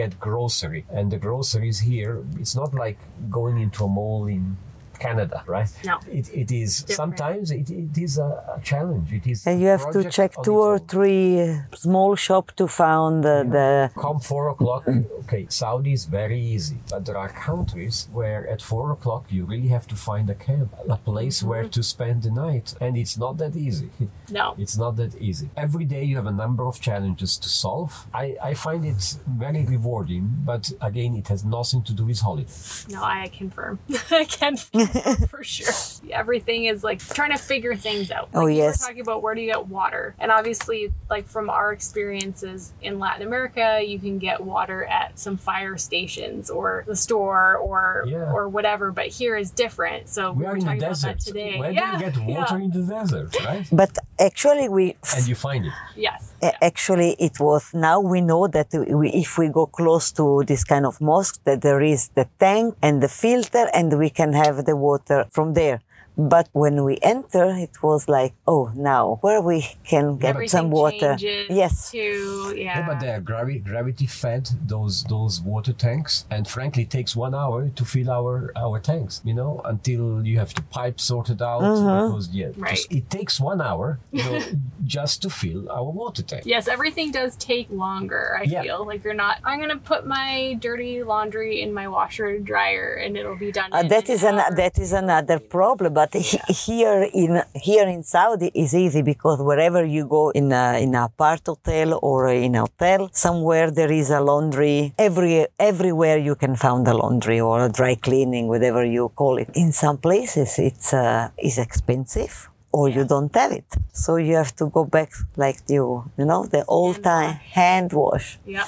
get 0.00 0.18
grocery? 0.20 0.84
And 0.90 1.10
the 1.10 1.20
groceries 1.26 1.78
here, 1.78 2.12
it's 2.40 2.56
not 2.62 2.74
like 2.74 2.98
going 3.30 3.56
into 3.58 3.84
a 3.84 3.88
mall 3.88 4.26
in 4.26 4.41
game 4.42 4.71
Canada, 5.06 5.38
right? 5.46 5.70
No. 5.84 5.98
It, 6.18 6.26
it 6.42 6.50
is 6.62 6.70
sometimes 7.02 7.50
it, 7.50 7.68
it 7.70 7.96
is 8.06 8.18
a, 8.18 8.30
a 8.56 8.60
challenge. 8.70 9.08
It 9.18 9.26
is. 9.32 9.46
And 9.48 9.60
you 9.62 9.68
have 9.76 9.90
to 9.96 10.00
check 10.16 10.30
two 10.46 10.58
or 10.68 10.74
own. 10.74 10.86
three 10.92 11.40
uh, 11.40 11.54
small 11.74 12.14
shop 12.26 12.44
to 12.60 12.66
find 12.82 13.24
uh, 13.24 13.42
the 13.56 13.90
Come 14.04 14.20
four 14.20 14.44
o'clock, 14.54 14.82
okay, 15.22 15.46
Saudi 15.48 15.92
is 15.98 16.04
very 16.20 16.40
easy, 16.54 16.78
but 16.90 17.00
there 17.06 17.18
are 17.24 17.30
countries 17.50 17.96
where 18.18 18.42
at 18.54 18.60
four 18.62 18.86
o'clock 18.96 19.22
you 19.36 19.42
really 19.52 19.70
have 19.76 19.86
to 19.92 19.96
find 20.08 20.26
a 20.30 20.38
camp, 20.48 20.68
a 20.88 20.98
place 21.10 21.42
where 21.42 21.66
to 21.76 21.82
spend 21.82 22.22
the 22.26 22.30
night, 22.46 22.66
and 22.80 22.96
it's 23.02 23.16
not 23.24 23.34
that 23.42 23.54
easy. 23.56 23.90
No. 24.42 24.54
It's 24.64 24.78
not 24.78 24.92
that 24.96 25.14
easy. 25.28 25.46
Every 25.66 25.84
day 25.84 26.04
you 26.04 26.16
have 26.16 26.26
a 26.26 26.38
number 26.44 26.64
of 26.70 26.80
challenges 26.80 27.36
to 27.44 27.48
solve. 27.50 27.92
I, 28.14 28.26
I 28.50 28.54
find 28.54 28.82
it 28.92 29.02
very 29.44 29.62
rewarding, 29.74 30.24
but 30.50 30.72
again, 30.80 31.12
it 31.16 31.28
has 31.28 31.44
nothing 31.44 31.82
to 31.88 31.92
do 31.92 32.04
with 32.06 32.20
holiday. 32.20 32.48
No, 32.88 33.02
I 33.02 33.30
confirm. 33.40 33.78
I 34.22 34.24
can 34.24 34.56
confirm 34.56 34.91
for 35.28 35.42
sure. 35.44 35.72
Everything 36.10 36.64
is 36.66 36.82
like 36.84 36.98
trying 37.00 37.30
to 37.32 37.38
figure 37.38 37.74
things 37.74 38.10
out. 38.10 38.28
Oh, 38.34 38.40
Like, 38.44 38.54
you 38.54 38.60
were 38.62 38.66
yes. 38.68 38.80
talking 38.86 39.00
about 39.00 39.22
where 39.22 39.34
do 39.34 39.40
you 39.40 39.50
get 39.52 39.66
water, 39.68 40.14
and 40.18 40.30
obviously, 40.30 40.92
like 41.10 41.26
from 41.26 41.48
our 41.50 41.72
experiences 41.72 42.72
in 42.82 42.98
Latin 42.98 43.26
America, 43.26 43.80
you 43.84 43.98
can 43.98 44.18
get 44.18 44.40
water 44.42 44.84
at 44.84 45.18
some 45.18 45.36
fire 45.36 45.76
stations 45.76 46.50
or 46.50 46.84
the 46.86 46.96
store 46.96 47.56
or 47.56 48.04
Yeah. 48.06 48.32
or 48.32 48.48
whatever. 48.48 48.92
But 48.92 49.06
here 49.06 49.36
is 49.36 49.50
different. 49.50 50.08
So 50.08 50.32
we, 50.32 50.38
We 50.40 50.46
are 50.46 50.50
were 50.50 50.56
in 50.56 50.60
the 50.60 50.66
talking 50.66 50.82
about 50.82 50.96
that 51.00 51.16
desert. 51.18 51.20
today. 51.20 51.58
Where 51.58 51.70
yeah. 51.70 51.98
do 51.98 52.04
you 52.04 52.10
get 52.10 52.16
water 52.38 52.58
yeah. 52.58 52.64
in 52.64 52.70
the 52.70 52.82
desert, 52.96 53.28
right? 53.44 53.66
but 53.72 53.92
actually 54.18 54.68
we 54.68 54.84
And 55.16 55.26
you 55.28 55.34
find 55.34 55.62
it. 55.66 55.72
Yes. 55.96 56.32
Actually, 56.60 57.10
it 57.18 57.38
was 57.40 57.72
now 57.72 58.00
we 58.00 58.20
know 58.20 58.46
that 58.48 58.68
we, 59.00 59.10
if 59.10 59.38
we 59.38 59.48
go 59.48 59.66
close 59.66 60.10
to 60.12 60.42
this 60.46 60.64
kind 60.64 60.84
of 60.86 61.00
mosque, 61.00 61.38
that 61.44 61.62
there 61.62 61.80
is 61.80 62.08
the 62.18 62.26
tank 62.38 62.74
and 62.82 63.02
the 63.02 63.08
filter, 63.08 63.68
and 63.72 63.96
we 63.98 64.10
can 64.10 64.32
have 64.32 64.64
the 64.64 64.71
water 64.76 65.26
from 65.30 65.54
there. 65.54 65.80
But 66.16 66.48
when 66.52 66.84
we 66.84 66.98
enter, 67.02 67.46
it 67.56 67.82
was 67.82 68.08
like, 68.08 68.34
oh, 68.46 68.70
now 68.74 69.18
where 69.22 69.40
we 69.40 69.66
can 69.84 70.18
get 70.18 70.30
Everything 70.30 70.48
some 70.48 70.70
water? 70.70 71.16
Yes, 71.18 71.90
To 71.92 72.54
yeah. 72.56 72.78
Yeah, 72.80 72.86
but 72.86 73.00
they 73.00 73.08
are 73.10 73.20
gravi- 73.20 73.60
gravity 73.60 74.06
fed 74.06 74.48
those 74.66 75.04
those 75.04 75.40
water 75.40 75.72
tanks, 75.72 76.26
and 76.30 76.46
frankly, 76.46 76.82
it 76.82 76.90
takes 76.90 77.16
one 77.16 77.34
hour 77.34 77.68
to 77.78 77.84
fill 77.84 78.10
our 78.10 78.52
our 78.56 78.78
tanks. 78.78 79.20
You 79.24 79.34
know, 79.34 79.60
until 79.64 80.26
you 80.26 80.38
have 80.38 80.52
the 80.54 80.62
pipe 80.62 81.00
sorted 81.00 81.40
out. 81.42 81.60
Because 81.60 82.28
yeah, 82.30 82.48
Right. 82.56 82.76
just, 82.76 82.92
it 82.92 83.08
takes 83.10 83.40
one 83.40 83.60
hour, 83.60 83.98
you 84.10 84.22
know, 84.24 84.38
just 84.84 85.22
to 85.22 85.30
fill 85.30 85.70
our 85.70 85.90
water 85.90 86.22
tank. 86.22 86.42
Yes, 86.44 86.68
everything 86.68 87.10
does 87.10 87.36
take 87.36 87.68
longer, 87.70 88.36
I 88.38 88.42
Yeah. 88.44 88.62
feel. 88.62 88.86
Like 88.86 89.02
you're 89.04 89.14
not 89.26 89.38
I'm 89.44 89.58
gonna 89.60 89.76
put 89.92 90.06
my 90.06 90.54
dirty 90.60 91.02
laundry 91.02 91.62
in 91.62 91.72
my 91.72 91.88
washer 91.88 92.26
and 92.26 92.44
dryer 92.44 92.94
and 93.02 93.16
it'll 93.16 93.36
be 93.36 93.52
done. 93.52 93.72
uh, 93.72 93.80
in 93.80 93.88
that 93.88 94.08
an 94.08 94.14
is 94.14 94.22
an, 94.24 94.38
hour. 94.38 94.54
that 94.56 94.78
is 94.78 94.92
another 94.92 95.38
problem. 95.38 95.94
But 96.02 96.14
he- 96.14 96.52
here 96.66 97.02
in 97.22 97.32
here 97.54 97.86
in 97.94 98.02
Saudi 98.02 98.50
is 98.62 98.74
easy 98.74 99.02
because 99.02 99.38
wherever 99.40 99.84
you 99.84 100.04
go 100.18 100.30
in 100.30 100.50
a, 100.50 100.82
in 100.84 100.96
a 100.96 101.04
apart 101.04 101.42
hotel 101.46 101.88
or 102.02 102.28
in 102.28 102.56
a 102.56 102.62
hotel 102.66 103.08
somewhere 103.12 103.70
there 103.70 103.92
is 103.92 104.10
a 104.10 104.20
laundry. 104.20 104.92
Every 104.98 105.46
everywhere 105.60 106.18
you 106.18 106.34
can 106.34 106.56
find 106.56 106.88
a 106.88 106.94
laundry 107.02 107.38
or 107.40 107.66
a 107.66 107.70
dry 107.78 107.94
cleaning, 107.94 108.48
whatever 108.48 108.84
you 108.84 109.10
call 109.14 109.38
it. 109.38 109.50
In 109.54 109.70
some 109.70 109.96
places 109.98 110.58
it's 110.58 110.92
uh, 110.92 111.28
is 111.38 111.56
expensive. 111.58 112.48
Or 112.72 112.88
you 112.88 113.04
don't 113.04 113.34
have 113.34 113.52
it, 113.52 113.68
so 113.92 114.16
you 114.16 114.34
have 114.36 114.56
to 114.56 114.70
go 114.70 114.84
back 114.84 115.12
like 115.36 115.60
you, 115.68 116.10
you 116.16 116.24
know, 116.24 116.46
the 116.46 116.64
old 116.64 117.02
time 117.02 117.34
hand 117.34 117.92
wash. 117.92 118.38
Yep. 118.46 118.66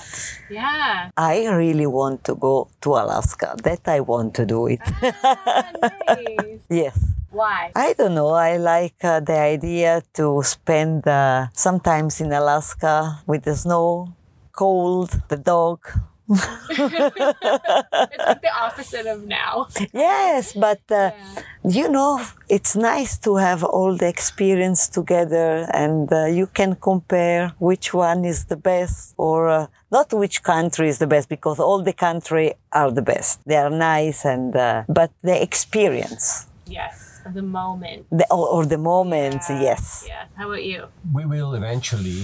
Yeah. 0.51 1.10
I 1.16 1.47
really 1.48 1.86
want 1.86 2.22
to 2.24 2.35
go 2.35 2.68
to 2.82 2.90
Alaska. 2.90 3.56
That 3.62 3.89
I 3.89 4.01
want 4.01 4.35
to 4.35 4.44
do 4.44 4.66
it. 4.66 4.81
Ah, 4.85 5.72
nice. 6.06 6.60
yes. 6.68 6.98
Why? 7.31 7.72
I 7.74 7.94
don't 7.94 8.14
know. 8.14 8.28
I 8.28 8.59
like 8.59 9.02
uh, 9.02 9.20
the 9.20 9.39
idea 9.39 10.02
to 10.14 10.43
spend 10.44 11.09
uh, 11.09 11.48
sometimes 11.52 12.20
in 12.20 12.31
Alaska 12.32 13.22
with 13.26 13.43
the 13.43 13.56
snow, 13.56 14.14
cold, 14.52 15.20
the 15.28 15.36
dog. 15.36 15.81
It's 16.28 18.24
like 18.28 18.40
the 18.42 18.52
opposite 18.64 19.06
of 19.06 19.24
now. 19.26 19.66
Yes, 19.92 20.52
but 20.52 20.80
uh, 20.90 21.10
Yeah. 21.12 21.42
you 21.64 21.88
know, 21.88 22.20
it's 22.48 22.74
nice 22.76 23.18
to 23.18 23.36
have 23.36 23.62
all 23.64 23.96
the 23.96 24.09
experience 24.09 24.88
together 24.88 25.66
and 25.72 26.10
uh, 26.12 26.24
you 26.26 26.46
can 26.46 26.76
compare 26.76 27.52
which 27.59 27.92
one 27.94 28.24
is 28.24 28.46
the 28.46 28.56
best 28.56 29.14
or 29.16 29.48
uh, 29.48 29.66
not 29.90 30.12
which 30.12 30.42
country 30.42 30.88
is 30.88 30.98
the 30.98 31.06
best 31.06 31.28
because 31.28 31.59
all 31.60 31.82
the 31.82 31.92
country 31.92 32.55
are 32.72 32.90
the 32.90 33.02
best. 33.02 33.40
They 33.46 33.56
are 33.56 33.70
nice 33.70 34.24
and 34.24 34.56
uh, 34.56 34.84
but 34.88 35.10
the 35.22 35.40
experience 35.42 36.46
Yes. 36.66 37.14
Of 37.26 37.34
the 37.34 37.42
moment. 37.42 38.06
the, 38.10 38.26
or, 38.30 38.46
or 38.48 38.66
the 38.66 38.78
moment, 38.78 39.42
Yeah. 39.48 39.60
yes. 39.62 40.05
Yeah. 40.06 40.24
How 40.36 40.48
about 40.48 40.64
you? 40.64 40.86
We 41.12 41.24
will 41.24 41.55
eventually 41.55 42.20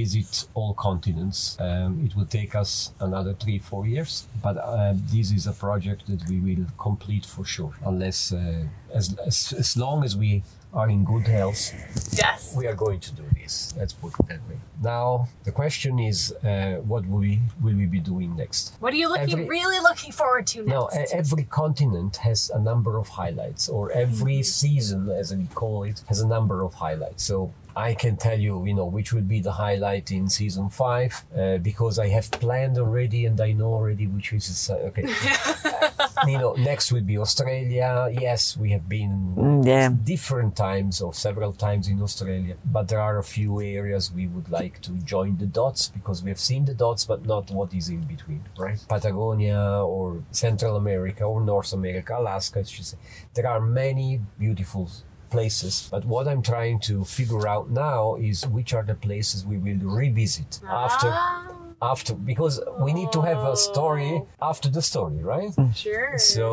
visit 0.00 0.46
all 0.54 0.74
continents. 0.74 1.56
Um, 1.60 2.04
it 2.06 2.14
will 2.16 2.26
take 2.26 2.54
us 2.54 2.92
another 3.00 3.34
three, 3.34 3.58
four 3.58 3.86
years, 3.86 4.26
but 4.42 4.56
uh, 4.58 4.94
this 5.12 5.32
is 5.32 5.46
a 5.46 5.52
project 5.52 6.06
that 6.06 6.28
we 6.28 6.38
will 6.40 6.66
complete 6.78 7.26
for 7.26 7.44
sure, 7.44 7.72
unless 7.84 8.32
uh, 8.32 8.64
as, 8.92 9.16
as 9.26 9.52
as 9.58 9.76
long 9.76 10.04
as 10.04 10.16
we 10.16 10.42
are 10.74 10.88
in 10.90 11.04
good 11.04 11.26
health 11.26 11.72
Yes. 12.12 12.54
we 12.56 12.66
are 12.66 12.74
going 12.74 13.00
to 13.00 13.12
do 13.12 13.22
this. 13.40 13.74
Let's 13.76 13.92
put 13.92 14.12
it 14.20 14.26
that 14.28 14.40
way. 14.48 14.58
Now 14.82 15.28
the 15.44 15.52
question 15.52 15.98
is, 15.98 16.32
uh, 16.44 16.80
what 16.90 17.02
will 17.08 17.18
we 17.18 17.40
will 17.62 17.76
we 17.82 17.86
be 17.86 18.00
doing 18.00 18.36
next? 18.36 18.74
What 18.80 18.92
are 18.92 18.96
you 18.96 19.08
looking 19.08 19.32
Every- 19.32 19.48
really 19.58 19.80
looking 19.88 20.12
forward 20.12 20.46
to 20.48 20.58
next? 20.58 20.68
No, 20.70 20.82
every 21.20 21.44
continent 21.44 22.16
has 22.28 22.50
a 22.50 22.60
number 22.70 22.92
of 22.98 23.08
highlights, 23.08 23.68
or 23.68 23.90
every 23.92 24.42
season, 24.42 25.00
as 25.10 25.34
we 25.34 25.46
call 25.54 25.84
it, 25.90 26.02
has 26.08 26.20
a 26.20 26.28
number 26.36 26.62
of 26.62 26.74
highlights. 26.74 27.22
So 27.24 27.52
I 27.76 27.94
can 27.94 28.16
tell 28.16 28.38
you, 28.38 28.64
you 28.66 28.74
know, 28.74 28.84
which 28.86 29.12
will 29.12 29.22
be 29.22 29.40
the 29.40 29.52
highlight 29.52 30.10
in 30.12 30.28
season 30.28 30.68
five, 30.70 31.24
uh, 31.36 31.58
because 31.58 31.98
I 31.98 32.08
have 32.08 32.30
planned 32.30 32.78
already, 32.78 33.26
and 33.26 33.40
I 33.40 33.52
know 33.52 33.72
already 33.74 34.06
which 34.06 34.32
is 34.32 34.70
uh, 34.70 34.74
okay. 34.88 35.06
you 36.26 36.38
know, 36.38 36.52
next 36.54 36.92
will 36.92 37.02
be 37.02 37.18
Australia. 37.18 38.08
Yes, 38.12 38.56
we 38.56 38.70
have 38.70 38.88
been 38.88 39.34
Mm, 39.36 39.66
yeah. 39.66 39.88
different 40.04 40.56
times 40.56 41.00
or 41.00 41.12
several 41.12 41.52
times 41.52 41.88
in 41.88 42.00
Australia, 42.00 42.56
but 42.64 42.88
there 42.88 43.00
are 43.00 43.18
a 43.18 43.24
few 43.24 43.60
areas 43.60 44.12
we 44.12 44.26
would 44.28 44.48
like 44.50 44.80
to 44.82 44.92
join 45.14 45.36
the 45.38 45.46
dots 45.46 45.88
because 45.88 46.22
we 46.22 46.30
have 46.30 46.40
seen 46.40 46.64
the 46.64 46.74
dots, 46.74 47.04
but 47.04 47.26
not 47.26 47.50
what 47.50 47.74
is 47.74 47.88
in 47.88 48.02
between, 48.02 48.42
right? 48.56 48.78
Patagonia 48.88 49.60
or 49.84 50.22
Central 50.30 50.76
America 50.76 51.24
or 51.24 51.40
North 51.40 51.72
America, 51.72 52.16
Alaska, 52.16 52.60
I 52.60 52.62
should 52.62 52.84
say. 52.86 52.98
There 53.34 53.48
are 53.48 53.60
many 53.60 54.20
beautiful 54.38 54.88
places, 55.36 55.88
but 55.94 56.02
what 56.12 56.24
I'm 56.30 56.42
trying 56.54 56.78
to 56.90 56.94
figure 57.18 57.44
out 57.54 57.66
now 57.70 58.00
is 58.30 58.36
which 58.56 58.70
are 58.76 58.84
the 58.92 58.94
places 59.08 59.36
we 59.52 59.58
will 59.66 59.82
revisit 60.00 60.50
after 60.86 61.08
Ah, 61.10 61.50
after 61.92 62.12
because 62.32 62.56
we 62.84 62.90
need 62.98 63.10
to 63.12 63.20
have 63.30 63.40
a 63.54 63.56
story 63.70 64.12
after 64.50 64.68
the 64.76 64.82
story, 64.90 65.20
right? 65.34 65.52
sure. 65.84 66.12
So, 66.18 66.46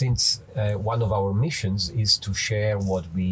since 0.00 0.20
uh, 0.56 0.90
one 0.92 1.00
of 1.06 1.10
our 1.18 1.30
missions 1.46 1.80
is 2.04 2.10
to 2.24 2.30
share 2.48 2.76
what 2.90 3.04
we 3.18 3.28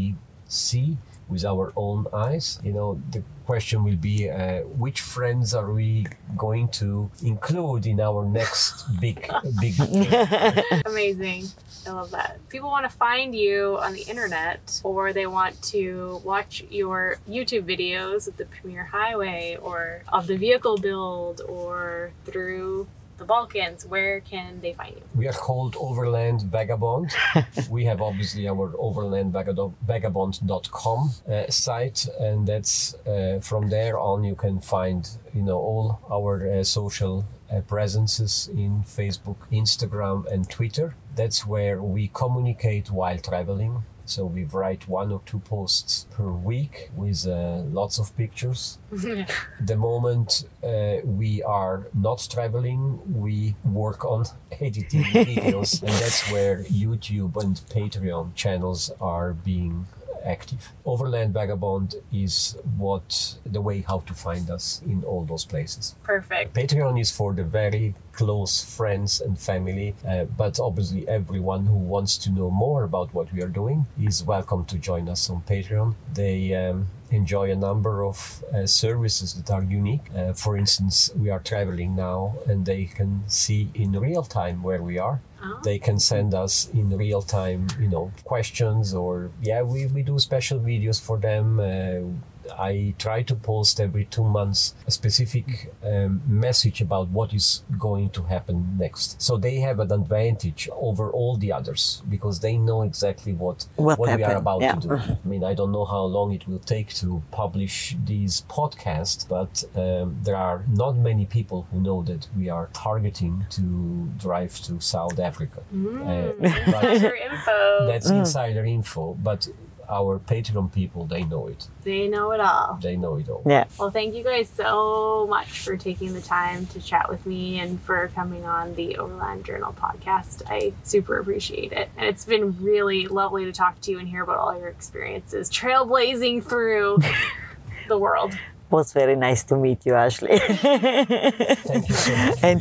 see 0.67 0.89
with 1.33 1.45
our 1.53 1.67
own 1.87 2.01
eyes, 2.27 2.47
you 2.67 2.73
know, 2.79 2.89
the 3.15 3.23
question 3.51 3.77
will 3.87 4.01
be 4.13 4.17
uh, 4.31 4.61
which 4.85 5.01
friends 5.17 5.55
are 5.61 5.71
we 5.81 6.07
going 6.37 6.67
to 6.83 6.89
include 7.33 7.83
in 7.93 7.99
our 8.09 8.23
next 8.41 8.67
big, 9.05 9.19
big. 9.63 9.75
Amazing. 10.93 11.43
I 11.91 11.93
love 11.93 12.13
that. 12.13 12.39
People 12.49 12.71
want 12.71 12.89
to 12.89 12.97
find 12.97 13.35
you 13.35 13.77
on 13.81 13.93
the 13.95 14.03
internet 14.03 14.81
or 14.85 15.13
they 15.13 15.27
want 15.27 15.61
to 15.75 16.21
watch 16.23 16.63
your 16.71 17.17
YouTube 17.29 17.65
videos 17.65 18.29
of 18.29 18.37
the 18.37 18.45
Pamir 18.45 18.85
Highway 18.85 19.59
or 19.61 20.05
of 20.13 20.29
the 20.29 20.37
vehicle 20.37 20.79
build 20.79 21.41
or 21.49 22.13
through 22.25 22.87
the 23.19 23.25
Balkans. 23.25 23.85
Where 23.87 24.21
can 24.21 24.61
they 24.61 24.73
find 24.73 24.95
you? 24.95 25.03
we 25.17 25.27
are 25.27 25.33
called 25.33 25.75
Overland 25.81 26.43
Vagabond. 26.43 27.11
we 27.71 27.85
have 27.87 28.01
obviously 28.01 28.47
our 28.47 28.69
overlandvagabond.com 28.71 31.11
uh, 31.29 31.51
site, 31.51 32.07
and 32.21 32.47
that's 32.47 32.95
uh, 33.07 33.41
from 33.43 33.69
there 33.69 33.99
on 33.99 34.23
you 34.23 34.37
can 34.37 34.61
find 34.61 35.09
you 35.35 35.43
know 35.43 35.59
all 35.59 35.99
our 36.09 36.49
uh, 36.49 36.63
social 36.63 37.25
uh, 37.53 37.61
presences 37.63 38.49
in 38.53 38.83
Facebook, 38.87 39.37
Instagram, 39.53 40.27
and 40.33 40.49
Twitter. 40.49 40.95
That's 41.15 41.47
where 41.47 41.83
we 41.83 42.11
communicate 42.13 42.91
while 42.91 43.19
traveling. 43.19 43.85
So 44.07 44.25
we 44.25 44.43
write 44.43 44.89
one 44.89 45.13
or 45.13 45.21
two 45.25 45.39
posts 45.39 46.07
per 46.11 46.29
week 46.31 46.91
with 46.97 47.29
uh, 47.29 47.63
lots 47.71 48.01
of 48.01 48.17
pictures 48.17 48.79
the 48.91 49.77
moment 49.77 50.49
uh, 50.65 50.97
we 51.05 51.45
are 51.45 51.87
not 51.95 52.27
traveling, 52.29 53.01
we 53.21 53.55
work 53.65 54.05
on 54.05 54.25
editing 54.61 55.03
videos, 55.15 55.81
and 55.83 55.93
that's 55.93 56.31
where 56.33 56.65
YouTube 56.65 57.37
and 57.41 57.57
Patreon 57.71 58.35
channels 58.35 58.91
are 59.01 59.33
being 59.33 59.87
active. 60.25 60.73
Overland 60.85 61.35
Vagabond 61.35 61.95
is 62.13 62.57
what 62.77 63.37
the 63.45 63.61
way 63.61 63.85
how 63.87 64.01
to 64.01 64.15
find 64.15 64.51
us 64.51 64.83
in 64.87 65.05
all 65.05 65.25
those 65.25 65.45
places. 65.45 65.95
Perfect. 66.03 66.55
Patreon 66.55 67.01
is 67.01 67.11
for 67.11 67.33
the 67.33 67.45
very 67.45 67.95
close 68.13 68.63
friends 68.63 69.21
and 69.21 69.39
family, 69.39 69.95
uh, 70.07 70.25
but 70.25 70.61
obviously 70.61 71.09
everyone 71.09 71.67
who 71.67 71.77
wants 71.77 72.19
to 72.19 72.31
know 72.31 72.51
more 72.51 72.85
about 72.85 73.13
what 73.15 73.33
we 73.33 73.43
are 73.43 73.49
doing 73.49 73.87
is 74.03 74.25
welcome 74.25 74.65
to 74.67 74.77
join 74.77 75.09
us 75.09 75.31
on 75.31 75.43
Patreon. 75.43 75.95
They 76.13 76.55
um, 76.55 76.89
enjoy 77.11 77.51
a 77.51 77.57
number 77.57 78.05
of 78.05 78.45
uh, 78.55 78.67
services 78.67 79.35
that 79.35 79.51
are 79.51 79.63
unique. 79.63 80.03
Uh, 80.15 80.33
for 80.33 80.57
instance, 80.57 81.11
we 81.17 81.31
are 81.31 81.41
traveling 81.41 81.97
now 81.97 82.37
and 82.47 82.67
they 82.67 82.85
can 82.85 83.23
see 83.27 83.71
in 83.75 83.93
real 83.93 84.23
time 84.23 84.63
where 84.63 84.83
we 84.83 84.99
are. 84.99 85.21
Oh. 85.43 85.61
They 85.63 85.79
can 85.79 85.99
send 85.99 86.35
us 86.35 86.69
in 86.73 86.97
real 86.97 87.23
time, 87.23 87.67
you 87.79 87.89
know, 87.89 88.13
questions 88.25 88.95
or, 88.95 89.31
yeah, 89.41 89.63
we, 89.63 89.87
we 89.87 90.03
do 90.03 90.19
special 90.19 90.59
videos 90.59 91.01
for 91.01 91.19
them. 91.19 91.61
Uh, 91.61 92.30
I 92.59 92.95
try 92.99 93.23
to 93.23 93.35
post 93.35 93.81
every 93.81 94.05
two 94.07 94.25
months 94.25 94.75
a 94.87 94.91
specific 94.91 95.73
um, 95.85 96.23
message 96.27 96.81
about 96.81 97.09
what 97.09 97.33
is 97.33 97.63
going 97.79 98.11
to 98.11 98.23
happen 98.25 98.77
next. 98.79 99.21
So 99.21 99.37
they 99.37 99.57
have 99.57 99.81
an 99.81 99.93
advantage 99.93 100.69
over 100.73 101.11
all 101.11 101.37
the 101.37 101.53
others 101.53 102.03
because 102.09 102.41
they 102.41 102.57
know 102.57 102.83
exactly 102.83 103.33
what 103.33 103.67
What 103.77 103.99
we 103.99 104.25
are 104.25 104.37
about 104.37 104.61
yeah. 104.63 104.75
to 104.75 104.89
do. 104.89 104.95
I 104.97 105.19
mean, 105.25 105.45
I 105.45 105.55
don't 105.55 105.73
know 105.73 105.85
how 105.85 106.03
long 106.05 106.33
it 106.33 106.47
will 106.49 106.59
take 106.61 106.89
to 106.95 107.23
publish 107.31 107.97
these 108.05 108.43
podcasts, 108.49 109.27
but 109.29 109.65
um, 109.77 110.17
there 110.23 110.37
are 110.37 110.65
not 110.69 110.97
many 110.97 111.27
people 111.27 111.67
who 111.71 111.81
know 111.81 112.03
that 112.03 112.27
we 112.37 112.49
are 112.49 112.69
targeting 112.73 113.47
to 113.51 114.09
drive 114.19 114.55
to 114.63 114.81
South 114.81 115.19
Africa. 115.19 115.61
Uh, 115.73 116.33
but 116.41 116.85
Insider 116.85 117.15
info. 117.15 117.87
that's 117.87 118.11
insider 118.11 118.65
info, 118.65 119.15
but 119.23 119.49
our 119.91 120.19
Patreon 120.21 120.73
people, 120.73 121.05
they 121.07 121.25
know 121.25 121.49
it. 121.49 121.67
they 121.83 122.07
know 122.09 122.31
it 122.33 122.41
all. 122.41 122.79
They 122.81 122.97
know 122.97 123.17
it 123.17 123.29
all. 123.29 123.43
Yeah. 123.47 123.65
Well, 123.79 123.91
thank 123.91 124.15
you 124.15 124.23
guys 124.25 124.49
so 124.49 125.27
much 125.29 125.49
for 125.61 125.77
taking 125.77 126.13
the 126.13 126.21
time 126.21 126.67
to 126.67 126.81
chat 126.81 127.09
with 127.09 127.27
me 127.27 127.59
and 127.61 127.81
for 127.83 128.09
coming 128.15 128.45
on 128.45 128.75
the 128.77 128.97
Overland 128.99 129.45
Journal 129.45 129.73
podcast. 129.73 130.43
I 130.49 130.73
super 130.85 131.19
appreciate 131.19 131.73
it. 131.73 131.91
And 131.97 132.07
it's 132.07 132.25
been 132.25 132.57
really 132.63 133.09
lovely 133.09 133.45
to 133.47 133.53
talk 133.53 133.81
to 133.83 133.91
you 133.91 133.99
and 133.99 134.09
hear 134.09 134.23
about 134.23 134.39
all 134.39 134.57
your 134.59 134.69
experiences 134.69 135.51
trailblazing 135.51 136.45
through 136.49 136.99
the 137.89 137.99
world. 137.99 138.33
was 138.71 138.93
very 138.93 139.17
nice 139.17 139.43
to 139.45 139.57
meet 139.57 139.85
you, 139.85 139.95
Ashley. 139.95 140.39
Thank 140.39 141.89
you 141.89 141.95
so 141.97 142.17
much 142.17 142.39
And- 142.45 142.61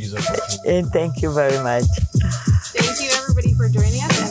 and 0.68 0.88
thank 0.92 1.22
you 1.22 1.32
very 1.32 1.62
much. 1.64 1.84
Thank 2.74 3.00
you, 3.02 3.10
everybody, 3.22 3.54
for 3.54 3.70
joining 3.70 4.02
us. 4.04 4.18
And 4.22 4.29